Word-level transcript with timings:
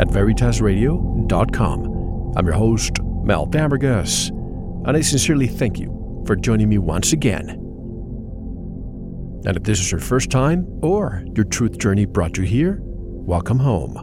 at 0.00 0.08
veritasradio.com. 0.08 2.32
I'm 2.36 2.46
your 2.46 2.54
host, 2.54 2.92
Mel 3.22 3.46
Fabregas, 3.46 4.30
and 4.86 4.96
I 4.96 5.00
sincerely 5.00 5.46
thank 5.46 5.78
you 5.78 6.22
for 6.26 6.36
joining 6.36 6.68
me 6.68 6.78
once 6.78 7.12
again. 7.12 7.50
And 9.46 9.56
if 9.56 9.62
this 9.62 9.78
is 9.78 9.92
your 9.92 10.00
first 10.00 10.30
time 10.30 10.66
or 10.82 11.22
your 11.34 11.44
truth 11.44 11.78
journey 11.78 12.06
brought 12.06 12.38
you 12.38 12.44
here, 12.44 12.78
welcome 12.80 13.58
home. 13.58 13.96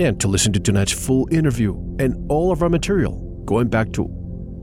And 0.00 0.18
to 0.20 0.28
listen 0.28 0.52
to 0.54 0.60
tonight's 0.60 0.92
full 0.92 1.28
interview 1.30 1.74
and 1.98 2.30
all 2.30 2.50
of 2.50 2.62
our 2.62 2.70
material 2.70 3.44
going 3.44 3.68
back 3.68 3.92
to 3.92 4.08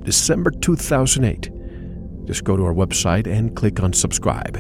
December 0.03 0.51
2008, 0.51 1.49
just 2.25 2.43
go 2.43 2.57
to 2.57 2.65
our 2.65 2.73
website 2.73 3.27
and 3.27 3.55
click 3.55 3.81
on 3.81 3.93
subscribe. 3.93 4.57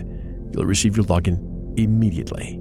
You'll 0.53 0.65
receive 0.65 0.95
your 0.95 1.07
login 1.07 1.79
immediately. 1.79 2.58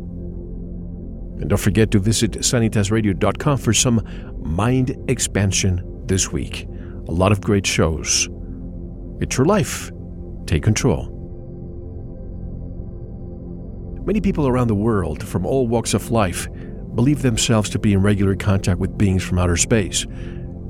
And 1.41 1.49
don't 1.49 1.59
forget 1.59 1.91
to 1.93 1.99
visit 1.99 2.33
sanitasradio.com 2.33 3.59
for 3.59 3.73
some 3.73 4.03
mind 4.43 4.97
expansion 5.09 5.83
this 6.07 6.33
week. 6.33 6.67
A 7.09 7.13
lot 7.13 7.33
of 7.33 7.41
great 7.41 7.67
shows. 7.67 8.29
It's 9.21 9.37
your 9.37 9.47
life. 9.47 9.91
Take 10.47 10.63
control. 10.63 11.15
Many 14.05 14.21
people 14.21 14.49
around 14.49 14.69
the 14.69 14.75
world, 14.75 15.23
from 15.23 15.45
all 15.45 15.69
walks 15.69 15.95
of 15.95 16.11
life, 16.11 16.49
believe 16.95 17.23
themselves 17.23 17.69
to 17.71 17.79
be 17.79 17.93
in 17.93 18.03
regular 18.03 18.35
contact 18.35 18.79
with 18.79 18.97
beings 18.97 19.23
from 19.23 19.39
outer 19.39 19.57
space. 19.57 20.07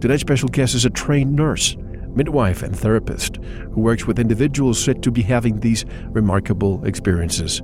Tonight's 0.01 0.21
special 0.21 0.49
guest 0.49 0.75
is 0.75 0.85
a 0.85 0.91
trained 0.91 1.35
nurse 1.35 1.77
midwife 2.19 2.63
and 2.63 2.77
therapist 2.77 3.37
who 3.73 3.81
works 3.81 4.05
with 4.05 4.19
individuals 4.19 4.83
said 4.83 5.03
to 5.05 5.11
be 5.11 5.23
having 5.23 5.61
these 5.61 5.87
remarkable 6.09 6.85
experiences. 6.85 7.63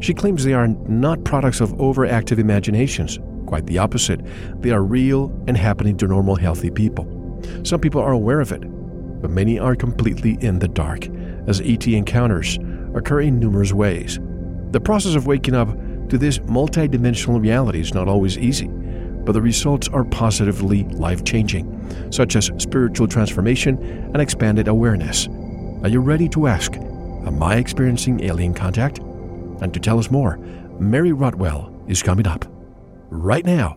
She 0.00 0.14
claims 0.14 0.44
they 0.44 0.54
are 0.54 0.68
not 0.68 1.24
products 1.24 1.60
of 1.60 1.72
overactive 1.72 2.38
imaginations. 2.38 3.18
Quite 3.46 3.66
the 3.66 3.78
opposite. 3.78 4.20
They 4.62 4.70
are 4.70 4.82
real 4.82 5.30
and 5.46 5.56
happening 5.56 5.96
to 5.98 6.06
normal, 6.06 6.36
healthy 6.36 6.70
people. 6.70 7.04
Some 7.64 7.80
people 7.80 8.00
are 8.00 8.12
aware 8.12 8.40
of 8.40 8.52
it, 8.52 8.60
but 9.20 9.30
many 9.30 9.58
are 9.58 9.76
completely 9.76 10.38
in 10.40 10.60
the 10.60 10.68
dark, 10.68 11.08
as 11.48 11.60
ET 11.60 11.86
encounters 11.86 12.58
occur 12.94 13.20
in 13.20 13.38
numerous 13.38 13.72
ways. 13.72 14.18
The 14.70 14.80
process 14.80 15.16
of 15.16 15.26
waking 15.26 15.54
up 15.54 15.68
to 16.08 16.18
this 16.18 16.38
multidimensional 16.40 17.40
reality 17.40 17.80
is 17.80 17.92
not 17.92 18.08
always 18.08 18.38
easy 18.38 18.70
but 19.26 19.32
the 19.32 19.42
results 19.42 19.88
are 19.88 20.04
positively 20.04 20.84
life 20.84 21.24
changing, 21.24 21.66
such 22.10 22.36
as 22.36 22.50
spiritual 22.56 23.08
transformation 23.08 23.76
and 23.82 24.22
expanded 24.22 24.68
awareness. 24.68 25.28
Are 25.82 25.88
you 25.88 26.00
ready 26.00 26.28
to 26.30 26.46
ask, 26.46 26.72
Am 27.26 27.42
I 27.42 27.56
experiencing 27.56 28.22
alien 28.22 28.54
contact? 28.54 28.98
And 29.60 29.74
to 29.74 29.80
tell 29.80 29.98
us 29.98 30.12
more, 30.12 30.38
Mary 30.78 31.12
Rodwell 31.12 31.72
is 31.88 32.02
coming 32.02 32.26
up 32.26 32.44
right 33.10 33.44
now 33.44 33.76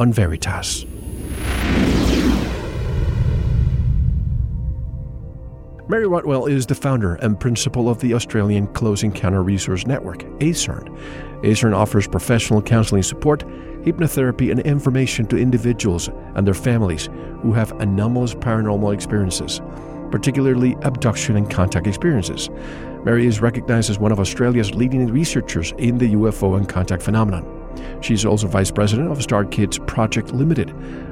on 0.00 0.12
Veritas. 0.12 0.84
Mary 5.88 6.06
Rodwell 6.06 6.46
is 6.46 6.66
the 6.66 6.74
founder 6.74 7.14
and 7.16 7.40
principal 7.40 7.88
of 7.88 7.98
the 8.00 8.12
Australian 8.12 8.66
Close 8.68 9.02
Encounter 9.02 9.42
Resource 9.42 9.86
Network, 9.86 10.22
ACERN. 10.42 10.94
ACERN 11.42 11.74
offers 11.74 12.06
professional 12.06 12.60
counseling 12.60 13.02
support 13.02 13.42
hypnotherapy, 13.82 14.50
and 14.50 14.60
information 14.60 15.26
to 15.26 15.36
individuals 15.36 16.08
and 16.34 16.46
their 16.46 16.54
families 16.54 17.08
who 17.42 17.52
have 17.52 17.72
anomalous 17.80 18.34
paranormal 18.34 18.92
experiences, 18.92 19.60
particularly 20.10 20.76
abduction 20.82 21.36
and 21.36 21.50
contact 21.50 21.86
experiences. 21.86 22.50
Mary 23.04 23.26
is 23.26 23.40
recognized 23.40 23.90
as 23.90 23.98
one 23.98 24.12
of 24.12 24.20
Australia's 24.20 24.74
leading 24.74 25.06
researchers 25.06 25.72
in 25.78 25.98
the 25.98 26.14
UFO 26.14 26.56
and 26.56 26.68
contact 26.68 27.02
phenomenon. 27.02 27.54
She 28.00 28.14
is 28.14 28.24
also 28.24 28.48
vice 28.48 28.70
president 28.70 29.10
of 29.10 29.22
Star 29.22 29.44
Kids 29.44 29.78
Project 29.78 30.32
Limited 30.32 30.70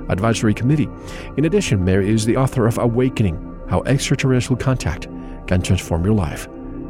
Advisory 0.09 0.53
Committee. 0.53 0.89
In 1.37 1.45
addition, 1.45 1.85
Mary 1.85 2.11
is 2.11 2.27
the 2.27 2.37
author 2.37 2.67
of 2.67 2.79
Awakening 2.79 3.56
How 3.69 3.83
Extraterrestrial 3.83 4.59
Contact 4.59 5.09
Can 5.47 5.63
Transform 5.63 6.05
Your 6.05 6.15
Life 6.15 6.47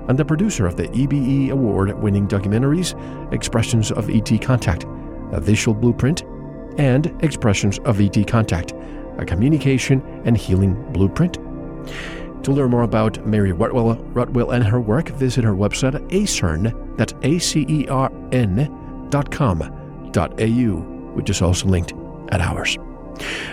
and 0.08 0.18
the 0.18 0.24
producer 0.24 0.66
of 0.66 0.76
the 0.76 0.88
EBE 0.88 1.50
award 1.50 1.92
winning 2.00 2.28
documentaries 2.28 2.94
Expressions 3.32 3.90
of 3.90 4.08
ET 4.08 4.40
Contact 4.40 4.86
a 5.32 5.40
visual 5.40 5.74
blueprint, 5.74 6.24
and 6.78 7.14
expressions 7.22 7.78
of 7.80 8.00
ET 8.00 8.26
contact, 8.26 8.72
a 9.18 9.24
communication 9.24 10.02
and 10.24 10.36
healing 10.36 10.74
blueprint. 10.92 11.34
To 12.44 12.52
learn 12.52 12.70
more 12.70 12.82
about 12.82 13.26
Mary 13.26 13.52
Rodwell, 13.52 13.96
Rodwell 14.12 14.50
and 14.52 14.64
her 14.64 14.80
work, 14.80 15.08
visit 15.08 15.44
her 15.44 15.54
website 15.54 15.94
at 15.94 16.02
acern, 16.08 16.96
that's 16.96 17.14
A-C-E-R-N 17.22 19.08
dot 19.10 19.30
com 19.30 20.08
dot 20.12 20.40
A-U, 20.40 20.76
which 21.14 21.30
is 21.30 21.42
also 21.42 21.66
linked 21.66 21.94
at 22.30 22.40
ours. 22.40 22.78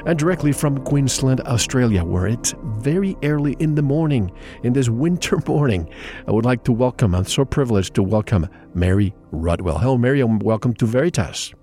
And 0.06 0.18
directly 0.18 0.52
from 0.52 0.84
Queensland, 0.84 1.42
Australia, 1.42 2.04
where 2.04 2.28
it's 2.28 2.54
very 2.64 3.16
early 3.24 3.56
in 3.60 3.76
the 3.76 3.82
morning, 3.82 4.32
in 4.64 4.74
this 4.74 4.90
winter 4.90 5.40
morning, 5.48 5.90
I 6.28 6.32
would 6.32 6.46
like 6.46 6.64
to 6.66 6.72
welcome, 6.72 7.16
I'm 7.16 7.26
so 7.26 7.46
privileged 7.46 7.96
to 7.96 8.04
welcome 8.04 8.48
Mary 8.74 9.14
Rodwell. 9.32 9.78
Hello, 9.78 9.98
Mary, 9.98 10.22
and 10.22 10.42
welcome 10.42 10.74
to 10.76 10.86
Veritas. 10.86 11.54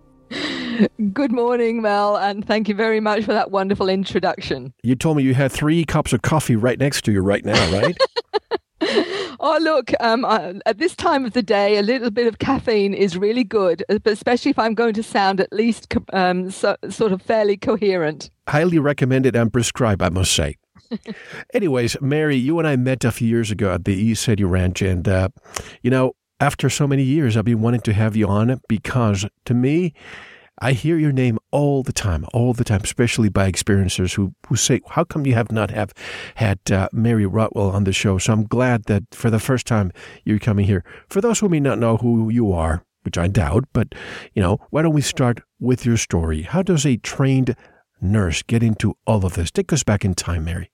Good 1.12 1.32
morning, 1.32 1.82
Mel, 1.82 2.16
and 2.16 2.46
thank 2.46 2.68
you 2.68 2.74
very 2.74 3.00
much 3.00 3.24
for 3.24 3.32
that 3.32 3.50
wonderful 3.50 3.88
introduction. 3.88 4.72
You 4.82 4.94
told 4.94 5.18
me 5.18 5.22
you 5.22 5.34
had 5.34 5.52
three 5.52 5.84
cups 5.84 6.12
of 6.12 6.22
coffee 6.22 6.56
right 6.56 6.78
next 6.78 7.04
to 7.04 7.12
you 7.12 7.20
right 7.20 7.44
now, 7.44 7.78
right? 7.78 7.98
oh, 9.40 9.58
look, 9.60 9.92
um, 10.00 10.24
uh, 10.24 10.54
at 10.66 10.78
this 10.78 10.94
time 10.96 11.24
of 11.24 11.32
the 11.32 11.42
day, 11.42 11.76
a 11.76 11.82
little 11.82 12.10
bit 12.10 12.26
of 12.26 12.38
caffeine 12.38 12.94
is 12.94 13.16
really 13.16 13.44
good, 13.44 13.84
uh, 13.88 13.98
especially 14.06 14.50
if 14.50 14.58
I'm 14.58 14.74
going 14.74 14.94
to 14.94 15.02
sound 15.02 15.40
at 15.40 15.52
least 15.52 15.92
um, 16.12 16.50
so, 16.50 16.76
sort 16.88 17.12
of 17.12 17.20
fairly 17.20 17.56
coherent. 17.56 18.30
Highly 18.48 18.78
recommended 18.78 19.36
and 19.36 19.52
prescribed, 19.52 20.02
I 20.02 20.08
must 20.08 20.32
say. 20.32 20.56
Anyways, 21.54 22.00
Mary, 22.00 22.36
you 22.36 22.58
and 22.58 22.66
I 22.66 22.76
met 22.76 23.04
a 23.04 23.12
few 23.12 23.28
years 23.28 23.50
ago 23.50 23.72
at 23.72 23.84
the 23.84 24.12
ECETI 24.12 24.48
Ranch, 24.48 24.82
and, 24.82 25.06
uh, 25.06 25.28
you 25.82 25.90
know, 25.90 26.14
after 26.40 26.70
so 26.70 26.86
many 26.86 27.02
years, 27.02 27.36
I've 27.36 27.44
been 27.44 27.60
wanting 27.60 27.82
to 27.82 27.92
have 27.92 28.16
you 28.16 28.26
on 28.26 28.60
because 28.66 29.26
to 29.44 29.54
me, 29.54 29.92
I 30.58 30.72
hear 30.72 30.98
your 30.98 31.12
name 31.12 31.38
all 31.52 31.82
the 31.82 31.92
time, 31.92 32.24
all 32.32 32.52
the 32.52 32.64
time, 32.64 32.80
especially 32.84 33.28
by 33.28 33.50
experiencers 33.50 34.14
who, 34.14 34.34
who 34.48 34.56
say, 34.56 34.80
"How 34.90 35.04
come 35.04 35.26
you 35.26 35.34
have 35.34 35.52
not 35.52 35.70
have 35.70 35.92
had 36.36 36.58
uh, 36.70 36.88
Mary 36.92 37.26
Rodwell 37.26 37.70
on 37.70 37.84
the 37.84 37.92
show?" 37.92 38.18
So 38.18 38.32
I'm 38.32 38.44
glad 38.44 38.84
that 38.84 39.04
for 39.12 39.30
the 39.30 39.38
first 39.38 39.66
time 39.66 39.92
you're 40.24 40.38
coming 40.38 40.66
here. 40.66 40.84
For 41.08 41.20
those 41.20 41.40
who 41.40 41.48
may 41.48 41.60
not 41.60 41.78
know 41.78 41.96
who 41.96 42.30
you 42.30 42.52
are, 42.52 42.84
which 43.02 43.18
I 43.18 43.28
doubt, 43.28 43.64
but 43.72 43.94
you 44.34 44.42
know, 44.42 44.58
why 44.70 44.82
don't 44.82 44.94
we 44.94 45.00
start 45.00 45.40
with 45.58 45.84
your 45.84 45.96
story? 45.96 46.42
How 46.42 46.62
does 46.62 46.86
a 46.86 46.96
trained 46.96 47.56
nurse 48.00 48.42
get 48.42 48.62
into 48.62 48.94
all 49.06 49.24
of 49.24 49.34
this? 49.34 49.50
Take 49.50 49.72
us 49.72 49.82
back 49.82 50.04
in 50.04 50.14
time, 50.14 50.44
Mary. 50.44 50.70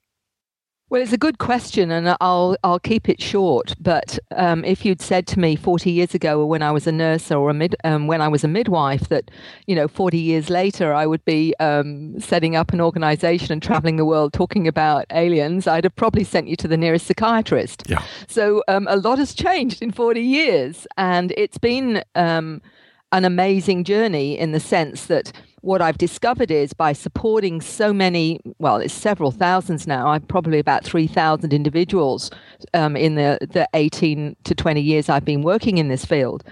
Well, 0.89 1.03
it's 1.03 1.13
a 1.13 1.19
good 1.19 1.39
question, 1.39 1.91
and 1.91 2.17
I'll 2.21 2.57
I'll 2.63 2.79
keep 2.79 3.09
it 3.09 3.21
short. 3.21 3.75
But 3.81 4.21
um, 4.37 4.65
if 4.65 4.85
you'd 4.85 5.01
said 5.01 5.27
to 5.29 5.41
me 5.41 5.57
40 5.57 5.91
years 5.91 6.15
ago, 6.15 6.39
or 6.39 6.47
when 6.47 6.63
I 6.63 6.71
was 6.71 6.87
a 6.87 6.93
nurse, 6.93 7.33
or 7.33 7.51
a 7.51 7.55
mid, 7.55 7.75
um, 7.83 8.07
when 8.07 8.21
I 8.21 8.29
was 8.29 8.45
a 8.45 8.49
midwife, 8.49 9.09
that 9.09 9.33
you 9.67 9.75
know 9.75 9.89
40 9.89 10.17
years 10.17 10.49
later 10.49 10.95
I 10.95 11.05
would 11.05 11.25
be 11.25 11.55
um, 11.59 12.21
setting 12.21 12.55
up 12.55 12.73
an 12.73 12.81
organization 12.81 13.53
and 13.53 13.61
traveling 13.61 13.97
the 13.97 14.05
world 14.05 14.33
talking 14.33 14.69
about 14.69 15.07
aliens, 15.11 15.67
I'd 15.67 15.83
have 15.83 15.97
probably 15.97 16.23
sent 16.23 16.47
you 16.47 16.55
to 16.55 16.69
the 16.69 16.77
nearest 16.77 17.07
psychiatrist. 17.07 17.83
Yeah. 17.89 18.05
So 18.29 18.63
um, 18.69 18.87
a 18.89 18.97
lot 18.97 19.19
has 19.19 19.35
changed 19.35 19.83
in 19.83 19.91
40 19.91 20.21
years, 20.21 20.87
and 20.97 21.33
it's 21.37 21.59
been 21.59 22.05
um, 22.15 22.63
an 23.11 23.25
amazing 23.25 23.83
journey 23.83 24.39
in 24.39 24.53
the 24.53 24.61
sense 24.61 25.07
that 25.07 25.33
what 25.63 25.83
I've 25.83 25.99
discovered 25.99 26.51
is 26.51 26.73
by 26.73 26.93
supporting 26.93 27.61
so 27.61 27.93
many, 27.93 28.41
well, 28.59 28.77
it's 28.77 28.95
several 28.95 29.31
thousands 29.31 29.87
now, 29.87 30.09
I'm 30.09 30.23
probably 30.23 30.59
about 30.59 30.85
3,000 30.85 31.53
individuals 31.53 32.31
um, 32.75 32.97
in 32.97 33.15
the, 33.15 33.39
the 33.41 33.69
18 33.75 34.37
to 34.45 34.55
20 34.55 34.81
years 34.81 35.09
I've 35.09 35.25
been 35.25 35.43
working 35.43 35.79
in 35.79 35.89
this 35.89 36.05
field, 36.05 36.45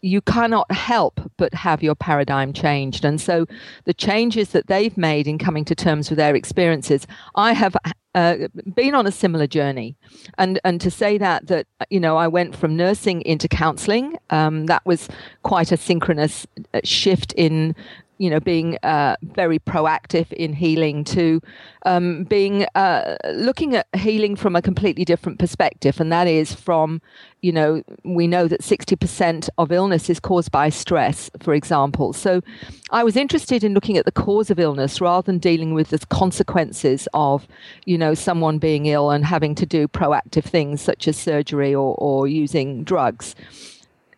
you 0.00 0.20
cannot 0.20 0.70
help 0.70 1.20
but 1.36 1.52
have 1.54 1.82
your 1.82 1.94
paradigm 1.94 2.52
changed. 2.52 3.04
And 3.04 3.20
so 3.20 3.46
the 3.84 3.94
changes 3.94 4.50
that 4.50 4.66
they've 4.66 4.96
made 4.96 5.26
in 5.26 5.38
coming 5.38 5.64
to 5.64 5.74
terms 5.74 6.10
with 6.10 6.18
their 6.18 6.36
experiences, 6.36 7.06
I 7.34 7.52
have 7.52 7.76
uh, 8.14 8.48
been 8.74 8.94
on 8.94 9.06
a 9.06 9.12
similar 9.12 9.46
journey. 9.46 9.96
And, 10.38 10.60
and 10.64 10.80
to 10.80 10.90
say 10.90 11.18
that, 11.18 11.46
that, 11.48 11.66
you 11.90 12.00
know, 12.00 12.16
I 12.16 12.28
went 12.28 12.56
from 12.56 12.76
nursing 12.76 13.22
into 13.22 13.48
counseling, 13.48 14.16
um, 14.30 14.66
that 14.66 14.84
was 14.84 15.08
quite 15.42 15.72
a 15.72 15.76
synchronous 15.76 16.46
uh, 16.74 16.80
shift 16.84 17.32
in 17.34 17.74
you 18.18 18.28
know, 18.28 18.40
being 18.40 18.76
uh, 18.82 19.16
very 19.22 19.58
proactive 19.58 20.30
in 20.32 20.52
healing 20.52 21.04
to 21.04 21.40
um, 21.86 22.24
being 22.24 22.66
uh, 22.74 23.16
looking 23.32 23.76
at 23.76 23.86
healing 23.96 24.36
from 24.36 24.56
a 24.56 24.62
completely 24.62 25.04
different 25.04 25.38
perspective, 25.38 26.00
and 26.00 26.12
that 26.12 26.26
is 26.26 26.52
from, 26.52 27.00
you 27.40 27.52
know, 27.52 27.82
we 28.04 28.26
know 28.26 28.48
that 28.48 28.62
sixty 28.62 28.96
percent 28.96 29.48
of 29.56 29.72
illness 29.72 30.10
is 30.10 30.20
caused 30.20 30.50
by 30.50 30.68
stress, 30.68 31.30
for 31.40 31.54
example. 31.54 32.12
So, 32.12 32.42
I 32.90 33.04
was 33.04 33.16
interested 33.16 33.62
in 33.64 33.72
looking 33.72 33.96
at 33.96 34.04
the 34.04 34.12
cause 34.12 34.50
of 34.50 34.58
illness 34.58 35.00
rather 35.00 35.24
than 35.24 35.38
dealing 35.38 35.72
with 35.72 35.90
the 35.90 35.98
consequences 36.10 37.08
of, 37.14 37.46
you 37.86 37.96
know, 37.96 38.14
someone 38.14 38.58
being 38.58 38.86
ill 38.86 39.10
and 39.10 39.24
having 39.24 39.54
to 39.54 39.66
do 39.66 39.88
proactive 39.88 40.44
things 40.44 40.80
such 40.82 41.08
as 41.08 41.16
surgery 41.16 41.74
or, 41.74 41.94
or 41.98 42.26
using 42.26 42.84
drugs. 42.84 43.34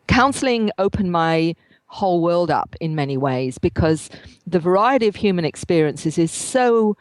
Counseling 0.07 0.71
opened 0.79 1.13
my 1.13 1.55
whole 1.91 2.23
world 2.23 2.51
up 2.51 2.77
in 2.81 2.95
many 2.95 3.17
ways 3.17 3.59
because 3.59 4.09
the 4.47 4.61
variety 4.61 5.09
of 5.09 5.17
human 5.17 5.45
experiences 5.45 6.19
is 6.19 6.31
so 6.31 6.97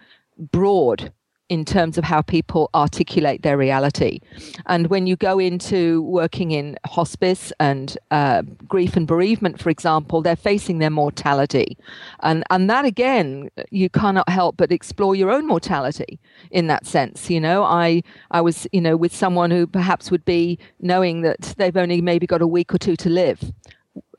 broad 0.52 1.14
in 1.48 1.66
terms 1.66 1.98
of 1.98 2.04
how 2.04 2.22
people 2.22 2.70
articulate 2.76 3.42
their 3.42 3.58
reality. 3.58 4.20
And 4.68 4.88
when 4.88 5.08
you 5.08 5.16
go 5.16 5.40
into 5.40 6.04
working 6.04 6.52
in 6.52 6.78
hospice 6.86 7.52
and 7.60 7.98
uh, 8.12 8.44
grief 8.68 8.96
and 8.96 9.08
bereavement, 9.08 9.60
for 9.60 9.72
example, 9.72 10.22
they're 10.22 10.36
facing 10.36 10.78
their 10.78 10.92
mortality. 10.92 11.76
And, 12.22 12.44
and 12.52 12.70
that, 12.70 12.86
again, 12.86 13.50
you 13.72 13.90
cannot 13.90 14.30
help 14.30 14.58
but 14.58 14.72
explore 14.72 15.16
your 15.16 15.32
own 15.32 15.48
mortality 15.48 16.20
in 16.52 16.68
that 16.68 16.86
sense. 16.86 17.32
You 17.32 17.40
know, 17.40 17.64
I, 17.64 18.04
I 18.30 18.42
was, 18.42 18.68
you 18.72 18.82
know, 18.82 18.96
with 18.96 19.16
someone 19.16 19.50
who 19.50 19.66
perhaps 19.66 20.12
would 20.12 20.26
be 20.26 20.60
knowing 20.80 21.22
that 21.22 21.56
they've 21.58 21.78
only 21.78 22.00
maybe 22.00 22.28
got 22.28 22.44
a 22.44 22.48
week 22.48 22.74
or 22.74 22.78
two 22.78 22.96
to 22.98 23.10
live 23.10 23.52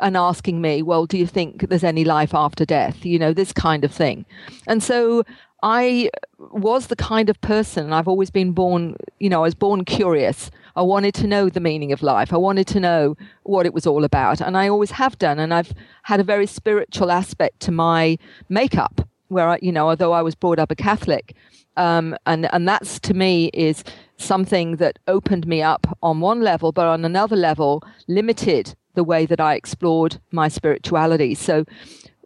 and 0.00 0.16
asking 0.16 0.60
me, 0.60 0.82
well, 0.82 1.06
do 1.06 1.18
you 1.18 1.26
think 1.26 1.68
there's 1.68 1.84
any 1.84 2.04
life 2.04 2.34
after 2.34 2.64
death? 2.64 3.04
You 3.04 3.18
know, 3.18 3.32
this 3.32 3.52
kind 3.52 3.84
of 3.84 3.92
thing. 3.92 4.24
And 4.66 4.82
so 4.82 5.24
I 5.62 6.10
was 6.38 6.86
the 6.86 6.96
kind 6.96 7.28
of 7.28 7.40
person, 7.40 7.92
I've 7.92 8.08
always 8.08 8.30
been 8.30 8.52
born, 8.52 8.96
you 9.18 9.28
know, 9.28 9.40
I 9.40 9.44
was 9.44 9.54
born 9.54 9.84
curious. 9.84 10.50
I 10.76 10.82
wanted 10.82 11.14
to 11.14 11.26
know 11.26 11.48
the 11.48 11.60
meaning 11.60 11.92
of 11.92 12.02
life. 12.02 12.32
I 12.32 12.38
wanted 12.38 12.66
to 12.68 12.80
know 12.80 13.16
what 13.42 13.66
it 13.66 13.74
was 13.74 13.86
all 13.86 14.04
about. 14.04 14.40
And 14.40 14.56
I 14.56 14.68
always 14.68 14.92
have 14.92 15.18
done. 15.18 15.38
And 15.38 15.52
I've 15.52 15.74
had 16.04 16.20
a 16.20 16.24
very 16.24 16.46
spiritual 16.46 17.10
aspect 17.10 17.60
to 17.60 17.72
my 17.72 18.16
makeup, 18.48 19.06
where 19.28 19.48
I, 19.48 19.58
you 19.60 19.72
know, 19.72 19.88
although 19.88 20.12
I 20.12 20.22
was 20.22 20.34
brought 20.34 20.58
up 20.58 20.70
a 20.70 20.76
Catholic, 20.76 21.34
um, 21.76 22.16
and, 22.26 22.52
and 22.52 22.66
that's 22.66 22.98
to 23.00 23.14
me 23.14 23.50
is 23.52 23.84
something 24.16 24.76
that 24.76 24.98
opened 25.06 25.46
me 25.46 25.62
up 25.62 25.86
on 26.02 26.20
one 26.20 26.40
level, 26.40 26.72
but 26.72 26.86
on 26.86 27.04
another 27.04 27.36
level, 27.36 27.82
limited 28.08 28.74
the 28.94 29.04
way 29.04 29.26
that 29.26 29.40
I 29.40 29.54
explored 29.54 30.20
my 30.30 30.48
spirituality. 30.48 31.34
So 31.34 31.64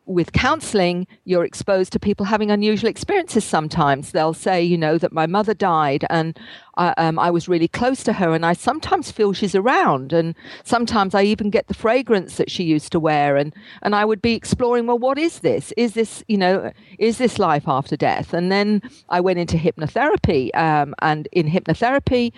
with 0.06 0.32
counseling, 0.32 1.06
you're 1.25 1.44
exposed 1.44 1.93
to 1.93 1.99
people 1.99 2.26
having 2.26 2.50
unusual 2.50 2.90
experiences 2.90 3.44
sometimes. 3.44 4.12
They'll 4.12 4.34
say, 4.34 4.62
you 4.62 4.76
know, 4.76 4.99
that 4.99 5.12
my 5.12 5.26
mother 5.26 5.55
died 5.55 6.05
and 6.11 6.38
I, 6.76 6.93
um, 6.99 7.19
I, 7.19 7.31
was 7.31 7.49
really 7.49 7.69
close 7.69 8.02
to 8.05 8.12
her, 8.14 8.34
and 8.34 8.44
I 8.44 8.52
sometimes 8.52 9.12
feel 9.12 9.32
she's 9.32 9.55
around. 9.55 10.12
And 10.12 10.34
sometimes 10.64 11.14
I 11.14 11.22
even 11.22 11.49
get 11.49 11.69
the 11.69 11.75
fragrance 11.75 12.37
that 12.37 12.50
she 12.50 12.64
used 12.64 12.90
to 12.93 13.00
wear. 13.00 13.37
And, 13.37 13.55
and 13.82 13.94
I 13.94 14.05
would 14.05 14.20
be 14.20 14.34
exploring, 14.34 14.87
well, 14.87 14.99
what 14.99 15.17
is 15.17 15.38
this? 15.38 15.72
Is 15.76 15.94
this, 15.94 16.25
you 16.26 16.37
know, 16.37 16.72
is 16.99 17.19
this 17.19 17.38
life 17.38 17.69
after 17.69 17.96
death? 17.96 18.34
And 18.34 18.50
then 18.50 18.82
I 19.08 19.20
went 19.20 19.38
into 19.38 19.56
hypnotherapy. 19.56 20.55
Um, 20.56 20.94
and 21.00 21.28
in 21.31 21.49
hypnotherapy, 21.49 22.32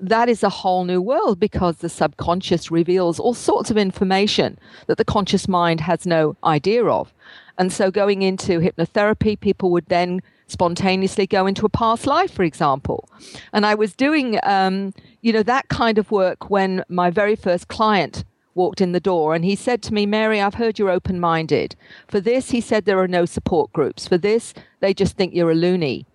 that 0.00 0.28
is 0.28 0.42
a 0.42 0.48
whole 0.48 0.84
new 0.84 1.00
world 1.00 1.38
because 1.38 1.76
the 1.76 1.88
subconscious 1.88 2.70
reveals 2.70 3.20
all 3.20 3.34
sorts 3.34 3.70
of 3.70 3.76
information 3.76 4.58
that 4.86 4.98
the 4.98 5.04
conscious 5.04 5.46
mind 5.46 5.80
has 5.80 6.06
no 6.06 6.36
idea 6.44 6.84
of. 6.84 7.12
And 7.58 7.72
so 7.72 7.90
going 7.90 8.22
into 8.22 8.60
hypnotherapy, 8.60 9.38
people 9.38 9.70
would 9.70 9.86
then 9.86 10.22
spontaneously 10.46 11.26
go 11.26 11.46
into 11.46 11.66
a 11.66 11.68
past 11.68 12.06
life, 12.06 12.32
for 12.32 12.42
example. 12.42 13.08
And 13.52 13.66
I 13.66 13.74
was 13.74 13.94
doing, 13.94 14.38
um, 14.42 14.94
you 15.20 15.32
know, 15.32 15.42
that 15.42 15.68
kind 15.68 15.98
of 15.98 16.10
work 16.10 16.50
when 16.50 16.82
my 16.88 17.10
very 17.10 17.36
first 17.36 17.68
client 17.68 18.24
walked 18.54 18.80
in 18.80 18.92
the 18.92 19.00
door 19.00 19.34
and 19.34 19.44
he 19.44 19.54
said 19.54 19.80
to 19.82 19.94
me, 19.94 20.06
Mary, 20.06 20.40
I've 20.40 20.54
heard 20.54 20.78
you're 20.78 20.90
open 20.90 21.20
minded. 21.20 21.76
For 22.08 22.20
this, 22.20 22.50
he 22.50 22.60
said, 22.60 22.84
there 22.84 22.98
are 22.98 23.08
no 23.08 23.24
support 23.24 23.72
groups. 23.72 24.08
For 24.08 24.18
this, 24.18 24.54
they 24.80 24.92
just 24.92 25.16
think 25.16 25.34
you're 25.34 25.52
a 25.52 25.54
loony 25.54 26.06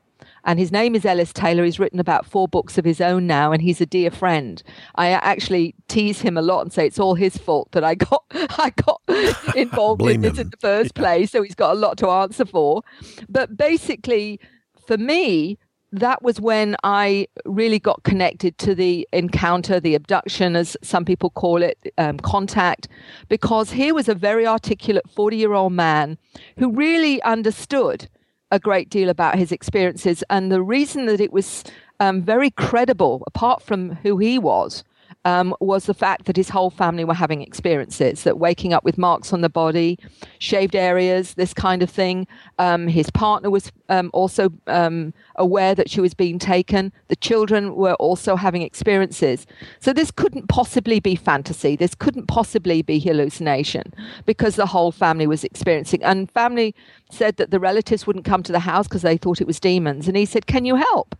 and 0.45 0.59
his 0.59 0.71
name 0.71 0.95
is 0.95 1.05
Ellis 1.05 1.33
Taylor. 1.33 1.65
He's 1.65 1.79
written 1.79 1.99
about 1.99 2.25
four 2.25 2.47
books 2.47 2.77
of 2.77 2.85
his 2.85 3.01
own 3.01 3.27
now, 3.27 3.51
and 3.51 3.61
he's 3.61 3.81
a 3.81 3.85
dear 3.85 4.11
friend. 4.11 4.61
I 4.95 5.09
actually 5.09 5.75
tease 5.87 6.21
him 6.21 6.37
a 6.37 6.41
lot 6.41 6.61
and 6.61 6.71
say 6.71 6.85
it's 6.85 6.99
all 6.99 7.15
his 7.15 7.35
fault 7.37 7.71
that 7.71 7.83
I 7.83 7.95
got 7.95 8.23
I 8.31 8.71
got 8.75 9.01
involved 9.55 10.03
in 10.03 10.21
this 10.21 10.37
in 10.37 10.49
the 10.49 10.57
first 10.57 10.91
yeah. 10.95 11.01
place. 11.01 11.31
So 11.31 11.41
he's 11.41 11.55
got 11.55 11.71
a 11.71 11.79
lot 11.79 11.97
to 11.97 12.09
answer 12.09 12.45
for. 12.45 12.83
But 13.27 13.57
basically, 13.57 14.39
for 14.85 14.97
me, 14.97 15.57
that 15.91 16.21
was 16.21 16.41
when 16.41 16.75
I 16.83 17.27
really 17.45 17.79
got 17.79 18.03
connected 18.03 18.57
to 18.59 18.75
the 18.75 19.07
encounter, 19.13 19.79
the 19.79 19.95
abduction, 19.95 20.55
as 20.55 20.75
some 20.81 21.05
people 21.05 21.29
call 21.29 21.63
it, 21.63 21.77
um, 21.97 22.19
contact, 22.19 22.87
because 23.29 23.71
here 23.71 23.93
was 23.93 24.09
a 24.09 24.15
very 24.15 24.45
articulate 24.45 25.09
40 25.09 25.37
year 25.37 25.53
old 25.53 25.73
man 25.73 26.17
who 26.57 26.71
really 26.71 27.21
understood 27.23 28.09
a 28.51 28.59
great 28.59 28.89
deal 28.89 29.09
about 29.09 29.37
his 29.37 29.51
experiences. 29.51 30.23
And 30.29 30.51
the 30.51 30.61
reason 30.61 31.05
that 31.07 31.19
it 31.19 31.33
was 31.33 31.63
um, 31.99 32.21
very 32.21 32.51
credible, 32.51 33.23
apart 33.27 33.61
from 33.61 33.91
who 33.97 34.17
he 34.17 34.37
was, 34.39 34.83
um, 35.25 35.55
was 35.59 35.87
the 35.87 35.93
fact 35.93 36.25
that 36.25 36.37
his 36.37 36.49
whole 36.49 36.69
family 36.69 37.03
were 37.03 37.15
having 37.15 37.41
experiences 37.41 38.23
that 38.23 38.37
waking 38.37 38.73
up 38.73 38.83
with 38.83 38.97
marks 38.97 39.33
on 39.33 39.41
the 39.41 39.49
body, 39.49 39.97
shaved 40.37 40.75
areas, 40.75 41.33
this 41.33 41.53
kind 41.53 41.81
of 41.81 41.89
thing. 41.89 42.27
Um, 42.59 42.87
his 42.87 43.09
partner 43.09 43.49
was 43.49 43.71
um, 43.89 44.11
also 44.13 44.51
um, 44.67 45.13
aware 45.35 45.73
that 45.73 45.89
she 45.89 45.99
was 45.99 46.13
being 46.13 46.37
taken. 46.37 46.93
The 47.07 47.15
children 47.15 47.75
were 47.75 47.95
also 47.95 48.35
having 48.35 48.61
experiences. 48.61 49.47
So 49.79 49.91
this 49.91 50.11
couldn't 50.11 50.47
possibly 50.47 50.99
be 50.99 51.15
fantasy. 51.15 51.75
This 51.75 51.95
couldn't 51.95 52.27
possibly 52.27 52.83
be 52.83 52.99
hallucination 52.99 53.93
because 54.27 54.55
the 54.55 54.67
whole 54.67 54.91
family 54.91 55.25
was 55.25 55.43
experiencing. 55.43 56.03
And 56.03 56.29
family 56.31 56.75
said 57.09 57.37
that 57.37 57.49
the 57.49 57.59
relatives 57.59 58.05
wouldn't 58.05 58.25
come 58.25 58.43
to 58.43 58.51
the 58.51 58.59
house 58.59 58.87
because 58.87 59.01
they 59.01 59.17
thought 59.17 59.41
it 59.41 59.47
was 59.47 59.59
demons. 59.59 60.07
And 60.07 60.15
he 60.15 60.25
said, 60.25 60.45
"Can 60.45 60.65
you 60.65 60.75
help?" 60.75 61.15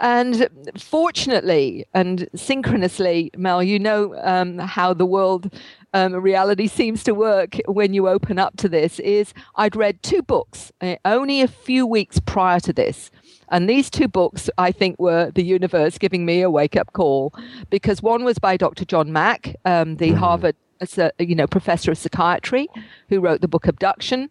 And 0.00 0.48
fortunately 0.78 1.86
and 1.94 2.28
synchronously, 2.34 3.30
Mel, 3.36 3.62
you 3.62 3.78
know 3.78 4.14
um, 4.22 4.58
how 4.58 4.94
the 4.94 5.06
world 5.06 5.52
um, 5.92 6.14
reality 6.14 6.66
seems 6.66 7.04
to 7.04 7.14
work 7.14 7.56
when 7.66 7.94
you 7.94 8.08
open 8.08 8.38
up 8.38 8.56
to 8.58 8.68
this. 8.68 8.98
Is 8.98 9.32
I'd 9.54 9.76
read 9.76 10.02
two 10.02 10.22
books 10.22 10.72
uh, 10.80 10.96
only 11.04 11.40
a 11.40 11.48
few 11.48 11.86
weeks 11.86 12.18
prior 12.20 12.60
to 12.60 12.72
this. 12.72 13.10
And 13.50 13.68
these 13.68 13.90
two 13.90 14.08
books, 14.08 14.48
I 14.58 14.72
think, 14.72 14.98
were 14.98 15.30
the 15.30 15.44
universe 15.44 15.98
giving 15.98 16.24
me 16.24 16.40
a 16.40 16.50
wake 16.50 16.76
up 16.76 16.92
call 16.92 17.34
because 17.70 18.02
one 18.02 18.24
was 18.24 18.38
by 18.38 18.56
Dr. 18.56 18.84
John 18.84 19.12
Mack, 19.12 19.54
um, 19.64 19.96
the 19.96 20.10
mm. 20.10 20.16
Harvard 20.16 20.56
uh, 20.98 21.10
you 21.18 21.34
know, 21.34 21.46
professor 21.46 21.92
of 21.92 21.98
psychiatry, 21.98 22.68
who 23.08 23.20
wrote 23.20 23.40
the 23.40 23.48
book 23.48 23.66
Abduction, 23.66 24.28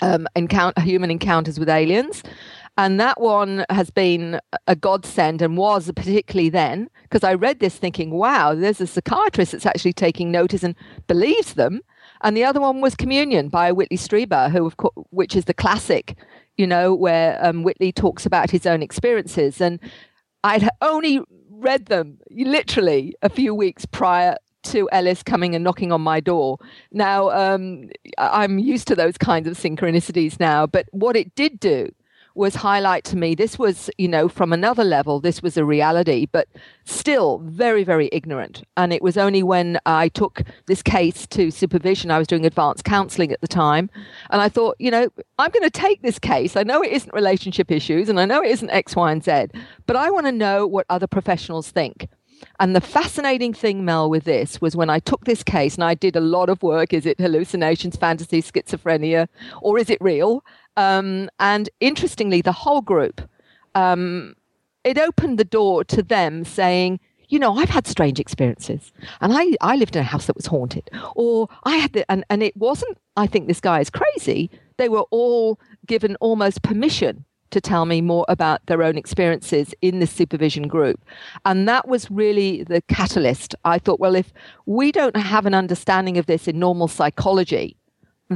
um, 0.00 0.26
encounter, 0.36 0.80
Human 0.80 1.10
Encounters 1.10 1.58
with 1.58 1.68
Aliens. 1.68 2.22
And 2.78 2.98
that 2.98 3.20
one 3.20 3.66
has 3.68 3.90
been 3.90 4.40
a 4.66 4.74
godsend 4.74 5.42
and 5.42 5.58
was 5.58 5.90
particularly 5.94 6.48
then, 6.48 6.88
because 7.02 7.22
I 7.22 7.34
read 7.34 7.60
this 7.60 7.76
thinking, 7.76 8.10
wow, 8.10 8.54
there's 8.54 8.80
a 8.80 8.86
psychiatrist 8.86 9.52
that's 9.52 9.66
actually 9.66 9.92
taking 9.92 10.30
notice 10.30 10.62
and 10.62 10.74
believes 11.06 11.54
them. 11.54 11.82
And 12.22 12.36
the 12.36 12.44
other 12.44 12.60
one 12.60 12.80
was 12.80 12.94
Communion 12.94 13.48
by 13.48 13.72
Whitley 13.72 13.98
Strieber, 13.98 14.50
who, 14.50 14.64
of 14.64 14.78
course, 14.78 14.94
which 15.10 15.36
is 15.36 15.44
the 15.44 15.54
classic, 15.54 16.16
you 16.56 16.66
know, 16.66 16.94
where 16.94 17.38
um, 17.44 17.62
Whitley 17.62 17.92
talks 17.92 18.24
about 18.24 18.50
his 18.50 18.64
own 18.64 18.82
experiences. 18.82 19.60
And 19.60 19.78
I'd 20.42 20.68
only 20.80 21.20
read 21.50 21.86
them 21.86 22.18
literally 22.30 23.14
a 23.20 23.28
few 23.28 23.54
weeks 23.54 23.84
prior 23.84 24.36
to 24.62 24.88
Ellis 24.92 25.22
coming 25.22 25.54
and 25.54 25.62
knocking 25.62 25.92
on 25.92 26.00
my 26.00 26.20
door. 26.20 26.58
Now, 26.90 27.30
um, 27.30 27.90
I'm 28.16 28.58
used 28.58 28.88
to 28.88 28.94
those 28.94 29.18
kinds 29.18 29.46
of 29.46 29.58
synchronicities 29.58 30.40
now, 30.40 30.66
but 30.66 30.86
what 30.92 31.16
it 31.16 31.34
did 31.34 31.60
do 31.60 31.90
was 32.34 32.56
highlight 32.56 33.04
to 33.04 33.16
me. 33.16 33.34
This 33.34 33.58
was 33.58 33.90
you 33.98 34.08
know 34.08 34.28
from 34.28 34.52
another 34.52 34.84
level 34.84 35.20
this 35.20 35.42
was 35.42 35.56
a 35.56 35.64
reality 35.64 36.26
but 36.30 36.48
still 36.84 37.38
very 37.38 37.84
very 37.84 38.08
ignorant. 38.12 38.62
And 38.76 38.92
it 38.92 39.02
was 39.02 39.16
only 39.16 39.42
when 39.42 39.78
i 39.86 40.08
took 40.08 40.42
this 40.66 40.82
case 40.82 41.26
to 41.28 41.50
supervision 41.50 42.10
i 42.10 42.18
was 42.18 42.26
doing 42.26 42.46
advanced 42.46 42.84
counseling 42.84 43.32
at 43.32 43.40
the 43.40 43.48
time 43.48 43.90
and 44.30 44.40
i 44.40 44.48
thought 44.48 44.76
you 44.78 44.90
know 44.90 45.08
i'm 45.38 45.50
going 45.50 45.62
to 45.62 45.70
take 45.70 46.02
this 46.02 46.18
case. 46.18 46.56
I 46.56 46.62
know 46.62 46.82
it 46.82 46.92
isn't 46.92 47.14
relationship 47.14 47.70
issues 47.70 48.08
and 48.08 48.18
i 48.18 48.24
know 48.24 48.42
it 48.42 48.50
isn't 48.50 48.70
x 48.70 48.96
y 48.96 49.12
and 49.12 49.24
z 49.24 49.46
but 49.86 49.96
i 49.96 50.10
want 50.10 50.26
to 50.26 50.32
know 50.32 50.66
what 50.66 50.86
other 50.88 51.06
professionals 51.06 51.70
think. 51.70 52.08
And 52.60 52.74
the 52.74 52.80
fascinating 52.80 53.54
thing, 53.54 53.84
Mel, 53.84 54.08
with 54.10 54.24
this 54.24 54.60
was 54.60 54.76
when 54.76 54.90
I 54.90 54.98
took 54.98 55.24
this 55.24 55.42
case 55.42 55.74
and 55.74 55.84
I 55.84 55.94
did 55.94 56.16
a 56.16 56.20
lot 56.20 56.48
of 56.48 56.62
work. 56.62 56.92
Is 56.92 57.06
it 57.06 57.20
hallucinations, 57.20 57.96
fantasy, 57.96 58.42
schizophrenia, 58.42 59.28
or 59.60 59.78
is 59.78 59.90
it 59.90 60.00
real? 60.00 60.44
Um, 60.76 61.30
and 61.38 61.68
interestingly, 61.80 62.40
the 62.40 62.52
whole 62.52 62.80
group, 62.80 63.20
um, 63.74 64.34
it 64.84 64.98
opened 64.98 65.38
the 65.38 65.44
door 65.44 65.84
to 65.84 66.02
them 66.02 66.44
saying, 66.44 67.00
you 67.28 67.38
know, 67.38 67.56
I've 67.56 67.70
had 67.70 67.86
strange 67.86 68.20
experiences 68.20 68.92
and 69.22 69.32
I, 69.32 69.54
I 69.62 69.76
lived 69.76 69.96
in 69.96 70.02
a 70.02 70.04
house 70.04 70.26
that 70.26 70.36
was 70.36 70.46
haunted 70.46 70.90
or 71.16 71.48
I 71.64 71.76
had 71.76 71.94
the, 71.94 72.10
and, 72.10 72.24
and 72.28 72.42
it 72.42 72.54
wasn't, 72.56 72.98
I 73.16 73.26
think 73.26 73.48
this 73.48 73.60
guy 73.60 73.80
is 73.80 73.88
crazy. 73.88 74.50
They 74.76 74.90
were 74.90 75.06
all 75.10 75.58
given 75.86 76.16
almost 76.16 76.62
permission 76.62 77.24
to 77.52 77.60
tell 77.60 77.86
me 77.86 78.00
more 78.00 78.26
about 78.28 78.64
their 78.66 78.82
own 78.82 78.98
experiences 78.98 79.74
in 79.80 80.00
the 80.00 80.06
supervision 80.06 80.68
group. 80.68 81.04
And 81.44 81.68
that 81.68 81.86
was 81.88 82.10
really 82.10 82.64
the 82.64 82.82
catalyst. 82.82 83.54
I 83.64 83.78
thought, 83.78 84.00
well, 84.00 84.14
if 84.14 84.32
we 84.66 84.90
don't 84.92 85.16
have 85.16 85.46
an 85.46 85.54
understanding 85.54 86.18
of 86.18 86.26
this 86.26 86.48
in 86.48 86.58
normal 86.58 86.88
psychology, 86.88 87.76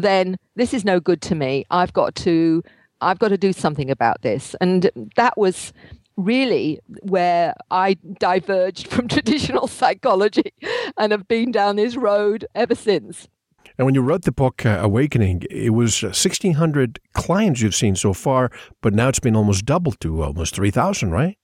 then 0.03 0.37
this 0.55 0.75
is 0.75 0.85
no 0.85 1.01
good 1.01 1.21
to 1.23 1.35
me. 1.35 1.65
I've 1.71 1.93
got 1.93 2.15
to 2.17 2.63
I've 3.01 3.19
got 3.19 3.29
to 3.29 3.39
do 3.39 3.53
something 3.53 3.91
about 3.91 4.23
this. 4.23 4.55
And 4.61 4.91
that 5.17 5.37
was 5.37 5.73
really 6.17 6.81
where 7.03 7.55
I 7.71 7.97
diverged 8.19 8.89
from 8.93 9.09
traditional 9.09 9.67
psychology 9.67 10.53
and 10.97 11.13
have 11.13 11.29
been 11.29 11.53
down 11.53 11.77
this 11.77 11.97
road 11.97 12.47
ever 12.55 12.75
since. 12.75 13.29
And 13.79 13.85
when 13.85 13.95
you 13.95 14.01
wrote 14.01 14.23
the 14.23 14.33
book 14.33 14.65
uh, 14.65 14.79
Awakening, 14.83 15.43
it 15.51 15.71
was 15.71 16.03
1,600 16.03 16.99
clients 17.13 17.61
you've 17.61 17.75
seen 17.75 17.95
so 17.95 18.15
far, 18.15 18.51
but 18.81 18.95
now 18.95 19.09
it's 19.09 19.21
been 19.21 19.37
almost 19.37 19.67
doubled 19.67 20.01
to 20.01 20.23
almost 20.23 20.55
3,000, 20.55 21.11
right? 21.11 21.37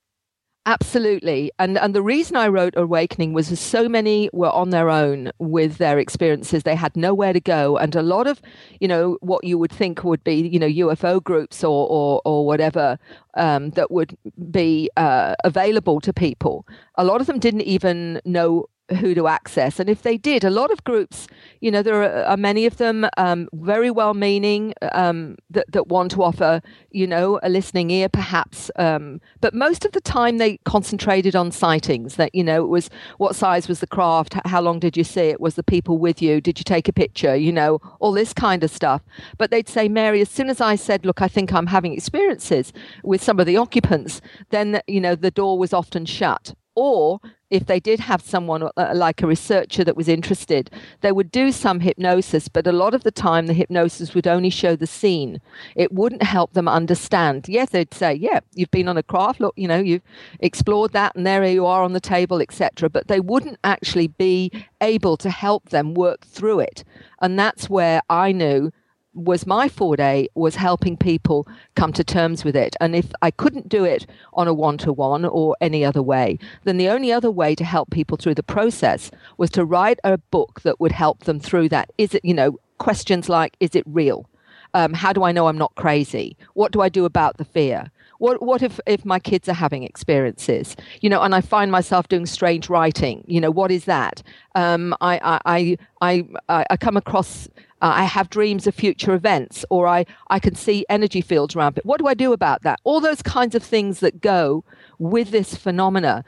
Absolutely. 0.64 1.50
And 1.58 1.76
and 1.76 1.92
the 1.92 2.02
reason 2.02 2.36
I 2.36 2.46
wrote 2.46 2.74
Awakening 2.76 3.32
was 3.32 3.58
so 3.58 3.88
many 3.88 4.30
were 4.32 4.50
on 4.50 4.70
their 4.70 4.90
own 4.90 5.32
with 5.40 5.78
their 5.78 5.98
experiences. 5.98 6.62
They 6.62 6.76
had 6.76 6.96
nowhere 6.96 7.32
to 7.32 7.40
go. 7.40 7.76
And 7.78 7.96
a 7.96 8.02
lot 8.02 8.28
of, 8.28 8.40
you 8.78 8.86
know, 8.86 9.18
what 9.22 9.42
you 9.42 9.58
would 9.58 9.72
think 9.72 10.04
would 10.04 10.22
be, 10.22 10.34
you 10.46 10.60
know, 10.60 10.68
UFO 10.68 11.20
groups 11.20 11.64
or 11.64 11.88
or, 11.90 12.22
or 12.24 12.46
whatever 12.46 12.96
um, 13.36 13.70
that 13.70 13.90
would 13.90 14.16
be 14.52 14.88
uh, 14.96 15.34
available 15.42 16.00
to 16.00 16.12
people. 16.12 16.64
A 16.94 17.04
lot 17.04 17.20
of 17.20 17.26
them 17.26 17.40
didn't 17.40 17.62
even 17.62 18.20
know 18.24 18.66
who 18.94 19.14
to 19.14 19.26
access. 19.26 19.80
And 19.80 19.88
if 19.88 20.02
they 20.02 20.16
did, 20.16 20.44
a 20.44 20.50
lot 20.50 20.70
of 20.70 20.84
groups, 20.84 21.26
you 21.60 21.70
know, 21.70 21.82
there 21.82 22.02
are, 22.02 22.24
are 22.24 22.36
many 22.36 22.66
of 22.66 22.76
them 22.76 23.06
um, 23.16 23.48
very 23.52 23.90
well 23.90 24.14
meaning 24.14 24.74
um, 24.92 25.36
that, 25.50 25.70
that 25.72 25.88
want 25.88 26.10
to 26.12 26.22
offer, 26.22 26.60
you 26.90 27.06
know, 27.06 27.40
a 27.42 27.48
listening 27.48 27.90
ear 27.90 28.08
perhaps. 28.08 28.70
Um, 28.76 29.20
but 29.40 29.54
most 29.54 29.84
of 29.84 29.92
the 29.92 30.00
time 30.00 30.38
they 30.38 30.58
concentrated 30.64 31.36
on 31.36 31.50
sightings 31.50 32.16
that, 32.16 32.34
you 32.34 32.44
know, 32.44 32.64
it 32.64 32.68
was 32.68 32.90
what 33.18 33.36
size 33.36 33.68
was 33.68 33.80
the 33.80 33.86
craft? 33.86 34.34
How 34.44 34.60
long 34.60 34.78
did 34.78 34.96
you 34.96 35.04
see 35.04 35.28
it? 35.28 35.40
Was 35.40 35.54
the 35.54 35.62
people 35.62 35.98
with 35.98 36.22
you? 36.22 36.40
Did 36.40 36.58
you 36.58 36.64
take 36.64 36.88
a 36.88 36.92
picture? 36.92 37.34
You 37.34 37.52
know, 37.52 37.80
all 38.00 38.12
this 38.12 38.32
kind 38.32 38.64
of 38.64 38.70
stuff. 38.70 39.02
But 39.38 39.50
they'd 39.50 39.68
say, 39.68 39.88
Mary, 39.88 40.20
as 40.20 40.28
soon 40.28 40.50
as 40.50 40.60
I 40.60 40.76
said, 40.76 41.04
look, 41.04 41.22
I 41.22 41.28
think 41.28 41.52
I'm 41.52 41.66
having 41.66 41.92
experiences 41.92 42.72
with 43.02 43.22
some 43.22 43.40
of 43.40 43.46
the 43.46 43.56
occupants, 43.56 44.20
then, 44.50 44.80
you 44.86 45.00
know, 45.00 45.14
the 45.14 45.30
door 45.30 45.58
was 45.58 45.72
often 45.72 46.06
shut. 46.06 46.54
Or 46.74 47.20
if 47.52 47.66
they 47.66 47.78
did 47.78 48.00
have 48.00 48.22
someone 48.22 48.62
uh, 48.62 48.92
like 48.94 49.22
a 49.22 49.26
researcher 49.26 49.84
that 49.84 49.94
was 49.94 50.08
interested, 50.08 50.70
they 51.02 51.12
would 51.12 51.30
do 51.30 51.52
some 51.52 51.80
hypnosis, 51.80 52.48
but 52.48 52.66
a 52.66 52.72
lot 52.72 52.94
of 52.94 53.04
the 53.04 53.10
time 53.10 53.46
the 53.46 53.52
hypnosis 53.52 54.14
would 54.14 54.26
only 54.26 54.48
show 54.48 54.74
the 54.74 54.86
scene. 54.86 55.38
It 55.76 55.92
wouldn't 55.92 56.22
help 56.22 56.54
them 56.54 56.66
understand. 56.66 57.46
Yes, 57.48 57.68
they'd 57.68 57.92
say, 57.92 58.14
"Yeah, 58.14 58.40
you've 58.54 58.70
been 58.70 58.88
on 58.88 58.96
a 58.96 59.02
craft. 59.02 59.38
Look, 59.38 59.52
you 59.56 59.68
know, 59.68 59.76
you've 59.78 60.02
explored 60.40 60.92
that, 60.92 61.14
and 61.14 61.26
there 61.26 61.44
you 61.44 61.66
are 61.66 61.82
on 61.82 61.92
the 61.92 62.00
table, 62.00 62.40
etc." 62.40 62.88
But 62.88 63.08
they 63.08 63.20
wouldn't 63.20 63.58
actually 63.62 64.08
be 64.08 64.50
able 64.80 65.18
to 65.18 65.28
help 65.28 65.68
them 65.68 65.92
work 65.92 66.24
through 66.24 66.60
it, 66.60 66.84
and 67.20 67.38
that's 67.38 67.68
where 67.68 68.00
I 68.08 68.32
knew 68.32 68.72
was 69.14 69.46
my 69.46 69.68
forte 69.68 70.26
was 70.34 70.56
helping 70.56 70.96
people 70.96 71.46
come 71.74 71.92
to 71.92 72.04
terms 72.04 72.44
with 72.44 72.56
it. 72.56 72.76
And 72.80 72.96
if 72.96 73.12
i 73.20 73.30
couldn't 73.30 73.68
do 73.68 73.84
it 73.84 74.06
on 74.32 74.48
a 74.48 74.54
one-to-one 74.54 75.24
or 75.24 75.56
any 75.60 75.84
other 75.84 76.02
way 76.02 76.38
then 76.64 76.78
the 76.78 76.88
only 76.88 77.12
other 77.12 77.30
way 77.30 77.54
to 77.54 77.64
help 77.64 77.90
people 77.90 78.16
through 78.16 78.34
the 78.34 78.42
process 78.42 79.10
was 79.38 79.50
to 79.50 79.64
write 79.64 79.98
a 80.04 80.18
book 80.18 80.60
that 80.62 80.80
would 80.80 80.92
help 80.92 81.24
them 81.24 81.40
through 81.40 81.68
that. 81.70 81.90
Is 81.98 82.14
it 82.14 82.24
you 82.24 82.34
know 82.34 82.58
questions 82.78 83.28
like 83.28 83.56
is 83.60 83.74
it 83.74 83.84
real? 83.86 84.28
Um, 84.74 84.94
how 84.94 85.12
do 85.12 85.22
i 85.22 85.32
know 85.32 85.48
i'm 85.48 85.58
not 85.58 85.74
crazy? 85.74 86.36
What 86.54 86.72
do 86.72 86.80
i 86.80 86.88
do 86.88 87.04
about 87.04 87.36
the 87.36 87.44
fear? 87.44 87.90
What 88.18 88.42
what 88.42 88.62
if 88.62 88.80
if 88.86 89.04
my 89.04 89.18
kids 89.18 89.48
are 89.48 89.54
having 89.54 89.82
experiences? 89.82 90.76
You 91.00 91.10
know 91.10 91.20
and 91.22 91.34
i 91.34 91.40
find 91.40 91.70
myself 91.70 92.08
doing 92.08 92.26
strange 92.26 92.70
writing. 92.70 93.24
You 93.26 93.40
know 93.40 93.50
what 93.50 93.70
is 93.70 93.84
that? 93.84 94.22
Um, 94.54 94.94
I, 95.00 95.40
I 95.44 95.76
i 96.00 96.26
i 96.48 96.66
i 96.70 96.76
come 96.76 96.96
across 96.96 97.48
uh, 97.82 97.92
I 97.96 98.04
have 98.04 98.30
dreams 98.30 98.66
of 98.68 98.74
future 98.74 99.12
events, 99.12 99.64
or 99.68 99.88
I, 99.88 100.06
I 100.30 100.38
can 100.38 100.54
see 100.54 100.86
energy 100.88 101.20
fields 101.20 101.56
around 101.56 101.76
it. 101.76 101.84
What 101.84 101.98
do 101.98 102.06
I 102.06 102.14
do 102.14 102.32
about 102.32 102.62
that? 102.62 102.80
All 102.84 103.00
those 103.00 103.22
kinds 103.22 103.56
of 103.56 103.62
things 103.62 104.00
that 104.00 104.20
go 104.20 104.64
with 104.98 105.30
this 105.30 105.56
phenomena. 105.56 106.24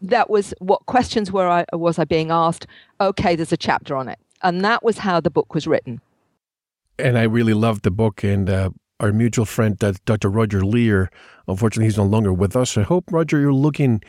That 0.00 0.30
was 0.30 0.54
what 0.58 0.86
questions 0.86 1.30
were 1.30 1.46
I 1.46 1.66
was 1.72 1.98
I 1.98 2.04
being 2.04 2.30
asked? 2.30 2.66
Okay, 3.00 3.36
there's 3.36 3.52
a 3.52 3.56
chapter 3.56 3.94
on 3.94 4.08
it, 4.08 4.18
and 4.42 4.64
that 4.64 4.82
was 4.82 4.98
how 4.98 5.20
the 5.20 5.30
book 5.30 5.54
was 5.54 5.66
written. 5.66 6.00
And 6.98 7.18
I 7.18 7.24
really 7.24 7.54
loved 7.54 7.82
the 7.82 7.90
book, 7.90 8.24
and 8.24 8.48
uh, 8.48 8.70
our 8.98 9.12
mutual 9.12 9.44
friend, 9.44 9.78
Dr. 10.06 10.30
Roger 10.30 10.64
Leir. 10.64 11.10
Unfortunately, 11.46 11.84
he's 11.84 11.98
no 11.98 12.04
longer 12.04 12.32
with 12.32 12.56
us. 12.56 12.78
I 12.78 12.82
hope, 12.82 13.12
Roger, 13.12 13.38
you're 13.38 13.52
looking 13.52 14.02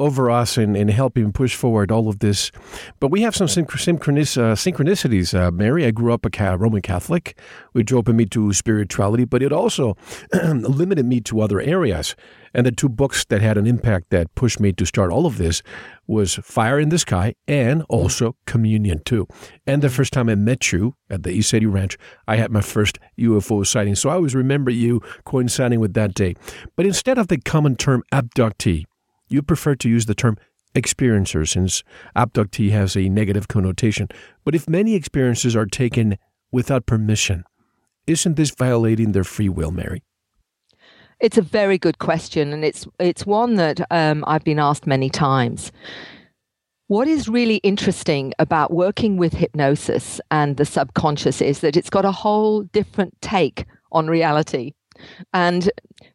over 0.00 0.30
us 0.30 0.56
and, 0.56 0.76
and 0.76 0.90
helping 0.90 1.30
push 1.30 1.54
forward 1.54 1.92
all 1.92 2.08
of 2.08 2.18
this. 2.18 2.50
But 2.98 3.08
we 3.12 3.20
have 3.20 3.36
some 3.36 3.46
synchronis- 3.46 4.38
uh, 4.38 4.54
synchronicities. 4.54 5.38
Uh, 5.38 5.50
Mary, 5.50 5.84
I 5.84 5.90
grew 5.90 6.12
up 6.12 6.26
a 6.26 6.56
Roman 6.56 6.80
Catholic, 6.80 7.38
which 7.72 7.92
opened 7.92 8.16
me 8.16 8.24
to 8.26 8.52
spirituality, 8.52 9.26
but 9.26 9.42
it 9.42 9.52
also 9.52 9.96
limited 10.32 11.04
me 11.04 11.20
to 11.20 11.40
other 11.40 11.60
areas. 11.60 12.16
And 12.52 12.66
the 12.66 12.72
two 12.72 12.88
books 12.88 13.24
that 13.26 13.42
had 13.42 13.56
an 13.56 13.66
impact 13.66 14.10
that 14.10 14.34
pushed 14.34 14.58
me 14.58 14.72
to 14.72 14.84
start 14.84 15.12
all 15.12 15.26
of 15.26 15.38
this 15.38 15.62
was 16.06 16.34
Fire 16.42 16.80
in 16.80 16.88
the 16.88 16.98
Sky 16.98 17.34
and 17.46 17.84
also 17.88 18.34
Communion 18.46 19.00
too. 19.04 19.28
And 19.66 19.82
the 19.82 19.88
first 19.88 20.12
time 20.12 20.28
I 20.28 20.34
met 20.34 20.72
you 20.72 20.96
at 21.08 21.22
the 21.22 21.30
ECETI 21.30 21.72
Ranch, 21.72 21.96
I 22.26 22.36
had 22.36 22.50
my 22.50 22.60
first 22.60 22.98
UFO 23.18 23.64
sighting. 23.64 23.94
So 23.94 24.10
I 24.10 24.14
always 24.14 24.34
remember 24.34 24.72
you 24.72 25.00
coinciding 25.24 25.78
with 25.78 25.94
that 25.94 26.14
day. 26.14 26.34
But 26.74 26.86
instead 26.86 27.18
of 27.18 27.28
the 27.28 27.38
common 27.38 27.76
term 27.76 28.02
abductee, 28.12 28.86
you 29.30 29.42
prefer 29.42 29.74
to 29.76 29.88
use 29.88 30.06
the 30.06 30.14
term 30.14 30.36
experiencer 30.74 31.48
since 31.48 31.82
abductee 32.14 32.70
has 32.70 32.96
a 32.96 33.08
negative 33.08 33.48
connotation. 33.48 34.08
But 34.44 34.54
if 34.54 34.68
many 34.68 34.94
experiences 34.94 35.56
are 35.56 35.66
taken 35.66 36.16
without 36.52 36.86
permission, 36.86 37.44
isn't 38.06 38.36
this 38.36 38.50
violating 38.50 39.12
their 39.12 39.24
free 39.24 39.48
will, 39.48 39.70
Mary? 39.70 40.02
It's 41.20 41.38
a 41.38 41.42
very 41.42 41.76
good 41.76 41.98
question, 41.98 42.52
and 42.52 42.64
it's 42.64 42.86
it's 42.98 43.26
one 43.26 43.56
that 43.56 43.80
um, 43.90 44.24
I've 44.26 44.44
been 44.44 44.58
asked 44.58 44.86
many 44.86 45.10
times. 45.10 45.70
What 46.86 47.06
is 47.06 47.28
really 47.28 47.58
interesting 47.58 48.32
about 48.38 48.72
working 48.72 49.16
with 49.16 49.34
hypnosis 49.34 50.20
and 50.30 50.56
the 50.56 50.64
subconscious 50.64 51.40
is 51.40 51.60
that 51.60 51.76
it's 51.76 51.90
got 51.90 52.04
a 52.04 52.10
whole 52.10 52.62
different 52.62 53.14
take 53.20 53.66
on 53.92 54.08
reality. 54.08 54.72
And 55.32 55.70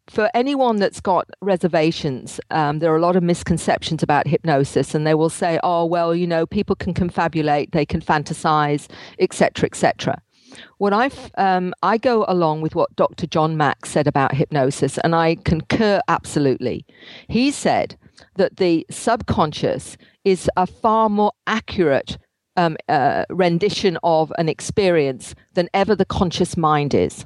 for 0.07 0.29
anyone 0.33 0.77
that's 0.77 1.01
got 1.01 1.27
reservations, 1.41 2.39
um, 2.51 2.79
there 2.79 2.91
are 2.93 2.97
a 2.97 3.01
lot 3.01 3.15
of 3.15 3.23
misconceptions 3.23 4.03
about 4.03 4.27
hypnosis, 4.27 4.93
and 4.93 5.05
they 5.05 5.15
will 5.15 5.29
say, 5.29 5.59
"Oh, 5.63 5.85
well, 5.85 6.15
you 6.15 6.27
know, 6.27 6.45
people 6.45 6.75
can 6.75 6.93
confabulate, 6.93 7.71
they 7.71 7.85
can 7.85 8.01
fantasize, 8.01 8.87
etc., 9.19 9.67
etc." 9.67 10.21
What 10.77 10.93
I 10.93 11.09
um, 11.37 11.73
I 11.81 11.97
go 11.97 12.25
along 12.27 12.61
with 12.61 12.75
what 12.75 12.95
Dr. 12.95 13.27
John 13.27 13.57
Mack 13.57 13.85
said 13.85 14.07
about 14.07 14.35
hypnosis, 14.35 14.97
and 14.99 15.15
I 15.15 15.35
concur 15.43 16.01
absolutely. 16.07 16.85
He 17.27 17.51
said 17.51 17.97
that 18.35 18.57
the 18.57 18.85
subconscious 18.89 19.97
is 20.23 20.49
a 20.55 20.67
far 20.67 21.09
more 21.09 21.31
accurate 21.47 22.17
um, 22.57 22.77
uh, 22.87 23.25
rendition 23.29 23.97
of 24.03 24.31
an 24.37 24.49
experience 24.49 25.35
than 25.53 25.69
ever 25.73 25.95
the 25.95 26.05
conscious 26.05 26.55
mind 26.55 26.93
is. 26.93 27.25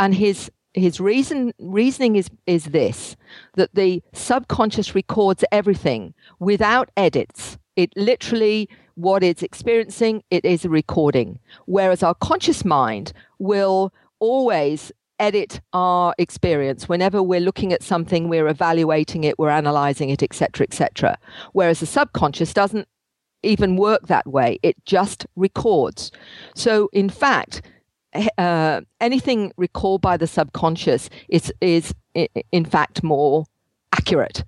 And 0.00 0.14
his 0.14 0.50
his 0.74 1.00
reason 1.00 1.52
reasoning 1.58 2.16
is 2.16 2.28
is 2.46 2.66
this 2.66 3.16
that 3.54 3.74
the 3.74 4.02
subconscious 4.12 4.94
records 4.94 5.44
everything 5.50 6.14
without 6.38 6.90
edits 6.96 7.58
it 7.76 7.90
literally 7.96 8.68
what 8.94 9.22
it's 9.22 9.42
experiencing 9.42 10.22
it 10.30 10.44
is 10.44 10.64
a 10.64 10.68
recording 10.68 11.38
whereas 11.66 12.02
our 12.02 12.14
conscious 12.14 12.64
mind 12.64 13.12
will 13.38 13.92
always 14.20 14.92
edit 15.18 15.60
our 15.72 16.14
experience. 16.18 16.88
Whenever 16.88 17.22
we're 17.22 17.40
looking 17.40 17.72
at 17.72 17.82
something, 17.82 18.28
we're 18.28 18.48
evaluating 18.48 19.24
it, 19.24 19.38
we're 19.38 19.50
analyzing 19.50 20.10
it, 20.10 20.22
etc., 20.22 20.64
etc. 20.64 21.18
Whereas 21.52 21.80
the 21.80 21.86
subconscious 21.86 22.52
doesn't 22.54 22.86
even 23.42 23.76
work 23.76 24.06
that 24.08 24.26
way. 24.26 24.58
It 24.62 24.76
just 24.84 25.26
records. 25.36 26.10
So, 26.54 26.88
in 26.92 27.08
fact, 27.08 27.62
uh, 28.14 28.80
anything 29.00 29.52
recalled 29.56 30.00
by 30.00 30.16
the 30.16 30.26
subconscious 30.26 31.10
is 31.28 31.52
is 31.60 31.94
in 32.52 32.64
fact 32.64 33.02
more 33.02 33.44
accurate. 33.92 34.44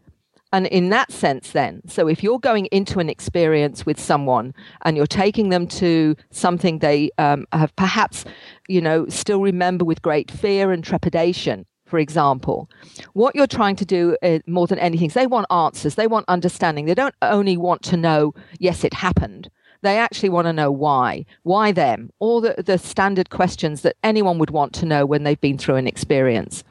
And 0.53 0.67
in 0.67 0.89
that 0.89 1.13
sense 1.13 1.53
then 1.53 1.81
so 1.87 2.09
if 2.09 2.25
you're 2.25 2.41
going 2.41 2.67
into 2.67 2.99
an 2.99 3.09
experience 3.09 3.87
with 3.87 4.01
someone 4.01 4.53
and 4.85 4.97
you're 4.97 5.07
taking 5.07 5.51
them 5.51 5.69
to 5.69 6.17
something 6.31 6.81
they 6.81 7.11
um, 7.19 7.47
have 7.53 7.75
perhaps 7.77 8.25
you 8.67 8.81
know 8.81 9.07
still 9.07 9.41
remember 9.41 9.85
with 9.85 10.03
great 10.03 10.29
fear 10.29 10.73
and 10.73 10.83
trepidation 10.83 11.67
for 11.87 12.01
example 12.01 12.69
what 13.13 13.37
you're 13.37 13.47
trying 13.47 13.77
to 13.77 13.85
do 13.85 14.17
uh, 14.25 14.41
more 14.49 14.67
than 14.67 14.81
anything 14.81 15.07
is 15.07 15.15
they 15.15 15.29
want 15.29 15.47
answers 15.53 15.95
they 15.95 16.09
want 16.09 16.25
understanding. 16.27 16.87
They 16.87 16.95
don't 16.95 17.15
only 17.23 17.57
want 17.57 17.83
to 17.83 17.97
know 17.97 18.35
yes 18.59 18.83
it 18.83 18.93
happened 18.93 19.51
they 19.83 19.99
actually 19.99 20.29
want 20.29 20.47
to 20.47 20.53
know 20.53 20.71
why. 20.71 21.25
Why 21.43 21.73
them? 21.73 22.11
All 22.19 22.41
the, 22.41 22.63
the 22.65 22.79
standard 22.79 23.31
questions 23.31 23.83
that 23.83 23.97
anyone 24.03 24.39
would 24.39 24.51
want 24.51 24.73
to 24.75 24.87
know 24.87 25.07
when 25.07 25.25
they've 25.25 25.41
been 25.41 25.59
through 25.59 25.77
an 25.77 25.87
experience. 25.87 26.65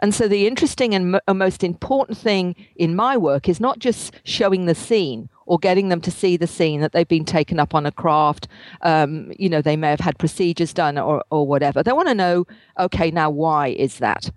And 0.00 0.14
so 0.14 0.26
the 0.26 0.46
interesting 0.46 0.94
and 0.94 1.20
m- 1.28 1.36
most 1.36 1.62
important 1.62 2.18
thing 2.18 2.56
in 2.76 2.96
my 2.96 3.16
work 3.16 3.48
is 3.48 3.60
not 3.60 3.78
just 3.78 4.14
showing 4.24 4.66
the 4.66 4.74
scene 4.74 5.28
or 5.46 5.58
getting 5.58 5.88
them 5.88 6.00
to 6.00 6.10
see 6.10 6.36
the 6.36 6.46
scene 6.46 6.80
that 6.80 6.92
they've 6.92 7.08
been 7.08 7.24
taken 7.24 7.60
up 7.60 7.74
on 7.74 7.86
a 7.86 7.92
craft. 7.92 8.48
Um, 8.82 9.32
you 9.38 9.48
know, 9.48 9.62
they 9.62 9.76
may 9.76 9.90
have 9.90 10.00
had 10.00 10.18
procedures 10.18 10.72
done 10.72 10.98
or, 10.98 11.22
or 11.30 11.46
whatever. 11.46 11.82
They 11.82 11.92
want 11.92 12.08
to 12.08 12.14
know, 12.14 12.46
okay, 12.78 13.10
now 13.10 13.30
why 13.30 13.68
is 13.68 13.98
that? 13.98 14.30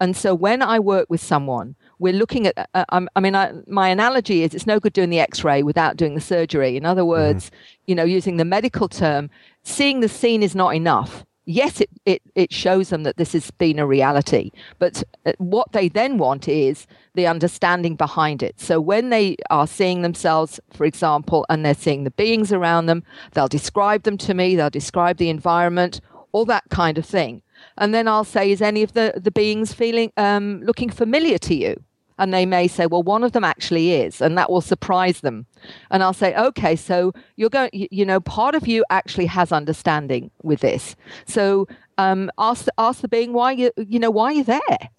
And 0.00 0.16
so 0.16 0.34
when 0.34 0.62
I 0.62 0.78
work 0.78 1.06
with 1.08 1.20
someone, 1.20 1.74
we're 1.98 2.12
looking 2.12 2.46
at, 2.46 2.68
uh, 2.74 2.84
um, 2.90 3.08
I 3.16 3.20
mean, 3.20 3.34
I, 3.34 3.52
my 3.66 3.88
analogy 3.88 4.42
is 4.42 4.54
it's 4.54 4.66
no 4.66 4.80
good 4.80 4.92
doing 4.92 5.10
the 5.10 5.20
x 5.20 5.44
ray 5.44 5.62
without 5.62 5.96
doing 5.96 6.14
the 6.14 6.20
surgery. 6.20 6.76
In 6.76 6.84
other 6.84 7.04
words, 7.04 7.50
mm. 7.50 7.52
you 7.86 7.94
know, 7.94 8.04
using 8.04 8.36
the 8.36 8.44
medical 8.44 8.88
term, 8.88 9.30
seeing 9.64 10.00
the 10.00 10.08
scene 10.08 10.42
is 10.42 10.54
not 10.54 10.74
enough. 10.74 11.24
Yes, 11.44 11.80
it, 11.80 11.88
it, 12.04 12.20
it 12.34 12.52
shows 12.52 12.90
them 12.90 13.04
that 13.04 13.16
this 13.16 13.32
has 13.32 13.50
been 13.50 13.78
a 13.78 13.86
reality, 13.86 14.50
but 14.78 15.02
uh, 15.24 15.32
what 15.38 15.72
they 15.72 15.88
then 15.88 16.18
want 16.18 16.46
is 16.46 16.86
the 17.14 17.26
understanding 17.26 17.96
behind 17.96 18.42
it. 18.42 18.60
So 18.60 18.82
when 18.82 19.08
they 19.08 19.36
are 19.48 19.66
seeing 19.66 20.02
themselves, 20.02 20.60
for 20.74 20.84
example, 20.84 21.46
and 21.48 21.64
they're 21.64 21.72
seeing 21.72 22.04
the 22.04 22.10
beings 22.10 22.52
around 22.52 22.84
them, 22.84 23.02
they'll 23.32 23.48
describe 23.48 24.02
them 24.02 24.18
to 24.18 24.34
me, 24.34 24.56
they'll 24.56 24.68
describe 24.68 25.16
the 25.16 25.30
environment, 25.30 26.02
all 26.32 26.44
that 26.44 26.64
kind 26.68 26.98
of 26.98 27.06
thing. 27.06 27.40
And 27.78 27.94
then 27.94 28.06
I'll 28.08 28.24
say, 28.24 28.50
is 28.50 28.60
any 28.60 28.82
of 28.82 28.92
the, 28.92 29.14
the 29.16 29.30
beings 29.30 29.72
feeling 29.72 30.12
um, 30.18 30.60
looking 30.62 30.90
familiar 30.90 31.38
to 31.38 31.54
you? 31.54 31.82
And 32.18 32.32
they 32.32 32.46
may 32.46 32.68
say, 32.68 32.86
well, 32.86 33.02
one 33.02 33.24
of 33.24 33.32
them 33.32 33.44
actually 33.44 33.92
is, 33.92 34.20
and 34.20 34.36
that 34.36 34.50
will 34.50 34.60
surprise 34.60 35.20
them. 35.20 35.46
And 35.90 36.02
I'll 36.02 36.12
say, 36.12 36.34
okay, 36.34 36.76
so 36.76 37.12
you're 37.36 37.50
going, 37.50 37.70
you 37.72 38.04
know, 38.04 38.20
part 38.20 38.54
of 38.54 38.66
you 38.66 38.84
actually 38.90 39.26
has 39.26 39.52
understanding 39.52 40.30
with 40.42 40.60
this. 40.60 40.96
So 41.26 41.68
um, 41.96 42.30
ask 42.38 42.66
ask 42.78 43.00
the 43.00 43.08
being 43.08 43.32
why 43.32 43.52
you, 43.52 43.70
you 43.76 43.98
know, 43.98 44.10
why 44.10 44.28
you're 44.28 44.32
you 44.32 44.44
there? 44.44 44.90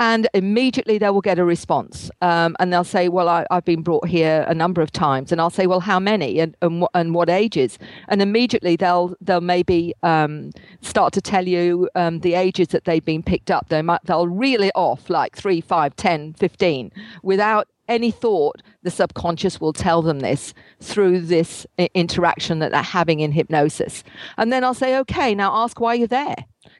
And 0.00 0.28
immediately 0.34 0.98
they 0.98 1.10
will 1.10 1.20
get 1.20 1.38
a 1.38 1.44
response 1.44 2.10
um, 2.20 2.56
and 2.58 2.72
they'll 2.72 2.82
say 2.84 3.08
well 3.08 3.28
I, 3.28 3.46
have 3.50 3.64
been 3.64 3.82
brought 3.82 4.08
here 4.08 4.44
a 4.48 4.54
number 4.54 4.82
of 4.82 4.90
times. 4.90 5.30
And 5.32 5.40
i'll 5.40 5.50
say 5.50 5.66
well 5.66 5.80
how 5.80 6.00
many? 6.00 6.40
And, 6.40 6.56
and, 6.62 6.86
and 6.94 7.14
what 7.14 7.30
ages? 7.30 7.78
And 8.08 8.20
immediately 8.20 8.76
they'll 8.76 9.14
they'll 9.20 9.40
maybe 9.40 9.94
um, 10.02 10.50
start 10.80 11.12
to 11.14 11.20
tell 11.20 11.46
you 11.46 11.88
um, 11.94 12.20
the 12.20 12.34
ages 12.34 12.68
that 12.68 12.84
they've 12.84 13.04
been 13.04 13.22
picked 13.22 13.50
up. 13.50 13.68
They 13.68 13.82
might 13.82 14.04
they'll 14.04 14.28
reel 14.28 14.62
it 14.62 14.72
off 14.74 15.08
like 15.08 15.36
3 15.36 15.60
5 15.60 15.96
10 15.96 16.34
15 16.34 16.92
without 17.22 17.68
any 17.86 18.10
thought. 18.10 18.62
The 18.82 18.90
subconscious 18.90 19.60
will 19.60 19.72
tell 19.72 20.02
them 20.02 20.20
this 20.20 20.54
through 20.80 21.20
this 21.20 21.66
interaction 21.94 22.58
that 22.60 22.72
they're 22.72 22.82
having 22.82 23.20
in 23.20 23.32
hypnosis. 23.32 24.02
And 24.36 24.52
then 24.52 24.64
i'll 24.64 24.74
say 24.74 24.96
okay 24.98 25.34
now 25.34 25.54
ask 25.54 25.80
why 25.80 25.94
you're 25.94 26.08
there 26.08 26.36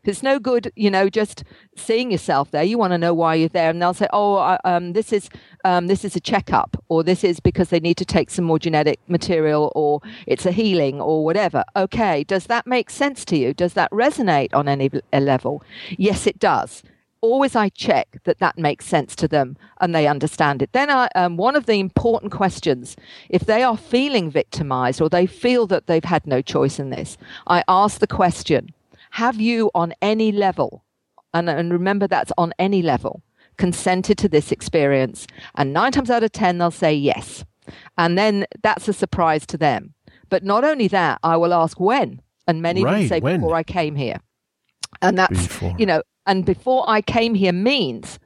it's 0.08 0.22
no 0.22 0.38
good, 0.38 0.72
you 0.76 0.90
know, 0.90 1.08
just 1.08 1.44
seeing 1.76 2.10
yourself 2.10 2.50
there. 2.50 2.62
You 2.62 2.78
want 2.78 2.92
to 2.92 2.98
know 2.98 3.14
why 3.14 3.34
you're 3.34 3.48
there, 3.48 3.70
and 3.70 3.80
they'll 3.80 3.94
say, 3.94 4.08
"Oh, 4.12 4.58
um, 4.64 4.92
this 4.92 5.12
is 5.12 5.28
um, 5.64 5.86
this 5.86 6.04
is 6.04 6.16
a 6.16 6.20
checkup, 6.20 6.82
or 6.88 7.02
this 7.02 7.24
is 7.24 7.40
because 7.40 7.68
they 7.68 7.80
need 7.80 7.96
to 7.98 8.04
take 8.04 8.30
some 8.30 8.44
more 8.44 8.58
genetic 8.58 9.00
material, 9.08 9.72
or 9.74 10.00
it's 10.26 10.46
a 10.46 10.52
healing, 10.52 11.00
or 11.00 11.24
whatever." 11.24 11.64
Okay, 11.76 12.24
does 12.24 12.46
that 12.46 12.66
make 12.66 12.90
sense 12.90 13.24
to 13.26 13.36
you? 13.36 13.54
Does 13.54 13.74
that 13.74 13.90
resonate 13.90 14.54
on 14.54 14.68
any 14.68 14.90
level? 15.12 15.62
Yes, 15.96 16.26
it 16.26 16.38
does 16.38 16.82
always 17.24 17.56
I 17.56 17.70
check 17.70 18.18
that 18.24 18.38
that 18.40 18.58
makes 18.58 18.84
sense 18.84 19.16
to 19.16 19.26
them 19.26 19.56
and 19.80 19.94
they 19.94 20.06
understand 20.06 20.60
it. 20.60 20.72
Then 20.72 20.90
I, 20.90 21.08
um, 21.14 21.38
one 21.38 21.56
of 21.56 21.64
the 21.64 21.80
important 21.80 22.32
questions, 22.32 22.96
if 23.30 23.46
they 23.46 23.62
are 23.62 23.78
feeling 23.78 24.30
victimized 24.30 25.00
or 25.00 25.08
they 25.08 25.26
feel 25.26 25.66
that 25.68 25.86
they've 25.86 26.04
had 26.04 26.26
no 26.26 26.42
choice 26.42 26.78
in 26.78 26.90
this, 26.90 27.16
I 27.46 27.64
ask 27.66 27.98
the 27.98 28.06
question, 28.06 28.74
have 29.14 29.40
you 29.40 29.70
on 29.76 29.94
any 30.02 30.32
level, 30.32 30.84
and, 31.32 31.48
and 31.48 31.72
remember 31.72 32.08
that's 32.08 32.32
on 32.36 32.52
any 32.58 32.82
level, 32.82 33.22
consented 33.56 34.18
to 34.18 34.28
this 34.28 34.50
experience? 34.50 35.28
And 35.54 35.72
nine 35.72 35.92
times 35.92 36.10
out 36.10 36.24
of 36.24 36.32
10, 36.32 36.58
they'll 36.58 36.72
say 36.72 36.92
yes. 36.92 37.44
And 37.96 38.18
then 38.18 38.44
that's 38.64 38.88
a 38.88 38.92
surprise 38.92 39.46
to 39.46 39.56
them. 39.56 39.94
But 40.30 40.42
not 40.42 40.64
only 40.64 40.88
that, 40.88 41.20
I 41.22 41.36
will 41.36 41.54
ask 41.54 41.78
when. 41.78 42.22
And 42.48 42.60
many 42.60 42.82
right, 42.82 42.94
of 42.94 42.98
them 42.98 43.08
say 43.08 43.20
when? 43.20 43.38
before 43.40 43.54
I 43.54 43.62
came 43.62 43.94
here. 43.94 44.18
And 45.00 45.16
that's, 45.16 45.46
before. 45.46 45.76
you 45.78 45.86
know, 45.86 46.02
and 46.26 46.44
before 46.44 46.82
I 46.88 47.00
came 47.00 47.36
here 47.36 47.52
means 47.52 48.18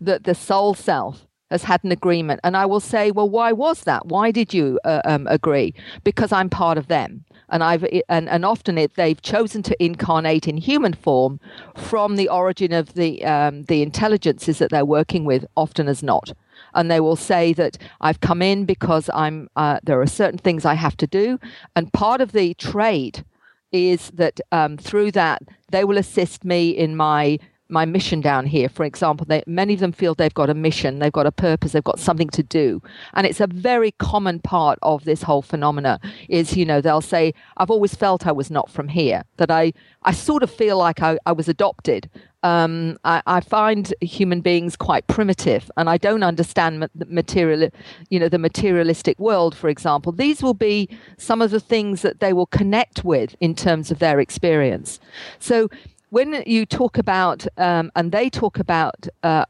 that 0.00 0.22
the 0.22 0.34
soul 0.36 0.74
self 0.74 1.25
has 1.50 1.62
had 1.62 1.82
an 1.84 1.92
agreement. 1.92 2.40
And 2.42 2.56
I 2.56 2.66
will 2.66 2.80
say, 2.80 3.10
well, 3.10 3.28
why 3.28 3.52
was 3.52 3.82
that? 3.82 4.06
Why 4.06 4.30
did 4.30 4.52
you 4.52 4.78
uh, 4.84 5.02
um, 5.04 5.26
agree? 5.28 5.74
Because 6.04 6.32
I'm 6.32 6.50
part 6.50 6.78
of 6.78 6.88
them 6.88 7.24
and 7.48 7.62
I've 7.62 7.86
and, 8.08 8.28
and 8.28 8.44
often 8.44 8.78
it, 8.78 8.94
they've 8.94 9.20
chosen 9.20 9.62
to 9.64 9.84
incarnate 9.84 10.48
in 10.48 10.56
human 10.56 10.94
form 10.94 11.40
from 11.76 12.16
the 12.16 12.28
origin 12.28 12.72
of 12.72 12.94
the 12.94 13.24
um, 13.24 13.64
the 13.64 13.82
intelligences 13.82 14.58
that 14.58 14.70
they're 14.70 14.84
working 14.84 15.24
with, 15.24 15.46
often 15.56 15.88
as 15.88 16.02
not. 16.02 16.32
And 16.74 16.90
they 16.90 17.00
will 17.00 17.16
say 17.16 17.52
that 17.54 17.78
I've 18.00 18.20
come 18.20 18.42
in 18.42 18.64
because 18.64 19.08
I'm 19.14 19.48
uh, 19.56 19.80
there 19.82 20.00
are 20.00 20.06
certain 20.06 20.38
things 20.38 20.64
I 20.64 20.74
have 20.74 20.96
to 20.98 21.06
do, 21.06 21.38
and 21.74 21.92
part 21.92 22.20
of 22.20 22.32
the 22.32 22.54
trade 22.54 23.24
is 23.72 24.10
that 24.14 24.40
um, 24.52 24.76
through 24.76 25.12
that 25.12 25.42
they 25.70 25.84
will 25.84 25.98
assist 25.98 26.44
me 26.44 26.70
in 26.70 26.96
my 26.96 27.38
my 27.68 27.84
mission 27.84 28.20
down 28.20 28.46
here, 28.46 28.68
for 28.68 28.84
example, 28.84 29.26
they, 29.28 29.42
many 29.46 29.74
of 29.74 29.80
them 29.80 29.92
feel 29.92 30.14
they've 30.14 30.32
got 30.34 30.50
a 30.50 30.54
mission, 30.54 30.98
they've 30.98 31.12
got 31.12 31.26
a 31.26 31.32
purpose, 31.32 31.72
they've 31.72 31.82
got 31.82 31.98
something 31.98 32.28
to 32.30 32.42
do. 32.42 32.80
And 33.14 33.26
it's 33.26 33.40
a 33.40 33.46
very 33.46 33.92
common 33.92 34.40
part 34.40 34.78
of 34.82 35.04
this 35.04 35.22
whole 35.22 35.42
phenomena 35.42 35.98
is, 36.28 36.56
you 36.56 36.64
know, 36.64 36.80
they'll 36.80 37.00
say, 37.00 37.34
I've 37.56 37.70
always 37.70 37.94
felt 37.94 38.26
I 38.26 38.32
was 38.32 38.50
not 38.50 38.70
from 38.70 38.88
here, 38.88 39.24
that 39.38 39.50
I, 39.50 39.72
I 40.02 40.12
sort 40.12 40.42
of 40.42 40.50
feel 40.50 40.78
like 40.78 41.02
I, 41.02 41.18
I 41.26 41.32
was 41.32 41.48
adopted. 41.48 42.08
Um, 42.42 42.98
I, 43.02 43.22
I, 43.26 43.40
find 43.40 43.92
human 44.00 44.40
beings 44.40 44.76
quite 44.76 45.04
primitive 45.08 45.68
and 45.76 45.90
I 45.90 45.96
don't 45.96 46.22
understand 46.22 46.88
the 46.94 47.06
material, 47.06 47.70
you 48.08 48.20
know, 48.20 48.28
the 48.28 48.38
materialistic 48.38 49.18
world, 49.18 49.56
for 49.56 49.68
example. 49.68 50.12
These 50.12 50.44
will 50.44 50.54
be 50.54 50.88
some 51.18 51.42
of 51.42 51.50
the 51.50 51.58
things 51.58 52.02
that 52.02 52.20
they 52.20 52.32
will 52.32 52.46
connect 52.46 53.04
with 53.04 53.34
in 53.40 53.56
terms 53.56 53.90
of 53.90 53.98
their 53.98 54.20
experience. 54.20 55.00
So 55.40 55.68
when 56.10 56.42
you 56.46 56.66
talk 56.66 56.98
about 56.98 57.46
um, 57.56 57.90
and 57.96 58.12
they 58.12 58.30
talk 58.30 58.58
about 58.58 59.06
uh, 59.22 59.44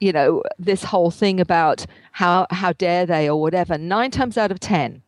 you 0.00 0.12
know 0.12 0.42
this 0.58 0.84
whole 0.84 1.10
thing 1.10 1.40
about 1.40 1.86
how 2.12 2.46
how 2.50 2.72
dare 2.72 3.06
they 3.06 3.28
or 3.28 3.40
whatever 3.40 3.78
nine 3.78 4.10
times 4.10 4.36
out 4.36 4.50
of 4.50 4.60
ten 4.60 5.02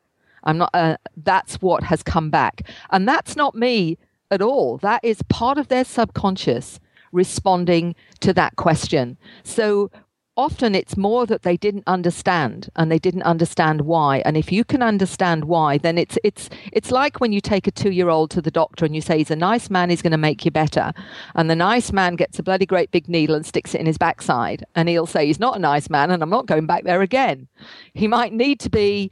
i'm 0.45 0.59
not 0.59 0.71
uh, 0.75 0.97
that's 1.25 1.57
what 1.57 1.83
has 1.85 2.03
come 2.03 2.31
back. 2.31 2.63
And 2.91 3.09
that's 3.09 3.37
not 3.37 3.55
me 3.55 3.99
at 4.31 4.43
all. 4.43 4.79
That 4.79 5.05
is 5.05 5.23
part 5.29 5.59
of 5.59 5.69
their 5.69 5.85
subconscious 5.85 6.81
responding 7.13 7.95
to 8.21 8.33
that 8.35 8.57
question. 8.57 9.17
So 9.43 9.91
often 10.39 10.73
it's 10.73 10.97
more 10.97 11.27
that 11.27 11.43
they 11.43 11.57
didn't 11.57 11.83
understand 11.89 12.71
and 12.77 12.91
they 12.91 12.99
didn't 12.99 13.25
understand 13.25 13.81
why. 13.83 14.23
And 14.25 14.37
if 14.37 14.53
you 14.53 14.65
can 14.65 14.83
understand 14.83 15.45
why 15.45 15.77
then 15.79 15.99
it's 15.99 16.17
it's 16.23 16.49
it's 16.73 16.93
like 16.93 17.21
when 17.21 17.33
you 17.33 17.41
take 17.41 17.67
a 17.67 17.73
2-year-old 17.73 18.31
to 18.31 18.41
the 18.41 18.51
doctor 18.51 18.85
and 18.85 18.95
you 18.95 19.01
say 19.01 19.19
he's 19.19 19.33
a 19.33 19.37
nice 19.37 19.69
man 19.69 19.91
he's 19.91 20.01
going 20.01 20.13
to 20.13 20.17
make 20.17 20.45
you 20.45 20.53
better. 20.53 20.93
And 21.35 21.51
the 21.51 21.57
nice 21.57 21.93
man 21.93 22.15
gets 22.15 22.39
a 22.39 22.45
bloody 22.45 22.67
great 22.67 22.93
big 22.93 23.09
needle 23.09 23.35
and 23.35 23.45
sticks 23.45 23.75
it 23.75 23.81
in 23.81 23.87
his 23.87 23.99
backside 23.99 24.65
and 24.77 24.89
he'll 24.89 25.07
say 25.07 25.27
he's 25.27 25.41
not 25.41 25.57
a 25.57 25.61
nice 25.61 25.91
man 25.91 26.13
and 26.13 26.23
I'm 26.23 26.31
not 26.31 26.47
going 26.47 26.67
back 26.67 26.85
there 26.85 27.03
again. 27.03 27.49
He 27.93 28.07
might 28.07 28.33
need 28.33 28.61
to 28.61 28.71
be 28.71 29.11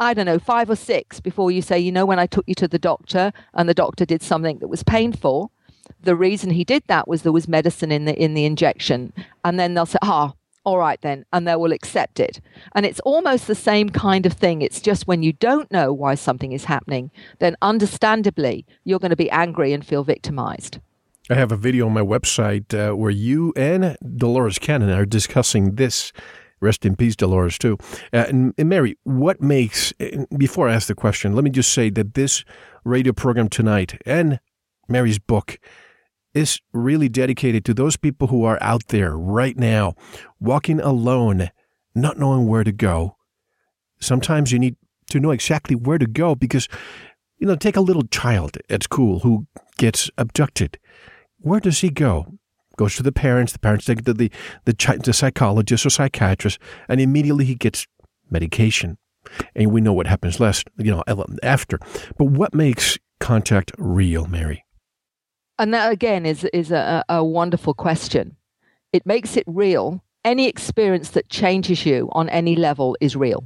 I 0.00 0.14
don't 0.14 0.26
know, 0.26 0.38
five 0.38 0.70
or 0.70 0.76
six 0.76 1.18
before 1.18 1.50
you 1.50 1.60
say, 1.60 1.76
you 1.80 1.90
know, 1.90 2.06
when 2.06 2.20
I 2.20 2.26
took 2.26 2.46
you 2.46 2.54
to 2.54 2.68
the 2.68 2.78
doctor 2.78 3.32
and 3.54 3.68
the 3.68 3.74
doctor 3.74 4.04
did 4.04 4.22
something 4.22 4.60
that 4.60 4.68
was 4.68 4.84
painful, 4.84 5.50
the 6.00 6.14
reason 6.14 6.50
he 6.50 6.62
did 6.62 6.84
that 6.86 7.08
was 7.08 7.22
there 7.22 7.32
was 7.32 7.48
medicine 7.48 7.90
in 7.90 8.04
the 8.04 8.14
in 8.14 8.34
the 8.34 8.44
injection. 8.44 9.12
And 9.44 9.58
then 9.58 9.74
they'll 9.74 9.86
say, 9.86 9.98
ah, 10.02 10.34
all 10.68 10.76
right 10.76 11.00
then, 11.00 11.24
and 11.32 11.48
they 11.48 11.56
will 11.56 11.72
accept 11.72 12.20
it. 12.20 12.42
And 12.74 12.84
it's 12.84 13.00
almost 13.00 13.46
the 13.46 13.54
same 13.54 13.88
kind 13.88 14.26
of 14.26 14.34
thing. 14.34 14.60
It's 14.60 14.82
just 14.82 15.06
when 15.06 15.22
you 15.22 15.32
don't 15.32 15.72
know 15.72 15.94
why 15.94 16.14
something 16.14 16.52
is 16.52 16.64
happening, 16.64 17.10
then 17.38 17.56
understandably, 17.62 18.66
you're 18.84 18.98
going 18.98 19.08
to 19.08 19.16
be 19.16 19.30
angry 19.30 19.72
and 19.72 19.82
feel 19.82 20.04
victimized. 20.04 20.78
I 21.30 21.36
have 21.36 21.52
a 21.52 21.56
video 21.56 21.86
on 21.86 21.94
my 21.94 22.02
website 22.02 22.74
uh, 22.74 22.94
where 22.94 23.10
you 23.10 23.54
and 23.56 23.96
Dolores 24.16 24.58
Cannon 24.58 24.90
are 24.90 25.06
discussing 25.06 25.76
this. 25.76 26.12
Rest 26.60 26.84
in 26.84 26.96
peace, 26.96 27.16
Dolores, 27.16 27.56
too. 27.56 27.78
Uh, 28.12 28.26
and, 28.28 28.52
and, 28.58 28.68
Mary, 28.68 28.98
what 29.04 29.40
makes, 29.40 29.94
before 30.36 30.68
I 30.68 30.74
ask 30.74 30.88
the 30.88 30.94
question, 30.94 31.34
let 31.34 31.44
me 31.44 31.50
just 31.50 31.72
say 31.72 31.88
that 31.88 32.12
this 32.12 32.44
radio 32.84 33.14
program 33.14 33.48
tonight 33.48 33.98
and 34.04 34.38
Mary's 34.86 35.18
book 35.18 35.58
is 36.34 36.60
really 36.72 37.08
dedicated 37.08 37.64
to 37.64 37.74
those 37.74 37.96
people 37.96 38.28
who 38.28 38.44
are 38.44 38.58
out 38.60 38.88
there 38.88 39.16
right 39.16 39.56
now, 39.56 39.94
walking 40.40 40.80
alone, 40.80 41.50
not 41.94 42.18
knowing 42.18 42.46
where 42.46 42.64
to 42.64 42.72
go. 42.72 43.16
Sometimes 44.00 44.52
you 44.52 44.58
need 44.58 44.76
to 45.10 45.20
know 45.20 45.30
exactly 45.30 45.74
where 45.74 45.98
to 45.98 46.06
go 46.06 46.34
because, 46.34 46.68
you 47.38 47.46
know, 47.46 47.56
take 47.56 47.76
a 47.76 47.80
little 47.80 48.06
child 48.08 48.58
at 48.68 48.84
school 48.84 49.20
who 49.20 49.46
gets 49.76 50.10
abducted. 50.18 50.78
Where 51.38 51.60
does 51.60 51.80
he 51.80 51.90
go? 51.90 52.38
Goes 52.76 52.94
to 52.96 53.02
the 53.02 53.12
parents. 53.12 53.52
The 53.52 53.58
parents 53.58 53.86
take 53.86 54.00
it 54.00 54.04
to 54.04 54.14
the, 54.14 54.30
the, 54.64 55.00
the 55.02 55.12
psychologist 55.12 55.84
or 55.84 55.90
psychiatrist, 55.90 56.58
and 56.88 57.00
immediately 57.00 57.44
he 57.44 57.54
gets 57.54 57.86
medication. 58.30 58.98
And 59.54 59.72
we 59.72 59.80
know 59.80 59.92
what 59.92 60.06
happens 60.06 60.40
last, 60.40 60.68
you 60.76 60.92
know, 60.92 61.02
after. 61.42 61.78
But 62.16 62.26
what 62.26 62.54
makes 62.54 62.98
contact 63.18 63.72
real, 63.78 64.26
Mary? 64.26 64.64
And 65.58 65.74
that 65.74 65.92
again 65.92 66.24
is 66.24 66.44
is 66.52 66.70
a, 66.70 67.04
a 67.08 67.24
wonderful 67.24 67.74
question. 67.74 68.36
It 68.92 69.04
makes 69.06 69.36
it 69.36 69.44
real. 69.46 70.02
Any 70.24 70.46
experience 70.46 71.10
that 71.10 71.28
changes 71.28 71.86
you 71.86 72.08
on 72.12 72.28
any 72.28 72.56
level 72.56 72.96
is 73.00 73.16
real. 73.16 73.44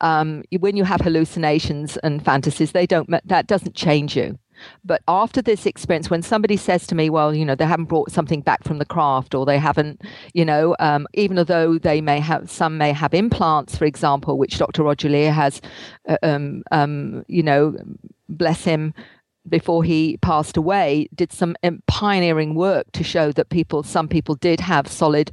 Um, 0.00 0.42
when 0.58 0.76
you 0.76 0.84
have 0.84 1.00
hallucinations 1.00 1.96
and 1.98 2.24
fantasies, 2.24 2.72
they 2.72 2.86
don't 2.86 3.08
that 3.24 3.46
doesn't 3.46 3.74
change 3.74 4.16
you. 4.16 4.38
But 4.84 5.02
after 5.08 5.42
this 5.42 5.66
experience, 5.66 6.10
when 6.10 6.22
somebody 6.22 6.56
says 6.56 6.86
to 6.88 6.94
me, 6.94 7.10
well, 7.10 7.34
you 7.34 7.44
know, 7.44 7.54
they 7.54 7.64
haven't 7.64 7.86
brought 7.86 8.10
something 8.10 8.40
back 8.40 8.64
from 8.64 8.78
the 8.78 8.84
craft 8.84 9.34
or 9.34 9.46
they 9.46 9.58
haven't, 9.58 10.02
you 10.34 10.44
know, 10.44 10.74
um, 10.80 11.06
even 11.14 11.36
though 11.46 11.78
they 11.78 12.00
may 12.00 12.20
have, 12.20 12.50
some 12.50 12.78
may 12.78 12.92
have 12.92 13.14
implants, 13.14 13.76
for 13.76 13.84
example, 13.84 14.38
which 14.38 14.58
Dr. 14.58 14.82
Roger 14.82 15.08
Leir 15.08 15.32
has, 15.32 15.60
uh, 16.08 16.16
um, 16.22 16.62
um, 16.72 17.24
you 17.28 17.42
know, 17.42 17.76
bless 18.28 18.64
him, 18.64 18.94
before 19.48 19.84
he 19.84 20.16
passed 20.18 20.56
away, 20.56 21.08
did 21.14 21.32
some 21.32 21.56
pioneering 21.86 22.54
work 22.54 22.90
to 22.92 23.02
show 23.02 23.32
that 23.32 23.48
people, 23.48 23.82
some 23.82 24.08
people 24.08 24.34
did 24.36 24.60
have 24.60 24.88
solid 24.88 25.30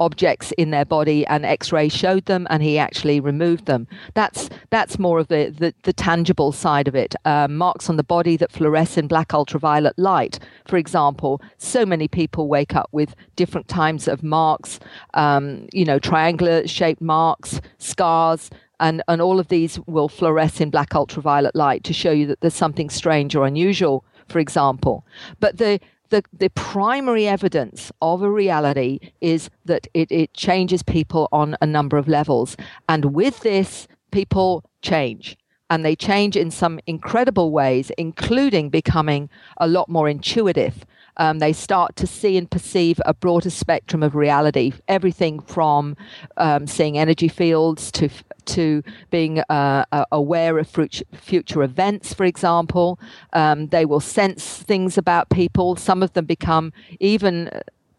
objects 0.00 0.52
in 0.52 0.70
their 0.70 0.84
body 0.84 1.26
and 1.26 1.44
x-ray 1.44 1.88
showed 1.88 2.24
them 2.26 2.46
and 2.50 2.62
he 2.62 2.78
actually 2.78 3.20
removed 3.20 3.66
them. 3.66 3.86
That's 4.14 4.48
that's 4.70 4.98
more 4.98 5.18
of 5.18 5.28
the 5.28 5.54
the, 5.56 5.74
the 5.82 5.92
tangible 5.92 6.52
side 6.52 6.88
of 6.88 6.94
it. 6.94 7.14
Um, 7.24 7.56
marks 7.56 7.90
on 7.90 7.96
the 7.96 8.04
body 8.04 8.36
that 8.36 8.52
fluoresce 8.52 8.96
in 8.96 9.08
black 9.08 9.34
ultraviolet 9.34 9.98
light. 9.98 10.38
For 10.66 10.76
example 10.76 11.42
so 11.58 11.84
many 11.84 12.08
people 12.08 12.48
wake 12.48 12.76
up 12.76 12.88
with 12.92 13.14
different 13.36 13.68
types 13.68 14.06
of 14.06 14.22
marks 14.22 14.78
um, 15.14 15.66
you 15.72 15.84
know 15.84 15.98
triangular 15.98 16.66
shaped 16.66 17.00
marks 17.00 17.60
scars 17.78 18.50
and, 18.80 19.02
and 19.08 19.20
all 19.20 19.40
of 19.40 19.48
these 19.48 19.78
will 19.86 20.08
fluoresce 20.08 20.60
in 20.60 20.70
black 20.70 20.94
ultraviolet 20.94 21.54
light 21.54 21.84
to 21.84 21.92
show 21.92 22.10
you 22.10 22.26
that 22.26 22.40
there's 22.40 22.54
something 22.54 22.90
strange 22.90 23.34
or 23.34 23.46
unusual, 23.46 24.04
for 24.28 24.38
example. 24.38 25.04
But 25.40 25.58
the 25.58 25.80
the, 26.10 26.24
the 26.32 26.48
primary 26.48 27.28
evidence 27.28 27.92
of 28.00 28.22
a 28.22 28.30
reality 28.30 28.98
is 29.20 29.50
that 29.66 29.86
it, 29.92 30.10
it 30.10 30.32
changes 30.32 30.82
people 30.82 31.28
on 31.32 31.54
a 31.60 31.66
number 31.66 31.98
of 31.98 32.08
levels. 32.08 32.56
And 32.88 33.14
with 33.14 33.40
this, 33.40 33.88
people 34.10 34.64
change. 34.80 35.36
And 35.68 35.84
they 35.84 35.94
change 35.94 36.34
in 36.34 36.50
some 36.50 36.80
incredible 36.86 37.50
ways, 37.50 37.92
including 37.98 38.70
becoming 38.70 39.28
a 39.58 39.68
lot 39.68 39.90
more 39.90 40.08
intuitive 40.08 40.86
um, 41.18 41.40
they 41.40 41.52
start 41.52 41.96
to 41.96 42.06
see 42.06 42.36
and 42.36 42.50
perceive 42.50 43.00
a 43.04 43.12
broader 43.12 43.50
spectrum 43.50 44.02
of 44.02 44.14
reality, 44.14 44.72
everything 44.86 45.40
from 45.40 45.96
um, 46.36 46.66
seeing 46.66 46.96
energy 46.96 47.28
fields 47.28 47.90
to 47.92 48.08
to 48.48 48.82
being 49.10 49.40
uh, 49.48 49.84
aware 50.12 50.58
of 50.58 50.68
future 50.68 51.62
events, 51.62 52.14
for 52.14 52.24
example. 52.24 52.98
Um, 53.32 53.68
they 53.68 53.84
will 53.84 54.00
sense 54.00 54.58
things 54.58 54.98
about 54.98 55.30
people. 55.30 55.76
Some 55.76 56.02
of 56.02 56.12
them 56.14 56.24
become 56.26 56.72
even, 57.00 57.50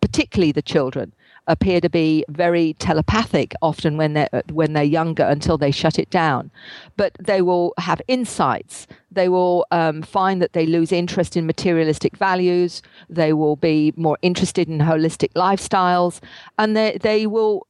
particularly 0.01 0.51
the 0.51 0.62
children, 0.62 1.13
appear 1.49 1.81
to 1.81 1.89
be 1.89 2.23
very 2.29 2.73
telepathic 2.75 3.53
often 3.62 3.97
when 3.97 4.13
they're 4.13 4.29
when 4.51 4.73
they're 4.73 4.83
younger 4.83 5.23
until 5.23 5.57
they 5.57 5.71
shut 5.71 5.97
it 5.97 6.09
down 6.12 6.51
but 6.95 7.12
they 7.19 7.41
will 7.41 7.73
have 7.79 7.99
insights 8.07 8.85
they 9.12 9.27
will 9.27 9.65
um, 9.71 10.03
find 10.03 10.41
that 10.41 10.53
they 10.53 10.67
lose 10.67 10.91
interest 10.91 11.35
in 11.35 11.47
materialistic 11.47 12.15
values 12.15 12.83
they 13.09 13.33
will 13.33 13.55
be 13.55 13.91
more 13.97 14.17
interested 14.21 14.69
in 14.69 14.77
holistic 14.77 15.33
lifestyles 15.33 16.19
and 16.59 16.77
they, 16.77 16.97
they 17.01 17.25
will 17.25 17.65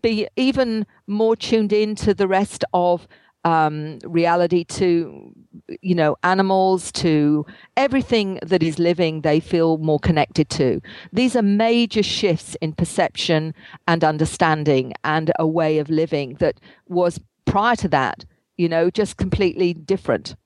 be 0.00 0.28
even 0.36 0.86
more 1.06 1.36
tuned 1.36 1.72
in 1.72 1.94
to 1.96 2.14
the 2.14 2.28
rest 2.28 2.64
of 2.72 3.06
um, 3.44 3.98
reality 4.04 4.64
to 4.64 5.32
you 5.80 5.94
know 5.94 6.16
animals 6.22 6.92
to 6.92 7.44
everything 7.76 8.38
that 8.46 8.62
is 8.62 8.78
living 8.78 9.22
they 9.22 9.40
feel 9.40 9.78
more 9.78 9.98
connected 9.98 10.48
to. 10.50 10.80
These 11.12 11.34
are 11.34 11.42
major 11.42 12.02
shifts 12.02 12.56
in 12.60 12.72
perception 12.72 13.54
and 13.88 14.04
understanding 14.04 14.92
and 15.02 15.32
a 15.38 15.46
way 15.46 15.78
of 15.78 15.90
living 15.90 16.34
that 16.34 16.60
was 16.88 17.18
prior 17.44 17.76
to 17.76 17.88
that 17.88 18.24
you 18.56 18.68
know 18.68 18.90
just 18.90 19.16
completely 19.16 19.74
different. 19.74 20.36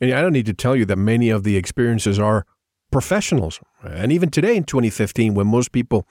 And 0.00 0.12
i 0.12 0.20
don't 0.20 0.32
need 0.32 0.46
to 0.46 0.54
tell 0.54 0.76
you 0.76 0.84
that 0.86 0.96
many 0.96 1.30
of 1.30 1.44
the 1.44 1.56
experiences 1.56 2.18
are 2.18 2.46
professionals 2.94 3.58
and 3.82 4.12
even 4.12 4.30
today 4.30 4.54
in 4.56 4.62
2015 4.62 5.34
when 5.34 5.48
most 5.48 5.72
people 5.72 6.06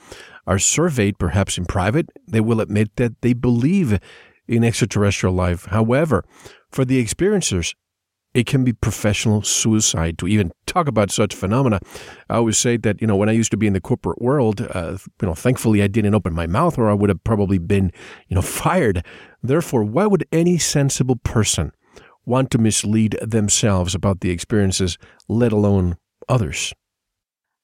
are 0.45 0.59
surveyed 0.59 1.17
perhaps 1.17 1.57
in 1.57 1.63
private 1.63 2.09
they 2.27 2.41
will 2.41 2.59
admit 2.59 2.93
that 2.97 3.13
they 3.21 3.31
believe 3.31 3.99
in 4.47 4.63
extraterrestrial 4.63 5.33
life. 5.33 5.65
However, 5.65 6.23
for 6.69 6.85
the 6.85 7.03
experiencers, 7.03 7.75
it 8.33 8.47
can 8.47 8.63
be 8.63 8.73
professional 8.73 9.43
suicide 9.43 10.17
to 10.17 10.27
even 10.27 10.51
talk 10.65 10.87
about 10.87 11.11
such 11.11 11.35
phenomena. 11.35 11.79
I 12.29 12.35
always 12.35 12.57
say 12.57 12.77
that, 12.77 12.99
you 12.99 13.07
know, 13.07 13.15
when 13.15 13.29
I 13.29 13.33
used 13.33 13.51
to 13.51 13.57
be 13.57 13.67
in 13.67 13.73
the 13.73 13.81
corporate 13.81 14.21
world, 14.21 14.67
uh, 14.73 14.97
you 15.21 15.27
know, 15.27 15.35
thankfully 15.35 15.83
I 15.83 15.87
didn't 15.87 16.15
open 16.15 16.33
my 16.33 16.47
mouth 16.47 16.77
or 16.77 16.89
I 16.89 16.93
would 16.93 17.09
have 17.09 17.23
probably 17.23 17.59
been, 17.59 17.91
you 18.27 18.35
know, 18.35 18.41
fired. 18.61 19.05
Therefore, 19.41 19.83
why 19.83 20.07
would 20.07 20.27
any 20.31 20.57
sensible 20.57 21.17
person 21.17 21.71
want 22.25 22.49
to 22.51 22.57
mislead 22.57 23.17
themselves 23.21 23.93
about 23.93 24.21
the 24.21 24.31
experiences, 24.31 24.97
let 25.27 25.51
alone 25.51 25.97
others? 26.29 26.73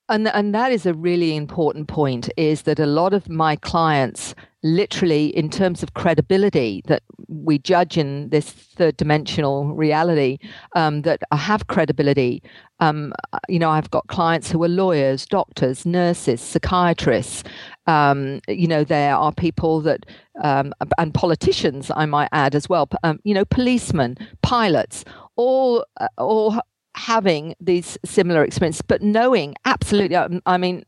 And, 0.10 0.28
and 0.30 0.56
that 0.56 0.72
is 0.72 0.88
a 0.88 0.94
really 0.94 1.36
important 1.36 1.88
point 1.88 2.30
is 2.36 2.64
that 2.64 2.80
a 2.80 2.88
lot 2.88 3.14
of 3.14 3.30
my 3.30 3.56
clients 3.56 4.34
literally 4.64 5.28
in 5.38 5.50
terms 5.50 5.84
of 5.84 5.94
credibility 5.94 6.82
that 6.88 7.04
we 7.28 7.60
judge 7.60 7.98
in 7.98 8.30
this 8.30 8.50
third 8.50 8.98
dimensional 8.98 9.74
reality 9.74 10.38
um, 10.76 11.04
that 11.04 11.22
have 11.32 11.68
credibility. 11.68 12.42
Um, 12.82 13.14
you 13.50 13.60
know 13.60 13.70
i've 13.70 13.92
got 13.92 14.08
clients 14.08 14.50
who 14.50 14.64
are 14.64 14.70
lawyers 14.70 15.26
doctors 15.26 15.86
nurses 15.86 16.42
psychiatrists. 16.42 17.44
Um, 17.88 18.40
you 18.48 18.68
know 18.68 18.84
there 18.84 19.16
are 19.16 19.32
people 19.34 19.82
that 19.82 20.06
um, 20.42 20.74
and 20.98 21.14
politicians 21.14 21.92
i 21.96 22.06
might 22.06 22.30
add 22.32 22.56
as 22.56 22.68
well. 22.68 22.90
Um, 23.04 23.20
you 23.24 23.34
know 23.34 23.46
policemen 23.46 24.18
pilots 24.42 25.06
all 25.36 25.86
uh, 26.02 26.08
all 26.18 26.60
having 27.00 27.56
these 27.60 27.98
similar 28.04 28.44
experiences 28.44 28.82
but 28.82 29.02
knowing 29.02 29.56
absolutely 29.66 30.18
i 30.46 30.58
mean 30.58 30.84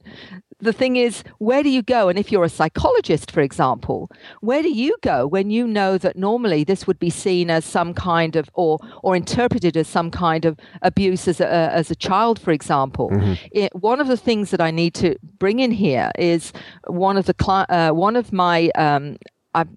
the 0.61 0.73
thing 0.73 0.95
is, 0.95 1.23
where 1.39 1.63
do 1.63 1.69
you 1.69 1.81
go? 1.81 2.07
And 2.07 2.17
if 2.17 2.31
you're 2.31 2.43
a 2.43 2.49
psychologist, 2.49 3.31
for 3.31 3.41
example, 3.41 4.09
where 4.41 4.61
do 4.61 4.69
you 4.69 4.95
go 5.01 5.27
when 5.27 5.49
you 5.49 5.67
know 5.67 5.97
that 5.97 6.15
normally 6.15 6.63
this 6.63 6.85
would 6.87 6.99
be 6.99 7.09
seen 7.09 7.49
as 7.49 7.65
some 7.65 7.93
kind 7.93 8.35
of, 8.35 8.49
or 8.53 8.79
or 9.03 9.15
interpreted 9.15 9.75
as 9.75 9.87
some 9.87 10.11
kind 10.11 10.45
of 10.45 10.57
abuse 10.81 11.27
as 11.27 11.41
a, 11.41 11.47
as 11.47 11.89
a 11.91 11.95
child, 11.95 12.39
for 12.39 12.51
example? 12.51 13.09
Mm-hmm. 13.09 13.33
It, 13.51 13.75
one 13.75 13.99
of 13.99 14.07
the 14.07 14.17
things 14.17 14.51
that 14.51 14.61
I 14.61 14.71
need 14.71 14.93
to 14.95 15.15
bring 15.39 15.59
in 15.59 15.71
here 15.71 16.11
is 16.17 16.53
one 16.87 17.17
of 17.17 17.25
the 17.25 17.35
uh, 17.69 17.91
one 17.91 18.15
of 18.15 18.31
my 18.31 18.69
um, 18.75 19.17
I've, 19.53 19.69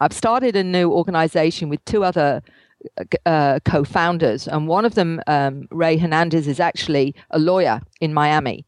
I've 0.00 0.12
started 0.12 0.56
a 0.56 0.64
new 0.64 0.90
organization 0.90 1.68
with 1.68 1.84
two 1.84 2.02
other 2.02 2.42
uh, 3.26 3.60
co-founders, 3.64 4.48
and 4.48 4.68
one 4.68 4.84
of 4.84 4.94
them, 4.94 5.20
um, 5.26 5.68
Rey 5.70 5.96
Hernandez, 5.96 6.46
is 6.46 6.60
actually 6.60 7.14
a 7.30 7.38
lawyer 7.38 7.80
in 8.00 8.14
Miami. 8.14 8.64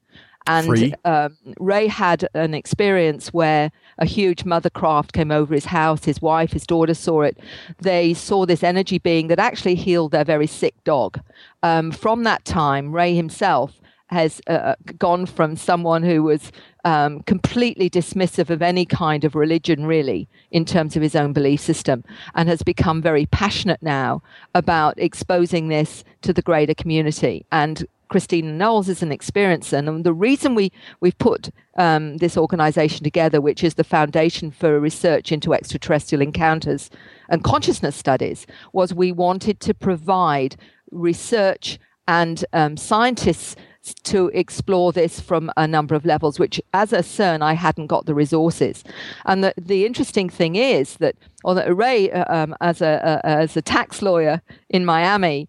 And 0.46 0.96
um, 1.04 1.36
Rey 1.60 1.86
had 1.86 2.28
an 2.34 2.52
experience 2.52 3.32
where 3.32 3.70
a 3.98 4.04
huge 4.04 4.44
mothercraft 4.44 5.12
came 5.12 5.30
over 5.30 5.54
his 5.54 5.66
house. 5.66 6.04
His 6.04 6.20
wife, 6.20 6.52
his 6.52 6.66
daughter 6.66 6.94
saw 6.94 7.22
it. 7.22 7.38
They 7.80 8.12
saw 8.12 8.44
this 8.44 8.64
energy 8.64 8.98
being 8.98 9.28
that 9.28 9.38
actually 9.38 9.76
healed 9.76 10.10
their 10.10 10.24
very 10.24 10.48
sick 10.48 10.74
dog. 10.82 11.20
Um, 11.62 11.92
from 11.92 12.24
that 12.24 12.44
time, 12.44 12.92
Rey 12.92 13.14
himself 13.14 13.80
has 14.12 14.40
uh, 14.46 14.74
gone 14.98 15.24
from 15.24 15.56
someone 15.56 16.02
who 16.02 16.22
was 16.22 16.52
um, 16.84 17.20
completely 17.22 17.88
dismissive 17.88 18.50
of 18.50 18.60
any 18.60 18.84
kind 18.84 19.24
of 19.24 19.34
religion, 19.34 19.86
really, 19.86 20.28
in 20.50 20.64
terms 20.64 20.96
of 20.96 21.02
his 21.02 21.16
own 21.16 21.32
belief 21.32 21.60
system, 21.60 22.04
and 22.34 22.48
has 22.48 22.62
become 22.62 23.00
very 23.00 23.26
passionate 23.26 23.82
now 23.82 24.22
about 24.54 24.98
exposing 24.98 25.68
this 25.68 26.04
to 26.20 26.32
the 26.32 26.42
greater 26.42 26.74
community. 26.74 27.46
And 27.50 27.86
Christina 28.08 28.52
Knowles 28.52 28.90
is 28.90 29.02
an 29.02 29.08
experiencer. 29.08 29.78
And 29.78 30.04
the 30.04 30.12
reason 30.12 30.54
we, 30.54 30.70
we've 31.00 31.16
put 31.16 31.48
um, 31.78 32.18
this 32.18 32.36
organization 32.36 33.04
together, 33.04 33.40
which 33.40 33.64
is 33.64 33.74
the 33.74 33.84
Foundation 33.84 34.50
for 34.50 34.78
Research 34.78 35.32
into 35.32 35.54
Extraterrestrial 35.54 36.20
Encounters 36.20 36.90
and 37.30 37.42
Consciousness 37.42 37.96
Studies, 37.96 38.46
was 38.74 38.92
we 38.92 39.10
wanted 39.12 39.60
to 39.60 39.72
provide 39.72 40.56
research 40.90 41.78
and 42.06 42.44
um, 42.52 42.76
scientists 42.76 43.56
to 44.04 44.28
explore 44.28 44.92
this 44.92 45.20
from 45.20 45.50
a 45.56 45.66
number 45.66 45.94
of 45.94 46.04
levels, 46.04 46.38
which 46.38 46.60
as 46.72 46.92
ACERN, 46.92 47.42
I 47.42 47.54
hadn't 47.54 47.88
got 47.88 48.06
the 48.06 48.14
resources. 48.14 48.84
And 49.26 49.42
the, 49.42 49.54
the 49.60 49.84
interesting 49.84 50.28
thing 50.28 50.56
is 50.56 50.96
that, 50.98 51.16
or 51.44 51.54
that 51.54 51.74
Rey, 51.74 52.10
uh, 52.10 52.24
um, 52.32 52.54
as, 52.60 52.80
a, 52.80 53.04
uh, 53.04 53.20
as 53.24 53.56
a 53.56 53.62
tax 53.62 54.02
lawyer 54.02 54.40
in 54.68 54.84
Miami, 54.84 55.48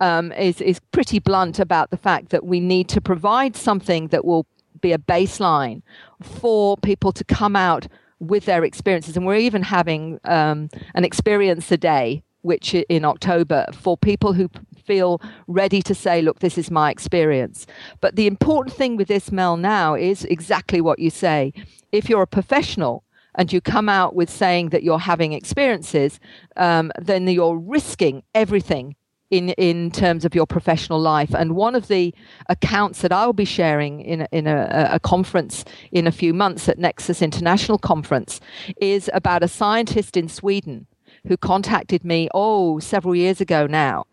um, 0.00 0.32
is, 0.32 0.60
is 0.60 0.80
pretty 0.92 1.18
blunt 1.18 1.58
about 1.58 1.90
the 1.90 1.96
fact 1.96 2.30
that 2.30 2.44
we 2.44 2.60
need 2.60 2.88
to 2.88 3.00
provide 3.00 3.54
something 3.56 4.08
that 4.08 4.24
will 4.24 4.46
be 4.80 4.92
a 4.92 4.98
baseline 4.98 5.82
for 6.20 6.76
people 6.78 7.12
to 7.12 7.24
come 7.24 7.56
out 7.56 7.86
with 8.18 8.44
their 8.46 8.64
experiences. 8.64 9.16
And 9.16 9.26
we're 9.26 9.36
even 9.36 9.62
having 9.62 10.20
um, 10.24 10.68
an 10.94 11.04
experience 11.04 11.70
a 11.70 11.76
day, 11.76 12.22
which 12.42 12.74
in 12.74 13.04
October, 13.04 13.66
for 13.72 13.96
people 13.96 14.32
who 14.32 14.50
feel 14.84 15.20
ready 15.46 15.82
to 15.82 15.94
say, 15.94 16.22
look, 16.22 16.40
this 16.40 16.58
is 16.58 16.70
my 16.70 16.90
experience. 16.90 17.66
But 18.00 18.16
the 18.16 18.26
important 18.26 18.76
thing 18.76 18.96
with 18.96 19.08
this, 19.08 19.32
Mel, 19.32 19.56
now 19.56 19.94
is 19.94 20.24
exactly 20.24 20.80
what 20.80 20.98
you 20.98 21.10
say. 21.10 21.52
If 21.92 22.08
you're 22.08 22.22
a 22.22 22.26
professional, 22.26 23.04
and 23.36 23.52
you 23.52 23.60
come 23.60 23.88
out 23.88 24.14
with 24.14 24.30
saying 24.30 24.68
that 24.68 24.82
you're 24.82 24.98
having 24.98 25.32
experiences, 25.32 26.20
um, 26.56 26.92
then 27.00 27.26
you're 27.26 27.58
risking 27.58 28.22
everything 28.34 28.94
in 29.30 29.50
in 29.50 29.90
terms 29.90 30.24
of 30.24 30.34
your 30.34 30.46
professional 30.46 31.00
life. 31.00 31.34
And 31.34 31.56
one 31.56 31.74
of 31.74 31.88
the 31.88 32.14
accounts 32.48 33.02
that 33.02 33.12
I'll 33.12 33.32
be 33.32 33.44
sharing 33.44 34.00
in 34.00 34.26
in 34.30 34.46
a, 34.46 34.88
a, 34.92 35.00
conference 35.00 35.64
in 35.90 36.06
a 36.06 36.12
few 36.12 36.32
months 36.32 36.68
at 36.68 36.78
Nexus 36.78 37.22
International 37.22 37.78
Conference 37.78 38.40
is 38.80 39.10
about 39.12 39.42
a 39.42 39.48
scientist 39.48 40.16
in 40.16 40.28
Sweden 40.28 40.86
who 41.26 41.36
contacted 41.36 42.04
me 42.04 42.28
oh 42.34 42.78
several 42.78 43.14
years 43.14 43.40
ago 43.40 43.66
now 43.66 44.04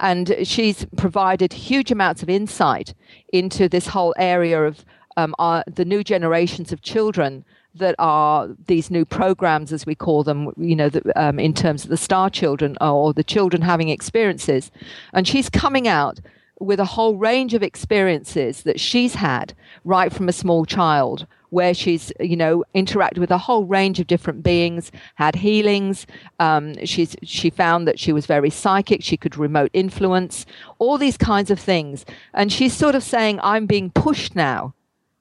and 0.00 0.34
she's 0.42 0.86
provided 0.96 1.52
huge 1.52 1.90
amounts 1.90 2.22
of 2.22 2.28
insight 2.28 2.94
into 3.32 3.68
this 3.68 3.88
whole 3.88 4.14
area 4.18 4.62
of 4.64 4.84
um, 5.16 5.34
our, 5.38 5.64
the 5.66 5.84
new 5.84 6.04
generations 6.04 6.72
of 6.72 6.82
children 6.82 7.44
that 7.74 7.94
are 7.98 8.48
these 8.66 8.90
new 8.90 9.04
programs, 9.04 9.72
as 9.72 9.86
we 9.86 9.94
call 9.94 10.22
them, 10.24 10.52
you 10.56 10.74
know, 10.74 10.88
the, 10.88 11.02
um, 11.20 11.38
in 11.38 11.52
terms 11.52 11.84
of 11.84 11.90
the 11.90 11.96
star 11.96 12.30
children 12.30 12.76
or 12.80 13.12
the 13.12 13.24
children 13.24 13.62
having 13.62 13.88
experiences. 13.88 14.70
And 15.12 15.26
she's 15.26 15.48
coming 15.48 15.86
out 15.86 16.20
with 16.60 16.80
a 16.80 16.84
whole 16.84 17.16
range 17.16 17.54
of 17.54 17.62
experiences 17.62 18.62
that 18.62 18.80
she's 18.80 19.14
had 19.14 19.54
right 19.84 20.12
from 20.12 20.28
a 20.28 20.32
small 20.32 20.64
child 20.64 21.26
where 21.50 21.74
she's 21.74 22.12
you 22.20 22.36
know 22.36 22.64
interacted 22.74 23.18
with 23.18 23.30
a 23.30 23.38
whole 23.38 23.64
range 23.64 24.00
of 24.00 24.06
different 24.06 24.42
beings 24.42 24.90
had 25.16 25.34
healings. 25.36 26.06
Um, 26.38 26.74
she's 26.84 27.16
she 27.22 27.50
found 27.50 27.86
that 27.88 27.98
she 27.98 28.12
was 28.12 28.26
very 28.26 28.50
psychic. 28.50 29.02
She 29.02 29.16
could 29.16 29.36
remote 29.36 29.70
influence 29.72 30.46
all 30.78 30.98
these 30.98 31.16
kinds 31.16 31.50
of 31.50 31.58
things. 31.58 32.04
And 32.34 32.52
she's 32.52 32.72
sort 32.72 32.94
of 32.94 33.02
saying 33.02 33.40
i'm 33.42 33.66
being 33.66 33.90
pushed 33.90 34.34
now 34.34 34.74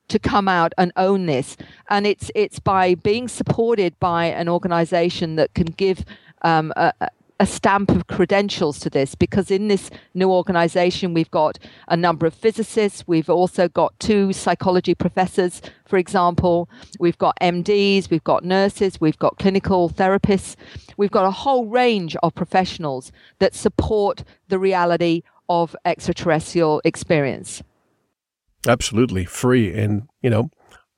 to 0.07 0.19
come 0.19 0.47
out 0.47 0.73
and 0.77 0.91
own 0.95 1.25
this. 1.25 1.57
And 1.89 2.07
it's 2.07 2.31
it's 2.35 2.59
by 2.59 2.95
being 2.95 3.27
supported 3.27 3.99
by 3.99 4.25
an 4.25 4.49
organization 4.49 5.35
that 5.35 5.53
can 5.53 5.67
give 5.67 6.05
um, 6.43 6.71
a, 6.75 6.93
a 7.39 7.45
stamp 7.45 7.91
of 7.91 8.08
credentials 8.08 8.80
to 8.80 8.89
this 8.89 9.15
because 9.15 9.52
in 9.52 9.67
this 9.67 9.89
new 10.13 10.32
organization 10.32 11.13
we've 11.13 11.32
got 11.32 11.60
a 11.88 11.95
number 11.95 12.26
of 12.26 12.34
physicists. 12.34 13.04
We've 13.08 13.30
also 13.30 13.67
got 13.67 14.00
two 14.00 14.34
psychology 14.34 14.95
professors 14.95 15.62
for 15.86 15.97
example. 15.97 16.69
We've 17.00 17.17
got 17.17 17.38
MDs 17.41 18.10
we've 18.10 18.23
got 18.23 18.43
nurses 18.43 19.00
we've 19.00 19.19
got 19.19 19.38
clinical 19.38 19.89
therapists. 19.89 20.56
We've 20.97 21.12
got 21.12 21.26
a 21.26 21.32
whole 21.32 21.67
range 21.67 22.15
of 22.23 22.34
professionals 22.34 23.12
that 23.39 23.54
support 23.54 24.23
the 24.47 24.60
reality 24.60 25.21
of 25.50 25.76
extraterrestrial 25.86 26.82
experience. 26.84 27.62
Absolutely. 28.67 29.26
Free. 29.26 29.73
And 29.73 30.08
you 30.21 30.30
know 30.30 30.50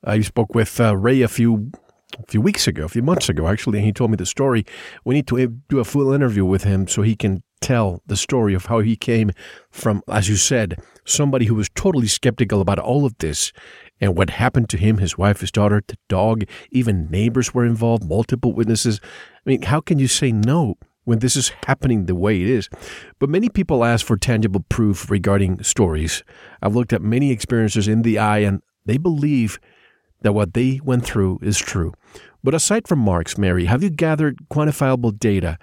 I 0.04 0.21
spoke 0.21 0.56
with 0.56 0.80
uh, 0.80 0.95
Ray 0.95 1.21
a 1.21 1.28
few 1.28 1.71
a 2.17 2.28
few 2.28 2.41
weeks 2.41 2.67
ago, 2.67 2.86
a 2.86 2.89
few 2.89 3.04
months 3.04 3.30
ago, 3.30 3.48
actually, 3.48 3.80
and 3.80 3.86
he 3.86 3.93
told 3.93 4.12
me 4.12 4.17
the 4.17 4.26
story. 4.26 4.65
We 5.06 5.15
need 5.15 5.28
to 5.28 5.38
eh, 5.38 5.48
do 5.67 5.80
a 5.80 5.84
full 5.84 6.12
interview 6.12 6.45
with 6.45 6.63
him 6.63 6.88
so 6.88 7.02
he 7.02 7.15
can 7.15 7.43
tell 7.62 8.02
the 8.08 8.17
story 8.17 8.54
of 8.54 8.65
how 8.65 8.80
he 8.80 8.95
came 8.95 9.32
from, 9.69 10.02
as 10.08 10.30
you 10.30 10.36
said, 10.36 10.82
somebody 11.06 11.45
who 11.45 11.56
was 11.56 11.69
totally 11.76 12.08
skeptical 12.08 12.62
about 12.62 12.80
all 12.80 13.06
of 13.06 13.17
this 13.19 13.52
and 14.02 14.15
what 14.15 14.30
happened 14.30 14.69
to 14.69 14.78
him, 14.78 14.98
his 14.98 15.17
wife, 15.17 15.41
his 15.41 15.52
daughter, 15.52 15.82
the 15.86 15.98
dog, 16.08 16.43
even 16.72 17.10
neighbors 17.10 17.54
were 17.54 17.65
involved, 17.65 18.04
multiple 18.04 18.54
witnesses. 18.54 19.00
I 19.04 19.50
mean, 19.50 19.63
how 19.63 19.82
can 19.82 20.00
you 20.00 20.08
say 20.08 20.32
no 20.32 20.76
when 21.04 21.19
this 21.19 21.36
is 21.36 21.52
happening 21.65 22.06
the 22.06 22.15
way 22.15 22.41
it 22.41 22.50
is? 22.50 22.69
But 23.19 23.30
many 23.30 23.50
people 23.50 23.84
ask 23.84 24.06
for 24.06 24.17
tangible 24.17 24.65
proof 24.69 25.12
regarding 25.12 25.63
stories. 25.63 26.24
I've 26.62 26.76
looked 26.76 26.93
at 26.93 27.02
many 27.02 27.32
experiences 27.32 27.88
in 27.88 28.04
the 28.04 28.17
eye 28.19 28.39
and 28.39 28.62
they 28.86 28.98
believe 28.98 29.60
that 30.22 30.34
what 30.34 30.54
they 30.54 30.80
went 30.84 31.06
through 31.06 31.39
is 31.41 31.58
true. 31.58 31.93
But 32.43 32.54
aside 32.54 32.88
from 32.88 32.99
marks, 32.99 33.38
Mary, 33.38 33.65
have 33.65 33.84
you 33.84 33.89
gathered 33.89 34.38
quantifiable 34.49 35.17
data? 35.17 35.58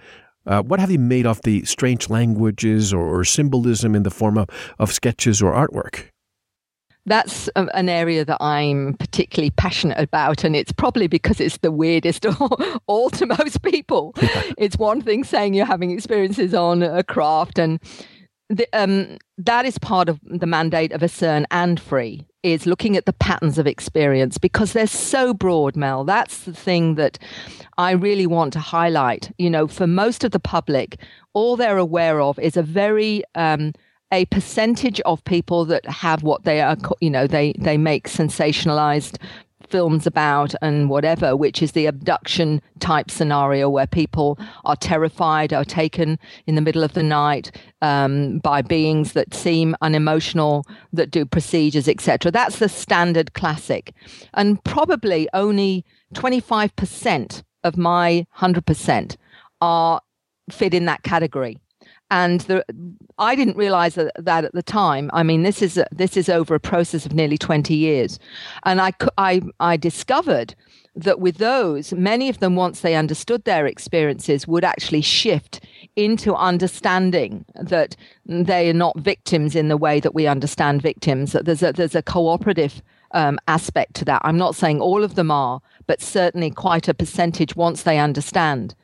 Uh, 0.47 0.63
what 0.63 0.79
have 0.79 0.91
you 0.91 0.99
made 0.99 1.27
of 1.27 1.41
the 1.43 1.65
strange 1.65 2.09
languages 2.09 2.93
or, 2.93 3.05
or 3.05 3.25
symbolism 3.25 3.95
in 3.95 4.05
the 4.05 4.11
form 4.11 4.39
of, 4.39 4.49
of 4.79 4.93
sketches 4.93 5.43
or 5.43 5.53
artwork? 5.53 6.11
that's 7.07 7.49
an 7.57 7.89
area 7.89 8.25
that 8.25 8.39
I'm 8.41 8.95
particularly 8.95 9.51
passionate 9.51 9.99
about, 9.99 10.43
and 10.43 10.57
it's 10.57 10.73
probably 10.73 11.07
because 11.07 11.41
it's 11.41 11.59
the 11.59 11.71
weirdest 11.71 12.27
all 12.87 13.11
to 13.11 13.27
most 13.27 13.63
people. 13.63 14.13
Yeah. 14.21 14.43
It's 14.59 14.77
one 14.77 15.01
thing 15.01 15.23
saying 15.23 15.55
you're 15.55 15.67
having 15.67 15.93
experiences 15.93 16.53
on 16.53 16.83
a 16.83 17.05
craft, 17.05 17.61
and 17.61 17.79
the, 18.51 18.67
um, 18.73 19.19
that 19.39 19.65
is 19.65 19.79
part 19.79 20.09
of 20.09 20.19
the 20.25 20.47
mandate 20.47 20.93
of 20.93 21.01
ACERN 21.03 21.47
and 21.51 21.81
free 21.81 22.27
is 22.53 22.67
looking 22.67 22.97
at 22.97 23.07
the 23.07 23.13
patterns 23.13 23.59
of 23.59 23.67
experience 23.67 24.39
because 24.39 24.73
they're 24.73 24.87
so 24.87 25.35
broad, 25.35 25.75
Mel. 25.75 26.05
That's 26.05 26.45
the 26.45 26.53
thing 26.53 26.95
that 26.95 27.19
I 27.77 27.91
really 27.91 28.27
want 28.27 28.53
to 28.53 28.61
highlight. 28.61 29.33
You 29.39 29.51
know, 29.51 29.67
for 29.67 29.87
most 29.87 30.23
of 30.23 30.31
the 30.31 30.41
public, 30.41 30.99
all 31.33 31.57
they're 31.57 31.77
aware 31.79 32.21
of 32.21 32.39
is 32.39 32.57
a 32.57 32.63
very 32.63 33.25
um, 33.35 33.73
a 34.13 34.27
percentage 34.27 35.01
of 35.01 35.25
people 35.25 35.65
that 35.65 35.85
have 35.87 36.23
what 36.23 36.45
they 36.45 36.61
are, 36.61 36.77
you 37.01 37.11
know, 37.11 37.27
they 37.27 37.53
they 37.59 37.77
make 37.77 38.09
sensationalized 38.09 39.19
films 39.69 40.07
about 40.07 40.55
and 40.63 40.89
whatever, 40.89 41.37
which 41.37 41.63
is 41.63 41.73
the 41.73 41.87
abduction 41.87 42.61
type 42.79 43.11
scenario 43.11 43.69
where 43.69 43.87
people 43.87 44.39
are 44.65 44.77
terrified, 44.77 45.53
are 45.53 45.65
taken 45.65 46.19
in 46.47 46.55
the 46.55 46.61
middle 46.61 46.83
of 46.83 46.93
the 46.95 47.03
night 47.03 47.51
um, 47.83 48.39
by 48.39 48.63
beings 48.63 49.13
that 49.13 49.35
seem 49.35 49.77
unemotional, 49.81 50.65
that 50.93 51.11
do 51.11 51.25
procedures, 51.25 51.89
etc. 51.89 52.31
That's 52.31 52.59
the 52.59 52.69
standard 52.69 53.35
classic. 53.35 53.93
And 54.35 54.63
probably 54.65 55.29
only 55.33 55.85
25% 56.15 57.43
of 57.65 57.77
my 57.77 58.27
100% 58.39 59.17
are 59.61 60.01
fit 60.51 60.75
in 60.75 60.85
that 60.85 61.03
category 61.03 61.59
and 62.11 62.41
the, 62.43 62.65
I 63.19 63.35
didn't 63.35 63.57
realize 63.57 63.97
that, 63.97 64.13
that, 64.17 64.45
at 64.45 64.53
the 64.53 64.63
time. 64.63 65.11
I 65.13 65.23
mean, 65.23 65.43
this 65.43 65.61
is 65.61 65.77
a, 65.77 65.87
this 65.91 66.17
is 66.17 66.29
over 66.29 66.55
a 66.55 66.61
process 66.61 67.05
of 67.05 67.15
nearly 67.15 67.39
20 67.39 67.75
years, 67.75 68.19
and 68.65 68.81
I, 68.81 68.93
I 69.19 69.43
I 69.61 69.77
discovered 69.77 70.55
that 70.97 71.21
with 71.21 71.37
those, 71.37 71.93
many 71.93 72.29
of 72.29 72.39
them, 72.39 72.57
once 72.57 72.81
they 72.81 72.95
understood 72.95 73.45
their 73.45 73.67
experiences, 73.67 74.49
would 74.49 74.65
actually 74.65 75.03
shift 75.03 75.61
into 75.95 76.35
understanding 76.35 77.45
that 77.55 77.95
they 78.25 78.71
are 78.71 78.75
not 78.75 78.99
victims 78.99 79.55
in 79.55 79.69
the 79.69 79.77
way 79.77 80.01
that 80.01 80.15
we 80.15 80.27
understand 80.27 80.81
victims. 80.81 81.33
That 81.33 81.45
there's 81.45 81.63
a 81.63 81.73
there's 81.73 81.95
a 81.95 82.03
cooperative 82.03 82.83
um, 83.13 83.39
aspect 83.47 83.95
to 83.95 84.05
that. 84.07 84.23
I'm 84.25 84.39
not 84.39 84.55
saying 84.55 84.81
all 84.81 85.05
of 85.05 85.15
them 85.15 85.31
are, 85.31 85.61
but 85.87 86.01
certainly 86.01 86.51
quite 86.51 86.89
a 86.89 86.95
percentage 86.95 87.57
once 87.57 87.83
they 87.83 87.99
understand. 87.99 88.75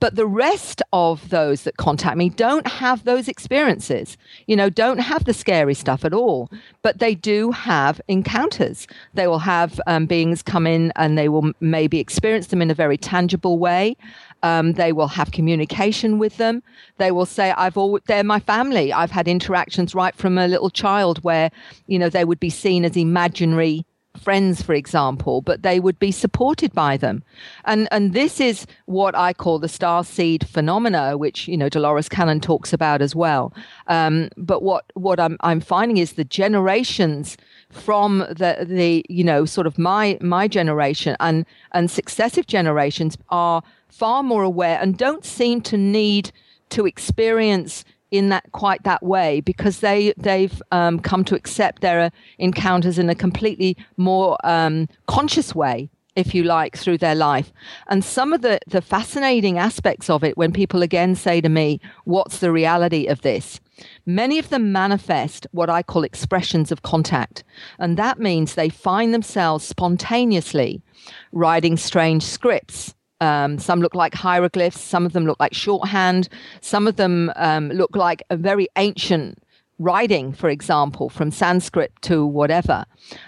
But 0.00 0.16
the 0.16 0.26
rest 0.26 0.82
of 0.92 1.28
those 1.30 1.62
that 1.62 1.76
contact 1.76 2.16
me 2.16 2.28
don't 2.28 2.66
have 2.66 3.04
those 3.04 3.28
experiences, 3.28 4.16
you 4.46 4.56
know, 4.56 4.68
don't 4.68 4.98
have 4.98 5.24
the 5.24 5.34
scary 5.34 5.74
stuff 5.74 6.04
at 6.04 6.12
all, 6.12 6.50
but 6.82 6.98
they 6.98 7.14
do 7.14 7.50
have 7.52 8.00
encounters. 8.08 8.86
They 9.14 9.26
will 9.26 9.38
have 9.38 9.80
um, 9.86 10.06
beings 10.06 10.42
come 10.42 10.66
in 10.66 10.92
and 10.96 11.16
they 11.16 11.28
will 11.28 11.52
maybe 11.60 12.00
experience 12.00 12.48
them 12.48 12.62
in 12.62 12.70
a 12.70 12.74
very 12.74 12.96
tangible 12.96 13.58
way. 13.58 13.96
Um, 14.42 14.72
they 14.72 14.92
will 14.92 15.08
have 15.08 15.30
communication 15.30 16.18
with 16.18 16.36
them. 16.36 16.62
They 16.98 17.10
will 17.10 17.24
say, 17.24 17.52
"I've 17.52 17.78
all 17.78 17.98
they're 18.06 18.22
my 18.22 18.40
family. 18.40 18.92
I've 18.92 19.10
had 19.10 19.26
interactions 19.26 19.94
right 19.94 20.14
from 20.14 20.36
a 20.36 20.46
little 20.46 20.68
child 20.68 21.24
where, 21.24 21.50
you 21.86 21.98
know, 21.98 22.10
they 22.10 22.26
would 22.26 22.40
be 22.40 22.50
seen 22.50 22.84
as 22.84 22.94
imaginary 22.94 23.86
friends, 24.16 24.62
for 24.62 24.74
example, 24.74 25.40
but 25.40 25.62
they 25.62 25.80
would 25.80 25.98
be 25.98 26.12
supported 26.12 26.72
by 26.72 26.96
them. 26.96 27.22
And 27.64 27.88
and 27.90 28.12
this 28.12 28.40
is 28.40 28.66
what 28.86 29.14
I 29.14 29.32
call 29.32 29.58
the 29.58 29.68
star 29.68 30.04
seed 30.04 30.46
phenomena, 30.48 31.18
which 31.18 31.48
you 31.48 31.56
know 31.56 31.68
Dolores 31.68 32.08
Cannon 32.08 32.40
talks 32.40 32.72
about 32.72 33.02
as 33.02 33.14
well. 33.14 33.52
Um, 33.86 34.28
but 34.36 34.62
what 34.62 34.84
what 34.94 35.20
I'm 35.20 35.36
I'm 35.40 35.60
finding 35.60 35.96
is 35.96 36.12
the 36.12 36.24
generations 36.24 37.36
from 37.70 38.18
the 38.18 38.64
the 38.68 39.04
you 39.08 39.24
know 39.24 39.44
sort 39.44 39.66
of 39.66 39.78
my 39.78 40.18
my 40.20 40.48
generation 40.48 41.16
and 41.20 41.44
and 41.72 41.90
successive 41.90 42.46
generations 42.46 43.18
are 43.30 43.62
far 43.88 44.22
more 44.22 44.42
aware 44.42 44.78
and 44.80 44.96
don't 44.96 45.24
seem 45.24 45.60
to 45.60 45.76
need 45.76 46.32
to 46.70 46.86
experience 46.86 47.84
in 48.14 48.28
that 48.28 48.44
quite 48.52 48.84
that 48.84 49.02
way 49.02 49.40
because 49.40 49.80
they 49.80 50.14
they've 50.16 50.62
um, 50.70 51.00
come 51.00 51.24
to 51.24 51.34
accept 51.34 51.82
their 51.82 52.12
encounters 52.38 52.98
in 52.98 53.10
a 53.10 53.14
completely 53.14 53.76
more 53.96 54.38
um, 54.44 54.88
conscious 55.06 55.54
way 55.54 55.90
if 56.14 56.32
you 56.32 56.44
like 56.44 56.76
through 56.76 56.96
their 56.96 57.16
life. 57.16 57.52
And 57.88 58.04
some 58.04 58.32
of 58.32 58.40
the 58.42 58.60
the 58.68 58.80
fascinating 58.80 59.58
aspects 59.58 60.08
of 60.08 60.22
it 60.22 60.36
when 60.36 60.52
people 60.52 60.82
again 60.82 61.16
say 61.16 61.40
to 61.40 61.48
me 61.48 61.80
what's 62.04 62.38
the 62.38 62.52
reality 62.52 63.06
of 63.06 63.22
this? 63.22 63.60
Many 64.06 64.38
of 64.38 64.50
them 64.50 64.70
manifest 64.70 65.48
what 65.50 65.68
i 65.68 65.82
call 65.82 66.04
expressions 66.04 66.70
of 66.70 66.82
contact. 66.82 67.42
And 67.80 67.96
that 67.96 68.20
means 68.20 68.54
they 68.54 68.68
find 68.68 69.12
themselves 69.12 69.64
spontaneously 69.64 70.80
writing 71.32 71.76
strange 71.76 72.22
scripts 72.22 72.94
um, 73.24 73.58
some 73.58 73.80
look 73.80 73.94
like 73.94 74.14
hieroglyphs, 74.14 74.80
some 74.80 75.06
of 75.06 75.12
them 75.12 75.24
look 75.26 75.40
like 75.40 75.54
shorthand, 75.54 76.28
some 76.60 76.86
of 76.86 76.96
them 76.96 77.32
um, 77.36 77.70
look 77.70 77.96
like 77.96 78.22
a 78.30 78.36
very 78.36 78.68
ancient 78.76 79.38
writing, 79.78 80.32
for 80.32 80.48
example, 80.48 81.08
from 81.08 81.30
Sanskrit 81.30 81.92
to 82.02 82.24
whatever. 82.24 82.84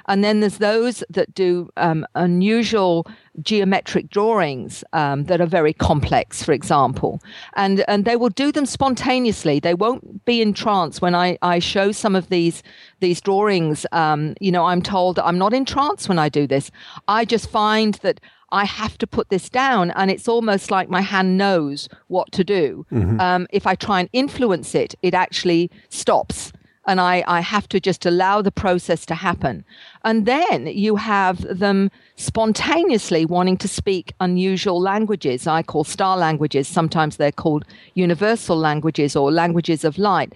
And 0.06 0.22
then 0.22 0.40
there's 0.40 0.58
those 0.58 1.02
that 1.10 1.34
do 1.34 1.68
um, 1.76 2.06
unusual 2.14 3.06
geometric 3.42 4.10
drawings 4.10 4.84
um, 4.92 5.24
that 5.24 5.40
are 5.40 5.46
very 5.46 5.72
complex, 5.72 6.42
for 6.42 6.52
example. 6.52 7.20
And, 7.54 7.84
and 7.88 8.04
they 8.04 8.16
will 8.16 8.28
do 8.28 8.52
them 8.52 8.66
spontaneously. 8.66 9.60
They 9.60 9.74
won't 9.74 10.24
be 10.24 10.40
in 10.40 10.54
trance. 10.54 11.00
When 11.00 11.14
I, 11.14 11.36
I 11.42 11.58
show 11.58 11.92
some 11.92 12.14
of 12.14 12.28
these, 12.28 12.62
these 13.00 13.20
drawings, 13.20 13.84
um, 13.92 14.34
you 14.40 14.52
know, 14.52 14.64
I'm 14.64 14.82
told 14.82 15.18
I'm 15.18 15.38
not 15.38 15.52
in 15.52 15.64
trance 15.64 16.08
when 16.08 16.18
I 16.18 16.28
do 16.28 16.46
this. 16.46 16.70
I 17.08 17.24
just 17.24 17.50
find 17.50 17.94
that 18.02 18.20
I 18.50 18.64
have 18.64 18.96
to 18.98 19.06
put 19.06 19.28
this 19.28 19.48
down. 19.48 19.90
And 19.92 20.10
it's 20.10 20.28
almost 20.28 20.70
like 20.70 20.88
my 20.88 21.00
hand 21.00 21.36
knows 21.36 21.88
what 22.08 22.30
to 22.32 22.44
do. 22.44 22.86
Mm-hmm. 22.92 23.20
Um, 23.20 23.46
if 23.50 23.66
I 23.66 23.74
try 23.74 24.00
and 24.00 24.08
influence 24.12 24.74
it, 24.74 24.94
it 25.02 25.14
actually 25.14 25.70
stops. 25.88 26.52
And 26.88 27.00
I, 27.00 27.24
I 27.26 27.40
have 27.40 27.68
to 27.70 27.80
just 27.80 28.06
allow 28.06 28.42
the 28.42 28.52
process 28.52 29.04
to 29.06 29.16
happen. 29.16 29.64
And 30.04 30.24
then 30.24 30.68
you 30.68 30.94
have 30.94 31.40
them 31.58 31.90
spontaneously 32.14 33.26
wanting 33.26 33.56
to 33.56 33.68
speak 33.68 34.12
unusual 34.20 34.80
languages. 34.80 35.48
I 35.48 35.64
call 35.64 35.82
star 35.82 36.16
languages. 36.16 36.68
Sometimes 36.68 37.16
they're 37.16 37.32
called 37.32 37.64
universal 37.94 38.56
languages 38.56 39.16
or 39.16 39.32
languages 39.32 39.84
of 39.84 39.98
light. 39.98 40.32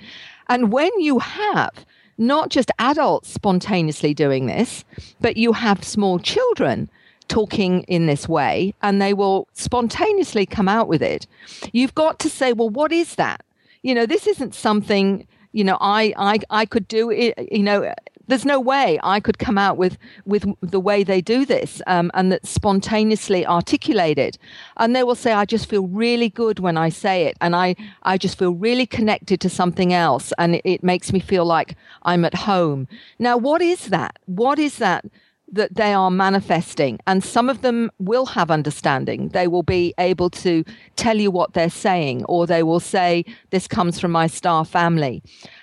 And 0.48 0.72
when 0.72 0.90
you 0.98 1.20
have 1.20 1.86
not 2.18 2.50
just 2.50 2.72
adults 2.80 3.32
spontaneously 3.32 4.12
doing 4.12 4.46
this, 4.46 4.84
but 5.20 5.36
you 5.36 5.52
have 5.52 5.84
small 5.84 6.18
children 6.18 6.90
talking 7.30 7.82
in 7.84 8.06
this 8.06 8.28
way 8.28 8.74
and 8.82 9.00
they 9.00 9.14
will 9.14 9.48
spontaneously 9.54 10.44
come 10.44 10.68
out 10.68 10.88
with 10.88 11.02
it. 11.02 11.26
You've 11.72 11.94
got 11.94 12.18
to 12.18 12.28
say, 12.28 12.52
well, 12.52 12.68
what 12.68 12.92
is 12.92 13.14
that? 13.14 13.42
You 13.82 13.94
know, 13.94 14.04
this 14.04 14.26
isn't 14.26 14.54
something, 14.54 15.26
you 15.52 15.64
know, 15.64 15.78
I, 15.80 16.12
I, 16.18 16.40
I 16.50 16.66
could 16.66 16.86
do 16.88 17.10
it, 17.10 17.34
you 17.50 17.62
know, 17.62 17.94
there's 18.26 18.44
no 18.44 18.60
way 18.60 18.98
I 19.02 19.18
could 19.18 19.38
come 19.38 19.58
out 19.58 19.76
with 19.76 19.98
with 20.24 20.44
the 20.60 20.78
way 20.78 21.02
they 21.02 21.20
do 21.20 21.44
this 21.44 21.82
um, 21.88 22.12
and 22.14 22.30
that 22.30 22.46
spontaneously 22.46 23.44
articulate 23.44 24.18
it. 24.18 24.38
And 24.76 24.94
they 24.94 25.02
will 25.02 25.16
say, 25.16 25.32
"I 25.32 25.44
just 25.44 25.68
feel 25.68 25.88
really 25.88 26.28
good 26.28 26.60
when 26.60 26.76
I 26.76 26.90
say 26.90 27.26
it, 27.26 27.36
and 27.40 27.56
I 27.56 27.74
I 28.04 28.16
just 28.18 28.38
feel 28.38 28.52
really 28.52 28.86
connected 28.86 29.40
to 29.40 29.50
something 29.50 29.92
else, 29.92 30.32
and 30.38 30.54
it, 30.54 30.62
it 30.64 30.84
makes 30.84 31.12
me 31.12 31.18
feel 31.18 31.44
like 31.44 31.76
I'm 32.04 32.24
at 32.24 32.34
home." 32.34 32.86
Now, 33.18 33.36
what 33.36 33.60
is 33.60 33.86
that? 33.88 34.20
What 34.26 34.60
is 34.60 34.78
that? 34.78 35.04
That 35.52 35.74
they 35.74 35.92
are 35.92 36.10
manifesting. 36.10 36.98
And 37.06 37.22
some 37.22 37.48
of 37.48 37.62
them 37.62 37.90
will 37.98 38.26
have 38.26 38.50
understanding. 38.50 39.28
They 39.28 39.48
will 39.48 39.62
be 39.62 39.94
able 39.98 40.30
to 40.30 40.64
tell 40.96 41.16
you 41.16 41.30
what 41.30 41.54
they're 41.54 41.70
saying, 41.70 42.24
or 42.24 42.46
they 42.46 42.62
will 42.62 42.80
say, 42.80 43.24
This 43.50 43.66
comes 43.66 43.98
from 43.98 44.12
my 44.12 44.26
star 44.26 44.64
family. 44.64 45.22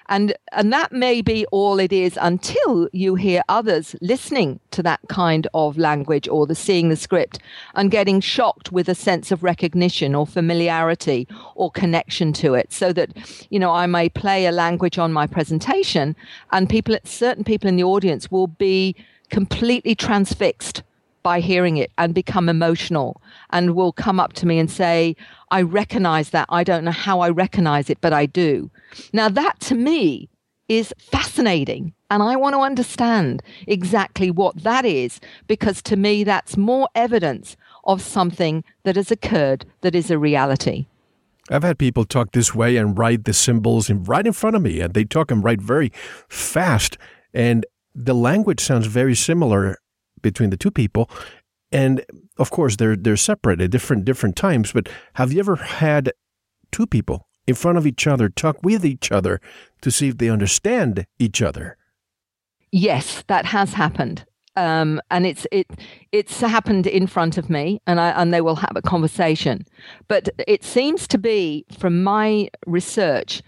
And, 0.10 0.34
and 0.54 0.71
that 0.71 0.93
may 0.93 1.21
be 1.21 1.45
all 1.47 1.80
it 1.80 1.91
is 1.91 2.17
until 2.21 2.88
you 2.93 3.15
hear 3.15 3.41
others 3.50 3.95
listening 4.02 4.60
to 4.71 4.82
that 4.84 5.02
kind 5.10 5.47
of 5.54 5.78
language 5.78 6.28
or 6.30 6.47
the 6.47 6.56
seeing 6.56 6.89
the 6.89 6.95
script 6.95 7.39
and 7.76 7.91
getting 7.91 8.21
shocked 8.21 8.71
with 8.71 8.88
a 8.88 8.95
sense 8.95 9.32
of 9.32 9.43
recognition 9.43 10.15
or 10.15 10.26
familiarity 10.26 11.28
or 11.56 11.69
connection 11.71 12.32
to 12.34 12.54
it. 12.54 12.71
So 12.71 12.93
that, 12.93 13.12
you 13.50 13.60
know, 13.60 13.71
I 13.71 13.86
may 13.86 14.08
play 14.08 14.45
a 14.45 14.52
language 14.52 14.97
on 14.97 15.12
my 15.12 15.28
presentation 15.28 16.15
and 16.52 16.69
people, 16.69 16.97
certain 17.04 17.43
people 17.43 17.67
in 17.67 17.76
the 17.76 17.84
audience 17.84 18.32
will 18.32 18.47
be 18.47 18.95
completely 19.29 19.95
transfixed 19.95 20.83
by 21.23 21.39
hearing 21.39 21.77
it 21.77 21.91
and 21.97 22.13
become 22.13 22.47
emotional 22.47 23.21
and 23.49 23.75
will 23.75 23.91
come 23.91 24.19
up 24.19 24.33
to 24.33 24.45
me 24.45 24.59
and 24.59 24.71
say, 24.71 25.15
I 25.51 25.61
recognize 25.61 26.29
that. 26.29 26.47
I 26.49 26.63
don't 26.63 26.85
know 26.85 26.91
how 26.91 27.19
I 27.19 27.29
recognize 27.29 27.89
it, 27.89 27.99
but 27.99 28.13
I 28.13 28.27
do. 28.27 28.71
Now, 29.11 29.27
that 29.29 29.59
to 29.61 29.75
me 29.75 30.29
is 30.69 30.93
fascinating. 30.99 31.93
And 32.09 32.23
I 32.23 32.37
want 32.37 32.55
to 32.55 32.61
understand 32.61 33.43
exactly 33.67 34.31
what 34.31 34.63
that 34.63 34.85
is, 34.85 35.19
because 35.47 35.81
to 35.83 35.97
me, 35.97 36.23
that's 36.23 36.55
more 36.55 36.87
evidence 36.95 37.57
of 37.83 38.01
something 38.01 38.63
that 38.83 38.95
has 38.95 39.11
occurred 39.11 39.65
that 39.81 39.95
is 39.95 40.09
a 40.09 40.17
reality. 40.17 40.87
I've 41.49 41.63
had 41.63 41.77
people 41.77 42.05
talk 42.05 42.31
this 42.31 42.55
way 42.55 42.77
and 42.77 42.97
write 42.97 43.25
the 43.25 43.33
symbols 43.33 43.89
in, 43.89 44.03
right 44.03 44.25
in 44.25 44.33
front 44.33 44.55
of 44.55 44.61
me, 44.61 44.79
and 44.79 44.93
they 44.93 45.03
talk 45.03 45.31
and 45.31 45.43
write 45.43 45.61
very 45.61 45.91
fast. 46.29 46.97
And 47.33 47.65
the 47.97 48.13
language 48.13 48.62
sounds 48.62 48.86
very 48.86 49.15
similar 49.15 49.77
between 50.21 50.51
the 50.51 50.57
two 50.57 50.71
people. 50.71 51.10
And 51.71 52.05
of 52.38 52.51
course, 52.51 52.77
they're 52.77 52.95
they're 52.95 53.17
separate 53.17 53.60
at 53.60 53.71
different 53.71 54.05
different 54.05 54.36
times. 54.36 54.71
But 54.71 54.88
have 55.15 55.33
you 55.33 55.39
ever 55.39 55.57
had 55.57 56.13
two 56.71 56.86
people 56.86 57.27
in 57.45 57.55
front 57.55 57.77
of 57.77 57.88
each 57.88 58.07
other 58.07 58.29
talk 58.29 58.57
with 58.63 58.86
each 58.86 59.12
other 59.12 59.41
to 59.81 59.91
see 59.91 60.07
if 60.07 60.17
they 60.17 60.29
understand 60.29 61.05
each 61.19 61.41
other? 61.41 61.77
Yes, 62.71 63.23
that 63.27 63.45
has 63.45 63.73
happened. 63.73 64.25
Um, 64.55 65.01
and 65.12 65.25
it's 65.25 65.45
it 65.51 65.67
it's 66.12 66.39
happened 66.39 66.88
in 66.88 67.05
front 67.07 67.38
of 67.38 67.49
me, 67.49 67.79
and 67.86 67.99
I 67.99 68.10
and 68.10 68.33
they 68.33 68.41
will 68.41 68.55
have 68.55 68.73
a 68.75 68.81
conversation. 68.81 69.65
But 70.07 70.29
it 70.47 70.63
seems 70.63 71.07
to 71.10 71.17
be, 71.17 71.65
from 71.77 72.03
my 72.03 72.49
research, 72.65 73.41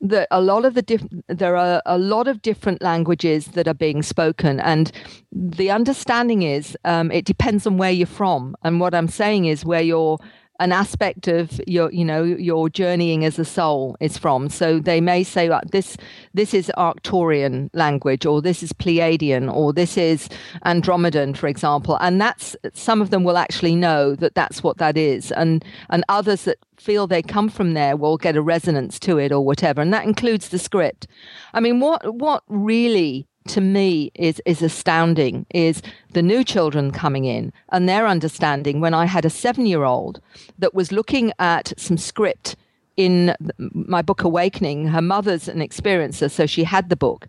that 0.00 0.28
a 0.30 0.40
lot 0.40 0.64
of 0.64 0.74
the 0.74 0.82
diff- 0.82 1.06
there 1.28 1.56
are 1.56 1.82
a 1.86 1.98
lot 1.98 2.28
of 2.28 2.42
different 2.42 2.82
languages 2.82 3.46
that 3.48 3.66
are 3.66 3.74
being 3.74 4.02
spoken 4.02 4.60
and 4.60 4.92
the 5.32 5.70
understanding 5.70 6.42
is 6.42 6.76
um, 6.84 7.10
it 7.10 7.24
depends 7.24 7.66
on 7.66 7.76
where 7.76 7.90
you're 7.90 8.06
from. 8.06 8.56
And 8.62 8.80
what 8.80 8.94
i'm 8.94 9.08
saying 9.08 9.46
is 9.46 9.64
where 9.64 9.82
you're 9.82 10.18
an 10.60 10.72
aspect 10.72 11.28
of 11.28 11.60
your 11.66 11.92
you 11.92 12.04
know 12.04 12.22
your 12.22 12.68
journeying 12.68 13.24
as 13.24 13.38
a 13.38 13.44
soul 13.44 13.96
is 14.00 14.16
from. 14.16 14.48
So 14.48 14.78
they 14.78 15.00
may 15.00 15.22
say 15.22 15.50
this 15.70 15.96
this 16.34 16.54
is 16.54 16.70
arcturian 16.76 17.70
language 17.72 18.26
or 18.26 18.42
this 18.42 18.62
is 18.62 18.72
pleiadian 18.72 19.52
or 19.52 19.72
this 19.72 19.96
is 19.96 20.28
andromedan 20.64 21.36
for 21.36 21.48
example. 21.48 21.96
And 22.00 22.20
that's 22.20 22.56
some 22.72 23.00
of 23.00 23.10
them 23.10 23.24
will 23.24 23.38
actually 23.38 23.76
know 23.76 24.14
that 24.16 24.34
that's 24.34 24.62
what 24.62 24.78
that 24.78 24.96
is. 24.96 25.32
And 25.32 25.64
and 25.90 26.04
others 26.08 26.44
that 26.44 26.58
feel 26.78 27.06
they 27.06 27.22
come 27.22 27.48
from 27.48 27.74
there 27.74 27.96
will 27.96 28.16
get 28.16 28.36
a 28.36 28.42
resonance 28.42 28.98
to 29.00 29.18
it 29.18 29.32
or 29.32 29.44
whatever. 29.44 29.80
And 29.80 29.92
that 29.92 30.04
includes 30.04 30.48
the 30.48 30.58
script. 30.58 31.06
I 31.54 31.60
mean 31.60 31.80
what 31.80 32.14
what 32.14 32.42
really 32.48 33.26
to 33.46 33.60
me 33.60 34.10
is 34.14 34.40
is 34.44 34.62
astounding 34.62 35.46
is 35.50 35.82
the 36.12 36.22
new 36.22 36.44
children 36.44 36.90
coming 36.90 37.24
in 37.24 37.52
and 37.70 37.88
their 37.88 38.06
understanding 38.06 38.80
when 38.80 38.94
I 38.94 39.06
had 39.06 39.24
a 39.24 39.28
7-year-old 39.28 40.20
that 40.58 40.74
was 40.74 40.92
looking 40.92 41.32
at 41.38 41.72
some 41.76 41.98
script 41.98 42.56
in 42.96 43.34
my 43.58 44.02
book 44.02 44.22
Awakening, 44.22 44.88
her 44.88 45.02
mother's 45.02 45.48
an 45.48 45.58
experiencer, 45.58 46.30
so 46.30 46.46
she 46.46 46.64
had 46.64 46.88
the 46.88 46.96
book. 46.96 47.26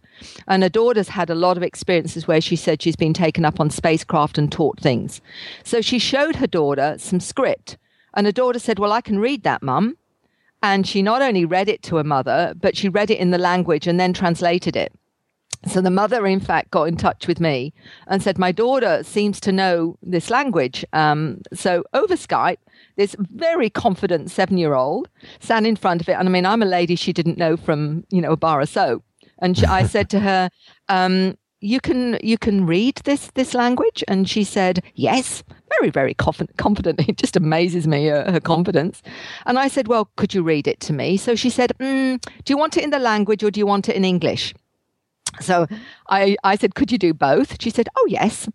And 0.47 0.63
her 0.63 0.69
daughter's 0.69 1.09
had 1.09 1.29
a 1.29 1.35
lot 1.35 1.57
of 1.57 1.63
experiences 1.63 2.27
where 2.27 2.41
she 2.41 2.55
said 2.55 2.81
she's 2.81 2.95
been 2.95 3.13
taken 3.13 3.45
up 3.45 3.59
on 3.59 3.69
spacecraft 3.69 4.37
and 4.37 4.51
taught 4.51 4.79
things. 4.79 5.21
So 5.63 5.81
she 5.81 5.99
showed 5.99 6.37
her 6.37 6.47
daughter 6.47 6.95
some 6.97 7.19
script. 7.19 7.77
And 8.13 8.25
her 8.25 8.31
daughter 8.31 8.59
said, 8.59 8.79
Well, 8.79 8.93
I 8.93 9.01
can 9.01 9.19
read 9.19 9.43
that, 9.43 9.61
mum. 9.61 9.97
And 10.63 10.87
she 10.87 11.01
not 11.01 11.21
only 11.21 11.45
read 11.45 11.69
it 11.69 11.83
to 11.83 11.97
her 11.97 12.03
mother, 12.03 12.53
but 12.59 12.75
she 12.75 12.89
read 12.89 13.11
it 13.11 13.19
in 13.19 13.31
the 13.31 13.37
language 13.37 13.87
and 13.87 13.99
then 13.99 14.13
translated 14.13 14.75
it. 14.75 14.91
So 15.65 15.81
the 15.81 15.89
mother, 15.89 16.25
in 16.25 16.39
fact, 16.39 16.71
got 16.71 16.83
in 16.83 16.97
touch 16.97 17.27
with 17.27 17.39
me 17.39 17.73
and 18.07 18.21
said, 18.21 18.37
My 18.37 18.51
daughter 18.51 19.03
seems 19.03 19.39
to 19.41 19.51
know 19.51 19.97
this 20.01 20.29
language. 20.29 20.85
Um, 20.93 21.41
so 21.53 21.83
over 21.93 22.15
Skype, 22.15 22.57
this 22.95 23.15
very 23.19 23.69
confident 23.69 24.31
seven 24.31 24.57
year 24.57 24.73
old 24.73 25.09
sat 25.39 25.65
in 25.65 25.75
front 25.75 26.01
of 26.01 26.09
it. 26.09 26.13
And 26.13 26.27
I 26.27 26.31
mean, 26.31 26.45
I'm 26.45 26.61
a 26.61 26.65
lady 26.65 26.95
she 26.95 27.13
didn't 27.13 27.37
know 27.37 27.57
from, 27.57 28.05
you 28.09 28.21
know, 28.21 28.31
a 28.31 28.37
bar 28.37 28.61
of 28.61 28.69
soap. 28.69 29.03
And 29.39 29.57
she, 29.57 29.65
I 29.65 29.83
said 29.83 30.09
to 30.11 30.19
her, 30.19 30.49
um, 30.89 31.37
you 31.59 31.79
can 31.79 32.19
you 32.21 32.37
can 32.37 32.65
read 32.65 32.97
this 33.03 33.31
this 33.33 33.53
language 33.55 34.03
and 34.07 34.29
she 34.29 34.43
said 34.43 34.83
yes 34.93 35.43
very 35.79 35.89
very 35.89 36.13
confident, 36.13 36.55
confident. 36.57 36.99
it 37.09 37.17
just 37.17 37.35
amazes 37.35 37.87
me 37.87 38.11
uh, 38.11 38.31
her 38.31 38.39
confidence 38.39 39.01
and 39.47 39.57
i 39.57 39.67
said 39.67 39.87
well 39.87 40.09
could 40.17 40.35
you 40.35 40.43
read 40.43 40.67
it 40.67 40.79
to 40.79 40.93
me 40.93 41.17
so 41.17 41.35
she 41.35 41.49
said 41.49 41.71
mm, 41.79 42.21
do 42.45 42.53
you 42.53 42.57
want 42.57 42.77
it 42.77 42.83
in 42.83 42.91
the 42.91 42.99
language 42.99 43.43
or 43.43 43.49
do 43.49 43.59
you 43.59 43.65
want 43.65 43.89
it 43.89 43.95
in 43.95 44.05
english 44.05 44.53
so 45.39 45.67
I, 46.09 46.37
I 46.43 46.55
said, 46.55 46.75
could 46.75 46.91
you 46.91 46.97
do 46.97 47.13
both? 47.13 47.61
She 47.61 47.69
said, 47.69 47.87
oh, 47.95 48.05
yes. 48.07 48.49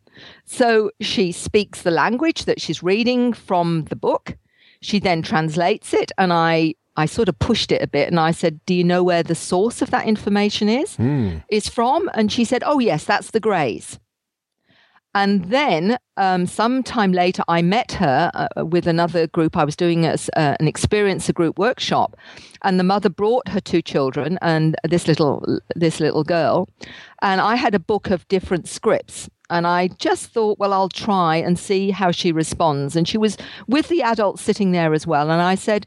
So 0.45 0.91
she 1.01 1.33
speaks 1.33 1.83
the 1.83 1.91
language 1.91 2.45
that 2.45 2.61
she's 2.61 2.83
reading 2.83 3.33
from 3.33 3.85
the 3.85 3.97
book. 3.97 4.37
She 4.81 4.99
then 4.99 5.23
translates 5.23 5.95
it, 5.95 6.11
and 6.19 6.33
I, 6.33 6.75
I 6.97 7.07
sort 7.07 7.29
of 7.29 7.39
pushed 7.39 7.73
it 7.73 7.83
a 7.83 7.87
bit 7.87 8.09
and 8.09 8.21
I 8.21 8.33
said, 8.33 8.61
Do 8.67 8.75
you 8.75 8.85
know 8.85 9.03
where 9.03 9.23
the 9.23 9.35
source 9.35 9.81
of 9.81 9.91
that 9.91 10.07
information 10.07 10.69
is? 10.69 10.97
Mm. 10.97 11.43
Is 11.49 11.69
from? 11.69 12.11
And 12.15 12.31
she 12.31 12.45
said, 12.45 12.63
Oh, 12.67 12.79
yes, 12.79 13.05
that's 13.05 13.31
the 13.31 13.41
Greys. 13.41 13.99
And 15.15 15.45
then 15.47 15.99
um, 16.17 16.47
sometime 16.47 17.13
later, 17.13 17.43
I 17.49 17.63
met 17.63 17.93
her 17.93 18.31
uh, 18.35 18.65
with 18.65 18.87
another 18.87 19.27
group. 19.27 19.57
I 19.57 19.65
was 19.65 19.77
doing 19.77 20.07
a, 20.07 20.17
uh, 20.37 20.57
an 20.59 20.67
experiencer 20.67 21.35
group 21.35 21.59
workshop, 21.59 22.17
and 22.63 22.79
the 22.79 22.85
mother 22.85 23.11
brought 23.11 23.49
her 23.49 23.61
two 23.61 23.83
children 23.83 24.39
and 24.41 24.77
this 24.89 25.07
little 25.07 25.61
this 25.77 26.01
little 26.01 26.25
girl, 26.25 26.69
and 27.21 27.41
I 27.41 27.57
had 27.57 27.75
a 27.75 27.81
book 27.81 28.11
of 28.11 28.27
different 28.29 28.69
scripts. 28.69 29.29
And 29.51 29.67
I 29.67 29.89
just 29.89 30.31
thought, 30.31 30.59
well, 30.59 30.73
I'll 30.73 30.89
try 30.89 31.37
and 31.37 31.59
see 31.59 31.91
how 31.91 32.11
she 32.11 32.33
responds. 32.33 32.97
And 32.97 33.07
she 33.07 33.19
was 33.19 33.37
with 33.69 33.89
the 33.89 34.01
adults 34.01 34.41
sitting 34.41 34.73
there 34.73 34.95
as 34.95 35.07
well. 35.07 35.31
And 35.31 35.43
I 35.43 35.57
said, 35.57 35.87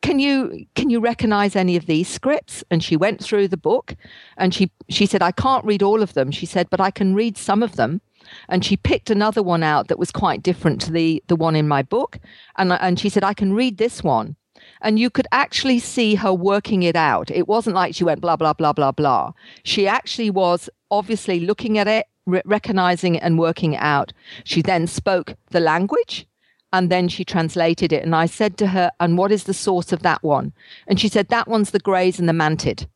can 0.00 0.18
you 0.18 0.66
can 0.74 0.90
you 0.90 1.00
recognize 1.00 1.56
any 1.56 1.76
of 1.76 1.86
these 1.86 2.08
scripts 2.08 2.62
and 2.70 2.82
she 2.84 2.96
went 2.96 3.22
through 3.22 3.48
the 3.48 3.56
book 3.56 3.96
and 4.36 4.52
she 4.54 4.70
she 4.90 5.06
said 5.06 5.22
i 5.22 5.32
can't 5.32 5.64
read 5.64 5.82
all 5.82 6.02
of 6.02 6.12
them 6.12 6.30
she 6.30 6.44
said 6.44 6.68
but 6.68 6.78
i 6.78 6.90
can 6.90 7.14
read 7.14 7.38
some 7.38 7.62
of 7.62 7.76
them 7.76 8.02
and 8.48 8.64
she 8.64 8.76
picked 8.76 9.10
another 9.10 9.42
one 9.42 9.62
out 9.62 9.88
that 9.88 9.98
was 9.98 10.10
quite 10.10 10.42
different 10.42 10.80
to 10.82 10.92
the 10.92 11.22
the 11.28 11.36
one 11.36 11.56
in 11.56 11.68
my 11.68 11.82
book. 11.82 12.18
And 12.56 12.72
and 12.72 12.98
she 12.98 13.08
said 13.08 13.24
I 13.24 13.34
can 13.34 13.52
read 13.52 13.78
this 13.78 14.02
one. 14.02 14.36
And 14.80 14.98
you 14.98 15.10
could 15.10 15.26
actually 15.32 15.78
see 15.78 16.14
her 16.14 16.32
working 16.32 16.82
it 16.82 16.96
out. 16.96 17.30
It 17.30 17.48
wasn't 17.48 17.76
like 17.76 17.94
she 17.94 18.04
went 18.04 18.20
blah 18.20 18.36
blah 18.36 18.52
blah 18.52 18.72
blah 18.72 18.92
blah. 18.92 19.32
She 19.62 19.86
actually 19.86 20.30
was 20.30 20.70
obviously 20.90 21.40
looking 21.40 21.78
at 21.78 21.88
it 21.88 22.06
re- 22.26 22.42
recognizing 22.44 23.16
it 23.16 23.22
and 23.22 23.38
working 23.38 23.74
it 23.74 23.82
out. 23.82 24.12
She 24.44 24.62
then 24.62 24.86
spoke 24.86 25.34
the 25.50 25.60
language 25.60 26.26
and 26.72 26.90
then 26.90 27.08
she 27.08 27.24
translated 27.24 27.92
it. 27.92 28.02
And 28.02 28.14
I 28.14 28.26
said 28.26 28.56
to 28.58 28.68
her 28.68 28.90
and 29.00 29.18
what 29.18 29.32
is 29.32 29.44
the 29.44 29.54
source 29.54 29.92
of 29.92 30.02
that 30.02 30.22
one? 30.22 30.52
And 30.86 30.98
she 30.98 31.08
said 31.08 31.28
that 31.28 31.48
one's 31.48 31.70
the 31.70 31.78
greys 31.78 32.18
and 32.18 32.28
the 32.28 32.32
mantid. 32.32 32.86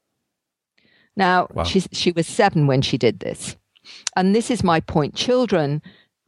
Now 1.16 1.48
wow. 1.52 1.64
she 1.64 1.80
she 1.92 2.12
was 2.12 2.26
7 2.26 2.66
when 2.66 2.82
she 2.82 2.98
did 2.98 3.20
this 3.20 3.56
and 4.16 4.34
this 4.34 4.50
is 4.50 4.64
my 4.64 4.80
point. 4.80 5.14
Children, 5.14 5.82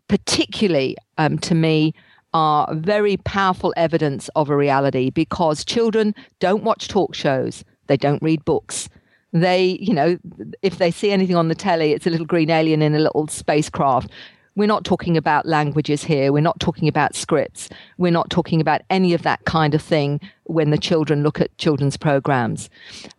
particularly 0.09 0.97
um, 1.19 1.39
to 1.39 1.55
me, 1.55 1.95
are 2.33 2.73
very 2.75 3.17
powerful 3.19 3.75
evidence 3.77 4.29
of 4.37 4.51
a 4.51 4.57
reality 4.57 5.11
because 5.11 5.65
children 5.65 6.15
don't 6.39 6.63
watch 6.63 6.89
talk 6.89 7.15
shows, 7.15 7.65
they 7.89 7.97
don't 7.97 8.23
read 8.23 8.45
books. 8.45 8.89
They, 9.33 9.79
you 9.81 9.95
know, 9.95 10.19
if 10.63 10.79
they 10.79 10.91
see 10.91 11.13
anything 11.13 11.37
on 11.37 11.49
the 11.49 11.55
telly, 11.55 11.93
it's 11.93 12.07
a 12.07 12.11
little 12.11 12.27
green 12.27 12.51
alien 12.51 12.83
in 12.83 12.95
a 12.95 12.99
little 13.01 13.29
spacecraft. 13.29 14.11
We're 14.57 14.67
not 14.67 14.85
talking 14.85 15.17
about 15.17 15.47
languages 15.47 16.03
here. 16.03 16.33
We're 16.33 16.41
not 16.41 16.59
talking 16.59 16.89
about 16.89 17.15
scripts. 17.15 17.69
We're 17.97 18.13
not 18.13 18.31
talking 18.31 18.61
about 18.61 18.83
any 18.91 19.15
of 19.15 19.23
that 19.23 19.45
kind 19.45 19.75
of 19.75 19.83
thing 19.83 20.21
when 20.51 20.71
the 20.71 20.79
children 20.79 21.23
look 21.23 21.41
at 21.41 21.57
children's 21.59 21.97
programs. 21.97 22.69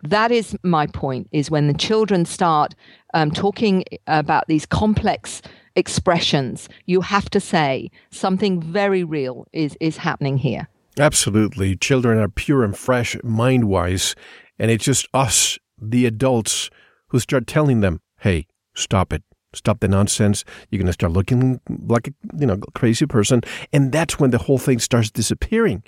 That 0.03 0.31
is 0.31 0.55
my 0.63 0.87
point, 0.87 1.27
is 1.31 1.49
when 1.49 1.67
the 1.67 1.73
children 1.73 2.25
start 2.25 2.75
um, 3.13 3.31
talking 3.31 3.83
about 4.07 4.47
these 4.47 4.65
complex 4.65 5.41
expressions, 5.75 6.67
you 6.85 7.01
have 7.01 7.29
to 7.29 7.39
say 7.39 7.89
something 8.11 8.61
very 8.61 9.03
real 9.03 9.47
is, 9.53 9.77
is 9.79 9.97
happening 9.97 10.37
here. 10.37 10.67
Absolutely. 10.99 11.75
Children 11.77 12.19
are 12.19 12.27
pure 12.27 12.63
and 12.63 12.77
fresh 12.77 13.15
mind 13.23 13.65
wise. 13.65 14.15
And 14.59 14.69
it's 14.69 14.85
just 14.85 15.07
us, 15.13 15.57
the 15.81 16.05
adults, 16.05 16.69
who 17.07 17.19
start 17.19 17.47
telling 17.47 17.79
them, 17.79 18.01
hey, 18.19 18.47
stop 18.73 19.13
it 19.13 19.23
stop 19.53 19.79
the 19.79 19.87
nonsense. 19.87 20.43
You're 20.69 20.79
going 20.79 20.87
to 20.87 20.93
start 20.93 21.13
looking 21.13 21.59
like 21.67 22.07
a 22.07 22.13
you 22.37 22.45
know 22.45 22.57
crazy 22.73 23.05
person, 23.05 23.41
and 23.73 23.91
that's 23.91 24.19
when 24.19 24.31
the 24.31 24.37
whole 24.37 24.57
thing 24.57 24.79
starts 24.79 25.11
disappearing. 25.11 25.83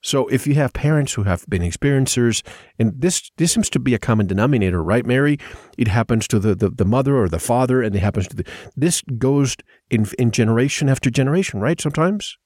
So 0.00 0.28
if 0.28 0.46
you 0.46 0.54
have 0.54 0.72
parents 0.72 1.14
who 1.14 1.24
have 1.24 1.44
been 1.48 1.62
experiencers, 1.62 2.42
and 2.78 2.92
this 2.96 3.30
this 3.36 3.52
seems 3.52 3.68
to 3.70 3.80
be 3.80 3.94
a 3.94 3.98
common 3.98 4.26
denominator, 4.26 4.82
right, 4.82 5.04
Mary? 5.04 5.38
It 5.76 5.88
happens 5.88 6.28
to 6.28 6.38
the, 6.38 6.54
the, 6.54 6.70
the 6.70 6.84
mother 6.84 7.16
or 7.16 7.28
the 7.28 7.38
father, 7.38 7.82
and 7.82 7.94
it 7.94 8.00
happens 8.00 8.28
to 8.28 8.36
the 8.36 8.46
this 8.76 9.02
goes 9.18 9.56
in 9.90 10.06
in 10.18 10.30
generation 10.30 10.88
after 10.88 11.10
generation, 11.10 11.60
right? 11.60 11.80
Sometimes. 11.80 12.36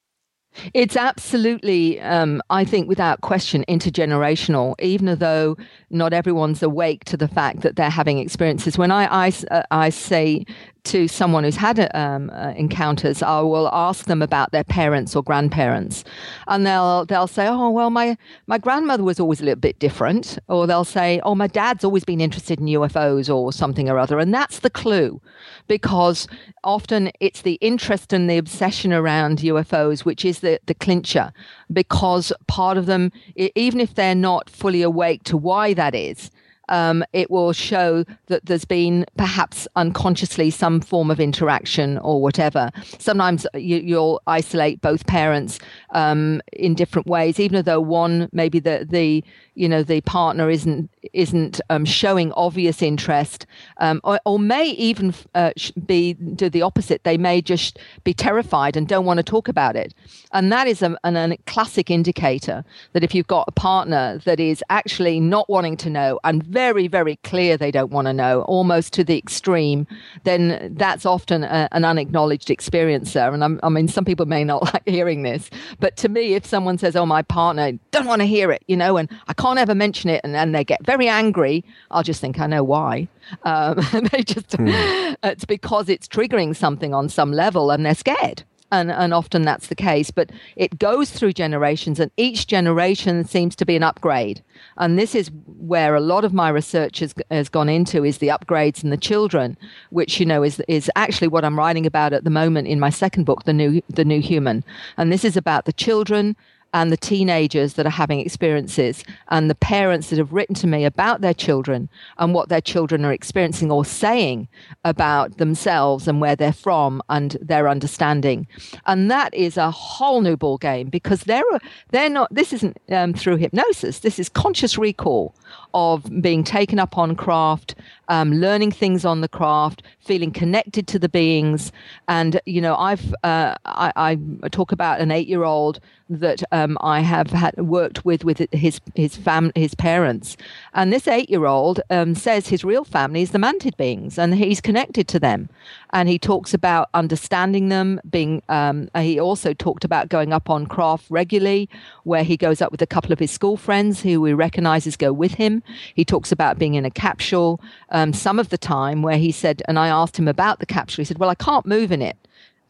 It's 0.74 0.96
absolutely, 0.96 1.98
um, 2.00 2.42
I 2.50 2.64
think, 2.64 2.86
without 2.86 3.22
question, 3.22 3.64
intergenerational. 3.68 4.74
Even 4.80 5.18
though 5.18 5.56
not 5.90 6.12
everyone's 6.12 6.62
awake 6.62 7.04
to 7.06 7.16
the 7.16 7.28
fact 7.28 7.62
that 7.62 7.76
they're 7.76 7.90
having 7.90 8.18
experiences. 8.18 8.76
When 8.76 8.90
I 8.90 9.26
I, 9.28 9.32
uh, 9.50 9.62
I 9.70 9.90
say 9.90 10.44
to 10.84 11.06
someone 11.06 11.44
who's 11.44 11.56
had 11.56 11.90
um, 11.94 12.30
uh, 12.30 12.52
encounters, 12.56 13.22
I 13.22 13.40
will 13.40 13.68
ask 13.72 14.06
them 14.06 14.20
about 14.20 14.50
their 14.52 14.64
parents 14.64 15.14
or 15.14 15.22
grandparents, 15.22 16.04
and 16.48 16.66
they'll 16.66 17.06
they'll 17.06 17.28
say, 17.28 17.46
"Oh, 17.46 17.70
well, 17.70 17.90
my 17.90 18.16
my 18.46 18.58
grandmother 18.58 19.04
was 19.04 19.20
always 19.20 19.40
a 19.40 19.44
little 19.44 19.60
bit 19.60 19.78
different," 19.78 20.38
or 20.48 20.66
they'll 20.66 20.84
say, 20.84 21.20
"Oh, 21.24 21.34
my 21.34 21.46
dad's 21.46 21.84
always 21.84 22.04
been 22.04 22.20
interested 22.20 22.58
in 22.58 22.66
UFOs 22.66 23.32
or 23.32 23.52
something 23.52 23.88
or 23.88 23.98
other," 23.98 24.18
and 24.18 24.34
that's 24.34 24.58
the 24.60 24.70
clue, 24.70 25.20
because 25.68 26.26
often 26.64 27.10
it's 27.20 27.42
the 27.42 27.58
interest 27.60 28.12
and 28.12 28.28
the 28.28 28.38
obsession 28.38 28.92
around 28.92 29.38
UFOs 29.38 30.04
which 30.04 30.24
is 30.24 30.40
the 30.40 30.58
the 30.66 30.74
clincher, 30.74 31.32
because 31.72 32.32
part 32.48 32.76
of 32.76 32.86
them, 32.86 33.12
even 33.36 33.80
if 33.80 33.94
they're 33.94 34.14
not 34.14 34.50
fully 34.50 34.82
awake 34.82 35.22
to 35.24 35.36
why 35.36 35.74
that 35.74 35.94
is 35.94 36.30
um, 36.68 37.04
it 37.12 37.30
will 37.30 37.52
show 37.52 38.04
that 38.26 38.46
there's 38.46 38.64
been 38.64 39.04
perhaps 39.16 39.68
unconsciously 39.76 40.50
some 40.50 40.80
form 40.80 41.10
of 41.10 41.20
interaction 41.20 41.98
or 41.98 42.22
whatever. 42.22 42.70
Sometimes 42.98 43.46
you, 43.54 43.96
will 43.96 44.22
isolate 44.26 44.80
both 44.80 45.06
parents 45.06 45.58
um, 45.90 46.40
in 46.52 46.74
different 46.74 47.06
ways, 47.06 47.38
even 47.38 47.64
though 47.64 47.80
one 47.80 48.28
maybe 48.32 48.58
the 48.58 48.86
the 48.88 49.24
you 49.54 49.68
know 49.68 49.82
the 49.82 50.00
partner 50.02 50.50
isn't 50.50 50.90
isn't 51.12 51.60
um, 51.68 51.84
showing 51.84 52.32
obvious 52.32 52.80
interest, 52.80 53.46
um, 53.78 54.00
or, 54.04 54.18
or, 54.24 54.38
may 54.38 54.70
even 54.70 55.14
uh, 55.34 55.52
be 55.84 56.14
do 56.14 56.48
the 56.48 56.62
opposite. 56.62 57.04
They 57.04 57.18
may 57.18 57.42
just 57.42 57.78
be 58.04 58.14
terrified 58.14 58.76
and 58.76 58.88
don't 58.88 59.04
want 59.04 59.18
to 59.18 59.22
talk 59.22 59.48
about 59.48 59.76
it, 59.76 59.94
and 60.32 60.50
that 60.52 60.66
is 60.66 60.82
a, 60.82 60.96
an, 61.04 61.16
a 61.16 61.36
classic 61.46 61.90
indicator 61.90 62.64
that 62.92 63.04
if 63.04 63.14
you've 63.14 63.26
got 63.26 63.44
a 63.46 63.52
partner 63.52 64.18
that 64.24 64.40
is 64.40 64.64
actually 64.70 65.20
not 65.20 65.48
wanting 65.50 65.76
to 65.78 65.90
know 65.90 66.18
and 66.24 66.42
very 66.42 66.88
very 66.88 67.16
clear 67.16 67.56
they 67.56 67.70
don't 67.70 67.90
want 67.90 68.06
to 68.06 68.12
know, 68.12 68.42
almost 68.42 68.92
to 68.94 69.04
the 69.04 69.18
extreme, 69.18 69.86
then 70.24 70.74
that's 70.76 71.04
often 71.04 71.44
a, 71.44 71.68
an 71.72 71.84
unacknowledged 71.84 72.50
experience 72.50 73.12
there. 73.12 73.32
And 73.32 73.44
I'm, 73.44 73.60
i 73.62 73.68
mean, 73.68 73.88
some 73.88 74.04
people 74.04 74.26
may 74.26 74.44
not 74.44 74.62
like 74.74 74.88
hearing 74.88 75.22
this, 75.22 75.50
but 75.78 75.96
to 75.98 76.08
me, 76.08 76.34
if 76.34 76.46
someone 76.46 76.78
says, 76.78 76.96
"Oh, 76.96 77.06
my 77.06 77.22
partner 77.22 77.72
don't 77.90 78.06
want 78.06 78.20
to 78.20 78.26
hear 78.26 78.50
it," 78.50 78.62
you 78.66 78.76
know, 78.76 78.96
and 78.96 79.08
I 79.28 79.34
can't 79.42 79.58
ever 79.58 79.74
mention 79.74 80.08
it, 80.08 80.20
and 80.22 80.34
then 80.34 80.52
they 80.52 80.62
get 80.62 80.86
very 80.86 81.08
angry. 81.08 81.64
I'll 81.90 82.04
just 82.04 82.20
think, 82.20 82.38
I 82.38 82.46
know 82.46 82.62
why. 82.62 83.08
Um, 83.42 83.80
they 84.12 84.22
just, 84.22 84.52
hmm. 84.52 84.68
it's 85.24 85.44
because 85.44 85.88
it's 85.88 86.06
triggering 86.06 86.54
something 86.54 86.94
on 86.94 87.08
some 87.08 87.32
level, 87.32 87.72
and 87.72 87.84
they're 87.84 87.96
scared. 87.96 88.44
And, 88.70 88.90
and 88.90 89.12
often 89.12 89.42
that's 89.42 89.66
the 89.66 89.74
case. 89.74 90.10
But 90.10 90.30
it 90.56 90.78
goes 90.78 91.10
through 91.10 91.32
generations, 91.32 91.98
and 91.98 92.10
each 92.16 92.46
generation 92.46 93.24
seems 93.24 93.56
to 93.56 93.66
be 93.66 93.74
an 93.74 93.82
upgrade. 93.82 94.42
And 94.78 94.96
this 94.96 95.14
is 95.14 95.30
where 95.58 95.96
a 95.96 96.00
lot 96.00 96.24
of 96.24 96.32
my 96.32 96.48
research 96.48 97.00
has, 97.00 97.12
has 97.30 97.48
gone 97.48 97.68
into 97.68 98.04
is 98.04 98.18
the 98.18 98.28
upgrades 98.28 98.84
in 98.84 98.90
the 98.90 98.96
children, 98.96 99.58
which 99.90 100.20
you 100.20 100.24
know 100.24 100.42
is 100.42 100.62
is 100.68 100.90
actually 100.94 101.28
what 101.28 101.44
I'm 101.44 101.58
writing 101.58 101.84
about 101.84 102.12
at 102.12 102.24
the 102.24 102.30
moment 102.30 102.68
in 102.68 102.80
my 102.80 102.90
second 102.90 103.24
book, 103.24 103.44
the 103.44 103.52
new 103.52 103.82
the 103.88 104.04
new 104.04 104.20
human. 104.20 104.64
And 104.96 105.12
this 105.12 105.24
is 105.24 105.36
about 105.36 105.64
the 105.64 105.72
children 105.72 106.36
and 106.72 106.90
the 106.90 106.96
teenagers 106.96 107.74
that 107.74 107.86
are 107.86 107.90
having 107.90 108.20
experiences 108.20 109.04
and 109.28 109.50
the 109.50 109.54
parents 109.54 110.10
that 110.10 110.18
have 110.18 110.32
written 110.32 110.54
to 110.54 110.66
me 110.66 110.84
about 110.84 111.20
their 111.20 111.34
children 111.34 111.88
and 112.18 112.34
what 112.34 112.48
their 112.48 112.60
children 112.60 113.04
are 113.04 113.12
experiencing 113.12 113.70
or 113.70 113.84
saying 113.84 114.48
about 114.84 115.38
themselves 115.38 116.08
and 116.08 116.20
where 116.20 116.36
they're 116.36 116.52
from 116.52 117.02
and 117.08 117.36
their 117.40 117.68
understanding. 117.68 118.46
And 118.86 119.10
that 119.10 119.34
is 119.34 119.56
a 119.56 119.70
whole 119.70 120.20
new 120.20 120.36
ball 120.36 120.58
game 120.58 120.88
because 120.88 121.22
they're 121.22 121.42
they're 121.90 122.08
not 122.08 122.32
this 122.34 122.52
isn't 122.52 122.78
um, 122.90 123.14
through 123.14 123.36
hypnosis. 123.36 124.00
This 124.00 124.18
is 124.18 124.28
conscious 124.28 124.78
recall 124.78 125.34
of 125.74 126.04
being 126.22 126.44
taken 126.44 126.78
up 126.78 126.98
on 126.98 127.14
craft, 127.16 127.74
um, 128.08 128.32
learning 128.32 128.72
things 128.72 129.04
on 129.04 129.20
the 129.20 129.28
craft, 129.28 129.82
feeling 130.00 130.30
connected 130.30 130.86
to 130.88 130.98
the 130.98 131.08
beings. 131.08 131.72
And, 132.08 132.40
you 132.46 132.60
know, 132.60 132.76
I've, 132.76 133.14
uh, 133.22 133.54
I, 133.64 133.92
I, 133.96 134.48
talk 134.48 134.72
about 134.72 135.00
an 135.00 135.10
eight 135.10 135.28
year 135.28 135.44
old 135.44 135.80
that 136.20 136.42
um, 136.52 136.76
I 136.80 137.00
have 137.00 137.30
had 137.30 137.56
worked 137.56 138.04
with 138.04 138.24
with 138.24 138.46
his 138.52 138.80
his 138.94 139.16
fam 139.16 139.50
his 139.54 139.74
parents, 139.74 140.36
and 140.74 140.92
this 140.92 141.08
eight 141.08 141.30
year 141.30 141.46
old 141.46 141.80
um, 141.90 142.14
says 142.14 142.48
his 142.48 142.64
real 142.64 142.84
family 142.84 143.22
is 143.22 143.30
the 143.30 143.38
mantid 143.38 143.76
beings, 143.76 144.18
and 144.18 144.34
he's 144.34 144.60
connected 144.60 145.08
to 145.08 145.18
them, 145.18 145.48
and 145.92 146.08
he 146.08 146.18
talks 146.18 146.54
about 146.54 146.88
understanding 146.94 147.68
them. 147.68 148.00
Being 148.08 148.42
um, 148.48 148.88
he 148.96 149.20
also 149.20 149.52
talked 149.52 149.84
about 149.84 150.08
going 150.08 150.32
up 150.32 150.48
on 150.48 150.66
craft 150.66 151.06
regularly, 151.10 151.68
where 152.04 152.24
he 152.24 152.36
goes 152.36 152.62
up 152.62 152.72
with 152.72 152.82
a 152.82 152.86
couple 152.86 153.12
of 153.12 153.18
his 153.18 153.30
school 153.30 153.56
friends 153.56 154.00
who 154.00 154.24
he 154.24 154.32
recognizes 154.32 154.96
go 154.96 155.12
with 155.12 155.34
him. 155.34 155.62
He 155.94 156.04
talks 156.04 156.32
about 156.32 156.58
being 156.58 156.74
in 156.74 156.84
a 156.84 156.90
capsule 156.90 157.60
um, 157.90 158.12
some 158.12 158.38
of 158.38 158.48
the 158.48 158.58
time, 158.58 159.02
where 159.02 159.18
he 159.18 159.32
said, 159.32 159.62
and 159.68 159.78
I 159.78 159.88
asked 159.88 160.18
him 160.18 160.28
about 160.28 160.58
the 160.58 160.66
capsule. 160.66 161.02
He 161.02 161.06
said, 161.06 161.18
"Well, 161.18 161.30
I 161.30 161.34
can't 161.34 161.66
move 161.66 161.92
in 161.92 162.02
it." 162.02 162.16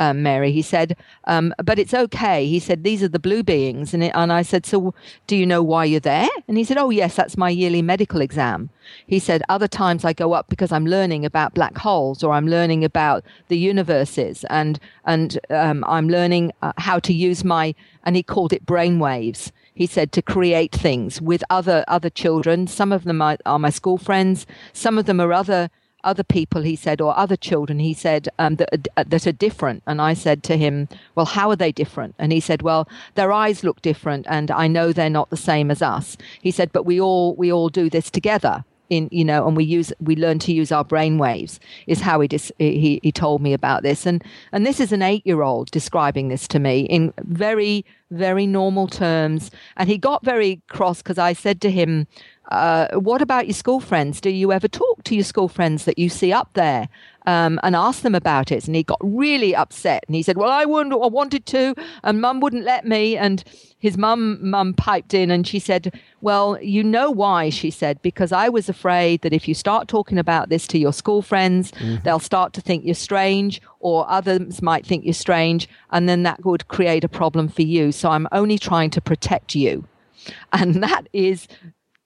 Um, 0.03 0.22
Mary. 0.22 0.50
He 0.53 0.62
said, 0.62 0.96
um, 1.24 1.55
but 1.64 1.78
it's 1.78 1.94
okay. 1.94 2.46
He 2.46 2.59
said, 2.59 2.82
these 2.82 3.03
are 3.03 3.09
the 3.09 3.18
blue 3.18 3.42
beings. 3.42 3.94
And, 3.94 4.03
it, 4.03 4.12
and 4.14 4.32
I 4.32 4.42
said, 4.42 4.66
so 4.66 4.94
do 5.26 5.36
you 5.36 5.46
know 5.46 5.62
why 5.62 5.84
you're 5.84 6.00
there? 6.00 6.28
And 6.48 6.59
he 6.59 6.64
said, 6.64 6.78
oh, 6.78 6.90
yes, 6.90 7.14
that's 7.14 7.36
my 7.36 7.50
yearly 7.50 7.82
medical 7.82 8.20
exam. 8.20 8.70
He 9.07 9.18
said, 9.18 9.42
other 9.48 9.68
times 9.68 10.05
I 10.05 10.12
go 10.12 10.32
up 10.32 10.48
because 10.48 10.72
I'm 10.72 10.86
learning 10.86 11.24
about 11.24 11.55
black 11.55 11.78
holes 11.78 12.24
or 12.24 12.32
I'm 12.32 12.48
learning 12.48 12.84
about 12.84 13.24
the 13.48 13.59
universes 13.59 14.44
and, 14.50 14.80
and 15.05 15.38
um, 15.50 15.84
I'm 15.86 16.09
learning 16.09 16.53
uh, 16.62 16.72
how 16.78 16.98
to 17.00 17.12
use 17.12 17.44
my, 17.44 17.74
and 18.05 18.16
he 18.16 18.22
called 18.22 18.53
it 18.53 18.66
brainwaves 18.66 19.53
he 19.74 19.86
said 19.86 20.12
to 20.12 20.20
create 20.20 20.70
things 20.70 21.18
with 21.22 21.42
other 21.48 21.82
other 21.88 22.11
children 22.11 22.66
some 22.66 22.92
of 22.92 23.05
them 23.05 23.22
are, 23.22 23.38
are, 23.46 23.59
my 23.59 23.70
school 23.70 23.96
friends 23.96 24.46
some 24.74 24.98
of 24.98 25.07
them 25.07 25.18
are 25.18 25.32
other 25.32 25.70
other 26.05 26.24
people, 26.24 26.62
he 26.62 26.76
said, 26.76 27.00
or 27.00 27.16
other 27.16 27.36
children, 27.36 27.78
he 27.78 27.94
said, 27.94 28.28
um, 28.38 28.57
that, 28.57 28.88
uh, 28.96 29.05
that 29.07 29.26
are 29.26 29.32
different. 29.32 29.82
And 29.86 30.00
I 30.00 30.14
said 30.14 30.42
to 30.44 30.57
him, 30.57 30.88
Well, 31.14 31.26
how 31.26 31.50
are 31.50 31.57
they 31.57 31.72
different? 31.72 32.14
And 32.18 32.32
he 32.32 32.40
said, 32.40 32.62
Well, 32.62 32.88
their 33.14 33.32
eyes 33.32 33.64
look 33.64 33.82
different, 33.82 34.26
and 34.28 34.50
I 34.50 34.66
know 34.68 34.92
they're 34.92 35.11
not 35.11 35.30
the 35.30 35.36
same 35.36 35.70
as 35.70 35.82
us. 35.82 36.16
He 36.40 36.50
said, 36.50 36.72
But 36.72 36.86
we 36.86 37.00
all 37.00 37.34
we 37.34 37.53
all 37.53 37.68
do 37.68 37.88
this 37.90 38.11
together. 38.11 38.64
In, 38.90 39.09
you 39.11 39.24
know, 39.24 39.46
and 39.46 39.57
we 39.57 39.64
use 39.64 39.90
we 40.00 40.16
learn 40.16 40.38
to 40.40 40.53
use 40.53 40.70
our 40.70 40.84
brain 40.84 41.16
waves 41.16 41.59
is 41.86 42.03
how 42.03 42.20
he 42.20 42.28
dis, 42.28 42.53
he 42.59 43.00
he 43.03 43.11
told 43.11 43.40
me 43.40 43.55
about 43.55 43.82
this, 43.82 44.05
and 44.05 44.22
and 44.53 44.66
this 44.66 44.80
is 44.80 44.92
an 44.92 45.00
eight 45.00 45.26
year 45.26 45.40
old 45.40 45.70
describing 45.70 46.28
this 46.28 46.46
to 46.48 46.59
me 46.59 46.82
in 46.82 47.14
very 47.22 47.86
very 48.11 48.46
normal 48.46 48.86
terms, 48.86 49.50
and 49.78 49.88
he 49.88 49.96
got 49.96 50.22
very 50.24 50.61
cross 50.68 50.98
because 50.98 51.16
I 51.16 51.32
said 51.32 51.62
to 51.62 51.70
him, 51.70 52.07
uh, 52.51 52.88
what 52.99 53.22
about 53.22 53.47
your 53.47 53.55
school 53.55 53.80
friends? 53.80 54.20
Do 54.20 54.30
you 54.30 54.53
ever 54.53 54.68
talk 54.68 55.05
to 55.05 55.14
your 55.14 55.24
school 55.24 55.49
friends 55.49 55.84
that 55.84 55.99
you 55.99 56.09
see 56.09 56.32
up 56.32 56.51
there 56.55 56.88
um, 57.24 57.61
and 57.62 57.76
ask 57.76 58.03
them 58.03 58.14
about 58.14 58.51
it? 58.51 58.66
And 58.66 58.74
he 58.74 58.82
got 58.82 58.99
really 59.01 59.55
upset 59.55 60.05
and 60.07 60.16
he 60.16 60.22
said, 60.22 60.36
"Well, 60.36 60.51
I 60.51 60.64
wouldn't. 60.64 60.93
I 60.93 61.07
wanted 61.07 61.47
to, 61.47 61.74
and 62.03 62.20
Mum 62.20 62.40
wouldn't 62.40 62.64
let 62.64 62.84
me." 62.84 63.16
And 63.16 63.45
his 63.78 63.97
mum 63.97 64.38
mum 64.49 64.74
piped 64.74 65.14
in 65.14 65.30
and 65.30 65.47
she 65.47 65.61
said, 65.61 65.99
"Well, 66.20 66.61
you 66.61 66.82
know 66.82 67.11
why?" 67.11 67.49
She 67.49 67.70
said, 67.70 68.03
"Because 68.03 68.32
I 68.32 68.49
was 68.49 68.68
afraid 68.68 69.22
that 69.22 69.32
if 69.32 69.47
you 69.47 69.55
start 69.55 69.86
talking 69.86 70.18
about 70.18 70.49
this 70.49 70.66
to 70.68 70.78
your 70.78 70.93
school 70.93 71.22
friends, 71.22 71.70
mm. 71.72 72.03
they'll 72.03 72.18
start 72.18 72.53
to 72.55 72.61
think 72.61 72.84
you're 72.84 72.95
strange, 72.97 73.62
or 73.78 74.05
others 74.11 74.61
might 74.61 74.84
think 74.84 75.05
you're 75.05 75.14
strange, 75.14 75.68
and 75.90 76.09
then 76.09 76.24
that 76.24 76.45
would 76.45 76.66
create 76.66 77.05
a 77.05 77.09
problem 77.09 77.49
for 77.49 77.62
you. 77.62 77.93
So 77.93 78.11
I'm 78.11 78.26
only 78.32 78.59
trying 78.59 78.90
to 78.90 79.01
protect 79.01 79.55
you." 79.55 79.84
And 80.53 80.82
that 80.84 81.09
is 81.12 81.49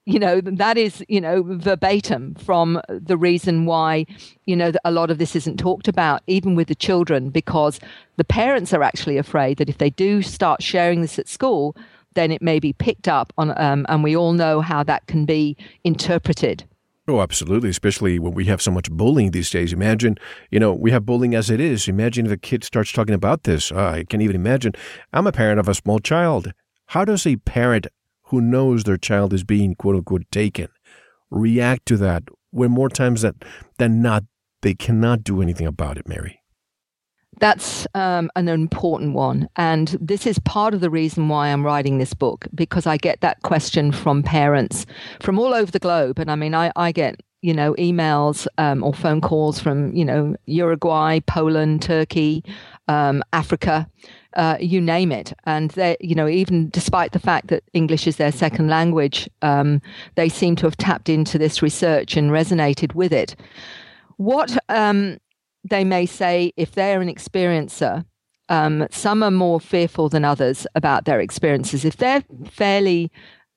you 0.07 0.19
know 0.21 0.41
that 0.41 0.79
is 0.79 1.05
you 1.09 1.21
know 1.21 1.43
verbatim 1.43 2.35
from 2.37 2.81
the 2.89 3.17
reason 3.17 3.67
why 3.67 4.07
you 4.47 4.57
know 4.57 4.73
a 4.85 4.91
lot 4.91 5.11
of 5.11 5.19
this 5.19 5.37
isn't 5.37 5.59
talked 5.59 5.89
about 5.89 6.23
even 6.27 6.55
with 6.55 6.69
the 6.69 6.75
children 6.75 7.29
because 7.29 7.79
the 8.17 8.25
parents 8.25 8.73
are 8.73 8.83
actually 8.83 9.19
afraid 9.19 9.59
that 9.59 9.69
if 9.69 9.79
they 9.79 9.91
do 9.91 10.23
start 10.23 10.63
sharing 10.63 11.03
this 11.03 11.19
at 11.19 11.29
school 11.29 11.77
then 12.15 12.31
it 12.31 12.41
may 12.41 12.59
be 12.59 12.73
picked 12.73 13.09
up 13.09 13.33
on 13.37 13.53
um, 13.61 13.85
and 13.89 14.03
we 14.03 14.17
all 14.17 14.33
know 14.33 14.61
how 14.61 14.83
that 14.83 15.07
can 15.07 15.27
be 15.27 15.57
interpreted 15.85 16.65
Oh, 17.09 17.21
absolutely. 17.21 17.71
Especially 17.71 18.19
when 18.19 18.35
we 18.35 18.47
have 18.47 18.61
so 18.61 18.73
much 18.73 18.91
bullying 18.91 19.31
these 19.31 19.49
days. 19.49 19.73
Imagine, 19.73 20.17
you 20.51 20.59
know, 20.59 20.73
we 20.75 20.91
have 20.91 21.07
bullying 21.07 21.37
as 21.37 21.51
it 21.51 21.61
is. 21.61 21.87
Imagine 21.87 22.27
if 22.27 22.33
a 22.33 22.37
kid 22.37 22.65
starts 22.65 22.91
talking 22.91 23.15
about 23.15 23.45
this. 23.45 23.71
Uh, 23.71 23.91
I 23.91 24.05
can't 24.05 24.25
even 24.25 24.35
imagine. 24.35 24.73
I'm 25.13 25.29
a 25.29 25.31
parent 25.31 25.61
of 25.61 25.69
a 25.69 25.75
small 25.75 26.01
child. 26.01 26.53
How 26.87 27.05
does 27.05 27.25
a 27.25 27.37
parent 27.37 27.87
who 28.27 28.41
knows 28.41 28.85
their 28.85 28.97
child 28.97 29.33
is 29.33 29.45
being 29.45 29.75
quote 29.75 29.97
unquote 29.97 30.31
taken 30.31 30.69
react 31.31 31.87
to 31.87 31.97
that 31.97 32.25
when 32.51 32.71
more 32.71 32.89
times 32.89 33.23
that, 33.23 33.35
than 33.79 34.01
not 34.01 34.25
they 34.63 34.75
cannot 34.75 35.23
do 35.23 35.43
anything 35.43 35.67
about 35.67 35.99
it, 35.99 36.09
Mary? 36.09 36.41
That's 37.39 37.87
um, 37.95 38.31
an 38.35 38.49
important 38.49 39.13
one. 39.13 39.49
And 39.57 39.89
this 40.01 40.27
is 40.27 40.39
part 40.41 40.73
of 40.73 40.81
the 40.81 40.89
reason 40.89 41.29
why 41.29 41.49
I'm 41.49 41.67
writing 41.67 41.99
this 41.99 42.15
book, 42.15 42.47
because 42.55 42.87
I 42.87 42.97
get 42.97 43.21
that 43.21 43.43
question 43.43 43.93
from 43.93 44.23
parents 44.23 44.87
from 45.21 45.39
all 45.39 45.53
over 45.53 45.71
the 45.71 45.79
globe. 45.79 46.19
And 46.19 46.31
I 46.31 46.35
mean, 46.37 46.55
I, 46.55 46.73
I 46.77 46.93
get 46.93 47.21
you 47.43 47.55
know, 47.55 47.75
emails 47.75 48.49
um, 48.59 48.83
or 48.83 48.93
phone 48.93 49.21
calls 49.21 49.61
from, 49.61 49.95
you 49.95 50.05
know, 50.05 50.35
Uruguay, 50.47 51.21
Poland, 51.27 51.81
Turkey, 51.81 52.43
um, 52.89 53.23
Africa, 53.33 53.89
uh, 54.37 54.57
you 54.61 54.81
name 54.81 55.11
it. 55.11 55.33
And 55.45 55.71
they, 55.73 55.97
you 56.01 56.15
know, 56.15 56.29
even 56.29 56.71
despite 56.71 57.13
the 57.13 57.19
fact 57.19 57.49
that 57.49 57.65
English 57.73 58.07
is 58.07 58.17
their 58.17 58.33
second 58.33 58.69
language, 58.69 59.29
um, 59.43 59.83
they 60.15 60.29
seem 60.29 60.55
to 60.57 60.67
have 60.67 60.77
tapped 60.77 61.09
into 61.09 61.39
this 61.39 61.63
research 61.63 62.17
and 62.17 62.31
resonated 62.31 62.95
with 62.95 63.13
it. 63.13 63.35
What 64.19 64.57
um, 64.69 65.19
they 65.65 65.85
may 65.85 66.07
say, 66.07 66.53
if 66.57 66.73
they're 66.73 67.01
an 67.01 67.09
experiencer, 67.09 68.05
um, 68.49 68.87
some 68.91 69.23
are 69.23 69.31
more 69.31 69.59
fearful 69.59 70.09
than 70.09 70.25
others 70.25 70.67
about 70.75 71.05
their 71.05 71.19
experiences. 71.19 71.85
If 71.85 71.97
they're 71.97 72.23
fairly 72.49 73.11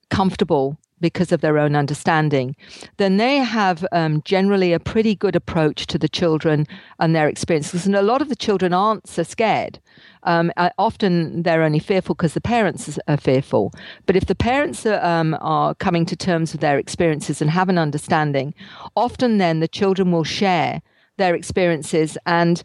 comfortable 0.08 0.79
because 1.00 1.32
of 1.32 1.40
their 1.40 1.58
own 1.58 1.74
understanding, 1.74 2.54
then 2.96 3.16
they 3.16 3.36
have 3.36 3.86
um, 3.92 4.22
generally 4.24 4.72
a 4.72 4.80
pretty 4.80 5.14
good 5.14 5.36
approach 5.36 5.86
to 5.86 5.98
the 5.98 6.08
children 6.08 6.66
and 6.98 7.14
their 7.14 7.28
experiences. 7.28 7.86
And 7.86 7.96
a 7.96 8.02
lot 8.02 8.22
of 8.22 8.28
the 8.28 8.36
children 8.36 8.72
aren't 8.72 9.08
so 9.08 9.22
scared. 9.22 9.78
Um, 10.24 10.52
often 10.78 11.42
they're 11.42 11.62
only 11.62 11.78
fearful 11.78 12.14
because 12.14 12.34
the 12.34 12.40
parents 12.40 12.98
are 13.08 13.16
fearful. 13.16 13.72
But 14.06 14.16
if 14.16 14.26
the 14.26 14.34
parents 14.34 14.84
are, 14.86 15.02
um, 15.04 15.36
are 15.40 15.74
coming 15.74 16.04
to 16.06 16.16
terms 16.16 16.52
with 16.52 16.60
their 16.60 16.78
experiences 16.78 17.40
and 17.40 17.50
have 17.50 17.68
an 17.68 17.78
understanding, 17.78 18.54
often 18.96 19.38
then 19.38 19.60
the 19.60 19.68
children 19.68 20.12
will 20.12 20.24
share 20.24 20.82
their 21.16 21.34
experiences 21.34 22.18
and 22.26 22.62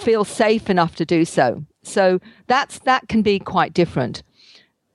feel 0.00 0.24
safe 0.24 0.70
enough 0.70 0.96
to 0.96 1.04
do 1.04 1.24
so. 1.24 1.64
So 1.82 2.20
that's 2.46 2.78
that 2.80 3.08
can 3.08 3.22
be 3.22 3.38
quite 3.38 3.74
different 3.74 4.22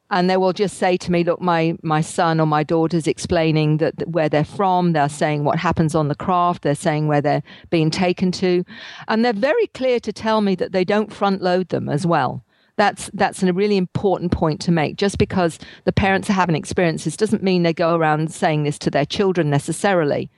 and 0.09 0.29
they 0.29 0.37
will 0.37 0.53
just 0.53 0.77
say 0.77 0.97
to 0.97 1.11
me 1.11 1.23
look 1.23 1.41
my 1.41 1.75
my 1.81 2.01
son 2.01 2.39
or 2.39 2.45
my 2.45 2.63
daughter's 2.63 3.07
explaining 3.07 3.77
that, 3.77 3.97
that, 3.97 4.09
where 4.09 4.29
they're 4.29 4.43
from 4.43 4.93
they're 4.93 5.09
saying 5.09 5.43
what 5.43 5.59
happens 5.59 5.95
on 5.95 6.07
the 6.07 6.15
craft 6.15 6.63
they're 6.63 6.75
saying 6.75 7.07
where 7.07 7.21
they're 7.21 7.43
being 7.69 7.89
taken 7.89 8.31
to. 8.31 8.63
And 9.07 9.23
they're 9.23 9.33
very 9.33 9.67
clear 9.67 9.99
to 9.99 10.13
tell 10.13 10.41
me 10.41 10.55
that 10.55 10.71
they 10.71 10.83
don't 10.83 11.11
front 11.11 11.41
load 11.41 11.69
them 11.69 11.89
as 11.89 12.05
well 12.05 12.43
that's 12.77 13.09
that's 13.13 13.41
a 13.43 13.51
really 13.51 13.75
important 13.75 14.31
point 14.31 14.61
to 14.61 14.71
make. 14.71 14.95
Just 14.95 15.17
because 15.17 15.59
the 15.83 15.91
parents 15.91 16.29
are 16.29 16.33
having 16.33 16.55
experiences 16.55 17.17
doesn't 17.17 17.43
mean 17.43 17.63
they 17.63 17.73
go 17.73 17.95
around 17.95 18.31
saying 18.31 18.63
this 18.63 18.77
to 18.79 18.91
their 18.91 19.05
children 19.05 19.49
necessarily. 19.49 20.29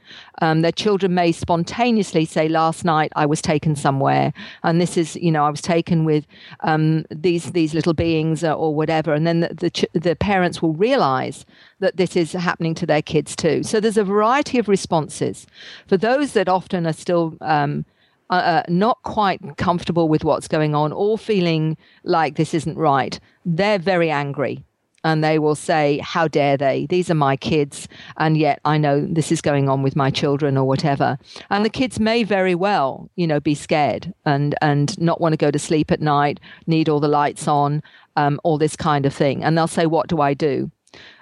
Um, 0.42 0.62
their 0.62 0.72
children 0.72 1.14
may 1.14 1.34
spontaneously 1.34 2.26
say, 2.26 2.48
"Last 2.48 2.86
night 2.86 3.12
I 3.16 3.26
was 3.26 3.42
taken 3.42 3.76
somewhere, 3.76 4.34
and 4.64 4.80
this 4.80 4.98
is, 4.98 5.18
you 5.18 5.32
know, 5.32 5.44
I 5.44 5.50
was 5.50 5.62
taken 5.62 6.06
with 6.06 6.26
um, 6.62 7.06
these 7.12 7.52
these 7.52 7.74
little 7.74 7.94
beings 7.94 8.44
or, 8.44 8.54
or 8.54 8.74
whatever," 8.74 9.14
and 9.14 9.28
then 9.28 9.42
the, 9.42 9.54
the, 9.94 10.00
the 10.00 10.16
parents 10.16 10.62
will 10.62 10.74
realize 10.74 11.46
that 11.80 11.98
this 11.98 12.16
is 12.16 12.32
happening 12.32 12.74
to 12.76 12.86
their 12.86 13.02
kids 13.02 13.36
too. 13.36 13.64
So 13.64 13.82
there's 13.82 13.98
a 13.98 14.04
variety 14.04 14.58
of 14.60 14.70
responses 14.70 15.46
for 15.88 15.98
those 15.98 16.34
that 16.34 16.48
often 16.48 16.88
are 16.88 16.94
still. 16.94 17.38
Um, 17.42 17.86
uh, 18.30 18.34
uh, 18.34 18.64
not 18.68 19.02
quite 19.04 19.58
comfortable 19.58 20.08
with 20.08 20.24
what's 20.24 20.48
going 20.48 20.76
on 20.76 20.92
or 20.92 21.18
feeling 21.18 21.78
like 22.04 22.36
this 22.36 22.54
isn't 22.54 22.78
right, 22.78 23.20
they're 23.46 23.80
very 23.80 24.12
angry. 24.12 24.64
And 25.04 25.24
they 25.24 25.40
will 25.40 25.56
say, 25.56 26.00
How 26.04 26.28
dare 26.28 26.58
they? 26.58 26.86
These 26.90 27.10
are 27.10 27.16
my 27.16 27.38
kids. 27.38 27.88
And 28.18 28.38
yet 28.38 28.60
I 28.66 28.78
know 28.78 29.08
this 29.10 29.32
is 29.32 29.42
going 29.42 29.70
on 29.70 29.82
with 29.82 29.96
my 29.96 30.12
children 30.12 30.58
or 30.58 30.66
whatever. 30.66 31.18
And 31.50 31.64
the 31.64 31.70
kids 31.70 32.02
may 32.02 32.24
very 32.24 32.54
well, 32.54 33.10
you 33.16 33.26
know, 33.26 33.40
be 33.40 33.56
scared 33.56 34.14
and, 34.26 34.56
and 34.62 35.00
not 35.00 35.22
want 35.22 35.34
to 35.34 35.38
go 35.38 35.52
to 35.52 35.60
sleep 35.60 35.90
at 35.90 36.02
night, 36.02 36.42
need 36.68 36.90
all 36.90 37.00
the 37.00 37.08
lights 37.08 37.48
on, 37.48 37.82
um, 38.18 38.42
all 38.44 38.58
this 38.58 38.76
kind 38.76 39.06
of 39.06 39.14
thing. 39.14 39.42
And 39.42 39.58
they'll 39.58 39.68
say, 39.68 39.86
What 39.86 40.10
do 40.10 40.20
I 40.20 40.34
do? 40.34 40.70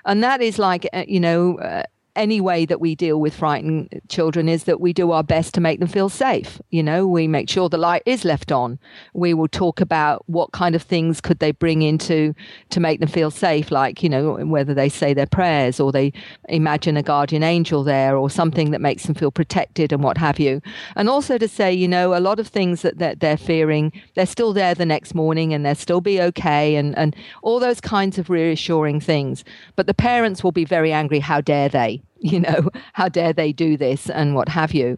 And 0.05 0.23
that 0.23 0.41
is 0.41 0.57
like, 0.57 0.87
uh, 0.93 1.05
you 1.07 1.19
know, 1.19 1.59
uh, 1.59 1.83
any 2.17 2.41
way 2.41 2.65
that 2.65 2.81
we 2.81 2.95
deal 2.95 3.21
with 3.21 3.35
frightened 3.35 4.01
children 4.09 4.49
is 4.49 4.65
that 4.65 4.81
we 4.81 4.91
do 4.91 5.11
our 5.11 5.23
best 5.23 5.53
to 5.53 5.61
make 5.61 5.79
them 5.79 5.87
feel 5.87 6.09
safe. 6.09 6.59
You 6.71 6.83
know, 6.83 7.07
we 7.07 7.27
make 7.27 7.49
sure 7.49 7.69
the 7.69 7.77
light 7.77 8.03
is 8.05 8.25
left 8.25 8.51
on. 8.51 8.79
We 9.13 9.33
will 9.33 9.47
talk 9.47 9.79
about 9.79 10.23
what 10.27 10.51
kind 10.51 10.75
of 10.75 10.81
things 10.81 11.21
could 11.21 11.39
they 11.39 11.51
bring 11.51 11.81
into 11.83 12.33
to 12.71 12.79
make 12.79 12.99
them 12.99 13.09
feel 13.09 13.31
safe, 13.31 13.71
like, 13.71 14.03
you 14.03 14.09
know, 14.09 14.33
whether 14.45 14.73
they 14.73 14.89
say 14.89 15.13
their 15.13 15.27
prayers 15.27 15.79
or 15.79 15.91
they 15.91 16.11
imagine 16.49 16.97
a 16.97 17.03
guardian 17.03 17.43
angel 17.43 17.83
there 17.83 18.17
or 18.17 18.29
something 18.29 18.71
that 18.71 18.81
makes 18.81 19.03
them 19.05 19.15
feel 19.15 19.31
protected 19.31 19.93
and 19.93 20.03
what 20.03 20.17
have 20.17 20.39
you. 20.39 20.61
And 20.95 21.09
also 21.09 21.37
to 21.37 21.47
say, 21.47 21.71
you 21.71 21.87
know, 21.87 22.17
a 22.17 22.19
lot 22.19 22.39
of 22.39 22.47
things 22.47 22.81
that, 22.81 22.97
that 22.97 23.19
they're 23.19 23.37
fearing, 23.37 23.91
they're 24.15 24.25
still 24.25 24.53
there 24.53 24.73
the 24.73 24.85
next 24.85 25.13
morning 25.13 25.53
and 25.53 25.65
they'll 25.65 25.75
still 25.75 26.01
be 26.01 26.19
okay 26.21 26.75
and, 26.75 26.97
and 26.97 27.15
all 27.43 27.59
those 27.59 27.79
kinds 27.79 28.17
of 28.17 28.29
reassuring 28.29 28.99
things. 28.99 29.43
But 29.75 29.87
the 29.87 29.93
parents 29.93 30.43
will 30.43 30.51
be 30.51 30.65
very 30.65 30.91
angry. 30.91 31.19
How 31.19 31.41
dare 31.41 31.69
they? 31.69 32.01
you 32.21 32.39
know 32.39 32.69
how 32.93 33.09
dare 33.09 33.33
they 33.33 33.51
do 33.51 33.77
this 33.77 34.09
and 34.09 34.35
what 34.35 34.49
have 34.49 34.73
you. 34.73 34.97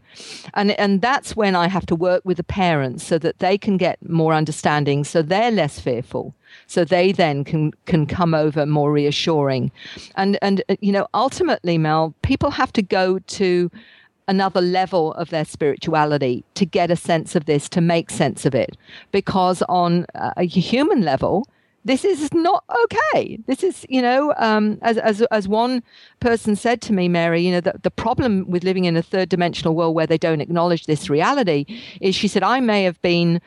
And 0.54 0.72
and 0.72 1.02
that's 1.02 1.36
when 1.36 1.56
i 1.56 1.68
have 1.68 1.86
to 1.88 1.96
work 1.96 2.22
with 2.26 2.38
the 2.38 2.44
parents 2.44 3.04
so 3.04 3.18
that 3.18 3.40
they 3.40 3.58
can 3.58 3.78
get 3.78 3.98
more 4.08 4.34
understanding 4.34 5.04
so 5.04 5.22
they're 5.22 5.52
less 5.52 5.80
fearful 5.80 6.34
so 6.68 6.84
they 6.84 7.12
then 7.12 7.44
can 7.44 7.72
can 7.86 8.06
come 8.06 8.34
over 8.34 8.66
more 8.66 8.92
reassuring. 8.92 9.72
And 10.16 10.38
and 10.42 10.62
uh, 10.70 10.76
you 10.82 10.92
know 10.92 11.08
ultimately 11.14 11.78
mel 11.78 12.14
people 12.22 12.52
have 12.52 12.74
to 12.74 12.82
go 12.82 13.20
to 13.20 13.72
another 14.28 14.62
level 14.62 15.14
of 15.14 15.32
their 15.32 15.46
spirituality 15.46 16.46
to 16.54 16.64
get 16.66 16.92
a 16.92 16.96
sense 16.96 17.36
of 17.36 17.46
this 17.46 17.68
to 17.70 17.82
make 17.82 18.12
sense 18.12 18.46
of 18.46 18.54
it. 18.54 18.78
Because 19.12 19.64
on 19.64 20.06
a 20.14 20.46
human 20.46 21.02
level 21.02 21.48
this 21.86 22.04
is 22.04 22.34
not 22.34 22.64
okay. 22.86 23.40
This 23.48 23.64
is, 23.64 23.86
you 23.90 24.02
know, 24.02 24.34
um, 24.38 24.78
as, 24.82 24.98
as, 24.98 25.22
as 25.32 25.48
one 25.48 25.82
person 26.20 26.56
said 26.56 26.82
to 26.82 26.94
me, 26.94 27.08
Mary, 27.08 27.42
you 27.42 27.52
know, 27.52 27.62
the, 27.62 27.74
the 27.82 27.92
problem 27.92 28.46
with 28.50 28.64
living 28.64 28.86
in 28.86 28.98
a 28.98 29.02
third 29.02 29.30
dimensional 29.30 29.76
world 29.76 29.96
where 29.96 30.08
they 30.08 30.18
don't 30.18 30.42
acknowledge 30.42 30.86
this 30.86 31.10
reality 31.10 31.66
is 32.02 32.16
she 32.16 32.28
said, 32.28 32.44
I 32.44 32.60
may 32.60 32.84
have 32.84 33.02
been 33.02 33.42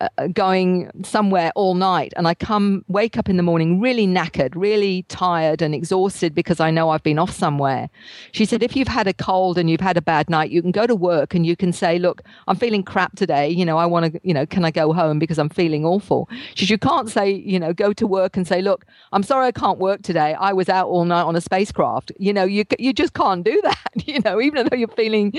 Uh, 0.00 0.28
going 0.28 0.88
somewhere 1.02 1.50
all 1.56 1.74
night 1.74 2.12
and 2.16 2.28
I 2.28 2.32
come 2.32 2.84
wake 2.86 3.18
up 3.18 3.28
in 3.28 3.36
the 3.36 3.42
morning 3.42 3.80
really 3.80 4.06
knackered, 4.06 4.52
really 4.54 5.02
tired 5.08 5.60
and 5.60 5.74
exhausted 5.74 6.36
because 6.36 6.60
I 6.60 6.70
know 6.70 6.90
I've 6.90 7.02
been 7.02 7.18
off 7.18 7.32
somewhere. 7.32 7.90
She 8.30 8.44
said 8.44 8.62
if 8.62 8.76
you've 8.76 8.86
had 8.86 9.08
a 9.08 9.12
cold 9.12 9.58
and 9.58 9.68
you've 9.68 9.80
had 9.80 9.96
a 9.96 10.00
bad 10.00 10.30
night, 10.30 10.52
you 10.52 10.62
can 10.62 10.70
go 10.70 10.86
to 10.86 10.94
work 10.94 11.34
and 11.34 11.44
you 11.44 11.56
can 11.56 11.72
say, 11.72 11.98
"Look, 11.98 12.22
I'm 12.46 12.54
feeling 12.54 12.84
crap 12.84 13.16
today. 13.16 13.48
You 13.48 13.64
know, 13.64 13.76
I 13.76 13.86
want 13.86 14.12
to, 14.12 14.20
you 14.22 14.32
know, 14.32 14.46
can 14.46 14.64
I 14.64 14.70
go 14.70 14.92
home 14.92 15.18
because 15.18 15.36
I'm 15.36 15.48
feeling 15.48 15.84
awful?" 15.84 16.28
She 16.54 16.64
said 16.64 16.70
you 16.70 16.78
can't 16.78 17.10
say, 17.10 17.32
you 17.32 17.58
know, 17.58 17.72
go 17.72 17.92
to 17.94 18.06
work 18.06 18.36
and 18.36 18.46
say, 18.46 18.62
"Look, 18.62 18.84
I'm 19.10 19.24
sorry 19.24 19.48
I 19.48 19.52
can't 19.52 19.80
work 19.80 20.02
today. 20.02 20.34
I 20.34 20.52
was 20.52 20.68
out 20.68 20.86
all 20.86 21.06
night 21.06 21.24
on 21.24 21.34
a 21.34 21.40
spacecraft." 21.40 22.12
You 22.20 22.32
know, 22.32 22.44
you 22.44 22.64
you 22.78 22.92
just 22.92 23.14
can't 23.14 23.42
do 23.42 23.60
that, 23.64 24.06
you 24.06 24.20
know, 24.20 24.40
even 24.40 24.68
though 24.68 24.76
you're 24.76 24.86
feeling 24.88 25.32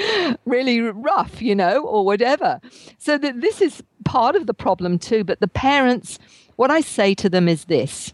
really 0.46 0.82
rough, 0.82 1.42
you 1.42 1.56
know, 1.56 1.86
or 1.86 2.04
whatever. 2.04 2.60
So 2.98 3.18
that 3.18 3.40
this 3.40 3.62
is 3.62 3.82
part 4.06 4.36
of 4.36 4.48
the 4.48 4.54
problem 4.54 5.00
too. 5.00 5.24
But 5.24 5.40
the 5.40 5.48
parents, 5.48 6.20
what 6.56 6.72
I 6.72 6.82
say 6.82 7.14
to 7.16 7.30
them 7.30 7.48
is 7.48 7.66
this 7.66 8.14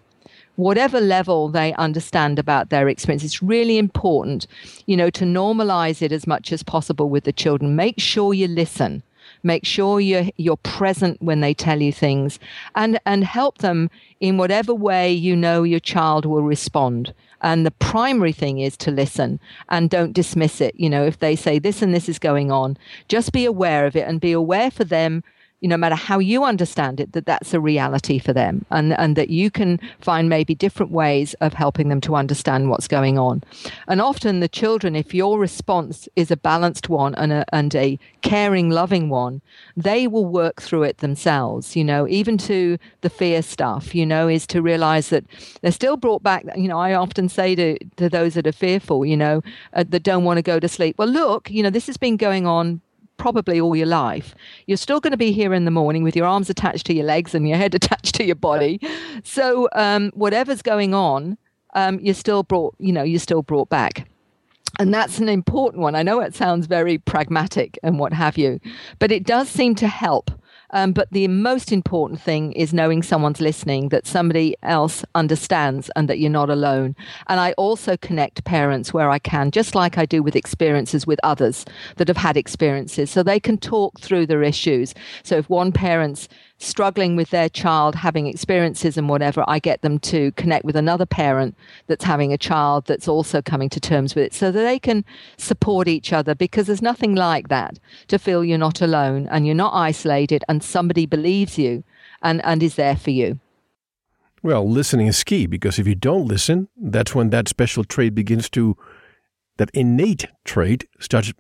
whatever 0.56 1.02
level 1.02 1.50
they 1.50 1.74
understand 1.74 2.40
about 2.40 2.70
their 2.70 2.88
experience, 2.88 3.24
it's 3.24 3.44
really 3.44 3.78
important, 3.78 4.48
you 4.86 4.96
know, 4.96 5.10
to 5.10 5.26
normalize 5.26 6.02
it 6.02 6.12
as 6.12 6.26
much 6.26 6.52
as 6.52 6.64
possible 6.64 7.10
with 7.10 7.26
the 7.26 7.34
children. 7.34 7.76
Make 7.76 8.00
sure 8.00 8.34
you 8.34 8.48
listen. 8.48 9.04
Make 9.44 9.66
sure 9.66 10.00
you're, 10.00 10.26
you're 10.38 10.58
present 10.58 11.22
when 11.22 11.42
they 11.42 11.54
tell 11.54 11.82
you 11.82 11.92
things 11.92 12.40
and, 12.76 13.00
and 13.06 13.24
help 13.24 13.60
them 13.60 13.90
in 14.20 14.38
whatever 14.38 14.74
way 14.74 15.12
you 15.12 15.36
know 15.36 15.64
your 15.64 15.80
child 15.80 16.26
will 16.26 16.44
respond. 16.44 17.14
And 17.42 17.66
the 17.66 17.72
primary 17.72 18.32
thing 18.32 18.60
is 18.60 18.78
to 18.78 18.92
listen 18.92 19.40
and 19.70 19.90
don't 19.90 20.14
dismiss 20.14 20.62
it. 20.62 20.74
You 20.80 20.90
know, 20.90 21.06
if 21.06 21.20
they 21.20 21.36
say 21.36 21.60
this 21.60 21.82
and 21.82 21.94
this 21.94 22.10
is 22.10 22.18
going 22.18 22.52
on, 22.52 22.78
just 23.08 23.34
be 23.34 23.46
aware 23.46 23.86
of 23.86 23.96
it 23.96 24.08
and 24.08 24.22
be 24.22 24.32
aware 24.32 24.72
for 24.72 24.84
them 24.84 25.24
you 25.62 25.68
know, 25.68 25.76
no 25.76 25.80
matter 25.80 25.96
how 25.96 26.20
you 26.20 26.46
understand 26.46 27.02
it, 27.02 27.12
that 27.12 27.26
that's 27.26 27.54
a 27.54 27.60
reality 27.60 28.18
for 28.18 28.32
them 28.32 28.66
and, 28.72 28.94
and 28.98 29.18
that 29.18 29.30
you 29.30 29.52
can 29.52 29.78
find 30.00 30.30
maybe 30.30 30.56
different 30.56 30.92
ways 30.92 31.34
of 31.42 31.54
helping 31.54 31.90
them 31.90 32.00
to 32.00 32.16
understand 32.16 32.70
what's 32.70 32.88
going 32.88 33.18
on. 33.18 33.44
And 33.90 34.00
often 34.00 34.40
the 34.40 34.48
children, 34.48 34.96
if 34.96 35.14
your 35.14 35.38
response 35.38 36.08
is 36.16 36.32
a 36.32 36.38
balanced 36.38 36.88
one 36.88 37.14
and 37.16 37.34
a, 37.34 37.46
and 37.54 37.76
a 37.76 38.00
caring, 38.22 38.70
loving 38.70 39.10
one, 39.10 39.42
they 39.76 40.08
will 40.08 40.26
work 40.26 40.62
through 40.62 40.84
it 40.84 41.00
themselves, 41.00 41.76
you 41.76 41.84
know, 41.84 42.08
even 42.08 42.38
to 42.38 42.78
the 43.02 43.10
fear 43.10 43.42
stuff, 43.42 43.94
you 43.94 44.06
know, 44.06 44.30
is 44.30 44.48
to 44.48 44.62
realize 44.62 45.10
that 45.10 45.26
they're 45.62 45.74
still 45.74 45.98
brought 45.98 46.24
back. 46.24 46.46
You 46.56 46.70
know, 46.70 46.80
I 46.80 46.94
often 46.94 47.28
say 47.28 47.54
to, 47.56 47.78
to 47.98 48.08
those 48.08 48.36
that 48.36 48.48
are 48.48 48.54
fearful, 48.54 49.06
you 49.06 49.18
know, 49.18 49.42
uh, 49.74 49.84
that 49.90 50.04
don't 50.04 50.24
want 50.24 50.38
to 50.38 50.42
go 50.42 50.58
to 50.58 50.70
sleep, 50.70 50.98
well, 50.98 51.10
look, 51.10 51.52
you 51.52 51.62
know, 51.62 51.70
this 51.70 51.88
has 51.88 51.98
been 51.98 52.16
going 52.16 52.48
on 52.48 52.82
probably 53.18 53.60
all 53.60 53.76
your 53.76 53.88
life. 53.88 54.36
You're 54.68 54.78
still 54.78 55.00
going 55.00 55.12
to 55.12 55.18
be 55.18 55.32
here 55.32 55.54
in 55.54 55.66
the 55.66 55.72
morning 55.72 56.04
with 56.04 56.16
your 56.16 56.26
arms 56.26 56.50
attached 56.50 56.86
to 56.88 56.94
your 56.94 57.06
legs 57.06 57.34
and 57.36 57.48
your 57.48 57.58
head 57.58 57.76
attached 57.76 58.16
to 58.16 58.26
your 58.26 58.36
body. 58.36 58.80
So 59.24 59.70
um, 59.74 60.12
whatever's 60.14 60.62
going 60.62 60.94
on, 60.94 61.38
um, 61.74 62.00
you're 62.00 62.14
still 62.14 62.44
brought. 62.44 62.76
You 62.80 62.94
know, 62.94 63.04
you're 63.04 63.20
still 63.20 63.42
brought 63.42 63.70
back. 63.70 64.08
And 64.78 64.94
that's 64.94 65.20
an 65.20 65.30
important 65.30 65.82
one. 65.82 65.96
I 65.96 66.04
know 66.04 66.20
it 66.20 66.36
sounds 66.36 66.68
very 66.68 66.98
pragmatic 66.98 67.80
and 67.82 67.98
what 67.98 68.12
have 68.12 68.38
you, 68.38 68.60
but 69.00 69.12
it 69.12 69.26
does 69.26 69.48
seem 69.48 69.74
to 69.76 69.88
help 69.88 70.32
um, 70.76 70.92
but 70.92 71.10
the 71.12 71.28
most 71.30 71.72
important 71.72 72.22
thing 72.22 72.52
is 72.52 72.74
knowing 72.74 73.02
someone's 73.02 73.42
listening, 73.42 73.90
that 73.90 74.06
somebody 74.06 74.56
else 74.62 75.04
understands, 75.16 75.90
and 75.96 76.08
that 76.10 76.20
you're 76.20 76.30
not 76.30 76.50
alone. 76.50 76.96
And 77.28 77.40
I 77.40 77.54
also 77.54 77.98
connect 77.98 78.44
parents 78.44 78.94
where 78.94 79.10
I 79.10 79.18
can, 79.18 79.50
just 79.50 79.74
like 79.74 79.98
I 79.98 80.06
do 80.06 80.22
with 80.22 80.36
experiences 80.36 81.08
with 81.08 81.20
others 81.24 81.66
that 81.96 82.10
have 82.10 82.18
had 82.18 82.38
experiences, 82.38 83.10
so 83.10 83.24
they 83.24 83.40
can 83.40 83.58
talk 83.58 84.00
through 84.00 84.28
their 84.28 84.44
issues. 84.44 84.94
So 85.24 85.38
if 85.38 85.50
one 85.50 85.72
parent's 85.72 86.28
struggling 86.58 87.16
with 87.16 87.30
their 87.30 87.50
child 87.50 87.96
having 87.96 88.28
experiences 88.28 88.98
and 88.98 89.10
whatever, 89.10 89.44
I 89.48 89.60
get 89.60 89.82
them 89.82 90.00
to 90.00 90.32
connect 90.34 90.66
with 90.66 90.76
another 90.76 91.06
parent 91.06 91.56
that's 91.88 92.06
having 92.06 92.32
a 92.32 92.38
child 92.38 92.86
that's 92.86 93.08
also 93.08 93.42
coming 93.42 93.70
to 93.70 93.80
terms 93.80 94.16
with 94.16 94.26
it 94.26 94.34
so 94.34 94.52
that 94.52 94.64
they 94.64 94.80
can 94.80 95.04
support 95.38 95.88
each 95.88 96.14
other 96.14 96.34
because 96.34 96.68
there's 96.68 96.82
nothing 96.82 97.16
like 97.16 97.50
that 97.50 97.80
to 98.08 98.18
feel 98.18 98.44
you're 98.44 98.58
not 98.58 98.82
alone 98.82 99.28
and 99.32 99.46
you're 99.46 99.56
not 99.56 99.74
isolated 99.74 100.44
and 100.48 100.64
somebody 100.64 101.06
believes 101.06 101.58
you 101.58 101.84
and, 102.22 102.44
and 102.46 102.64
is 102.64 102.76
there 102.76 102.96
for 102.96 103.12
you. 103.12 103.40
Well, 104.42 104.70
listening 104.70 105.08
is 105.08 105.24
key 105.24 105.48
because 105.48 105.80
if 105.80 105.88
you 105.88 105.96
don't 105.96 106.28
listen, 106.28 106.70
that's 106.78 107.16
when 107.16 107.32
that 107.32 107.50
special 107.50 107.84
trait 107.84 108.14
begins 108.14 108.50
to 108.52 108.78
that 109.58 109.70
innate 109.74 110.28
trait 110.44 110.86
starts 111.00 111.32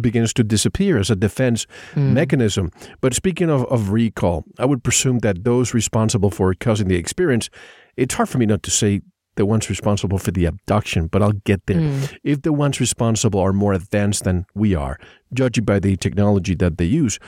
begins 0.00 0.32
to 0.34 0.44
disappear 0.44 0.98
as 0.98 1.10
a 1.10 1.16
defense 1.16 1.66
mm. 1.94 2.12
mechanism. 2.12 2.70
But 3.00 3.14
speaking 3.14 3.50
of, 3.50 3.64
of 3.66 3.90
recall, 3.90 4.44
I 4.58 4.64
would 4.64 4.84
presume 4.84 5.18
that 5.20 5.44
those 5.44 5.74
responsible 5.74 6.30
for 6.30 6.54
causing 6.54 6.88
the 6.88 6.96
experience, 6.96 7.50
it's 7.96 8.14
hard 8.14 8.28
for 8.28 8.38
me 8.38 8.46
not 8.46 8.62
to 8.64 8.70
say 8.70 9.00
the 9.36 9.46
ones 9.46 9.68
responsible 9.68 10.18
for 10.18 10.30
the 10.30 10.44
abduction, 10.44 11.08
but 11.08 11.22
I'll 11.22 11.32
get 11.32 11.66
there. 11.66 11.80
Mm. 11.80 12.16
If 12.22 12.42
the 12.42 12.52
ones 12.52 12.80
responsible 12.80 13.40
are 13.40 13.52
more 13.52 13.72
advanced 13.72 14.24
than 14.24 14.46
we 14.54 14.74
are, 14.74 14.98
judging 15.32 15.64
by 15.64 15.80
the 15.80 15.96
technology 15.96 16.54
that 16.56 16.78
they 16.78 16.84
use, 16.84 17.18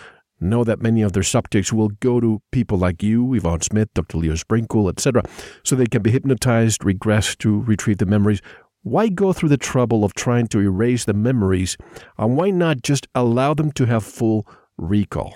know 0.40 0.64
that 0.64 0.82
many 0.82 1.02
of 1.02 1.12
their 1.12 1.22
subjects 1.22 1.72
will 1.72 1.88
go 1.88 2.20
to 2.20 2.42
people 2.52 2.78
like 2.78 3.02
you, 3.02 3.34
Yvonne 3.34 3.62
Smith, 3.62 3.88
Dr. 3.94 4.18
Leo 4.18 4.34
Sprinkle, 4.34 4.88
etc., 4.88 5.22
so 5.64 5.74
they 5.74 5.86
can 5.86 6.02
be 6.02 6.10
hypnotized, 6.10 6.84
regress 6.84 7.34
to 7.36 7.62
retrieve 7.62 7.98
the 7.98 8.06
memories, 8.06 8.42
why 8.86 9.08
go 9.08 9.32
through 9.32 9.48
the 9.48 9.56
trouble 9.56 10.04
of 10.04 10.14
trying 10.14 10.46
to 10.46 10.60
erase 10.60 11.06
the 11.06 11.12
memories 11.12 11.76
and 12.18 12.36
why 12.36 12.50
not 12.50 12.82
just 12.82 13.08
allow 13.16 13.52
them 13.52 13.72
to 13.72 13.84
have 13.84 14.04
full 14.04 14.46
recall? 14.78 15.34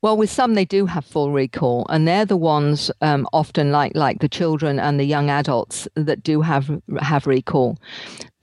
Well, 0.00 0.16
with 0.16 0.30
some 0.30 0.54
they 0.54 0.64
do 0.64 0.86
have 0.86 1.04
full 1.04 1.32
recall, 1.32 1.84
and 1.88 2.06
they're 2.06 2.24
the 2.24 2.36
ones 2.36 2.92
um, 3.00 3.26
often 3.32 3.72
like 3.72 3.96
like 3.96 4.20
the 4.20 4.28
children 4.28 4.78
and 4.78 5.00
the 5.00 5.04
young 5.04 5.28
adults 5.28 5.88
that 5.96 6.22
do 6.22 6.40
have 6.42 6.70
have 7.00 7.26
recall. 7.26 7.78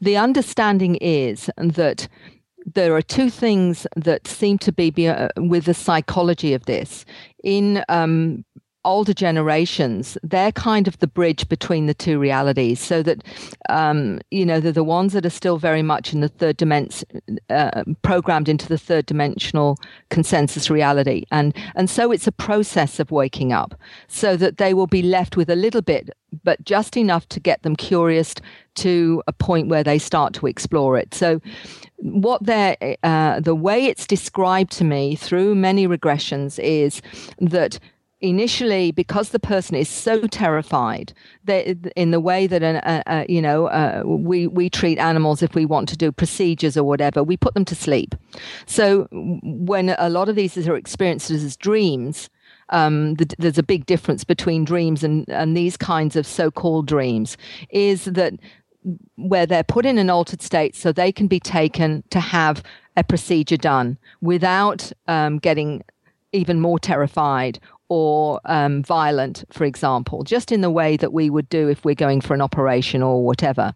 The 0.01 0.17
understanding 0.17 0.95
is 0.95 1.49
that 1.55 2.09
there 2.65 2.93
are 2.95 3.01
two 3.01 3.30
things 3.30 3.88
that 3.95 4.28
seem 4.28 4.57
to 4.57 4.71
be, 4.71 4.89
be 4.89 5.07
uh, 5.07 5.30
with 5.38 5.65
the 5.65 5.74
psychology 5.74 6.53
of 6.53 6.65
this. 6.65 7.05
In 7.43 7.84
um, 7.88 8.43
older 8.86 9.13
generations, 9.13 10.17
they're 10.23 10.51
kind 10.51 10.88
of 10.88 10.99
the 10.99 11.07
bridge 11.07 11.47
between 11.49 11.86
the 11.86 11.93
two 11.93 12.19
realities. 12.19 12.79
So 12.79 13.03
that, 13.03 13.23
um, 13.69 14.19
you 14.31 14.45
know, 14.45 14.59
they're 14.59 14.71
the 14.71 14.84
ones 14.84 15.13
that 15.13 15.25
are 15.25 15.31
still 15.31 15.57
very 15.57 15.81
much 15.81 16.13
in 16.13 16.19
the 16.21 16.27
third 16.27 16.57
dimension, 16.57 17.07
uh, 17.49 17.84
programmed 18.01 18.49
into 18.49 18.67
the 18.67 18.77
third 18.77 19.05
dimensional 19.05 19.77
consensus 20.09 20.69
reality. 20.69 21.25
And, 21.31 21.55
and 21.75 21.89
so 21.89 22.11
it's 22.11 22.27
a 22.27 22.31
process 22.31 22.99
of 22.99 23.11
waking 23.11 23.53
up 23.53 23.79
so 24.07 24.36
that 24.38 24.57
they 24.57 24.73
will 24.73 24.88
be 24.88 25.01
left 25.01 25.38
with 25.38 25.49
a 25.49 25.55
little 25.55 25.81
bit, 25.81 26.09
but 26.43 26.63
just 26.63 26.97
enough 26.97 27.27
to 27.29 27.39
get 27.39 27.63
them 27.63 27.75
curious 27.75 28.36
to 28.75 29.21
a 29.27 29.34
point 29.34 29.67
where 29.67 29.84
they 29.84 29.99
start 29.99 30.34
to 30.34 30.47
explore 30.47 30.97
it. 30.97 31.13
So, 31.13 31.41
what 31.97 32.43
they're, 32.43 32.75
uh, 33.03 33.39
the 33.39 33.55
way 33.55 33.86
it's 33.86 34.05
described 34.05 34.71
to 34.73 34.84
me 34.84 35.15
through 35.15 35.55
many 35.55 35.88
regressions 35.88 36.59
is 36.59 37.01
that 37.39 37.79
initially 38.24 38.91
because 38.91 39.30
the 39.30 39.39
person 39.39 39.76
is 39.76 39.89
so 39.89 40.26
terrified 40.28 41.13
that 41.43 41.67
in 41.97 42.11
the 42.11 42.21
way 42.21 42.47
that 42.47 42.63
uh, 42.63 43.03
uh, 43.05 43.26
you 43.28 43.41
know 43.41 43.67
uh, 43.67 44.01
we 44.05 44.47
we 44.47 44.69
treat 44.69 44.97
animals 44.97 45.43
if 45.43 45.53
we 45.53 45.65
want 45.65 45.89
to 45.89 45.97
do 45.97 46.11
procedures 46.11 46.78
or 46.78 46.86
whatever 46.86 47.21
we 47.21 47.36
put 47.36 47.53
them 47.53 47.65
to 47.65 47.76
sleep. 47.76 48.15
So 48.65 49.07
when 49.11 49.89
a 49.99 50.09
lot 50.09 50.30
of 50.30 50.36
these 50.36 50.57
are 50.67 50.76
experienced 50.76 51.30
as 51.30 51.57
dreams 51.57 52.30
um, 52.69 53.15
the, 53.15 53.28
there's 53.38 53.57
a 53.57 53.63
big 53.63 53.86
difference 53.86 54.24
between 54.24 54.63
dreams 54.63 55.03
and, 55.03 55.28
and 55.30 55.55
these 55.55 55.76
kinds 55.76 56.15
of 56.15 56.26
so-called 56.26 56.88
dreams 56.88 57.38
is 57.69 58.05
that 58.05 58.34
where 59.15 59.45
they're 59.45 59.63
put 59.65 59.86
in 59.86 59.97
an 59.97 60.09
altered 60.09 60.41
state 60.41 60.76
so 60.76 60.91
they 60.91 61.11
can 61.11 61.28
be 61.28 61.39
taken 61.39 62.03
to 62.09 62.21
have 62.21 62.63
a 62.95 63.03
procedure 63.03 63.57
done 63.57 63.97
without 64.21 64.91
um, 65.07 65.39
getting 65.39 65.84
even 66.34 66.59
more 66.59 66.80
terrified 66.80 67.59
or 67.93 68.41
um, 68.45 68.81
violent, 68.81 69.43
for 69.51 69.65
example, 69.65 70.23
just 70.23 70.51
in 70.51 70.61
the 70.61 70.71
way 70.71 70.97
that 70.97 71.13
we 71.13 71.29
would 71.29 71.47
do 71.49 71.69
if 71.69 71.85
we're 71.85 71.93
going 71.93 72.21
for 72.21 72.33
an 72.33 72.41
operation 72.41 73.03
or 73.03 73.23
whatever. 73.23 73.75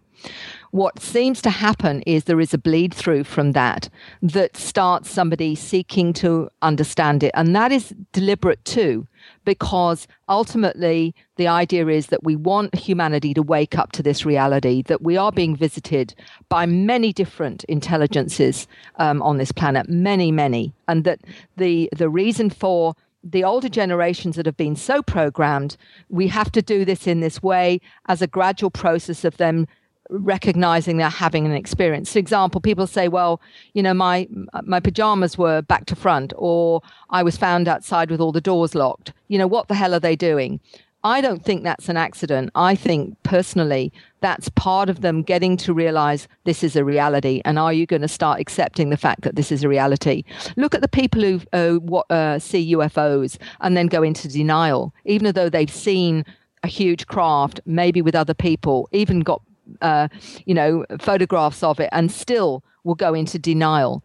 What 0.71 0.99
seems 0.99 1.39
to 1.43 1.51
happen 1.51 2.01
is 2.07 2.23
there 2.23 2.41
is 2.41 2.51
a 2.51 2.57
bleed 2.57 2.95
through 2.95 3.25
from 3.25 3.51
that 3.51 3.89
that 4.23 4.57
starts 4.57 5.11
somebody 5.11 5.53
seeking 5.53 6.13
to 6.13 6.49
understand 6.63 7.21
it. 7.21 7.31
And 7.35 7.55
that 7.55 7.71
is 7.71 7.93
deliberate 8.11 8.65
too, 8.65 9.07
because 9.45 10.07
ultimately 10.27 11.13
the 11.35 11.47
idea 11.47 11.87
is 11.87 12.07
that 12.07 12.23
we 12.23 12.35
want 12.35 12.73
humanity 12.73 13.35
to 13.35 13.43
wake 13.43 13.77
up 13.77 13.91
to 13.91 14.03
this 14.03 14.25
reality 14.25 14.81
that 14.87 15.03
we 15.03 15.15
are 15.15 15.31
being 15.31 15.55
visited 15.55 16.15
by 16.49 16.65
many 16.65 17.13
different 17.13 17.63
intelligences 17.65 18.67
um, 18.95 19.21
on 19.21 19.37
this 19.37 19.51
planet, 19.51 19.87
many, 19.87 20.31
many, 20.31 20.73
and 20.87 21.03
that 21.03 21.19
the 21.57 21.87
the 21.95 22.09
reason 22.09 22.49
for 22.49 22.95
the 23.31 23.43
older 23.43 23.69
generations 23.69 24.35
that 24.35 24.45
have 24.45 24.57
been 24.57 24.75
so 24.75 25.01
programmed, 25.01 25.77
we 26.09 26.27
have 26.27 26.51
to 26.53 26.61
do 26.61 26.85
this 26.85 27.07
in 27.07 27.19
this 27.19 27.43
way 27.43 27.81
as 28.07 28.21
a 28.21 28.27
gradual 28.27 28.71
process 28.71 29.25
of 29.25 29.37
them 29.37 29.67
recognizing 30.09 30.97
they're 30.97 31.09
having 31.09 31.45
an 31.45 31.51
experience. 31.51 32.13
For 32.13 32.19
example, 32.19 32.61
people 32.61 32.87
say, 32.87 33.09
well, 33.09 33.41
you 33.73 33.83
know, 33.83 33.93
my 33.93 34.27
my 34.63 34.79
pajamas 34.79 35.37
were 35.37 35.61
back 35.61 35.85
to 35.87 35.95
front 35.95 36.33
or 36.37 36.81
I 37.09 37.23
was 37.23 37.37
found 37.37 37.67
outside 37.67 38.09
with 38.09 38.21
all 38.21 38.31
the 38.31 38.41
doors 38.41 38.73
locked. 38.73 39.13
You 39.27 39.37
know, 39.37 39.47
what 39.47 39.67
the 39.67 39.75
hell 39.75 39.93
are 39.93 39.99
they 39.99 40.15
doing? 40.15 40.59
I 41.03 41.21
don't 41.21 41.43
think 41.43 41.63
that's 41.63 41.89
an 41.89 41.97
accident. 41.97 42.51
I 42.55 42.75
think 42.75 43.21
personally 43.23 43.91
that's 44.21 44.49
part 44.49 44.89
of 44.89 45.01
them 45.01 45.21
getting 45.21 45.57
to 45.57 45.73
realize 45.73 46.27
this 46.43 46.63
is 46.63 46.75
a 46.75 46.83
reality. 46.83 47.41
And 47.45 47.59
are 47.59 47.73
you 47.73 47.85
going 47.85 48.01
to 48.01 48.07
start 48.07 48.39
accepting 48.39 48.89
the 48.89 48.97
fact 48.97 49.21
that 49.21 49.35
this 49.35 49.51
is 49.51 49.63
a 49.63 49.69
reality? 49.69 50.23
Look 50.55 50.73
at 50.73 50.81
the 50.81 50.87
people 50.87 51.21
who 51.21 51.41
uh, 51.53 52.13
uh, 52.13 52.39
see 52.39 52.73
UFOs 52.73 53.37
and 53.61 53.77
then 53.77 53.87
go 53.87 54.03
into 54.03 54.27
denial, 54.27 54.93
even 55.05 55.33
though 55.33 55.49
they've 55.49 55.71
seen 55.71 56.25
a 56.63 56.67
huge 56.67 57.07
craft, 57.07 57.59
maybe 57.65 58.01
with 58.01 58.15
other 58.15 58.33
people, 58.33 58.89
even 58.91 59.19
got 59.21 59.41
uh, 59.81 60.07
you 60.45 60.53
know 60.53 60.85
photographs 60.99 61.61
of 61.61 61.79
it, 61.79 61.89
and 61.91 62.11
still 62.11 62.63
will 62.83 62.95
go 62.95 63.13
into 63.13 63.37
denial 63.37 64.03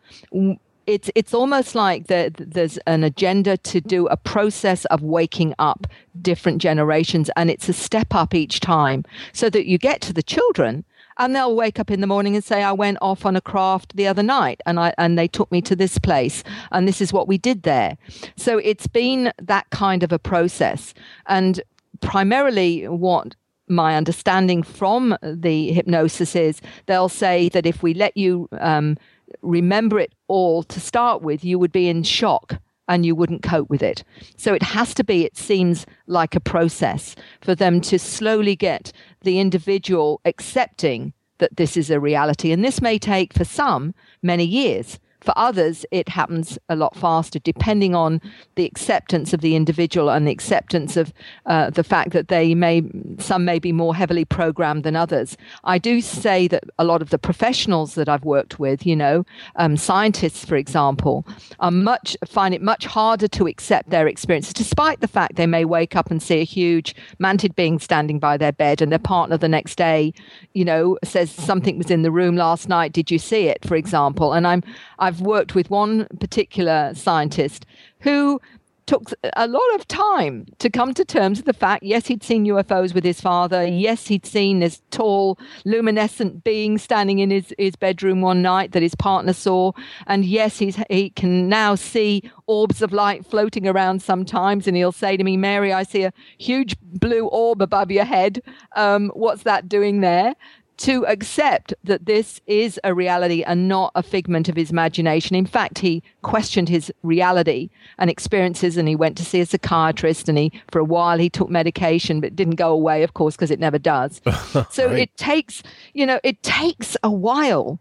it's 0.87 1.11
it's 1.14 1.35
almost 1.35 1.74
like 1.74 2.07
the, 2.07 2.33
there's 2.39 2.78
an 2.87 3.05
agenda 3.05 3.57
to 3.59 3.80
do 3.80 4.07
a 4.09 4.16
process 4.16 4.85
of 4.87 5.03
waking 5.03 5.55
up 5.59 5.87
different 6.20 6.61
generations 6.61 7.30
and 7.37 7.51
it's 7.51 7.68
a 7.68 7.72
step 7.72 8.14
up 8.14 8.35
each 8.35 8.61
time 8.61 9.05
so 9.33 9.49
that 9.49 9.66
you 9.66 9.78
get 9.78 10.01
to 10.01 10.12
the 10.12 10.22
children 10.22 10.85
and 11.18 11.37
they'll 11.37 11.55
wake 11.55 11.78
up 11.78 11.91
in 11.91 12.01
the 12.01 12.07
morning 12.07 12.35
and 12.35 12.45
say 12.45 12.62
i 12.62 12.72
went 12.72 12.99
off 13.01 13.24
on 13.24 13.37
a 13.37 13.41
craft 13.41 13.97
the 13.97 14.07
other 14.07 14.22
night 14.22 14.61
and 14.66 14.80
i 14.80 14.93
and 14.99 15.18
they 15.18 15.28
took 15.28 15.51
me 15.53 15.61
to 15.62 15.76
this 15.76 15.99
place 15.99 16.43
and 16.70 16.89
this 16.89 17.01
is 17.01 17.12
what 17.12 17.28
we 17.28 17.39
did 17.39 17.62
there. 17.62 17.97
So 18.37 18.59
it's 18.59 18.87
been 18.87 19.33
that 19.41 19.68
kind 19.70 20.03
of 20.03 20.12
a 20.12 20.18
process. 20.18 20.95
And 21.26 21.61
primarily 22.01 22.89
what 22.89 23.35
my 23.68 23.97
understanding 23.97 24.62
from 24.62 25.16
the 25.22 25.72
hypnosis 25.72 26.35
is 26.37 26.61
they'll 26.87 27.09
say 27.09 27.49
that 27.51 27.64
if 27.64 27.83
we 27.83 27.95
let 27.95 28.16
you 28.16 28.49
um, 28.61 28.99
remember 29.41 29.99
it 29.99 30.14
all 30.28 30.62
to 30.64 30.80
start 30.80 31.22
with, 31.22 31.45
you 31.45 31.59
would 31.59 31.72
be 31.72 31.89
in 31.89 32.03
shock 32.03 32.59
and 32.89 33.07
you 33.07 33.14
wouldn't 33.14 33.43
cope 33.43 33.70
with 33.70 33.83
it. 33.83 34.05
So 34.37 34.53
it 34.55 34.62
has 34.62 34.93
to 34.95 35.05
be, 35.05 35.24
it 35.24 35.37
seems 35.37 35.87
like 36.07 36.35
a 36.35 36.41
process 36.41 37.16
for 37.41 37.55
them 37.55 37.80
to 37.83 37.99
slowly 37.99 38.57
get 38.57 38.93
the 39.22 39.39
individual 39.39 40.20
accepting 40.24 41.12
that 41.39 41.57
this 41.57 41.76
is 41.76 41.91
a 41.91 42.01
reality. 42.01 42.53
And 42.53 42.64
this 42.64 42.80
may 42.83 42.99
take 42.99 43.33
for 43.33 43.45
some 43.45 43.95
many 44.22 44.45
years. 44.45 44.99
For 45.22 45.32
others, 45.36 45.86
it 45.90 46.08
happens 46.08 46.58
a 46.68 46.76
lot 46.76 46.96
faster, 46.96 47.38
depending 47.38 47.94
on 47.94 48.20
the 48.56 48.64
acceptance 48.64 49.32
of 49.32 49.40
the 49.40 49.54
individual 49.56 50.10
and 50.10 50.26
the 50.26 50.32
acceptance 50.32 50.96
of 50.96 51.12
uh, 51.46 51.70
the 51.70 51.84
fact 51.84 52.10
that 52.12 52.28
they 52.28 52.54
may, 52.54 52.82
some 53.18 53.44
may 53.44 53.58
be 53.58 53.72
more 53.72 53.94
heavily 53.94 54.24
programmed 54.24 54.84
than 54.84 54.96
others. 54.96 55.36
I 55.64 55.78
do 55.78 56.00
say 56.00 56.48
that 56.48 56.64
a 56.78 56.84
lot 56.84 57.02
of 57.02 57.10
the 57.10 57.18
professionals 57.18 57.94
that 57.94 58.08
I've 58.08 58.24
worked 58.24 58.58
with, 58.58 58.84
you 58.86 58.96
know, 58.96 59.24
um, 59.56 59.76
scientists, 59.76 60.44
for 60.44 60.56
example, 60.56 61.24
are 61.60 61.70
much 61.70 62.16
find 62.26 62.54
it 62.54 62.62
much 62.62 62.86
harder 62.86 63.28
to 63.28 63.46
accept 63.46 63.90
their 63.90 64.06
experiences, 64.08 64.52
despite 64.52 65.00
the 65.00 65.08
fact 65.08 65.36
they 65.36 65.46
may 65.46 65.64
wake 65.64 65.94
up 65.96 66.10
and 66.10 66.22
see 66.22 66.40
a 66.40 66.44
huge 66.44 66.94
mantid 67.20 67.54
being 67.54 67.78
standing 67.78 68.18
by 68.18 68.36
their 68.36 68.52
bed, 68.52 68.82
and 68.82 68.90
their 68.90 68.98
partner 68.98 69.36
the 69.36 69.48
next 69.48 69.76
day, 69.76 70.12
you 70.54 70.64
know, 70.64 70.98
says 71.04 71.30
something 71.30 71.78
was 71.78 71.90
in 71.90 72.02
the 72.02 72.10
room 72.10 72.36
last 72.36 72.68
night. 72.68 72.92
Did 72.92 73.10
you 73.10 73.18
see 73.18 73.48
it, 73.48 73.64
for 73.64 73.76
example? 73.76 74.32
And 74.32 74.46
I'm 74.46 74.62
I've 74.98 75.11
worked 75.20 75.54
with 75.54 75.70
one 75.70 76.06
particular 76.18 76.92
scientist 76.94 77.66
who 78.00 78.40
took 78.86 79.12
a 79.36 79.46
lot 79.46 79.74
of 79.74 79.86
time 79.86 80.46
to 80.58 80.68
come 80.68 80.92
to 80.92 81.04
terms 81.04 81.38
with 81.38 81.46
the 81.46 81.52
fact 81.52 81.82
yes 81.82 82.08
he'd 82.08 82.22
seen 82.22 82.44
UFOs 82.46 82.94
with 82.94 83.04
his 83.04 83.20
father. 83.20 83.64
Yes 83.64 84.08
he'd 84.08 84.26
seen 84.26 84.58
this 84.58 84.82
tall 84.90 85.38
luminescent 85.64 86.42
being 86.44 86.78
standing 86.78 87.20
in 87.20 87.30
his, 87.30 87.54
his 87.58 87.76
bedroom 87.76 88.20
one 88.20 88.42
night 88.42 88.72
that 88.72 88.82
his 88.82 88.94
partner 88.94 89.32
saw. 89.32 89.72
And 90.06 90.24
yes 90.24 90.58
he's, 90.58 90.76
he 90.90 91.10
can 91.10 91.48
now 91.48 91.74
see 91.74 92.28
orbs 92.46 92.82
of 92.82 92.92
light 92.92 93.24
floating 93.24 93.68
around 93.68 94.02
sometimes. 94.02 94.66
And 94.66 94.76
he'll 94.76 94.92
say 94.92 95.16
to 95.16 95.24
me 95.24 95.36
Mary 95.36 95.72
I 95.72 95.84
see 95.84 96.02
a 96.02 96.12
huge 96.38 96.76
blue 96.80 97.26
orb 97.28 97.62
above 97.62 97.90
your 97.90 98.04
head. 98.04 98.42
Um, 98.74 99.10
what's 99.14 99.44
that 99.44 99.68
doing 99.68 100.00
there 100.00 100.34
to 100.78 101.06
accept 101.06 101.74
that 101.84 102.06
this 102.06 102.40
is 102.46 102.80
a 102.84 102.94
reality 102.94 103.42
and 103.42 103.68
not 103.68 103.92
a 103.94 104.02
figment 104.02 104.48
of 104.48 104.56
his 104.56 104.70
imagination. 104.70 105.36
In 105.36 105.46
fact, 105.46 105.78
he 105.78 106.02
questioned 106.22 106.68
his 106.68 106.92
reality 107.02 107.70
and 107.98 108.10
experiences 108.10 108.76
and 108.76 108.88
he 108.88 108.96
went 108.96 109.16
to 109.18 109.24
see 109.24 109.40
a 109.40 109.46
psychiatrist 109.46 110.28
and 110.28 110.38
he, 110.38 110.52
for 110.70 110.78
a 110.78 110.84
while, 110.84 111.18
he 111.18 111.30
took 111.30 111.50
medication, 111.50 112.20
but 112.20 112.28
it 112.28 112.36
didn't 112.36 112.56
go 112.56 112.72
away, 112.72 113.02
of 113.02 113.14
course, 113.14 113.36
because 113.36 113.50
it 113.50 113.60
never 113.60 113.78
does. 113.78 114.20
so 114.70 114.86
right. 114.86 114.98
it 114.98 115.16
takes, 115.16 115.62
you 115.94 116.06
know, 116.06 116.20
it 116.24 116.42
takes 116.42 116.96
a 117.02 117.10
while 117.10 117.78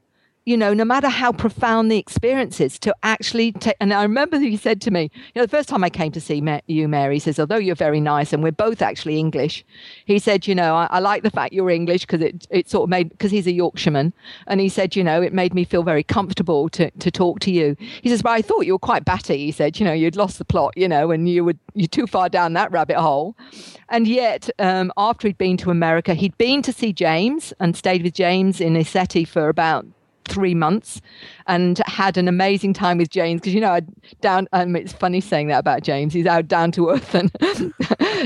you 0.52 0.58
know, 0.58 0.74
no 0.74 0.84
matter 0.84 1.08
how 1.08 1.32
profound 1.32 1.89
the 1.89 1.97
experience 1.97 2.60
is, 2.60 2.78
to 2.80 2.93
actually 3.04 3.54
take. 3.54 3.78
And 3.80 3.93
I 3.93 4.04
remember 4.04 4.38
he 4.38 4.58
said 4.58 4.82
to 4.82 4.91
me, 4.91 5.04
you 5.14 5.39
know, 5.39 5.43
the 5.43 5.47
first 5.47 5.70
time 5.70 5.82
I 5.82 5.89
came 5.89 6.12
to 6.12 6.20
see 6.20 6.41
Ma- 6.41 6.60
you, 6.68 6.89
Mary, 6.89 7.16
he 7.16 7.20
says, 7.20 7.39
although 7.39 7.56
you're 7.56 7.74
very 7.74 8.02
nice 8.02 8.34
and 8.34 8.43
we're 8.43 8.52
both 8.52 8.82
actually 8.82 9.18
English, 9.18 9.64
he 10.04 10.20
said, 10.20 10.47
you 10.47 10.54
know, 10.54 10.76
I, 10.76 10.88
I 10.91 10.99
like 10.99 11.24
the 11.24 11.32
fact 11.32 11.54
you're 11.54 11.70
English 11.70 12.02
because 12.02 12.22
it, 12.22 12.45
it 12.49 12.70
sort 12.70 12.84
of 12.84 12.89
made, 12.89 13.12
because 13.12 13.32
he's 13.32 13.47
a 13.47 13.54
Yorkshireman. 13.54 14.12
And 14.47 14.60
he 14.60 14.68
said, 14.68 14.93
you 14.93 15.06
know, 15.06 15.22
it 15.22 15.32
made 15.32 15.54
me 15.54 15.64
feel 15.64 15.84
very 15.84 16.04
comfortable 16.04 16.68
to, 16.68 16.91
to 16.91 17.10
talk 17.10 17.39
to 17.41 17.52
you. 17.52 17.78
He 18.02 18.10
says, 18.10 18.22
but 18.22 18.32
I 18.32 18.41
thought 18.41 18.66
you 18.66 18.74
were 18.74 18.80
quite 18.80 19.06
batty. 19.06 19.38
He 19.38 19.54
said, 19.54 19.80
you 19.80 19.86
know, 19.86 19.93
you'd 19.93 20.18
lost 20.18 20.38
the 20.38 20.43
plot, 20.43 20.74
you 20.76 20.89
know, 20.89 21.12
and 21.12 21.30
you 21.30 21.45
were, 21.45 21.56
you're 21.76 21.88
too 21.88 22.08
far 22.08 22.28
down 22.28 22.52
that 22.54 22.74
rabbit 22.74 22.97
hole. 22.97 23.38
And 23.88 24.06
yet, 24.06 24.49
um, 24.60 24.91
after 24.97 25.30
he'd 25.30 25.38
been 25.38 25.56
to 25.58 25.72
America, 25.72 26.14
he'd 26.14 26.38
been 26.38 26.62
to 26.64 26.74
see 26.74 26.91
James 26.91 27.54
and 27.62 27.78
stayed 27.78 28.04
with 28.04 28.16
James 28.16 28.60
in 28.60 28.74
ECETI 28.74 29.26
for 29.26 29.47
about 29.47 29.86
three 30.26 30.55
months 30.55 31.01
and 31.47 31.80
had 31.86 32.17
an 32.17 32.28
amazing 32.28 32.74
time 32.74 32.97
with 32.97 33.09
James. 33.09 33.41
Because 33.41 33.53
you 33.53 33.61
know 33.61 33.80
down 34.22 34.47
um, 34.53 34.76
it's 34.76 34.93
funny 34.93 35.22
saying 35.22 35.47
that 35.47 35.59
about 35.59 35.84
James. 35.84 36.13
He's 36.13 36.26
out 36.26 36.47
down 36.47 36.72
to 36.74 36.89
earth 36.89 37.15
and 37.15 37.32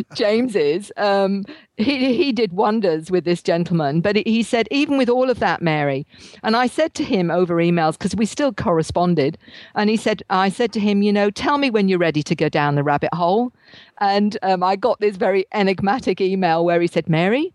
James 0.16 0.56
is. 0.56 0.92
Um, 0.98 1.44
he 1.78 2.16
he 2.16 2.32
did 2.32 2.54
wonders 2.54 3.12
with 3.12 3.26
this 3.26 3.42
gentleman 3.42 4.00
but 4.00 4.16
he 4.16 4.44
said 4.44 4.68
even 4.72 4.98
with 4.98 5.10
all 5.10 5.30
of 5.30 5.40
that 5.40 5.62
Mary 5.62 6.06
and 6.44 6.56
I 6.56 6.68
said 6.68 6.94
to 6.96 7.04
him 7.04 7.30
over 7.30 7.56
emails 7.56 7.94
because 7.94 8.16
we 8.16 8.26
still 8.26 8.54
corresponded 8.54 9.38
and 9.76 9.90
he 9.90 9.98
said 9.98 10.24
I 10.30 10.50
said 10.50 10.72
to 10.74 10.80
him 10.80 11.02
you 11.02 11.12
know 11.12 11.30
tell 11.30 11.58
me 11.58 11.70
when 11.70 11.90
you're 11.90 12.00
ready 12.00 12.24
to 12.24 12.36
go 12.36 12.48
down 12.48 12.76
the 12.76 12.84
rabbit 12.84 13.14
hole 13.14 13.52
and 14.00 14.38
um, 14.42 14.64
I 14.64 14.76
got 14.78 15.00
this 15.00 15.18
very 15.18 15.46
enigmatic 15.54 16.22
email 16.22 16.64
where 16.64 16.80
he 16.80 16.88
said 16.88 17.10
Mary 17.10 17.54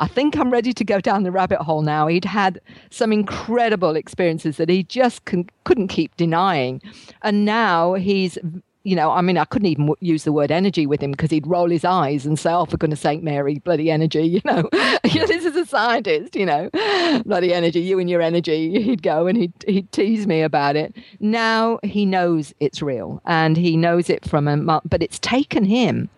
I 0.00 0.08
think 0.08 0.36
I'm 0.36 0.50
ready 0.50 0.72
to 0.72 0.84
go 0.84 0.98
down 0.98 1.24
the 1.24 1.30
rabbit 1.30 1.60
hole 1.60 1.82
now. 1.82 2.06
He'd 2.06 2.24
had 2.24 2.60
some 2.90 3.12
incredible 3.12 3.96
experiences 3.96 4.56
that 4.56 4.70
he 4.70 4.82
just 4.82 5.26
con- 5.26 5.50
couldn't 5.64 5.88
keep 5.88 6.16
denying. 6.16 6.80
And 7.22 7.44
now 7.44 7.94
he's 7.94 8.38
you 8.82 8.96
know, 8.96 9.10
I 9.10 9.20
mean, 9.20 9.36
I 9.36 9.44
couldn't 9.44 9.66
even 9.66 9.84
w- 9.88 9.96
use 10.00 10.24
the 10.24 10.32
word 10.32 10.50
energy 10.50 10.86
with 10.86 11.02
him 11.02 11.10
because 11.10 11.30
he'd 11.30 11.46
roll 11.46 11.68
his 11.68 11.84
eyes 11.84 12.24
and 12.24 12.38
say, 12.38 12.50
"Oh, 12.50 12.64
for 12.64 12.78
goodness 12.78 13.00
sake, 13.00 13.22
Mary, 13.22 13.58
bloody 13.58 13.90
energy!" 13.90 14.20
You 14.40 14.40
know, 14.46 14.68
this 15.02 15.44
is 15.44 15.54
a 15.54 15.66
scientist, 15.66 16.34
you 16.34 16.46
know, 16.46 16.70
bloody 17.26 17.52
energy, 17.52 17.80
you 17.80 17.98
and 17.98 18.08
your 18.08 18.22
energy. 18.22 18.82
He'd 18.82 19.02
go 19.02 19.26
and 19.26 19.36
he'd 19.36 19.52
he'd 19.66 19.92
tease 19.92 20.26
me 20.26 20.40
about 20.40 20.76
it. 20.76 20.96
Now 21.18 21.78
he 21.82 22.06
knows 22.06 22.54
it's 22.58 22.80
real 22.80 23.20
and 23.26 23.58
he 23.58 23.76
knows 23.76 24.08
it 24.08 24.24
from 24.24 24.48
a, 24.48 24.80
but 24.86 25.02
it's 25.02 25.18
taken 25.18 25.66
him 25.66 26.08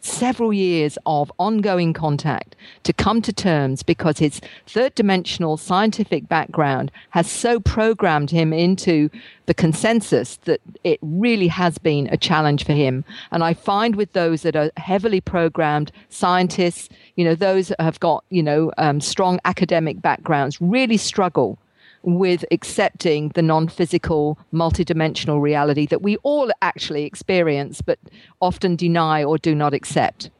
several 0.00 0.52
years 0.52 0.98
of 1.06 1.32
ongoing 1.38 1.92
contact 1.92 2.56
to 2.84 2.92
come 2.92 3.22
to 3.22 3.32
terms 3.32 3.82
because 3.82 4.18
his 4.18 4.40
third 4.66 4.94
dimensional 4.94 5.56
scientific 5.56 6.28
background 6.28 6.90
has 7.10 7.30
so 7.30 7.60
programmed 7.60 8.30
him 8.30 8.52
into 8.52 9.10
the 9.46 9.54
consensus 9.54 10.36
that 10.44 10.60
it 10.84 10.98
really 11.02 11.48
has 11.48 11.78
been 11.78 12.08
a 12.12 12.16
challenge 12.16 12.64
for 12.64 12.72
him. 12.72 13.04
And 13.30 13.42
I 13.42 13.54
find 13.54 13.96
with 13.96 14.12
those 14.12 14.42
that 14.42 14.56
are 14.56 14.70
heavily 14.76 15.20
programmed 15.20 15.90
scientists, 16.10 16.88
you 17.16 17.24
know, 17.24 17.34
those 17.34 17.68
that 17.68 17.80
have 17.80 18.00
got, 18.00 18.24
you 18.30 18.42
know, 18.42 18.72
um, 18.78 19.00
strong 19.00 19.40
academic 19.44 20.02
backgrounds 20.02 20.60
really 20.60 20.96
struggle 20.96 21.58
with 22.02 22.44
accepting 22.50 23.30
the 23.30 23.42
non 23.42 23.68
physical, 23.68 24.38
multidimensional 24.52 25.40
reality 25.40 25.86
that 25.86 26.02
we 26.02 26.16
all 26.18 26.50
actually 26.62 27.04
experience, 27.04 27.80
but 27.82 27.98
often 28.40 28.76
deny 28.76 29.22
or 29.24 29.38
do 29.38 29.54
not 29.54 29.74
accept. 29.74 30.30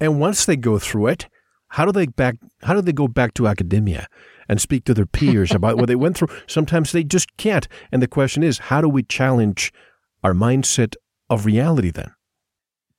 And 0.00 0.20
once 0.20 0.44
they 0.44 0.56
go 0.56 0.78
through 0.78 1.08
it, 1.08 1.26
how 1.68 1.84
do 1.84 1.92
they 1.92 2.06
back 2.06 2.36
how 2.62 2.74
do 2.74 2.80
they 2.80 2.92
go 2.92 3.08
back 3.08 3.34
to 3.34 3.46
academia 3.46 4.08
and 4.48 4.60
speak 4.60 4.84
to 4.84 4.94
their 4.94 5.06
peers 5.06 5.50
about 5.50 5.76
what 5.76 5.86
they 5.86 5.96
went 5.96 6.16
through? 6.16 6.28
Sometimes 6.46 6.92
they 6.92 7.04
just 7.04 7.36
can't. 7.36 7.66
And 7.90 8.02
the 8.02 8.08
question 8.08 8.42
is, 8.42 8.58
how 8.58 8.80
do 8.80 8.88
we 8.88 9.02
challenge 9.02 9.72
our 10.22 10.32
mindset 10.32 10.94
of 11.28 11.46
reality 11.46 11.90
then? 11.90 12.15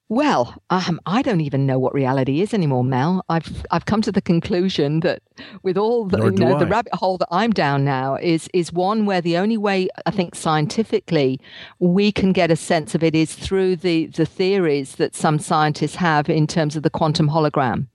Well, 0.10 0.62
um, 0.70 1.02
I 1.06 1.22
don't 1.22 1.42
even 1.42 1.66
know 1.66 1.80
what 1.80 1.94
reality 1.94 2.40
is 2.40 2.54
anymore, 2.54 2.86
Mel. 2.86 3.26
I've 3.28 3.66
I've 3.72 3.86
come 3.86 4.02
to 4.04 4.12
the 4.12 4.22
conclusion 4.22 5.02
that 5.02 5.22
with 5.64 5.78
all 5.78 6.06
the 6.06 6.24
you 6.24 6.32
know, 6.32 6.58
the 6.58 6.66
rabbit 6.66 6.96
hole 6.96 7.18
that 7.18 7.28
I'm 7.30 7.52
down 7.52 7.84
now 7.84 8.16
is 8.16 8.48
is 8.54 8.72
one 8.72 9.06
where 9.06 9.20
the 9.20 9.36
only 9.36 9.58
way 9.58 9.90
I 10.06 10.12
think 10.12 10.34
scientifically 10.34 11.42
we 11.80 12.14
can 12.14 12.32
get 12.32 12.52
a 12.52 12.56
sense 12.56 12.96
of 12.96 13.04
it 13.04 13.16
is 13.16 13.36
through 13.36 13.76
the 13.76 14.06
the 14.08 14.26
theories 14.26 14.96
that 14.96 15.14
some 15.14 15.40
scientists 15.40 15.96
have 15.96 16.30
in 16.30 16.48
terms 16.48 16.78
of 16.78 16.84
the 16.84 16.90
quantum 16.90 17.30
hologram 17.30 17.88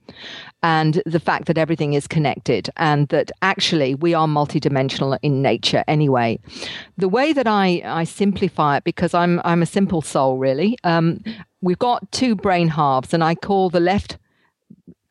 and 0.61 1.01
the 1.05 1.19
fact 1.19 1.45
that 1.47 1.57
everything 1.57 1.93
is 1.93 2.07
connected 2.07 2.69
and 2.77 3.09
that 3.09 3.31
actually 3.41 3.95
we 3.95 4.13
are 4.13 4.27
multidimensional 4.27 5.17
in 5.21 5.41
nature 5.41 5.83
anyway. 5.87 6.39
The 6.97 7.09
way 7.09 7.33
that 7.33 7.47
I, 7.47 7.81
I 7.83 8.05
simplify 8.05 8.77
it, 8.77 8.85
because 8.85 9.13
I'm, 9.13 9.41
I'm 9.43 9.61
a 9.61 9.65
simple 9.65 10.01
soul 10.01 10.37
really, 10.37 10.77
um, 10.85 11.21
we've 11.63 11.79
got 11.79 12.11
two 12.11 12.35
brain 12.35 12.67
halves, 12.67 13.13
and 13.13 13.23
I 13.23 13.33
call 13.33 13.69
the 13.69 13.79
left 13.79 14.17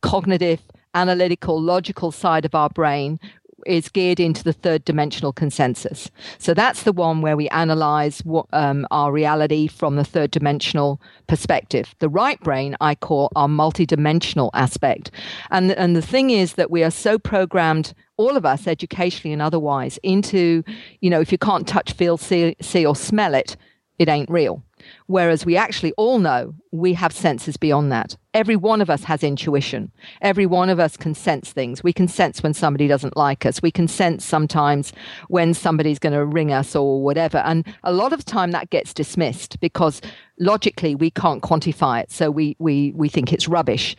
cognitive, 0.01 0.61
analytical, 0.93 1.59
logical 1.59 2.11
side 2.11 2.45
of 2.45 2.55
our 2.55 2.69
brain 2.69 3.19
is 3.65 3.87
geared 3.89 4.19
into 4.19 4.43
the 4.43 4.53
third 4.53 4.83
dimensional 4.83 5.31
consensus. 5.31 6.11
So 6.37 6.53
that's 6.53 6.83
the 6.83 6.91
one 6.91 7.21
where 7.21 7.37
we 7.37 7.47
analyze 7.49 8.19
what, 8.25 8.45
um, 8.51 8.85
our 8.91 9.11
reality 9.11 9.67
from 9.67 9.95
the 9.95 10.03
third 10.03 10.31
dimensional 10.31 11.01
perspective. 11.27 11.95
The 11.99 12.09
right 12.09 12.39
brain 12.41 12.75
I 12.81 12.95
call 12.95 13.31
our 13.37 13.47
multidimensional 13.47 14.49
aspect. 14.53 15.11
And, 15.49 15.71
and 15.71 15.95
the 15.95 16.01
thing 16.01 16.29
is 16.29 16.53
that 16.53 16.71
we 16.71 16.83
are 16.83 16.91
so 16.91 17.17
programmed 17.17 17.93
all 18.17 18.35
of 18.35 18.45
us 18.45 18.67
educationally 18.67 19.33
and 19.33 19.41
otherwise 19.41 19.97
into 20.03 20.63
you 21.01 21.09
know 21.09 21.19
if 21.19 21.31
you 21.31 21.37
can't 21.37 21.67
touch 21.67 21.93
feel 21.93 22.15
see, 22.15 22.55
see 22.61 22.85
or 22.85 22.95
smell 22.95 23.33
it 23.33 23.57
it 23.97 24.07
ain't 24.07 24.29
real 24.29 24.61
Whereas 25.07 25.45
we 25.45 25.55
actually 25.55 25.93
all 25.93 26.19
know 26.19 26.55
we 26.71 26.93
have 26.93 27.11
senses 27.11 27.57
beyond 27.57 27.91
that. 27.91 28.17
Every 28.33 28.55
one 28.55 28.81
of 28.81 28.89
us 28.89 29.03
has 29.03 29.23
intuition. 29.23 29.91
Every 30.21 30.45
one 30.45 30.69
of 30.69 30.79
us 30.79 30.97
can 30.97 31.13
sense 31.13 31.51
things. 31.53 31.83
We 31.83 31.93
can 31.93 32.07
sense 32.07 32.41
when 32.41 32.53
somebody 32.53 32.87
doesn't 32.87 33.15
like 33.15 33.45
us. 33.45 33.61
We 33.61 33.69
can 33.69 33.87
sense 33.87 34.25
sometimes 34.25 34.91
when 35.27 35.53
somebody's 35.53 35.99
going 35.99 36.13
to 36.13 36.25
ring 36.25 36.51
us 36.51 36.75
or 36.75 37.01
whatever. 37.01 37.37
And 37.39 37.65
a 37.83 37.93
lot 37.93 38.11
of 38.11 38.25
time 38.25 38.51
that 38.51 38.71
gets 38.71 38.93
dismissed 38.93 39.59
because 39.59 40.01
logically 40.39 40.95
we 40.95 41.11
can't 41.11 41.43
quantify 41.43 42.01
it. 42.01 42.11
So 42.11 42.31
we, 42.31 42.55
we, 42.57 42.91
we 42.95 43.07
think 43.07 43.31
it's 43.31 43.47
rubbish. 43.47 43.95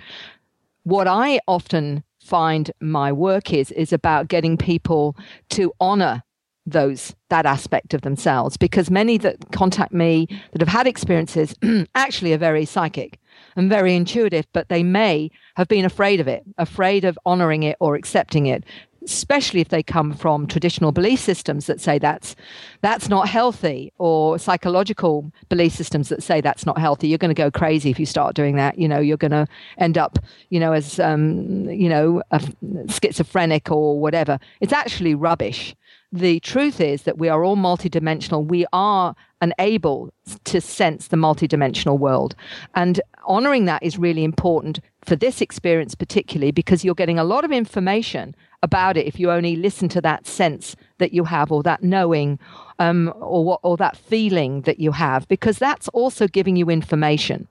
What 0.82 1.06
I 1.06 1.38
often 1.46 2.02
find 2.24 2.72
my 2.80 3.12
work 3.12 3.52
is, 3.52 3.70
is 3.72 3.92
about 3.92 4.28
getting 4.28 4.56
people 4.56 5.16
to 5.50 5.72
honor 5.78 6.23
those 6.66 7.14
that 7.28 7.46
aspect 7.46 7.94
of 7.94 8.02
themselves. 8.02 8.56
Because 8.56 8.90
many 8.90 9.18
that 9.18 9.50
contact 9.52 9.92
me 9.92 10.26
that 10.52 10.60
have 10.60 10.68
had 10.68 10.86
experiences 10.86 11.54
actually 11.94 12.32
are 12.32 12.38
very 12.38 12.64
psychic 12.64 13.18
and 13.56 13.68
very 13.68 13.94
intuitive 13.94 14.46
but 14.52 14.68
they 14.68 14.82
may 14.82 15.30
have 15.56 15.68
been 15.68 15.84
afraid 15.84 16.20
of 16.20 16.28
it 16.28 16.44
afraid 16.56 17.04
of 17.04 17.18
honoring 17.26 17.64
it 17.64 17.76
or 17.80 17.96
accepting 17.96 18.46
it 18.46 18.64
especially 19.04 19.60
if 19.60 19.68
they 19.68 19.82
come 19.82 20.12
from 20.12 20.46
traditional 20.46 20.90
belief 20.90 21.20
systems 21.20 21.66
that 21.66 21.80
say 21.80 21.98
that's 21.98 22.34
that's 22.80 23.08
not 23.08 23.28
healthy 23.28 23.92
or 23.98 24.38
psychological 24.38 25.30
belief 25.48 25.72
systems 25.72 26.08
that 26.08 26.22
say 26.22 26.40
that's 26.40 26.64
not 26.66 26.78
healthy. 26.78 27.08
You're 27.08 27.18
going 27.18 27.34
to 27.34 27.34
go 27.34 27.50
crazy 27.50 27.90
if 27.90 28.00
you 28.00 28.06
start 28.06 28.34
doing 28.34 28.56
that 28.56 28.78
you 28.78 28.88
know 28.88 28.98
you're 28.98 29.16
going 29.16 29.30
to 29.30 29.46
end 29.78 29.98
up 29.98 30.18
you 30.48 30.58
know 30.58 30.72
as 30.72 30.98
um, 30.98 31.68
you 31.68 31.88
know 31.88 32.22
a 32.30 32.40
schizophrenic 32.88 33.70
or 33.70 34.00
whatever. 34.00 34.38
It's 34.60 34.72
actually 34.72 35.14
rubbish 35.14 35.74
the 36.14 36.38
truth 36.40 36.80
is 36.80 37.02
that 37.02 37.18
we 37.18 37.28
are 37.28 37.42
all 37.42 37.56
multidimensional. 37.56 38.46
We 38.46 38.66
are 38.72 39.16
unable 39.40 40.12
to 40.44 40.60
sense 40.60 41.08
the 41.08 41.16
multidimensional 41.16 41.98
world. 41.98 42.36
And 42.76 43.00
honoring 43.24 43.64
that 43.64 43.82
is 43.82 43.98
really 43.98 44.22
important 44.22 44.78
for 45.04 45.16
this 45.16 45.40
experience, 45.40 45.96
particularly 45.96 46.52
because 46.52 46.84
you're 46.84 46.94
getting 46.94 47.18
a 47.18 47.24
lot 47.24 47.44
of 47.44 47.50
information 47.50 48.34
about 48.62 48.96
it 48.96 49.06
if 49.06 49.18
you 49.18 49.32
only 49.32 49.56
listen 49.56 49.88
to 49.88 50.00
that 50.02 50.24
sense 50.24 50.76
that 50.98 51.12
you 51.12 51.24
have 51.24 51.50
or 51.50 51.64
that 51.64 51.82
knowing 51.82 52.38
um, 52.78 53.12
or, 53.20 53.44
what, 53.44 53.60
or 53.64 53.76
that 53.76 53.96
feeling 53.96 54.62
that 54.62 54.78
you 54.78 54.92
have, 54.92 55.26
because 55.26 55.58
that's 55.58 55.88
also 55.88 56.28
giving 56.28 56.54
you 56.54 56.70
information. 56.70 57.48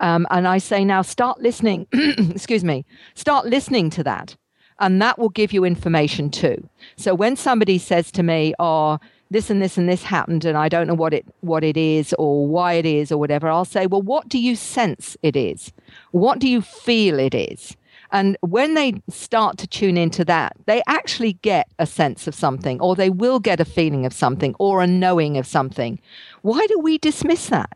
Um, 0.00 0.26
and 0.30 0.46
I 0.46 0.58
say 0.58 0.84
now, 0.84 1.00
start 1.00 1.40
listening, 1.40 1.86
excuse 1.92 2.62
me, 2.62 2.84
start 3.14 3.46
listening 3.46 3.88
to 3.90 4.04
that 4.04 4.36
and 4.82 5.00
that 5.00 5.18
will 5.18 5.30
give 5.30 5.52
you 5.54 5.64
information 5.64 6.28
too. 6.28 6.68
So 6.96 7.14
when 7.14 7.36
somebody 7.36 7.78
says 7.78 8.12
to 8.12 8.22
me, 8.22 8.52
"Oh, 8.58 8.98
this 9.30 9.48
and 9.48 9.62
this 9.62 9.78
and 9.78 9.88
this 9.88 10.02
happened 10.02 10.44
and 10.44 10.58
I 10.58 10.68
don't 10.68 10.86
know 10.86 10.94
what 10.94 11.14
it 11.14 11.24
what 11.40 11.64
it 11.64 11.78
is 11.78 12.14
or 12.18 12.46
why 12.46 12.74
it 12.74 12.84
is 12.84 13.10
or 13.10 13.16
whatever," 13.16 13.48
I'll 13.48 13.64
say, 13.64 13.86
"Well, 13.86 14.02
what 14.02 14.28
do 14.28 14.38
you 14.38 14.56
sense 14.56 15.16
it 15.22 15.36
is? 15.36 15.72
What 16.10 16.38
do 16.38 16.48
you 16.48 16.60
feel 16.60 17.18
it 17.18 17.34
is?" 17.34 17.76
And 18.10 18.36
when 18.42 18.74
they 18.74 18.94
start 19.08 19.56
to 19.58 19.66
tune 19.66 19.96
into 19.96 20.22
that, 20.26 20.52
they 20.66 20.82
actually 20.86 21.34
get 21.40 21.68
a 21.78 21.86
sense 21.86 22.26
of 22.26 22.34
something, 22.34 22.78
or 22.80 22.94
they 22.94 23.08
will 23.08 23.40
get 23.40 23.58
a 23.60 23.64
feeling 23.64 24.04
of 24.04 24.12
something, 24.12 24.54
or 24.58 24.82
a 24.82 24.86
knowing 24.86 25.38
of 25.38 25.46
something. 25.46 25.98
Why 26.42 26.66
do 26.66 26.78
we 26.78 26.98
dismiss 26.98 27.46
that? 27.48 27.70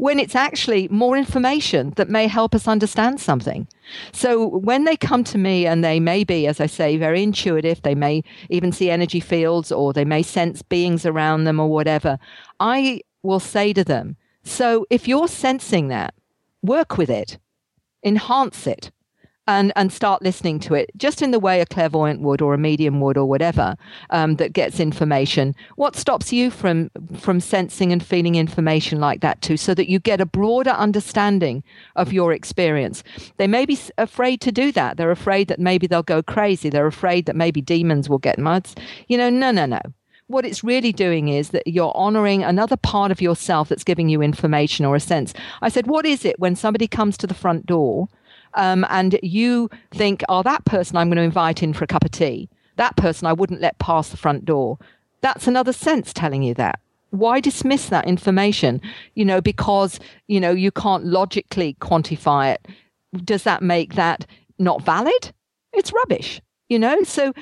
When 0.00 0.18
it's 0.18 0.34
actually 0.34 0.88
more 0.88 1.14
information 1.14 1.92
that 1.96 2.08
may 2.08 2.26
help 2.26 2.54
us 2.54 2.66
understand 2.66 3.20
something. 3.20 3.68
So 4.12 4.46
when 4.46 4.84
they 4.84 4.96
come 4.96 5.24
to 5.24 5.36
me 5.36 5.66
and 5.66 5.84
they 5.84 6.00
may 6.00 6.24
be, 6.24 6.46
as 6.46 6.58
I 6.58 6.64
say, 6.64 6.96
very 6.96 7.22
intuitive, 7.22 7.82
they 7.82 7.94
may 7.94 8.24
even 8.48 8.72
see 8.72 8.88
energy 8.88 9.20
fields 9.20 9.70
or 9.70 9.92
they 9.92 10.06
may 10.06 10.22
sense 10.22 10.62
beings 10.62 11.04
around 11.04 11.44
them 11.44 11.60
or 11.60 11.68
whatever, 11.68 12.18
I 12.58 13.02
will 13.22 13.40
say 13.40 13.74
to 13.74 13.84
them, 13.84 14.16
so 14.42 14.86
if 14.88 15.06
you're 15.06 15.28
sensing 15.28 15.88
that, 15.88 16.14
work 16.62 16.96
with 16.96 17.10
it, 17.10 17.36
enhance 18.02 18.66
it 18.66 18.90
and 19.50 19.72
and 19.74 19.92
start 19.92 20.22
listening 20.22 20.60
to 20.60 20.74
it 20.74 20.90
just 20.96 21.22
in 21.22 21.32
the 21.32 21.40
way 21.40 21.60
a 21.60 21.66
clairvoyant 21.66 22.20
would 22.20 22.40
or 22.40 22.54
a 22.54 22.58
medium 22.58 23.00
would 23.00 23.16
or 23.16 23.26
whatever 23.26 23.76
um, 24.10 24.36
that 24.36 24.52
gets 24.52 24.78
information. 24.78 25.54
What 25.76 25.96
stops 25.96 26.32
you 26.32 26.50
from 26.50 26.90
from 27.18 27.40
sensing 27.40 27.92
and 27.92 28.02
feeling 28.02 28.36
information 28.36 29.00
like 29.00 29.20
that 29.20 29.42
too 29.42 29.56
so 29.56 29.74
that 29.74 29.90
you 29.90 29.98
get 29.98 30.20
a 30.20 30.26
broader 30.26 30.70
understanding 30.70 31.64
of 31.96 32.12
your 32.12 32.32
experience? 32.32 33.02
They 33.38 33.48
may 33.48 33.66
be 33.66 33.78
afraid 33.98 34.40
to 34.42 34.52
do 34.52 34.70
that. 34.72 34.96
They're 34.96 35.10
afraid 35.10 35.48
that 35.48 35.58
maybe 35.58 35.86
they'll 35.86 36.02
go 36.02 36.22
crazy. 36.22 36.70
They're 36.70 36.86
afraid 36.86 37.26
that 37.26 37.36
maybe 37.36 37.60
demons 37.60 38.08
will 38.08 38.18
get 38.18 38.38
muds. 38.38 38.74
You 39.08 39.18
know 39.18 39.30
no 39.30 39.50
no 39.50 39.66
no. 39.66 39.80
What 40.28 40.46
it's 40.46 40.62
really 40.62 40.92
doing 40.92 41.26
is 41.26 41.48
that 41.50 41.66
you're 41.66 41.96
honoring 41.96 42.44
another 42.44 42.76
part 42.76 43.10
of 43.10 43.20
yourself 43.20 43.68
that's 43.68 43.82
giving 43.82 44.08
you 44.08 44.22
information 44.22 44.86
or 44.86 44.94
a 44.94 45.00
sense. 45.00 45.34
I 45.60 45.68
said, 45.68 45.88
What 45.88 46.06
is 46.06 46.24
it 46.24 46.38
when 46.38 46.54
somebody 46.54 46.86
comes 46.86 47.16
to 47.18 47.26
the 47.26 47.34
front 47.34 47.66
door 47.66 48.08
um, 48.54 48.86
and 48.88 49.18
you 49.22 49.70
think, 49.92 50.22
oh, 50.28 50.42
that 50.42 50.64
person 50.64 50.96
I'm 50.96 51.08
going 51.08 51.16
to 51.16 51.22
invite 51.22 51.62
in 51.62 51.72
for 51.72 51.84
a 51.84 51.88
cup 51.88 52.04
of 52.04 52.10
tea, 52.10 52.48
that 52.76 52.96
person 52.96 53.26
I 53.26 53.32
wouldn't 53.32 53.60
let 53.60 53.78
pass 53.78 54.08
the 54.08 54.16
front 54.16 54.44
door. 54.44 54.78
That's 55.20 55.46
another 55.46 55.72
sense 55.72 56.12
telling 56.12 56.42
you 56.42 56.54
that. 56.54 56.80
Why 57.10 57.40
dismiss 57.40 57.88
that 57.88 58.06
information? 58.06 58.80
You 59.14 59.24
know, 59.24 59.40
because, 59.40 59.98
you 60.28 60.40
know, 60.40 60.52
you 60.52 60.70
can't 60.70 61.04
logically 61.04 61.76
quantify 61.80 62.54
it. 62.54 62.68
Does 63.24 63.42
that 63.42 63.62
make 63.62 63.94
that 63.94 64.26
not 64.58 64.82
valid? 64.82 65.32
It's 65.72 65.92
rubbish 65.92 66.40
you 66.70 66.78
know 66.78 67.02
so 67.02 67.34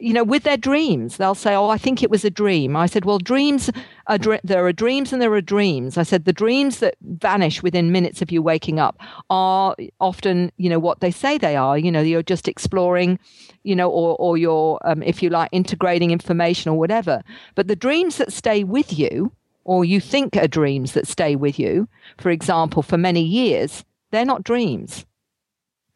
you 0.00 0.12
know 0.12 0.24
with 0.24 0.42
their 0.42 0.56
dreams 0.56 1.16
they'll 1.16 1.34
say 1.34 1.54
oh 1.54 1.68
i 1.68 1.78
think 1.78 2.02
it 2.02 2.10
was 2.10 2.24
a 2.24 2.30
dream 2.30 2.76
i 2.76 2.86
said 2.86 3.04
well 3.04 3.18
dreams 3.18 3.70
are 4.06 4.18
dr- 4.18 4.40
there 4.42 4.64
are 4.66 4.72
dreams 4.72 5.12
and 5.12 5.20
there 5.20 5.32
are 5.32 5.40
dreams 5.40 5.96
i 5.96 6.02
said 6.02 6.24
the 6.24 6.32
dreams 6.32 6.78
that 6.78 6.94
vanish 7.02 7.62
within 7.62 7.92
minutes 7.92 8.22
of 8.22 8.32
you 8.32 8.42
waking 8.42 8.78
up 8.78 8.96
are 9.28 9.76
often 10.00 10.50
you 10.56 10.68
know 10.68 10.78
what 10.78 11.00
they 11.00 11.10
say 11.10 11.38
they 11.38 11.56
are 11.56 11.78
you 11.78 11.92
know 11.92 12.00
you're 12.00 12.22
just 12.22 12.48
exploring 12.48 13.18
you 13.62 13.76
know 13.76 13.90
or 13.90 14.16
or 14.18 14.36
you're 14.36 14.78
um, 14.84 15.02
if 15.02 15.22
you 15.22 15.28
like 15.28 15.48
integrating 15.52 16.10
information 16.10 16.70
or 16.70 16.78
whatever 16.78 17.22
but 17.54 17.68
the 17.68 17.76
dreams 17.76 18.16
that 18.16 18.32
stay 18.32 18.64
with 18.64 18.98
you 18.98 19.32
or 19.64 19.84
you 19.84 20.00
think 20.00 20.36
are 20.36 20.48
dreams 20.48 20.92
that 20.92 21.06
stay 21.06 21.36
with 21.36 21.58
you 21.58 21.88
for 22.18 22.30
example 22.30 22.82
for 22.82 22.96
many 22.96 23.22
years 23.22 23.84
they're 24.10 24.24
not 24.24 24.44
dreams. 24.44 25.06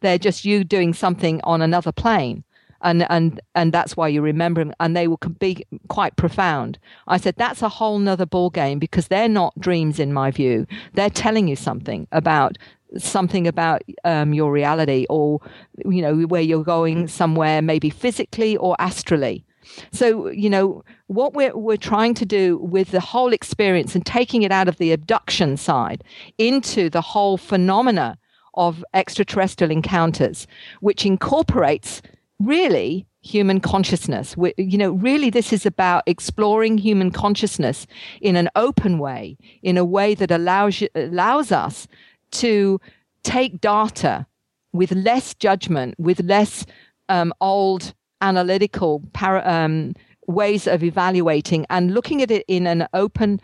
They're 0.00 0.18
just 0.18 0.44
you 0.44 0.64
doing 0.64 0.94
something 0.94 1.40
on 1.44 1.62
another 1.62 1.92
plane. 1.92 2.44
And, 2.84 3.10
and 3.10 3.40
and 3.54 3.72
that's 3.72 3.96
why 3.96 4.08
you 4.08 4.20
remember 4.22 4.62
them 4.62 4.74
and 4.78 4.94
they 4.94 5.08
will 5.08 5.18
be 5.38 5.64
quite 5.88 6.16
profound. 6.16 6.78
I 7.08 7.16
said 7.16 7.34
that's 7.36 7.62
a 7.62 7.68
whole 7.68 7.98
nother 7.98 8.26
ball 8.26 8.50
game 8.50 8.78
because 8.78 9.08
they're 9.08 9.28
not 9.28 9.58
dreams 9.58 9.98
in 9.98 10.12
my 10.12 10.30
view. 10.30 10.66
They're 10.92 11.10
telling 11.10 11.48
you 11.48 11.56
something 11.56 12.06
about 12.12 12.58
something 12.98 13.48
about 13.48 13.82
um, 14.04 14.34
your 14.34 14.52
reality 14.52 15.06
or 15.10 15.40
you 15.84 16.02
know 16.02 16.22
where 16.26 16.42
you're 16.42 16.62
going 16.62 17.08
somewhere 17.08 17.62
maybe 17.62 17.90
physically 17.90 18.56
or 18.58 18.76
astrally. 18.78 19.44
So, 19.92 20.28
you 20.28 20.50
know, 20.50 20.84
what 21.06 21.32
we're, 21.34 21.56
we're 21.56 21.76
trying 21.76 22.14
to 22.14 22.26
do 22.26 22.58
with 22.58 22.90
the 22.90 23.00
whole 23.00 23.32
experience 23.32 23.94
and 23.94 24.04
taking 24.04 24.42
it 24.42 24.52
out 24.52 24.68
of 24.68 24.76
the 24.76 24.92
abduction 24.92 25.56
side 25.56 26.04
into 26.36 26.90
the 26.90 27.00
whole 27.00 27.38
phenomena 27.38 28.18
of 28.54 28.84
extraterrestrial 28.94 29.70
encounters, 29.70 30.46
which 30.80 31.04
incorporates 31.04 32.02
really 32.46 33.06
human 33.22 33.60
consciousness. 33.60 34.36
We, 34.36 34.52
you 34.58 34.78
know, 34.78 34.90
really, 34.90 35.30
this 35.30 35.52
is 35.52 35.64
about 35.64 36.02
exploring 36.06 36.78
human 36.78 37.10
consciousness 37.10 37.86
in 38.20 38.36
an 38.36 38.48
open 38.54 38.98
way, 38.98 39.36
in 39.62 39.76
a 39.78 39.84
way 39.84 40.14
that 40.14 40.30
allows 40.30 40.82
allows 40.94 41.50
us 41.52 41.88
to 42.32 42.80
take 43.22 43.60
data 43.60 44.26
with 44.72 44.92
less 44.92 45.34
judgment, 45.34 45.94
with 45.98 46.20
less 46.20 46.66
um, 47.08 47.32
old 47.40 47.94
analytical 48.20 49.02
para, 49.12 49.42
um, 49.44 49.94
ways 50.26 50.66
of 50.66 50.82
evaluating 50.82 51.66
and 51.70 51.94
looking 51.94 52.22
at 52.22 52.30
it 52.30 52.44
in 52.48 52.66
an 52.66 52.86
open 52.94 53.40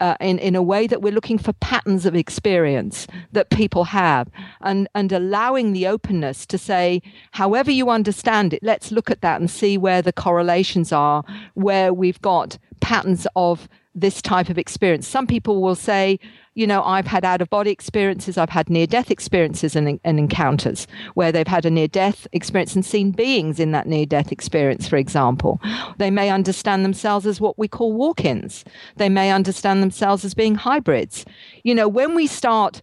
uh, 0.00 0.16
in, 0.20 0.38
in 0.38 0.54
a 0.54 0.62
way 0.62 0.86
that 0.86 1.02
we're 1.02 1.12
looking 1.12 1.38
for 1.38 1.52
patterns 1.54 2.04
of 2.06 2.14
experience 2.14 3.06
that 3.32 3.50
people 3.50 3.84
have 3.84 4.28
and, 4.60 4.88
and 4.94 5.12
allowing 5.12 5.72
the 5.72 5.86
openness 5.86 6.46
to 6.46 6.58
say, 6.58 7.02
however 7.32 7.70
you 7.70 7.88
understand 7.90 8.52
it, 8.52 8.62
let's 8.62 8.92
look 8.92 9.10
at 9.10 9.22
that 9.22 9.40
and 9.40 9.50
see 9.50 9.78
where 9.78 10.02
the 10.02 10.12
correlations 10.12 10.92
are, 10.92 11.24
where 11.54 11.94
we've 11.94 12.20
got 12.20 12.58
patterns 12.80 13.26
of 13.36 13.68
this 13.94 14.20
type 14.20 14.50
of 14.50 14.58
experience. 14.58 15.08
Some 15.08 15.26
people 15.26 15.62
will 15.62 15.74
say, 15.74 16.20
you 16.56 16.66
know, 16.66 16.82
I've 16.82 17.06
had 17.06 17.22
out 17.22 17.42
of 17.42 17.50
body 17.50 17.70
experiences, 17.70 18.38
I've 18.38 18.48
had 18.48 18.70
near 18.70 18.86
death 18.86 19.10
experiences 19.10 19.76
and, 19.76 20.00
and, 20.02 20.18
encounters 20.18 20.86
where 21.12 21.30
they've 21.30 21.46
had 21.46 21.66
a 21.66 21.70
near 21.70 21.86
death 21.86 22.26
experience 22.32 22.74
and 22.74 22.84
seen 22.84 23.10
beings 23.10 23.60
in 23.60 23.72
that 23.72 23.86
near 23.86 24.06
death 24.06 24.32
experience, 24.32 24.88
for 24.88 24.96
example. 24.96 25.60
They 25.98 26.10
may 26.10 26.30
understand 26.30 26.82
themselves 26.82 27.26
as 27.26 27.42
what 27.42 27.58
we 27.58 27.68
call 27.68 27.92
walk 27.92 28.24
ins, 28.24 28.64
they 28.96 29.10
may 29.10 29.30
understand 29.30 29.82
themselves 29.82 30.24
as 30.24 30.32
being 30.32 30.54
hybrids. 30.54 31.26
You 31.62 31.74
know, 31.74 31.88
when 31.88 32.14
we 32.14 32.26
start 32.26 32.80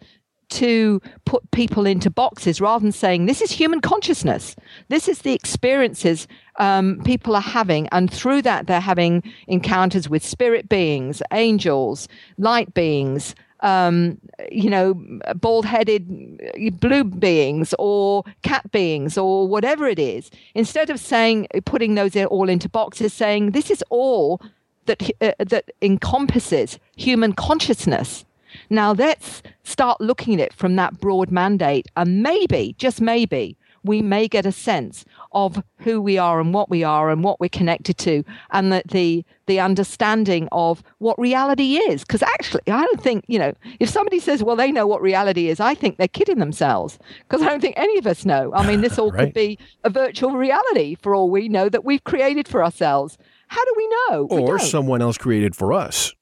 to 0.50 1.02
put 1.26 1.50
people 1.50 1.88
into 1.88 2.12
boxes 2.12 2.62
rather 2.62 2.84
than 2.84 2.92
saying 2.92 3.26
this 3.26 3.42
is 3.42 3.50
human 3.50 3.82
consciousness 3.82 4.56
this 4.90 5.08
is 5.08 5.20
the 5.20 5.34
experiences 5.34 6.28
um, 6.60 7.02
people 7.06 7.36
are 7.36 7.42
having 7.42 7.88
and 7.88 8.14
through 8.14 8.42
that 8.42 8.68
they're 8.68 8.80
having 8.80 9.24
encounters 9.48 10.10
with 10.10 10.24
spirit 10.24 10.70
beings 10.70 11.24
angels 11.32 12.08
light 12.38 12.72
beings 12.76 13.34
um, 13.64 14.20
you 14.52 14.70
know, 14.70 14.94
bald 15.36 15.66
headed 15.66 16.80
blue 16.80 17.04
beings 17.04 17.74
or 17.80 18.24
cat 18.44 18.72
beings 18.72 19.18
or 19.18 19.48
whatever 19.48 19.88
it 19.88 19.98
is, 19.98 20.30
instead 20.54 20.90
of 20.90 21.00
saying, 21.00 21.48
putting 21.66 21.96
those 21.96 22.16
all 22.16 22.50
into 22.50 22.70
boxes, 22.70 23.14
saying 23.14 23.52
this 23.52 23.72
is 23.72 23.84
all 23.90 24.40
that, 24.86 25.10
uh, 25.22 25.32
that 25.40 25.72
encompasses 25.82 26.78
human 26.96 27.34
consciousness. 27.34 28.26
Now 28.70 28.92
let's 28.92 29.42
start 29.64 30.00
looking 30.00 30.36
at 30.36 30.40
it 30.40 30.54
from 30.54 30.76
that 30.76 31.00
broad 31.00 31.32
mandate 31.32 31.88
and 31.96 32.22
maybe, 32.22 32.76
just 32.78 33.02
maybe, 33.02 33.58
we 33.84 34.02
may 34.02 34.28
get 34.28 34.46
a 34.46 34.52
sense 34.52 35.06
of 35.32 35.62
who 35.78 36.02
we 36.02 36.18
are 36.18 36.40
and 36.40 36.54
what 36.54 36.70
we 36.70 36.84
are 36.84 37.10
and 37.10 37.24
what 37.24 37.40
we're 37.40 37.50
connected 37.50 37.98
to 38.00 38.24
and 38.52 38.72
that 38.72 38.88
the 38.90 39.26
the 39.46 39.60
understanding 39.60 40.48
of 40.54 40.82
what 41.00 41.20
reality 41.20 41.76
is. 41.76 42.04
Because 42.04 42.24
actually 42.24 42.62
i 42.68 42.84
don't 42.84 43.02
think 43.02 43.26
you 43.28 43.40
know 43.40 43.54
if 43.80 43.90
somebody 43.90 44.20
says 44.20 44.44
well 44.44 44.56
they 44.56 44.72
know 44.72 44.88
what 44.88 45.02
reality 45.02 45.50
is 45.50 45.60
i 45.60 45.76
think 45.76 45.98
they're 45.98 46.08
kidding 46.08 46.40
themselves. 46.40 46.98
Because 47.28 47.42
i 47.42 47.50
don't 47.50 47.62
think 47.62 47.76
any 47.78 47.98
of 47.98 48.08
us 48.08 48.26
know. 48.26 48.52
I 48.54 48.66
mean 48.66 48.82
this 48.82 48.98
all 49.00 49.12
right. 49.12 49.26
could 49.26 49.34
be 49.34 49.60
a 49.84 49.90
virtual 49.90 50.32
reality 50.32 50.96
for 50.96 51.16
all 51.16 51.30
we 51.30 51.50
know 51.50 51.70
that 51.70 51.84
we've 51.86 52.04
created 52.04 52.48
for 52.48 52.64
ourselves. 52.64 53.18
How 53.48 53.64
do 53.64 53.74
we 53.78 53.88
know? 53.88 54.28
Or 54.32 54.54
we 54.54 54.60
someone 54.60 55.02
else 55.02 55.18
created 55.18 55.56
for 55.56 55.74
us. 55.74 56.14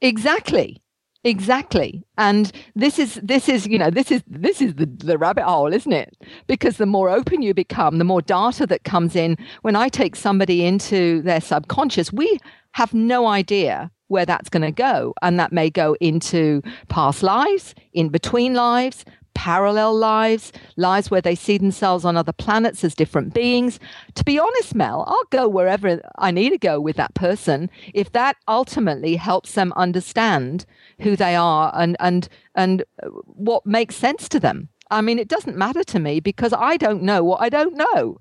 Exactly 0.00 0.82
Exactly. 1.24 2.04
And 2.18 2.50
this 2.74 2.98
is 2.98 3.14
this 3.22 3.48
is, 3.48 3.66
you 3.66 3.78
know, 3.78 3.90
this 3.90 4.10
is 4.10 4.22
this 4.26 4.60
is 4.60 4.74
the, 4.74 4.86
the 4.86 5.16
rabbit 5.16 5.44
hole, 5.44 5.72
isn't 5.72 5.92
it? 5.92 6.16
Because 6.48 6.78
the 6.78 6.86
more 6.86 7.08
open 7.08 7.42
you 7.42 7.54
become, 7.54 7.98
the 7.98 8.04
more 8.04 8.22
data 8.22 8.66
that 8.66 8.82
comes 8.82 9.14
in. 9.14 9.36
When 9.62 9.76
I 9.76 9.88
take 9.88 10.16
somebody 10.16 10.64
into 10.64 11.22
their 11.22 11.40
subconscious, 11.40 12.12
we 12.12 12.38
have 12.72 12.92
no 12.92 13.28
idea 13.28 13.90
where 14.08 14.26
that's 14.26 14.48
going 14.48 14.62
to 14.62 14.72
go. 14.72 15.14
And 15.22 15.38
that 15.38 15.52
may 15.52 15.70
go 15.70 15.96
into 16.00 16.60
past 16.88 17.22
lives, 17.22 17.74
in 17.92 18.08
between 18.08 18.54
lives, 18.54 19.04
parallel 19.34 19.96
lives, 19.96 20.52
lives 20.76 21.10
where 21.10 21.20
they 21.20 21.34
see 21.34 21.58
themselves 21.58 22.04
on 22.04 22.16
other 22.16 22.32
planets 22.32 22.84
as 22.84 22.94
different 22.94 23.34
beings. 23.34 23.78
To 24.14 24.24
be 24.24 24.38
honest, 24.38 24.74
Mel, 24.74 25.04
I'll 25.06 25.24
go 25.30 25.48
wherever 25.48 26.00
I 26.18 26.30
need 26.30 26.50
to 26.50 26.58
go 26.58 26.80
with 26.80 26.96
that 26.96 27.14
person 27.14 27.70
if 27.94 28.12
that 28.12 28.36
ultimately 28.48 29.16
helps 29.16 29.52
them 29.52 29.72
understand 29.76 30.64
who 31.00 31.16
they 31.16 31.34
are 31.34 31.72
and 31.74 31.96
and 32.00 32.28
and 32.54 32.84
what 33.26 33.66
makes 33.66 33.96
sense 33.96 34.28
to 34.30 34.40
them. 34.40 34.68
I 34.90 35.00
mean, 35.00 35.18
it 35.18 35.28
doesn't 35.28 35.56
matter 35.56 35.84
to 35.84 35.98
me 35.98 36.20
because 36.20 36.52
I 36.52 36.76
don't 36.76 37.02
know 37.02 37.24
what 37.24 37.40
I 37.40 37.48
don't 37.48 37.76
know. 37.76 38.18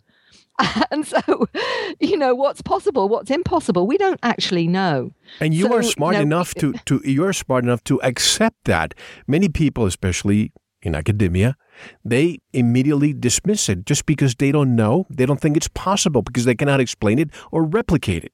and 0.92 1.06
so, 1.06 1.48
you 2.00 2.18
know, 2.18 2.36
what's 2.36 2.62
possible, 2.62 3.10
what's 3.10 3.32
impossible, 3.32 3.88
we 3.88 3.98
don't 3.98 4.20
actually 4.24 4.68
know. 4.68 5.14
And 5.40 5.54
you 5.54 5.68
so, 5.68 5.76
are 5.76 5.84
smart 5.84 6.16
know, 6.16 6.22
enough 6.22 6.54
to, 6.56 6.74
to 6.86 7.02
you 7.04 7.24
are 7.26 7.34
smart 7.34 7.64
enough 7.64 7.84
to 7.86 8.02
accept 8.02 8.66
that. 8.66 8.94
Many 9.28 9.50
people, 9.50 9.86
especially 9.86 10.52
in 10.82 10.96
academia, 10.96 11.56
they 12.04 12.40
immediately 12.54 13.14
dismiss 13.14 13.70
it 13.70 13.86
just 13.86 14.06
because 14.06 14.36
they 14.36 14.52
don't 14.52 14.76
know, 14.76 15.06
they 15.10 15.26
don't 15.26 15.40
think 15.40 15.58
it's 15.58 15.70
possible 15.70 16.22
because 16.22 16.46
they 16.46 16.56
cannot 16.56 16.80
explain 16.80 17.20
it 17.20 17.30
or 17.52 17.64
replicate 17.64 18.24
it 18.24 18.34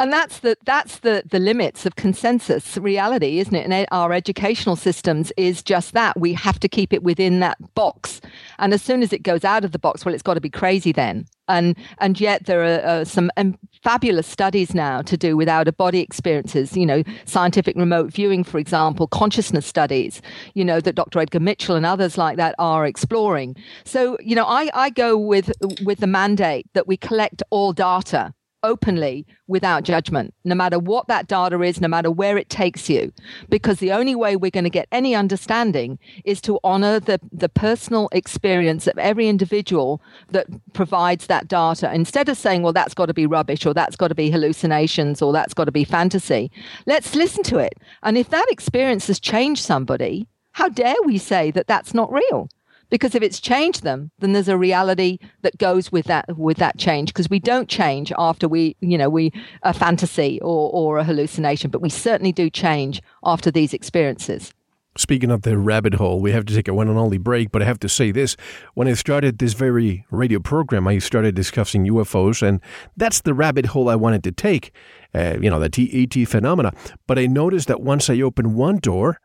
and 0.00 0.10
that's 0.10 0.40
the 0.40 0.56
that's 0.64 1.00
the 1.00 1.22
the 1.30 1.38
limits 1.38 1.84
of 1.84 1.94
consensus 1.94 2.78
reality 2.78 3.38
isn't 3.38 3.54
it? 3.54 3.70
And 3.70 3.86
our 3.92 4.12
educational 4.12 4.74
systems 4.74 5.30
is 5.36 5.62
just 5.62 5.92
that. 5.92 6.18
We 6.18 6.32
have 6.32 6.58
to 6.60 6.68
keep 6.68 6.92
it 6.92 7.02
within 7.02 7.40
that 7.40 7.58
box. 7.74 8.20
And 8.58 8.72
as 8.72 8.82
soon 8.82 9.02
as 9.02 9.12
it 9.12 9.22
goes 9.22 9.44
out 9.44 9.64
of 9.64 9.72
the 9.72 9.78
box 9.78 10.04
well 10.04 10.14
it's 10.14 10.22
got 10.22 10.34
to 10.34 10.40
be 10.40 10.50
crazy 10.50 10.90
then. 10.90 11.26
And 11.48 11.76
and 11.98 12.18
yet 12.18 12.46
there 12.46 12.62
are 12.62 12.84
uh, 12.84 13.04
some 13.04 13.30
um, 13.36 13.58
fabulous 13.82 14.26
studies 14.26 14.74
now 14.74 15.02
to 15.02 15.16
do 15.18 15.36
with 15.36 15.48
out 15.48 15.68
of 15.68 15.76
body 15.76 16.00
experiences 16.00 16.76
you 16.76 16.86
know 16.86 17.02
scientific 17.26 17.76
remote 17.76 18.12
viewing 18.12 18.42
for 18.42 18.58
example 18.58 19.06
consciousness 19.06 19.66
studies 19.66 20.22
you 20.54 20.64
know 20.64 20.80
that 20.80 20.94
dr 20.94 21.18
edgar 21.18 21.40
mitchell 21.40 21.76
and 21.76 21.84
others 21.84 22.16
like 22.16 22.38
that 22.38 22.54
are 22.58 22.86
exploring. 22.86 23.54
So 23.84 24.16
you 24.20 24.34
know 24.34 24.46
i 24.46 24.70
i 24.72 24.88
go 24.88 25.18
with 25.18 25.52
with 25.82 25.98
the 26.00 26.06
mandate 26.06 26.66
that 26.72 26.88
we 26.88 26.96
collect 26.96 27.42
all 27.50 27.74
data 27.74 28.32
openly 28.62 29.26
without 29.46 29.84
judgment, 29.84 30.34
no 30.44 30.54
matter 30.54 30.78
what 30.78 31.08
that 31.08 31.26
data 31.26 31.60
is, 31.62 31.80
no 31.80 31.88
matter 31.88 32.10
where 32.10 32.38
it 32.38 32.48
takes 32.48 32.88
you. 32.88 33.12
Because 33.48 33.78
the 33.78 33.92
only 33.92 34.14
way 34.14 34.36
we're 34.36 34.50
going 34.50 34.64
to 34.64 34.70
get 34.70 34.88
any 34.92 35.14
understanding 35.14 35.98
is 36.24 36.40
to 36.42 36.58
honor 36.64 37.00
the, 37.00 37.20
the 37.32 37.48
personal 37.48 38.08
experience 38.12 38.86
of 38.86 38.98
every 38.98 39.28
individual 39.28 40.02
that 40.30 40.46
provides 40.72 41.26
that 41.26 41.48
data. 41.48 41.92
Instead 41.92 42.28
of 42.28 42.36
saying, 42.36 42.62
well, 42.62 42.72
that's 42.72 42.94
got 42.94 43.06
to 43.06 43.14
be 43.14 43.26
rubbish, 43.26 43.66
or 43.66 43.74
that's 43.74 43.96
got 43.96 44.08
to 44.08 44.14
be 44.14 44.30
hallucinations, 44.30 45.22
or 45.22 45.32
that's 45.32 45.54
got 45.54 45.64
to 45.64 45.72
be 45.72 45.84
fantasy, 45.84 46.50
let's 46.86 47.14
listen 47.14 47.42
to 47.44 47.58
it. 47.58 47.74
And 48.02 48.16
if 48.16 48.30
that 48.30 48.46
experience 48.50 49.06
has 49.06 49.20
changed 49.20 49.64
somebody, 49.64 50.26
how 50.52 50.68
dare 50.68 50.96
we 51.04 51.18
say 51.18 51.50
that 51.52 51.66
that's 51.66 51.94
not 51.94 52.12
real? 52.12 52.48
Because 52.90 53.14
if 53.14 53.22
it's 53.22 53.40
changed 53.40 53.82
them 53.82 54.10
then 54.18 54.32
there's 54.32 54.48
a 54.48 54.56
reality 54.56 55.18
that 55.42 55.56
goes 55.58 55.90
with 55.90 56.06
that 56.06 56.36
with 56.36 56.58
that 56.58 56.78
change 56.78 57.08
because 57.12 57.30
we 57.30 57.38
don't 57.38 57.68
change 57.68 58.12
after 58.18 58.48
we 58.48 58.76
you 58.80 58.98
know 58.98 59.08
we 59.08 59.32
a 59.62 59.72
fantasy 59.72 60.40
or 60.42 60.70
or 60.72 60.98
a 60.98 61.04
hallucination 61.04 61.70
but 61.70 61.80
we 61.80 61.88
certainly 61.88 62.32
do 62.32 62.50
change 62.50 63.02
after 63.24 63.50
these 63.50 63.72
experiences 63.72 64.52
Speaking 64.96 65.30
of 65.30 65.42
the 65.42 65.56
rabbit 65.56 65.94
hole, 65.94 66.20
we 66.20 66.32
have 66.32 66.44
to 66.46 66.54
take 66.54 66.66
a 66.66 66.74
one 66.74 66.88
and 66.88 66.98
only 66.98 67.16
break, 67.16 67.52
but 67.52 67.62
I 67.62 67.64
have 67.64 67.78
to 67.78 67.88
say 67.88 68.10
this. 68.10 68.36
When 68.74 68.88
I 68.88 68.94
started 68.94 69.38
this 69.38 69.52
very 69.52 70.04
radio 70.10 70.40
program, 70.40 70.88
I 70.88 70.98
started 70.98 71.36
discussing 71.36 71.86
UFOs, 71.86 72.42
and 72.42 72.60
that's 72.96 73.20
the 73.20 73.32
rabbit 73.32 73.66
hole 73.66 73.88
I 73.88 73.94
wanted 73.94 74.24
to 74.24 74.32
take, 74.32 74.74
uh, 75.14 75.36
you 75.40 75.48
know, 75.48 75.60
the 75.60 75.70
ET 76.02 76.28
phenomena. 76.28 76.72
But 77.06 77.20
I 77.20 77.26
noticed 77.26 77.68
that 77.68 77.80
once 77.80 78.10
I 78.10 78.20
opened 78.20 78.56
one 78.56 78.78
door, 78.78 79.20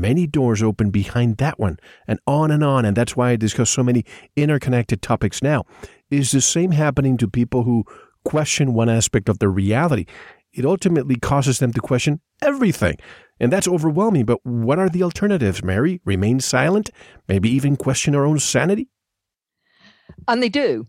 many 0.00 0.26
doors 0.26 0.62
open 0.62 0.90
behind 0.90 1.38
that 1.38 1.58
one, 1.58 1.78
and 2.06 2.18
on 2.26 2.50
and 2.50 2.62
on. 2.62 2.84
And 2.84 2.96
that's 2.96 3.16
why 3.16 3.30
I 3.30 3.36
discuss 3.36 3.70
so 3.70 3.82
many 3.82 4.04
interconnected 4.36 5.02
topics 5.02 5.42
now. 5.42 5.64
Is 6.10 6.32
the 6.32 6.40
same 6.40 6.72
happening 6.72 7.16
to 7.18 7.28
people 7.28 7.62
who 7.62 7.84
question 8.24 8.74
one 8.74 8.88
aspect 8.88 9.28
of 9.28 9.38
their 9.38 9.50
reality? 9.50 10.06
It 10.52 10.64
ultimately 10.64 11.16
causes 11.16 11.58
them 11.58 11.72
to 11.72 11.80
question 11.80 12.20
everything. 12.40 12.96
And 13.40 13.52
that's 13.52 13.66
overwhelming, 13.66 14.24
but 14.24 14.38
what 14.44 14.78
are 14.78 14.88
the 14.88 15.02
alternatives, 15.02 15.64
Mary? 15.64 16.00
Remain 16.04 16.38
silent? 16.38 16.90
Maybe 17.26 17.50
even 17.50 17.76
question 17.76 18.14
our 18.14 18.24
own 18.24 18.38
sanity? 18.38 18.88
And 20.28 20.42
they 20.42 20.48
do 20.48 20.86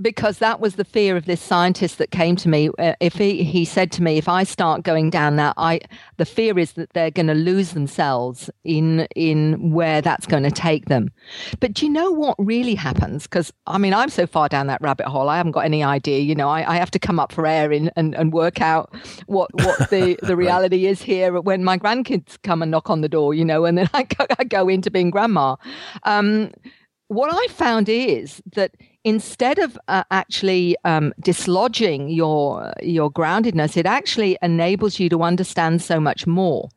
because 0.00 0.38
that 0.38 0.60
was 0.60 0.74
the 0.74 0.84
fear 0.84 1.16
of 1.16 1.24
this 1.24 1.40
scientist 1.40 1.98
that 1.98 2.10
came 2.10 2.36
to 2.36 2.48
me 2.48 2.70
uh, 2.78 2.94
if 3.00 3.14
he, 3.14 3.42
he 3.42 3.64
said 3.64 3.90
to 3.92 4.02
me 4.02 4.18
if 4.18 4.28
i 4.28 4.42
start 4.44 4.82
going 4.82 5.10
down 5.10 5.36
that 5.36 5.54
i 5.56 5.80
the 6.18 6.24
fear 6.24 6.58
is 6.58 6.72
that 6.72 6.92
they're 6.92 7.10
going 7.10 7.26
to 7.26 7.34
lose 7.34 7.72
themselves 7.72 8.50
in 8.64 9.06
in 9.16 9.72
where 9.72 10.00
that's 10.02 10.26
going 10.26 10.42
to 10.42 10.50
take 10.50 10.86
them. 10.86 11.10
But 11.60 11.74
do 11.74 11.86
you 11.86 11.92
know 11.92 12.10
what 12.10 12.36
really 12.38 12.74
happens? 12.74 13.24
Because 13.24 13.52
i 13.66 13.78
mean 13.78 13.94
i'm 13.94 14.08
so 14.08 14.26
far 14.26 14.48
down 14.48 14.66
that 14.66 14.80
rabbit 14.82 15.06
hole 15.06 15.28
i 15.28 15.36
haven't 15.36 15.52
got 15.52 15.64
any 15.64 15.82
idea 15.82 16.18
you 16.20 16.34
know 16.34 16.48
i, 16.48 16.74
I 16.74 16.76
have 16.76 16.90
to 16.92 16.98
come 16.98 17.18
up 17.18 17.32
for 17.32 17.46
air 17.46 17.72
in, 17.72 17.90
and, 17.96 18.14
and 18.14 18.32
work 18.32 18.60
out 18.60 18.94
what 19.26 19.52
what 19.54 19.90
the 19.90 20.18
the 20.22 20.36
reality 20.36 20.84
right. 20.84 20.90
is 20.90 21.02
here 21.02 21.40
when 21.40 21.64
my 21.64 21.78
grandkids 21.78 22.40
come 22.42 22.62
and 22.62 22.70
knock 22.70 22.90
on 22.90 23.00
the 23.00 23.08
door 23.08 23.34
you 23.34 23.44
know 23.44 23.64
and 23.64 23.78
then 23.78 23.88
i 23.94 24.02
go, 24.02 24.26
I 24.38 24.44
go 24.44 24.68
into 24.68 24.90
being 24.90 25.10
grandma. 25.10 25.56
Um, 26.02 26.52
what 27.08 27.32
i 27.32 27.52
found 27.52 27.88
is 27.88 28.42
that 28.54 28.72
instead 29.06 29.60
of 29.60 29.78
uh, 29.86 30.02
actually 30.10 30.76
um, 30.84 31.14
dislodging 31.20 32.10
your 32.10 32.74
your 32.82 33.10
groundedness, 33.10 33.76
it 33.76 33.86
actually 33.86 34.36
enables 34.42 35.00
you 35.00 35.08
to 35.08 35.22
understand 35.22 35.80
so 35.80 35.98
much 35.98 36.26
more 36.26 36.68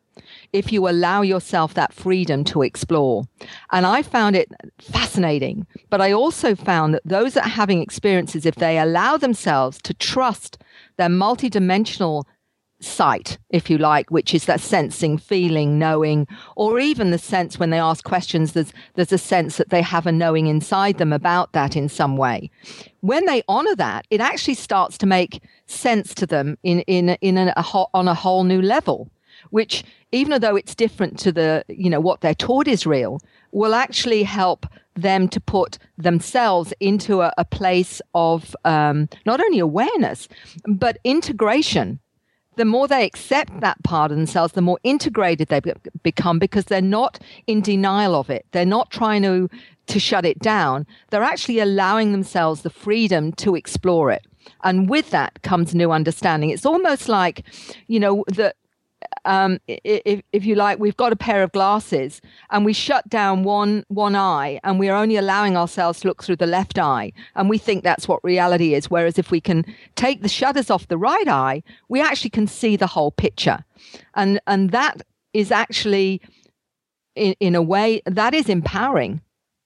if 0.52 0.72
you 0.72 0.88
allow 0.88 1.22
yourself 1.22 1.74
that 1.74 1.92
freedom 1.92 2.44
to 2.44 2.62
explore. 2.62 3.24
And 3.72 3.84
I 3.84 4.02
found 4.02 4.36
it 4.36 4.48
fascinating. 4.78 5.66
But 5.90 6.00
I 6.00 6.12
also 6.12 6.54
found 6.54 6.94
that 6.94 7.02
those 7.04 7.34
that 7.34 7.46
are 7.46 7.56
having 7.62 7.82
experiences, 7.82 8.46
if 8.46 8.56
they 8.56 8.78
allow 8.78 9.16
themselves 9.16 9.80
to 9.82 9.94
trust 9.94 10.58
their 10.98 11.08
multidimensional 11.08 12.24
sight, 12.80 13.38
if 13.50 13.68
you 13.70 13.78
like, 13.78 14.10
which 14.10 14.34
is 14.34 14.46
that 14.46 14.60
sensing, 14.60 15.18
feeling, 15.18 15.78
knowing, 15.78 16.26
or 16.56 16.80
even 16.80 17.10
the 17.10 17.18
sense 17.18 17.58
when 17.58 17.70
they 17.70 17.78
ask 17.78 18.04
questions, 18.04 18.52
there's 18.52 18.72
there's 18.94 19.12
a 19.12 19.18
sense 19.18 19.56
that 19.56 19.70
they 19.70 19.82
have 19.82 20.06
a 20.06 20.12
knowing 20.12 20.46
inside 20.46 20.98
them 20.98 21.12
about 21.12 21.52
that 21.52 21.76
in 21.76 21.88
some 21.88 22.16
way. 22.16 22.50
When 23.00 23.26
they 23.26 23.42
honor 23.48 23.76
that, 23.76 24.06
it 24.10 24.20
actually 24.20 24.54
starts 24.54 24.98
to 24.98 25.06
make 25.06 25.42
sense 25.66 26.14
to 26.14 26.26
them 26.26 26.58
in 26.62 26.80
in 26.80 27.10
in 27.20 27.38
a, 27.38 27.52
a 27.56 27.62
on 27.94 28.08
a 28.08 28.14
whole 28.14 28.44
new 28.44 28.62
level, 28.62 29.10
which 29.50 29.84
even 30.12 30.40
though 30.40 30.56
it's 30.56 30.74
different 30.74 31.18
to 31.20 31.32
the 31.32 31.64
you 31.68 31.90
know 31.90 32.00
what 32.00 32.20
they're 32.20 32.34
taught 32.34 32.66
is 32.66 32.86
real, 32.86 33.20
will 33.52 33.74
actually 33.74 34.22
help 34.22 34.66
them 34.94 35.28
to 35.28 35.40
put 35.40 35.78
themselves 35.96 36.74
into 36.80 37.22
a, 37.22 37.32
a 37.38 37.44
place 37.44 38.02
of 38.14 38.56
um, 38.64 39.08
not 39.24 39.40
only 39.40 39.58
awareness 39.58 40.28
but 40.66 40.98
integration 41.04 41.98
the 42.60 42.66
more 42.66 42.86
they 42.86 43.06
accept 43.06 43.60
that 43.60 43.82
part 43.84 44.10
of 44.10 44.18
themselves, 44.18 44.52
the 44.52 44.60
more 44.60 44.78
integrated 44.82 45.48
they 45.48 45.62
become 46.02 46.38
because 46.38 46.66
they're 46.66 46.82
not 46.82 47.18
in 47.46 47.62
denial 47.62 48.14
of 48.14 48.28
it. 48.28 48.44
They're 48.52 48.66
not 48.66 48.90
trying 48.90 49.22
to, 49.22 49.48
to 49.86 49.98
shut 49.98 50.26
it 50.26 50.38
down. 50.40 50.86
They're 51.08 51.22
actually 51.22 51.58
allowing 51.58 52.12
themselves 52.12 52.60
the 52.60 52.68
freedom 52.68 53.32
to 53.44 53.54
explore 53.54 54.10
it. 54.10 54.26
And 54.62 54.90
with 54.90 55.08
that 55.08 55.40
comes 55.40 55.74
new 55.74 55.90
understanding. 55.90 56.50
It's 56.50 56.66
almost 56.66 57.08
like, 57.08 57.44
you 57.86 57.98
know, 57.98 58.26
that 58.28 58.56
um, 59.24 59.58
if, 59.66 60.22
if 60.32 60.44
you 60.44 60.54
like, 60.54 60.78
we've 60.78 60.96
got 60.96 61.12
a 61.12 61.16
pair 61.16 61.42
of 61.42 61.52
glasses 61.52 62.20
and 62.50 62.64
we 62.64 62.72
shut 62.72 63.08
down 63.08 63.44
one 63.44 63.84
one 63.88 64.16
eye 64.16 64.60
and 64.64 64.78
we 64.78 64.88
are 64.88 64.96
only 64.96 65.16
allowing 65.16 65.56
ourselves 65.56 66.00
to 66.00 66.08
look 66.08 66.22
through 66.22 66.36
the 66.36 66.46
left 66.46 66.78
eye, 66.78 67.12
and 67.34 67.48
we 67.48 67.58
think 67.58 67.84
that's 67.84 68.08
what 68.08 68.22
reality 68.24 68.74
is. 68.74 68.90
Whereas 68.90 69.18
if 69.18 69.30
we 69.30 69.40
can 69.40 69.64
take 69.96 70.22
the 70.22 70.28
shutters 70.28 70.70
off 70.70 70.88
the 70.88 70.98
right 70.98 71.28
eye, 71.28 71.62
we 71.88 72.00
actually 72.00 72.30
can 72.30 72.46
see 72.46 72.76
the 72.76 72.86
whole 72.86 73.10
picture, 73.10 73.64
and 74.14 74.40
and 74.46 74.70
that 74.70 75.02
is 75.32 75.52
actually, 75.52 76.20
in, 77.14 77.34
in 77.40 77.54
a 77.54 77.62
way, 77.62 78.02
that 78.06 78.34
is 78.34 78.48
empowering 78.48 79.20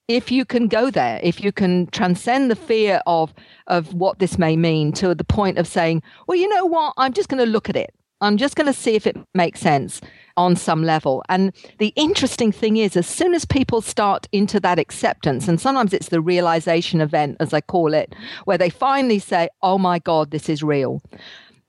if 0.09 0.31
you 0.31 0.45
can 0.45 0.69
go 0.69 0.91
there, 0.91 1.19
if 1.23 1.43
you 1.43 1.51
can 1.51 1.87
transcend 1.87 2.51
the 2.51 2.57
fear 2.57 3.01
of 3.07 3.33
of 3.67 3.95
what 3.95 4.19
this 4.19 4.39
may 4.39 4.57
mean 4.57 4.93
to 4.93 5.15
the 5.15 5.25
point 5.25 5.59
of 5.59 5.67
saying, 5.67 6.03
well, 6.27 6.37
you 6.39 6.49
know 6.49 6.67
what, 6.67 6.93
I'm 6.99 7.13
just 7.13 7.29
going 7.29 7.45
to 7.45 7.51
look 7.51 7.71
at 7.71 7.77
it. 7.77 7.95
I'm 8.25 8.37
just 8.37 8.57
going 8.57 8.66
to 8.66 8.72
see 8.72 8.95
if 8.95 9.07
it 9.07 9.16
makes 9.35 9.61
sense 9.61 10.01
on 10.37 10.57
some 10.57 10.83
level. 10.83 11.22
And 11.29 11.53
the 11.79 11.93
interesting 11.95 12.51
thing 12.51 12.77
is, 12.77 12.97
as 12.97 13.07
soon 13.07 13.35
as 13.35 13.45
people 13.45 13.81
start 13.81 14.27
into 14.33 14.59
that 14.61 14.79
acceptance, 14.79 15.47
and 15.47 15.61
sometimes 15.61 15.93
it's 15.93 16.09
the 16.09 16.20
realization 16.20 17.01
event, 17.01 17.37
as 17.41 17.53
I 17.53 17.61
call 17.61 17.95
it, 17.95 18.14
where 18.45 18.59
they 18.59 18.70
finally 18.70 19.18
say, 19.18 19.49
Oh 19.62 19.79
my 19.79 19.99
God, 19.99 20.31
this 20.31 20.49
is 20.49 20.62
real 20.62 21.03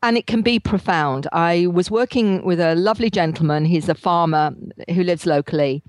and 0.06 0.18
it 0.18 0.28
can 0.28 0.43
be 0.43 0.60
profound. 0.60 1.28
I 1.32 1.66
was 1.66 1.89
working 1.89 2.45
with 2.45 2.60
a 2.60 2.76
lovely 2.76 3.10
gentleman. 3.10 3.66
He's 3.66 3.89
a 3.89 3.95
farmer 3.95 4.51
who 4.93 5.03
lives 5.03 5.26
locally. 5.26 5.82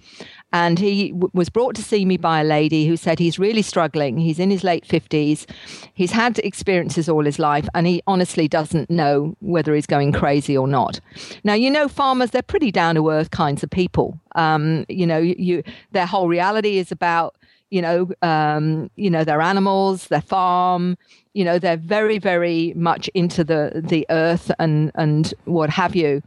And 0.56 0.78
he 0.78 1.10
w- 1.10 1.30
was 1.34 1.50
brought 1.50 1.74
to 1.74 1.82
see 1.82 2.06
me 2.06 2.16
by 2.16 2.40
a 2.40 2.44
lady 2.44 2.86
who 2.86 2.96
said 2.96 3.18
he's 3.18 3.38
really 3.38 3.60
struggling. 3.60 4.16
He's 4.16 4.38
in 4.38 4.50
his 4.50 4.64
late 4.64 4.88
50s. 4.88 5.44
He's 5.92 6.12
had 6.12 6.38
experiences 6.38 7.10
all 7.10 7.26
his 7.26 7.38
life, 7.38 7.68
and 7.74 7.86
he 7.86 8.02
honestly 8.06 8.48
doesn't 8.48 8.88
know 8.88 9.36
whether 9.40 9.74
he's 9.74 9.86
going 9.86 10.12
crazy 10.12 10.56
or 10.56 10.66
not. 10.66 10.98
Now, 11.44 11.52
you 11.52 11.70
know, 11.70 11.88
farmers, 11.88 12.30
they're 12.30 12.40
pretty 12.40 12.72
down 12.72 12.94
to 12.94 13.10
earth 13.10 13.32
kinds 13.32 13.62
of 13.62 13.68
people. 13.68 14.18
Um, 14.34 14.86
you 14.88 15.06
know, 15.06 15.18
you, 15.18 15.62
their 15.92 16.06
whole 16.06 16.26
reality 16.26 16.78
is 16.78 16.90
about 16.90 17.36
you 17.68 17.82
know, 17.82 18.08
um, 18.22 18.88
you 18.94 19.10
know, 19.10 19.24
their 19.24 19.40
animals, 19.40 20.06
their 20.06 20.20
farm, 20.20 20.96
you 21.34 21.44
know, 21.44 21.58
they're 21.58 21.76
very, 21.76 22.18
very 22.18 22.72
much 22.76 23.08
into 23.08 23.42
the, 23.42 23.82
the 23.84 24.06
earth 24.08 24.52
and, 24.60 24.92
and 24.94 25.34
what 25.44 25.68
have 25.68 25.96
you. 25.96 26.22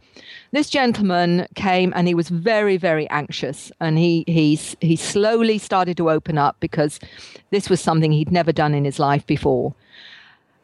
This 0.52 0.68
gentleman 0.68 1.46
came 1.54 1.92
and 1.94 2.08
he 2.08 2.14
was 2.14 2.28
very, 2.28 2.76
very 2.76 3.08
anxious 3.10 3.70
and 3.80 3.96
he, 3.96 4.24
he, 4.26 4.58
he 4.80 4.96
slowly 4.96 5.58
started 5.58 5.96
to 5.98 6.10
open 6.10 6.38
up 6.38 6.56
because 6.58 6.98
this 7.50 7.70
was 7.70 7.80
something 7.80 8.10
he'd 8.10 8.32
never 8.32 8.50
done 8.50 8.74
in 8.74 8.84
his 8.84 8.98
life 8.98 9.24
before. 9.26 9.74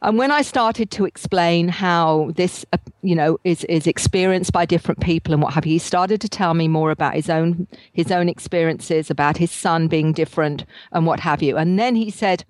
And 0.02 0.18
when 0.18 0.30
I 0.30 0.42
started 0.42 0.90
to 0.92 1.04
explain 1.04 1.68
how 1.68 2.32
this, 2.34 2.66
uh, 2.72 2.78
you 3.02 3.14
know, 3.14 3.38
is, 3.44 3.64
is 3.64 3.86
experienced 3.86 4.52
by 4.52 4.66
different 4.66 5.00
people 5.00 5.32
and 5.32 5.42
what 5.42 5.54
have 5.54 5.66
you, 5.66 5.74
he 5.74 5.78
started 5.78 6.20
to 6.20 6.28
tell 6.28 6.54
me 6.54 6.68
more 6.68 6.90
about 6.90 7.14
his 7.14 7.30
own 7.30 7.66
his 7.92 8.10
own 8.10 8.28
experiences, 8.28 9.10
about 9.10 9.38
his 9.38 9.50
son 9.50 9.88
being 9.88 10.12
different 10.12 10.64
and 10.92 11.06
what 11.06 11.20
have 11.20 11.42
you. 11.42 11.56
And 11.56 11.78
then 11.78 11.94
he 11.94 12.10
said, 12.10 12.44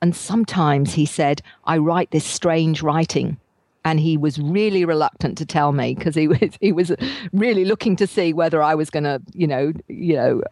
and 0.00 0.14
sometimes 0.14 0.94
he 0.94 1.06
said, 1.06 1.42
I 1.64 1.78
write 1.78 2.10
this 2.10 2.24
strange 2.24 2.82
writing 2.82 3.38
and 3.84 4.00
he 4.00 4.16
was 4.16 4.38
really 4.38 4.84
reluctant 4.84 5.36
to 5.38 5.46
tell 5.46 5.72
me 5.72 5.94
because 5.94 6.14
he 6.14 6.28
was 6.34 6.58
he 6.60 6.72
was 6.72 6.92
really 7.32 7.64
looking 7.64 7.96
to 7.96 8.06
see 8.06 8.32
whether 8.32 8.62
I 8.62 8.74
was 8.74 8.90
going 8.90 9.04
to 9.04 9.20
you 9.32 9.46
know 9.46 9.72
you 9.88 10.16
know 10.16 10.42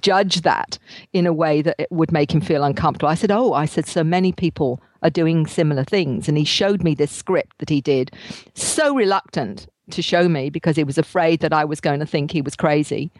judge 0.00 0.42
that 0.42 0.78
in 1.12 1.26
a 1.26 1.32
way 1.32 1.62
that 1.62 1.76
it 1.78 1.90
would 1.90 2.12
make 2.12 2.32
him 2.32 2.40
feel 2.40 2.64
uncomfortable. 2.64 3.08
I 3.08 3.14
said, 3.14 3.30
"Oh, 3.30 3.52
I 3.52 3.66
said 3.66 3.86
so 3.86 4.04
many 4.04 4.32
people 4.32 4.80
are 5.02 5.10
doing 5.10 5.46
similar 5.46 5.84
things," 5.84 6.28
and 6.28 6.38
he 6.38 6.44
showed 6.44 6.82
me 6.82 6.94
this 6.94 7.10
script 7.10 7.58
that 7.58 7.70
he 7.70 7.80
did, 7.80 8.10
so 8.54 8.94
reluctant 8.94 9.66
to 9.90 10.02
show 10.02 10.28
me 10.28 10.50
because 10.50 10.76
he 10.76 10.84
was 10.84 10.98
afraid 10.98 11.40
that 11.40 11.52
I 11.52 11.64
was 11.64 11.80
going 11.80 12.00
to 12.00 12.06
think 12.06 12.30
he 12.30 12.42
was 12.42 12.56
crazy. 12.56 13.10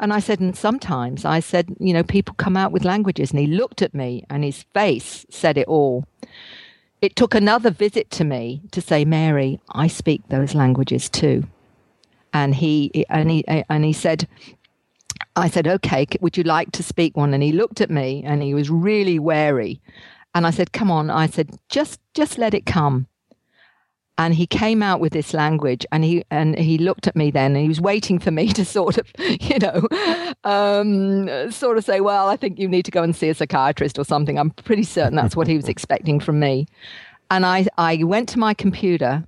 And 0.00 0.12
I 0.12 0.20
said, 0.20 0.40
and 0.40 0.56
sometimes 0.56 1.24
I 1.24 1.40
said, 1.40 1.74
you 1.78 1.92
know, 1.92 2.02
people 2.02 2.34
come 2.34 2.56
out 2.56 2.72
with 2.72 2.84
languages, 2.84 3.30
and 3.30 3.40
he 3.40 3.46
looked 3.46 3.82
at 3.82 3.94
me, 3.94 4.24
and 4.30 4.44
his 4.44 4.64
face 4.74 5.24
said 5.30 5.56
it 5.56 5.68
all. 5.68 6.04
It 7.04 7.16
took 7.16 7.34
another 7.34 7.68
visit 7.68 8.10
to 8.12 8.24
me 8.24 8.62
to 8.70 8.80
say, 8.80 9.04
Mary, 9.04 9.60
I 9.68 9.88
speak 9.88 10.22
those 10.30 10.54
languages 10.54 11.10
too. 11.10 11.46
And 12.32 12.54
he 12.54 13.04
and 13.10 13.30
he 13.30 13.44
and 13.46 13.84
he 13.84 13.92
said, 13.92 14.26
I 15.36 15.50
said, 15.50 15.66
okay, 15.66 16.06
would 16.22 16.38
you 16.38 16.44
like 16.44 16.72
to 16.72 16.82
speak 16.82 17.14
one? 17.14 17.34
And 17.34 17.42
he 17.42 17.52
looked 17.52 17.82
at 17.82 17.90
me 17.90 18.22
and 18.24 18.42
he 18.42 18.54
was 18.54 18.70
really 18.70 19.18
wary. 19.18 19.82
And 20.34 20.46
I 20.46 20.50
said, 20.50 20.72
come 20.72 20.90
on. 20.90 21.10
I 21.10 21.26
said, 21.26 21.50
just 21.68 22.00
just 22.14 22.38
let 22.38 22.54
it 22.54 22.64
come 22.64 23.06
and 24.16 24.34
he 24.34 24.46
came 24.46 24.82
out 24.82 25.00
with 25.00 25.12
this 25.12 25.34
language 25.34 25.84
and 25.90 26.04
he 26.04 26.24
and 26.30 26.56
he 26.58 26.78
looked 26.78 27.06
at 27.06 27.16
me 27.16 27.30
then 27.30 27.52
and 27.52 27.62
he 27.62 27.68
was 27.68 27.80
waiting 27.80 28.18
for 28.18 28.30
me 28.30 28.48
to 28.52 28.64
sort 28.64 28.98
of 28.98 29.10
you 29.18 29.58
know 29.58 29.86
um, 30.44 31.50
sort 31.50 31.78
of 31.78 31.84
say 31.84 32.00
well 32.00 32.28
i 32.28 32.36
think 32.36 32.58
you 32.58 32.68
need 32.68 32.84
to 32.84 32.90
go 32.90 33.02
and 33.02 33.16
see 33.16 33.28
a 33.28 33.34
psychiatrist 33.34 33.98
or 33.98 34.04
something. 34.04 34.38
I'm 34.38 34.50
pretty 34.50 34.84
certain 34.84 35.16
that's 35.16 35.36
what 35.36 35.48
he 35.48 35.56
was 35.56 35.68
expecting 35.74 36.20
from 36.20 36.38
me. 36.38 36.66
And 37.30 37.44
i 37.44 37.66
i 37.76 38.02
went 38.02 38.28
to 38.30 38.38
my 38.38 38.54
computer 38.54 39.24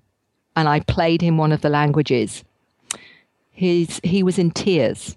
and 0.55 0.69
i 0.69 0.81
played 0.81 1.21
him 1.23 1.39
one 1.39 1.53
of 1.53 1.61
the 1.61 1.71
languages. 1.71 2.45
His, 3.51 4.03
he 4.05 4.23
was 4.23 4.39
in 4.39 4.51
tears 4.51 5.17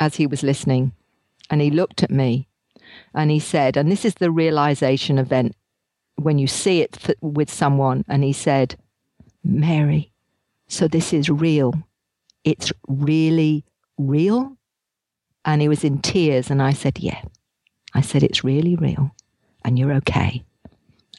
as 0.00 0.16
he 0.16 0.26
was 0.26 0.42
listening 0.42 0.92
and 1.50 1.60
he 1.60 1.70
looked 1.70 2.02
at 2.02 2.10
me 2.10 2.48
and 3.14 3.30
he 3.30 3.38
said 3.38 3.76
and 3.76 3.90
this 3.90 4.04
is 4.04 4.14
the 4.14 4.32
realization 4.32 5.18
event 5.18 5.54
when 6.16 6.36
you 6.38 6.48
see 6.48 6.82
it 6.82 6.98
with 7.20 7.48
someone 7.48 8.04
and 8.08 8.24
he 8.24 8.32
said 8.32 8.76
Mary, 9.44 10.12
so 10.68 10.88
this 10.88 11.12
is 11.12 11.28
real. 11.28 11.74
It's 12.44 12.72
really 12.86 13.64
real? 13.98 14.56
And 15.44 15.62
he 15.62 15.68
was 15.68 15.84
in 15.84 15.98
tears. 15.98 16.50
And 16.50 16.62
I 16.62 16.72
said, 16.72 16.98
Yeah. 16.98 17.22
I 17.94 18.00
said, 18.02 18.22
It's 18.22 18.44
really 18.44 18.76
real. 18.76 19.10
And 19.64 19.78
you're 19.78 19.92
okay. 19.94 20.44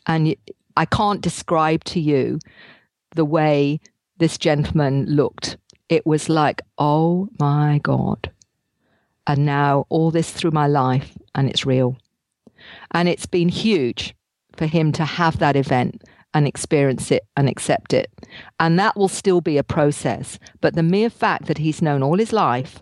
And 0.07 0.35
I 0.75 0.85
can't 0.85 1.21
describe 1.21 1.83
to 1.85 1.99
you 1.99 2.39
the 3.15 3.25
way 3.25 3.79
this 4.17 4.37
gentleman 4.37 5.05
looked. 5.05 5.57
it 5.89 6.05
was 6.05 6.29
like, 6.29 6.61
oh 6.77 7.27
my 7.37 7.79
God. 7.83 8.31
And 9.27 9.45
now 9.45 9.85
all 9.89 10.09
this 10.09 10.31
through 10.31 10.51
my 10.51 10.67
life, 10.67 11.17
and 11.35 11.49
it's 11.49 11.65
real. 11.65 11.97
And 12.91 13.09
it's 13.09 13.25
been 13.25 13.49
huge 13.49 14.15
for 14.55 14.67
him 14.67 14.93
to 14.93 15.03
have 15.03 15.39
that 15.39 15.57
event 15.57 16.03
and 16.33 16.47
experience 16.47 17.11
it 17.11 17.23
and 17.35 17.49
accept 17.49 17.93
it. 17.93 18.11
And 18.59 18.79
that 18.79 18.95
will 18.95 19.07
still 19.07 19.41
be 19.41 19.57
a 19.57 19.63
process. 19.63 20.39
But 20.61 20.75
the 20.75 20.83
mere 20.83 21.09
fact 21.09 21.47
that 21.47 21.57
he's 21.57 21.81
known 21.81 22.03
all 22.03 22.17
his 22.17 22.33
life 22.33 22.81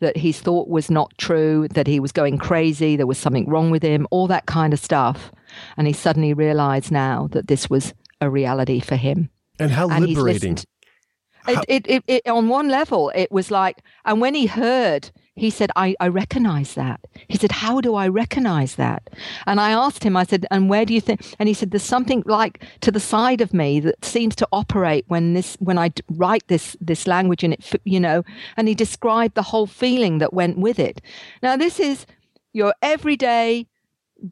that 0.00 0.16
his 0.16 0.40
thought 0.40 0.68
was 0.68 0.90
not 0.90 1.12
true, 1.18 1.68
that 1.68 1.86
he 1.86 2.00
was 2.00 2.10
going 2.10 2.38
crazy, 2.38 2.96
there 2.96 3.06
was 3.06 3.18
something 3.18 3.48
wrong 3.48 3.70
with 3.70 3.82
him, 3.82 4.06
all 4.10 4.26
that 4.26 4.46
kind 4.46 4.72
of 4.72 4.80
stuff. 4.80 5.30
And 5.76 5.86
he 5.86 5.92
suddenly 5.92 6.34
realized 6.34 6.90
now 6.90 7.28
that 7.32 7.46
this 7.46 7.70
was 7.70 7.94
a 8.20 8.28
reality 8.28 8.80
for 8.80 8.96
him. 8.96 9.30
And 9.58 9.70
how 9.70 9.90
and 9.90 10.06
liberating. 10.06 10.56
How- 10.56 11.52
it, 11.52 11.64
it, 11.68 11.86
it, 11.86 12.04
it, 12.06 12.28
on 12.28 12.48
one 12.48 12.68
level, 12.68 13.12
it 13.14 13.30
was 13.30 13.50
like, 13.50 13.82
and 14.04 14.20
when 14.20 14.34
he 14.34 14.46
heard 14.46 15.10
he 15.36 15.50
said, 15.50 15.70
I, 15.76 15.94
I 16.00 16.08
recognize 16.08 16.74
that. 16.74 17.00
He 17.28 17.38
said, 17.38 17.52
How 17.52 17.80
do 17.80 17.94
I 17.94 18.08
recognize 18.08 18.74
that? 18.74 19.08
And 19.46 19.60
I 19.60 19.70
asked 19.70 20.04
him, 20.04 20.16
I 20.16 20.24
said, 20.24 20.46
And 20.50 20.68
where 20.68 20.84
do 20.84 20.92
you 20.92 21.00
think? 21.00 21.20
And 21.38 21.48
he 21.48 21.54
said, 21.54 21.70
There's 21.70 21.82
something 21.82 22.22
like 22.26 22.64
to 22.80 22.90
the 22.90 23.00
side 23.00 23.40
of 23.40 23.54
me 23.54 23.80
that 23.80 24.04
seems 24.04 24.34
to 24.36 24.48
operate 24.52 25.04
when 25.08 25.34
this, 25.34 25.56
when 25.60 25.78
I 25.78 25.92
write 26.10 26.46
this, 26.48 26.76
this 26.80 27.06
language 27.06 27.44
and 27.44 27.54
it, 27.54 27.80
you 27.84 28.00
know, 28.00 28.22
and 28.56 28.68
he 28.68 28.74
described 28.74 29.34
the 29.34 29.42
whole 29.42 29.66
feeling 29.66 30.18
that 30.18 30.34
went 30.34 30.58
with 30.58 30.78
it. 30.78 31.00
Now, 31.42 31.56
this 31.56 31.80
is 31.80 32.06
your 32.52 32.74
everyday, 32.82 33.66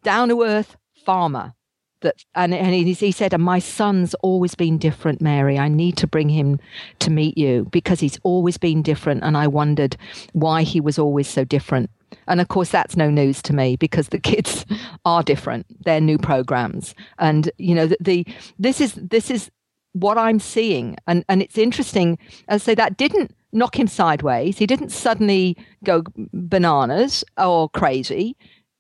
down 0.03 0.29
to 0.29 0.43
earth 0.43 0.77
farmer 1.05 1.55
that 2.01 2.25
and, 2.35 2.55
and 2.55 2.75
he, 2.75 2.93
he 2.93 3.13
said 3.13 3.35
and 3.35 3.43
my 3.43 3.59
son's 3.59 4.15
always 4.15 4.55
been 4.55 4.79
different 4.79 5.21
mary. 5.21 5.59
I 5.59 5.69
need 5.69 5.97
to 5.99 6.07
bring 6.07 6.29
him 6.29 6.59
to 7.01 7.11
meet 7.11 7.37
you 7.37 7.67
because 7.71 8.01
he's 8.01 8.19
always 8.23 8.59
been 8.59 8.83
different 8.83 9.23
and 9.25 9.37
i 9.37 9.47
wondered 9.47 9.97
why 10.33 10.63
he 10.63 10.81
was 10.81 10.99
always 10.99 11.29
so 11.29 11.45
different. 11.45 11.91
And 12.27 12.41
of 12.41 12.49
course 12.49 12.71
that's 12.71 12.97
no 12.97 13.11
news 13.11 13.43
to 13.43 13.53
me 13.53 13.77
because 13.77 14.09
the 14.09 14.19
kids 14.31 14.65
are 15.05 15.23
different. 15.23 15.67
They're 15.85 16.01
new 16.01 16.19
programs. 16.19 16.95
And 17.19 17.51
you 17.59 17.75
know 17.75 17.87
the, 17.87 17.97
the 18.01 18.27
this 18.59 18.81
is 18.81 18.95
this 18.95 19.31
is 19.31 19.51
what 19.93 20.19
i'm 20.19 20.39
seeing. 20.39 20.97
And 21.07 21.25
and 21.29 21.43
it's 21.43 21.59
interesting 21.59 22.19
as 22.49 22.63
say 22.63 22.75
that 22.75 22.97
didn't 22.97 23.35
knock 23.53 23.79
him 23.79 23.87
sideways. 23.87 24.59
He 24.59 24.67
didn't 24.67 24.91
suddenly 24.91 25.57
go 25.85 26.03
bananas 26.33 27.25
or 27.37 27.69
crazy. 27.71 28.37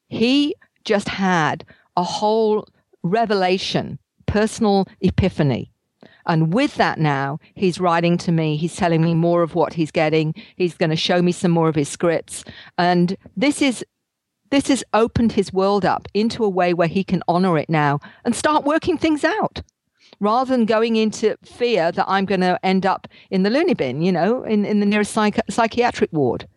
He 0.09 0.55
just 0.85 1.09
had 1.09 1.65
a 1.97 2.03
whole 2.03 2.67
revelation, 3.11 3.99
personal 4.27 4.87
epiphany. 5.01 5.73
And 6.27 6.53
with 6.53 6.75
that 6.75 6.99
now, 6.99 7.39
he's 7.55 7.81
writing 7.81 8.19
to 8.19 8.33
me. 8.33 8.57
He's 8.57 8.77
telling 8.77 9.03
me 9.03 9.15
more 9.15 9.43
of 9.43 9.55
what 9.55 9.73
he's 9.73 9.91
getting. 9.91 10.35
He's 10.57 10.77
going 10.77 10.91
to 10.91 10.97
show 10.97 11.23
me 11.23 11.33
some 11.33 11.51
more 11.51 11.69
of 11.69 11.75
his 11.75 11.89
scripts. 11.89 12.45
And 12.77 13.17
this 13.37 13.63
is 13.63 13.85
this 14.51 14.69
has 14.69 14.83
opened 14.95 15.33
his 15.33 15.53
world 15.53 15.85
up 15.85 16.09
into 16.15 16.43
a 16.43 16.49
way 16.49 16.73
where 16.73 16.89
he 16.89 17.05
can 17.05 17.23
honor 17.29 17.59
it 17.59 17.69
now 17.69 18.01
and 18.25 18.35
start 18.35 18.65
working 18.65 18.97
things 18.97 19.23
out 19.23 19.63
rather 20.21 20.57
than 20.57 20.65
going 20.65 20.97
into 20.97 21.37
fear 21.45 21.93
that 21.93 22.07
I'm 22.09 22.25
going 22.25 22.41
to 22.41 22.59
end 22.63 22.87
up 22.87 23.07
in 23.31 23.43
the 23.43 23.51
loony 23.51 23.75
bin, 23.75 24.01
you 24.03 24.11
know, 24.11 24.43
in, 24.45 24.65
in 24.65 24.81
the 24.81 24.87
nearest 24.87 25.13
psych- 25.13 25.41
psychiatric 25.51 26.13
ward. 26.13 26.49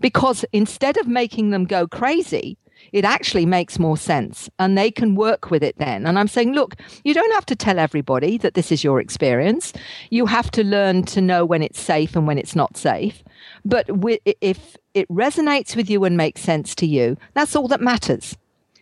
Because 0.00 0.44
instead 0.52 0.96
of 0.96 1.06
making 1.06 1.50
them 1.50 1.64
go 1.64 1.86
crazy, 1.86 2.58
it 2.92 3.04
actually 3.04 3.46
makes 3.46 3.78
more 3.78 3.96
sense 3.96 4.48
and 4.58 4.76
they 4.76 4.90
can 4.90 5.14
work 5.14 5.50
with 5.50 5.62
it 5.62 5.76
then. 5.78 6.06
And 6.06 6.18
I'm 6.18 6.28
saying, 6.28 6.52
look, 6.52 6.76
you 7.04 7.14
don't 7.14 7.32
have 7.32 7.46
to 7.46 7.56
tell 7.56 7.78
everybody 7.78 8.38
that 8.38 8.54
this 8.54 8.70
is 8.70 8.84
your 8.84 9.00
experience. 9.00 9.72
You 10.10 10.26
have 10.26 10.50
to 10.52 10.64
learn 10.64 11.04
to 11.04 11.20
know 11.20 11.44
when 11.44 11.62
it's 11.62 11.80
safe 11.80 12.16
and 12.16 12.26
when 12.26 12.38
it's 12.38 12.56
not 12.56 12.76
safe. 12.76 13.22
But 13.64 13.88
if 14.40 14.76
it 14.94 15.08
resonates 15.08 15.76
with 15.76 15.90
you 15.90 16.04
and 16.04 16.16
makes 16.16 16.40
sense 16.40 16.74
to 16.76 16.86
you, 16.86 17.16
that's 17.34 17.56
all 17.56 17.68
that 17.68 17.80
matters. 17.80 18.36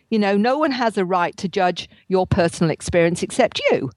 You 0.09 0.19
know, 0.19 0.37
no 0.37 0.57
one 0.57 0.71
has 0.71 0.97
a 0.97 1.05
right 1.05 1.35
to 1.37 1.47
judge 1.47 1.89
your 2.07 2.27
personal 2.27 2.71
experience 2.71 3.23
except 3.23 3.61
you 3.71 3.91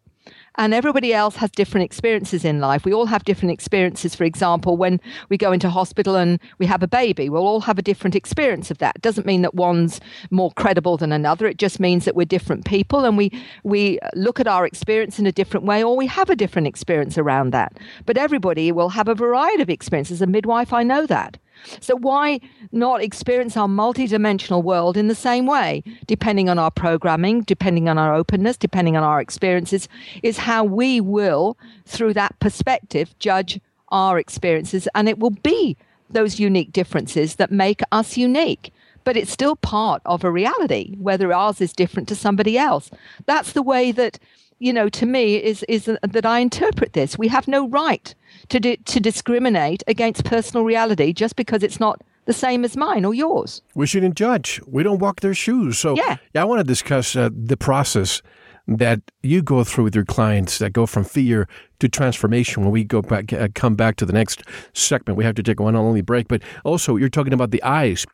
and 0.57 0.75
everybody 0.75 1.13
else 1.13 1.37
has 1.37 1.51
different 1.51 1.85
experiences 1.85 2.45
in 2.45 2.61
life. 2.61 2.85
We 2.85 2.93
all 2.93 3.07
have 3.07 3.25
different 3.25 3.53
experiences. 3.53 4.15
For 4.15 4.25
example, 4.25 4.77
when 4.77 5.01
we 5.29 5.37
go 5.37 5.53
into 5.53 5.71
hospital 5.71 6.17
and 6.17 6.41
we 6.59 6.67
have 6.67 6.83
a 6.83 6.89
baby, 6.89 7.29
we'll 7.29 7.47
all 7.47 7.61
have 7.61 7.79
a 7.79 7.83
different 7.83 8.17
experience 8.17 8.71
of 8.71 8.79
that. 8.79 8.97
It 8.97 9.03
doesn't 9.03 9.27
mean 9.27 9.43
that 9.43 9.55
one's 9.55 10.01
more 10.31 10.51
credible 10.53 10.97
than 10.97 11.13
another. 11.13 11.47
It 11.47 11.59
just 11.59 11.81
means 11.81 12.05
that 12.05 12.17
we're 12.17 12.27
different 12.27 12.65
people 12.65 13.05
and 13.05 13.17
we 13.17 13.31
we 13.63 13.99
look 14.15 14.41
at 14.41 14.49
our 14.49 14.67
experience 14.67 15.19
in 15.19 15.27
a 15.27 15.33
different 15.33 15.67
way 15.67 15.83
or 15.83 15.97
we 15.97 16.07
have 16.07 16.31
a 16.31 16.37
different 16.37 16.67
experience 16.67 17.19
around 17.19 17.51
that. 17.51 17.79
But 18.07 18.17
everybody 18.17 18.73
will 18.73 18.91
have 18.91 19.09
a 19.09 19.15
variety 19.15 19.63
of 19.63 19.71
experiences. 19.71 20.19
As 20.19 20.23
a 20.23 20.27
midwife, 20.27 20.73
I 20.73 20.83
know 20.83 21.07
that. 21.07 21.39
So 21.81 21.97
why 21.97 22.41
not 22.73 23.03
experience 23.03 23.57
our 23.57 23.69
multidimensional 23.69 24.63
world 24.63 24.97
in 24.97 25.09
the 25.09 25.15
same 25.15 25.47
way? 25.47 25.83
Depending 26.07 26.49
on 26.49 26.59
our 26.59 26.71
programming, 26.71 27.43
depending 27.43 27.89
on 27.89 27.99
our 27.99 28.15
openness, 28.15 28.57
depending 28.57 28.97
on 28.97 29.03
our 29.03 29.21
experiences, 29.21 29.89
is 30.23 30.39
how 30.39 30.65
we 30.65 31.01
will, 31.01 31.57
through 31.87 32.15
that 32.15 32.39
perspective, 32.41 33.15
judge 33.19 33.61
our 33.91 34.19
experiences. 34.19 34.89
And 34.95 35.09
it 35.09 35.19
will 35.19 35.31
be 35.31 35.77
those 36.11 36.41
unique 36.41 36.73
differences 36.73 37.37
that 37.37 37.51
make 37.51 37.81
us 37.93 38.17
unique. 38.17 38.73
But 39.05 39.17
it's 39.17 39.31
still 39.31 39.57
part 39.57 40.03
of 40.05 40.25
a 40.25 40.31
reality, 40.31 40.95
whether 40.99 41.33
ours 41.33 41.61
is 41.61 41.73
different 41.73 42.09
to 42.09 42.15
somebody 42.15 42.59
else. 42.59 42.91
That's 43.27 43.53
the 43.53 43.63
way 43.63 43.93
that, 43.93 44.19
you 44.59 44.73
know, 44.73 44.89
to 44.89 45.07
me 45.07 45.37
is, 45.37 45.65
is 45.69 45.85
that 45.85 46.27
I 46.27 46.41
interpret 46.41 46.93
this. 46.93 47.19
We 47.19 47.29
have 47.29 47.49
no 47.49 47.69
right 47.69 48.15
to, 48.49 48.61
di- 48.61 48.77
to 48.77 49.01
discriminate 49.01 49.83
against 49.87 50.25
personal 50.25 50.65
reality 50.65 51.13
just 51.13 51.37
because 51.37 51.63
it's 51.63 51.81
not 51.81 52.03
the 52.27 52.33
same 52.33 52.65
as 52.65 52.77
mine 52.77 53.05
or 53.05 53.15
yours. 53.15 53.63
We 53.75 53.87
shouldn't 53.87 54.15
judge. 54.15 54.61
We 54.67 54.83
don't 54.83 54.99
walk 54.99 55.21
their 55.21 55.35
shoes. 55.35 55.79
So, 55.79 55.97
yeah, 55.97 56.17
yeah 56.35 56.43
I 56.43 56.45
want 56.45 56.61
to 56.61 56.65
discuss 56.65 57.17
uh, 57.17 57.31
the 57.33 57.57
process 57.57 58.21
that 58.69 59.01
you 59.23 59.41
go 59.41 59.65
through 59.65 59.85
with 59.85 59.95
your 59.95 60.05
clients 60.05 60.59
that 60.59 60.75
go 60.75 60.85
from 60.85 61.05
fear 61.05 61.49
to 61.81 61.89
transformation. 61.89 62.63
When 62.63 62.71
we 62.71 62.85
go 62.85 63.01
back, 63.01 63.33
uh, 63.33 63.49
come 63.55 63.77
back 63.77 63.97
to 63.97 64.07
the 64.07 64.13
next 64.13 64.43
segment, 64.75 65.17
we 65.17 65.25
have 65.25 65.37
to 65.37 65.43
take 65.43 65.59
one 65.59 65.75
only 65.75 66.03
break. 66.03 66.29
But 66.29 66.43
also, 66.65 66.97
you're 66.97 67.09
talking 67.09 67.33
about 67.33 67.51
the 67.51 67.63
eyes. 67.63 68.05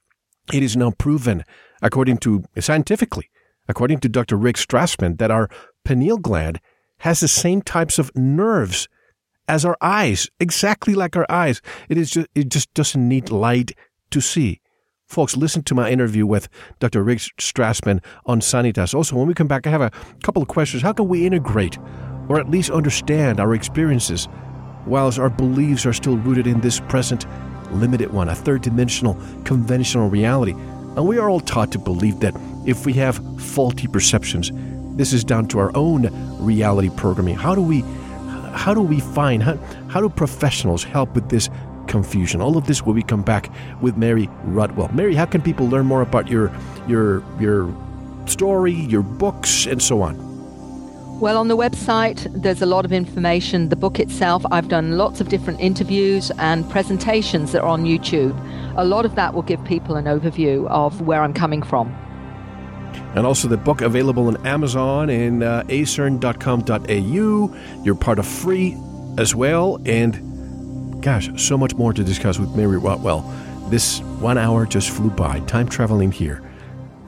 It 0.53 0.63
is 0.63 0.77
now 0.77 0.93
proven, 0.93 1.43
according 1.83 2.19
to 2.19 2.45
scientifically, 2.61 3.31
according 3.69 3.99
to 4.01 4.09
Dr. 4.09 4.37
Rick 4.37 4.57
Strassman, 4.57 5.19
that 5.19 5.33
our 5.33 5.49
pineal 5.85 6.19
gland 6.19 6.61
has 6.99 7.21
the 7.21 7.29
same 7.29 7.63
types 7.63 7.99
of 7.99 8.15
nerves 8.17 8.89
as 9.47 9.65
our 9.65 9.77
eyes, 9.81 10.29
exactly 10.41 10.95
like 10.95 11.17
our 11.17 11.27
eyes. 11.29 11.61
It 11.89 11.99
is 11.99 12.11
just, 12.11 12.29
it 12.35 12.49
just 12.49 12.73
doesn't 12.75 13.09
need 13.09 13.31
light 13.31 13.73
to 14.11 14.21
see. 14.21 14.61
Folks, 15.07 15.37
listen 15.37 15.63
to 15.65 15.75
my 15.75 15.91
interview 15.91 16.27
with 16.27 16.49
Dr. 16.81 17.03
Rick 17.05 17.19
Strassman 17.39 18.03
on 18.25 18.41
Sanitas. 18.41 18.95
Also, 18.95 19.17
when 19.17 19.27
we 19.27 19.35
come 19.35 19.47
back, 19.47 19.67
I 19.67 19.71
have 19.71 19.83
a 19.83 19.93
couple 20.23 20.43
of 20.43 20.49
questions. 20.49 20.83
How 20.83 20.93
can 20.93 21.09
we 21.09 21.27
integrate 21.27 21.79
or 22.29 22.41
at 22.41 22.51
least 22.51 22.71
understand 22.71 23.39
our 23.39 23.55
experiences 23.55 24.29
whilst 24.87 25.19
our 25.19 25.31
beliefs 25.31 25.85
are 25.85 25.93
still 25.93 26.17
rooted 26.17 26.47
in 26.47 26.61
this 26.63 26.81
present 26.81 27.27
limited 27.71 28.13
one, 28.13 28.29
a 28.29 28.35
third 28.35 28.63
dimensional, 28.63 29.15
conventional 29.45 30.09
reality? 30.09 30.53
And 30.53 31.07
we 31.07 31.19
are 31.19 31.29
all 31.29 31.41
taught 31.41 31.71
to 31.73 31.79
believe 31.79 32.21
that 32.21 32.35
if 32.67 32.87
we 32.87 32.95
have 32.95 33.21
faulty 33.41 33.87
perceptions, 33.87 34.53
this 34.97 35.13
is 35.13 35.25
down 35.25 35.49
to 35.49 35.59
our 35.59 35.71
own 35.77 36.09
reality 36.39 36.91
programming. 36.97 37.35
How 37.35 37.55
do 37.55 37.63
we 37.63 37.85
how 38.55 38.73
do 38.73 38.81
we 38.81 39.01
find, 39.01 39.43
how, 39.43 39.57
how 39.89 40.01
do 40.01 40.09
professionals 40.09 40.85
help 40.85 41.15
with 41.15 41.29
this 41.29 41.51
confusion? 41.89 42.41
All 42.41 42.57
of 42.57 42.67
this 42.67 42.83
will 42.83 42.95
we 42.95 43.03
come 43.03 43.23
back 43.23 43.51
with 43.81 43.97
Mary 43.97 44.29
Rodwell. 44.45 44.89
Mary, 44.93 45.15
how 45.15 45.27
can 45.27 45.43
people 45.43 45.69
learn 45.69 45.87
more 45.87 46.03
about 46.03 46.29
your, 46.29 46.53
your, 46.87 47.23
your 47.41 47.75
story, 48.27 48.73
your 48.73 49.03
books, 49.03 49.67
and 49.67 49.83
so 49.83 50.03
on? 50.03 50.17
Well, 51.21 51.37
on 51.37 51.49
the 51.49 51.57
website, 51.57 52.27
there's 52.43 52.63
a 52.63 52.67
lot 52.67 52.85
of 52.85 52.93
information. 52.93 53.69
The 53.69 53.77
book 53.77 53.99
itself, 53.99 54.45
I've 54.51 54.69
done 54.69 54.97
lots 54.97 55.21
of 55.21 55.29
different 55.29 55.61
interviews 55.61 56.31
and 56.39 56.69
presentations 56.71 57.53
that 57.53 57.63
are 57.63 57.69
on 57.69 57.85
YouTube. 57.85 58.35
A 58.77 58.85
lot 58.85 59.05
of 59.05 59.15
that 59.15 59.35
will 59.35 59.43
give 59.43 59.63
people 59.65 59.97
an 59.97 60.05
overview 60.05 60.69
of 60.69 61.01
where 61.03 61.23
I'm 61.23 61.35
coming 61.35 61.63
from 61.63 61.95
and 63.15 63.27
also 63.27 63.49
the 63.49 63.57
book 63.57 63.81
available 63.81 64.27
on 64.27 64.47
Amazon 64.47 65.11
and 65.11 65.43
uh, 65.43 65.63
acern.com.au. 65.65 67.57
You're 67.85 67.95
part 67.95 68.19
of 68.19 68.27
free 68.27 68.77
as 69.19 69.35
well. 69.35 69.81
And 69.87 71.03
gosh, 71.03 71.31
so 71.37 71.57
much 71.57 71.75
more 71.75 71.93
to 71.93 72.03
discuss 72.03 72.39
with 72.39 72.55
Mary 72.57 72.79
Rodwell. 72.79 73.21
This 73.69 74.01
one 74.21 74.39
hour 74.39 74.67
just 74.67 74.91
flew 74.91 75.11
by. 75.11 75.41
Time 75.41 75.69
traveling 75.69 76.13
here. 76.13 76.43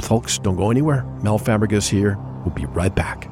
Folks, 0.00 0.38
don't 0.38 0.56
go 0.56 0.70
anywhere. 0.70 1.04
Mel 1.22 1.38
Fabregas 1.38 1.88
here. 1.88 2.16
We'll 2.44 2.54
be 2.54 2.66
right 2.66 2.94
back. 2.94 3.30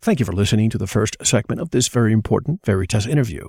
Thank 0.00 0.20
you 0.20 0.26
for 0.26 0.32
listening 0.32 0.70
to 0.70 0.78
the 0.78 0.86
first 0.86 1.16
segment 1.24 1.60
of 1.60 1.70
this 1.70 1.88
very 1.88 2.12
important 2.12 2.64
Veritas 2.64 3.06
interview. 3.06 3.48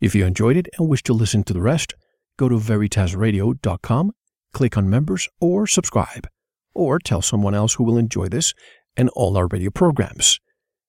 If 0.00 0.14
you 0.14 0.24
enjoyed 0.24 0.56
it 0.56 0.68
and 0.78 0.88
wish 0.88 1.02
to 1.04 1.12
listen 1.12 1.44
to 1.44 1.52
the 1.52 1.60
rest, 1.60 1.94
go 2.38 2.48
to 2.48 2.56
veritasradio.com, 2.56 4.12
click 4.54 4.76
on 4.78 4.88
members, 4.88 5.28
or 5.40 5.66
subscribe 5.66 6.26
or 6.74 6.98
tell 6.98 7.22
someone 7.22 7.54
else 7.54 7.74
who 7.74 7.84
will 7.84 7.98
enjoy 7.98 8.28
this 8.28 8.54
and 8.96 9.08
all 9.10 9.36
our 9.36 9.46
radio 9.46 9.70
programs. 9.70 10.40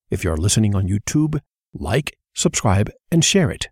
If 0.09 0.23
you 0.23 0.31
are 0.31 0.37
listening 0.37 0.75
on 0.75 0.87
YouTube, 0.87 1.39
like, 1.73 2.17
subscribe, 2.33 2.91
and 3.11 3.23
share 3.23 3.49
it. 3.51 3.69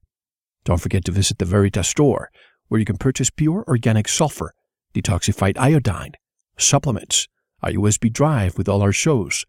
Don't 0.64 0.81
forget 0.81 1.06
to 1.06 1.11
visit 1.11 1.38
the 1.38 1.45
Veritas 1.45 1.88
store, 1.88 2.30
where 2.68 2.80
you 2.80 2.86
can 2.86 2.98
purchase 2.98 3.30
pure 3.30 3.64
organic 3.68 4.07
sulfur, 4.07 4.53
detoxified 4.94 5.57
iodine, 5.57 6.14
supplements, 6.57 7.27
a 7.61 7.69
USB 7.69 8.11
drive 8.11 8.57
with 8.57 8.69
all 8.69 8.81
our 8.81 8.91
shows, 8.91 9.45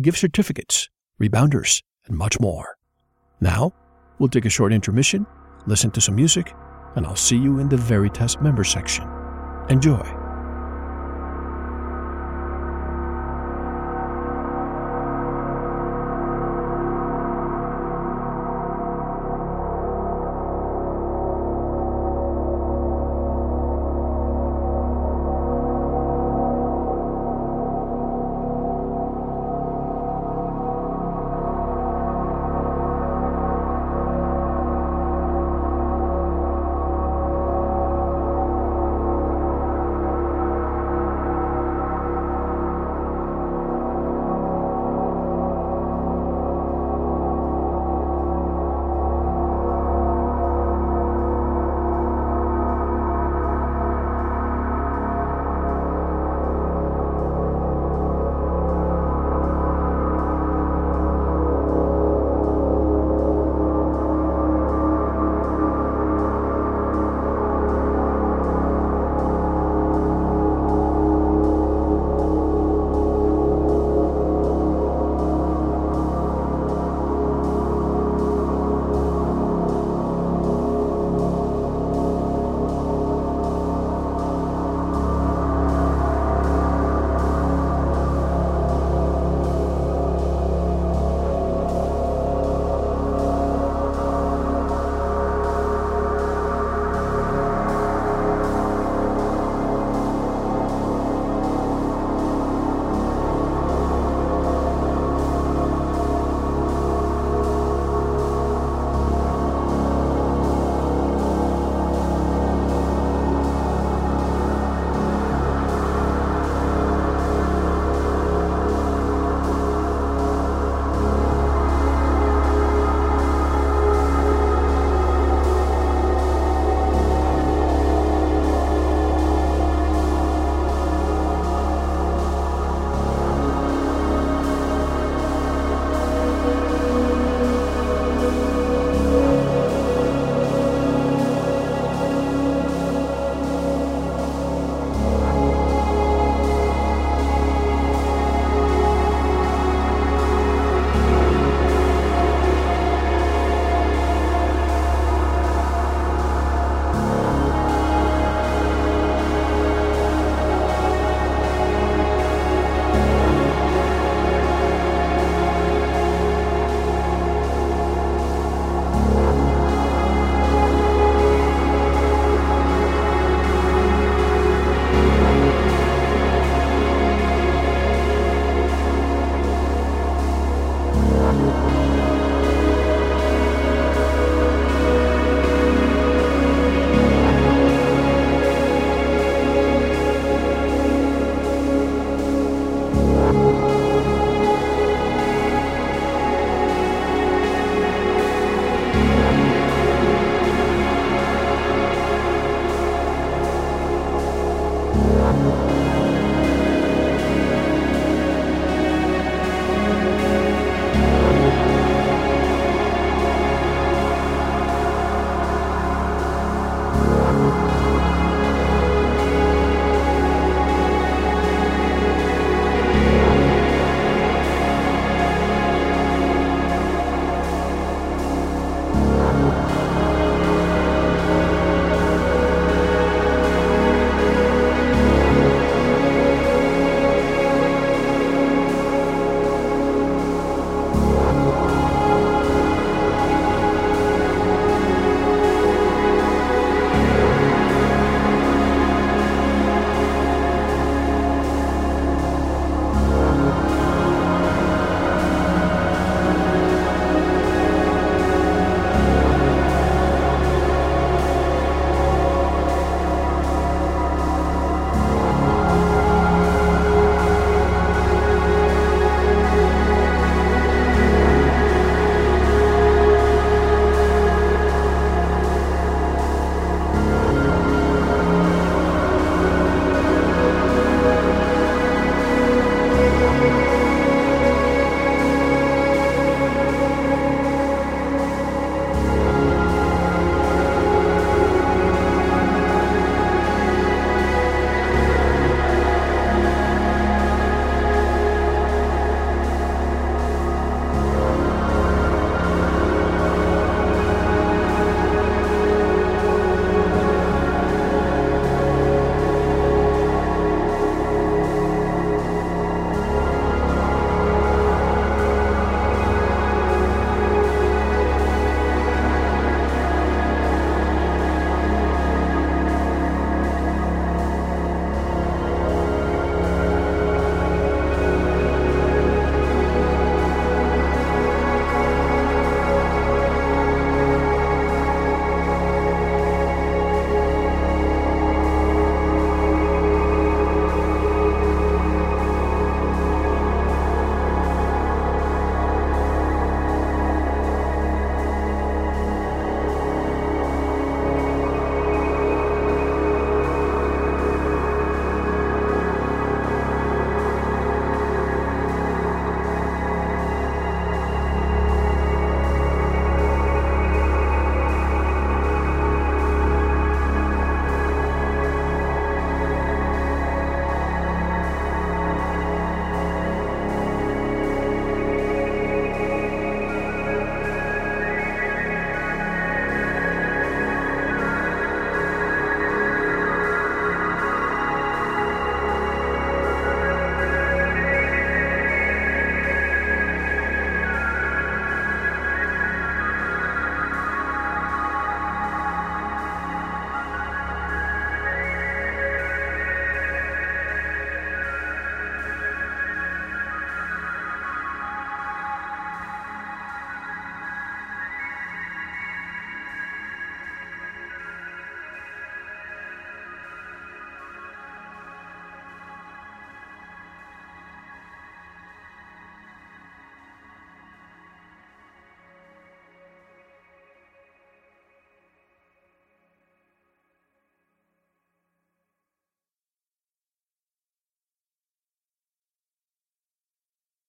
gift 0.00 0.18
certificates, 0.18 0.88
rebounders, 1.20 1.82
and 2.06 2.16
much 2.16 2.38
more. 2.40 2.76
Now, 3.40 3.72
we'll 4.18 4.28
take 4.28 4.44
a 4.44 4.50
short 4.50 4.72
intermission, 4.72 5.26
listen 5.66 5.90
to 5.92 6.00
some 6.00 6.16
music, 6.16 6.52
and 6.96 7.06
I'll 7.06 7.16
see 7.16 7.36
you 7.36 7.58
in 7.58 7.68
the 7.68 7.76
Veritas 7.76 8.40
member 8.40 8.64
section. 8.64 9.08
Enjoy. 9.68 10.23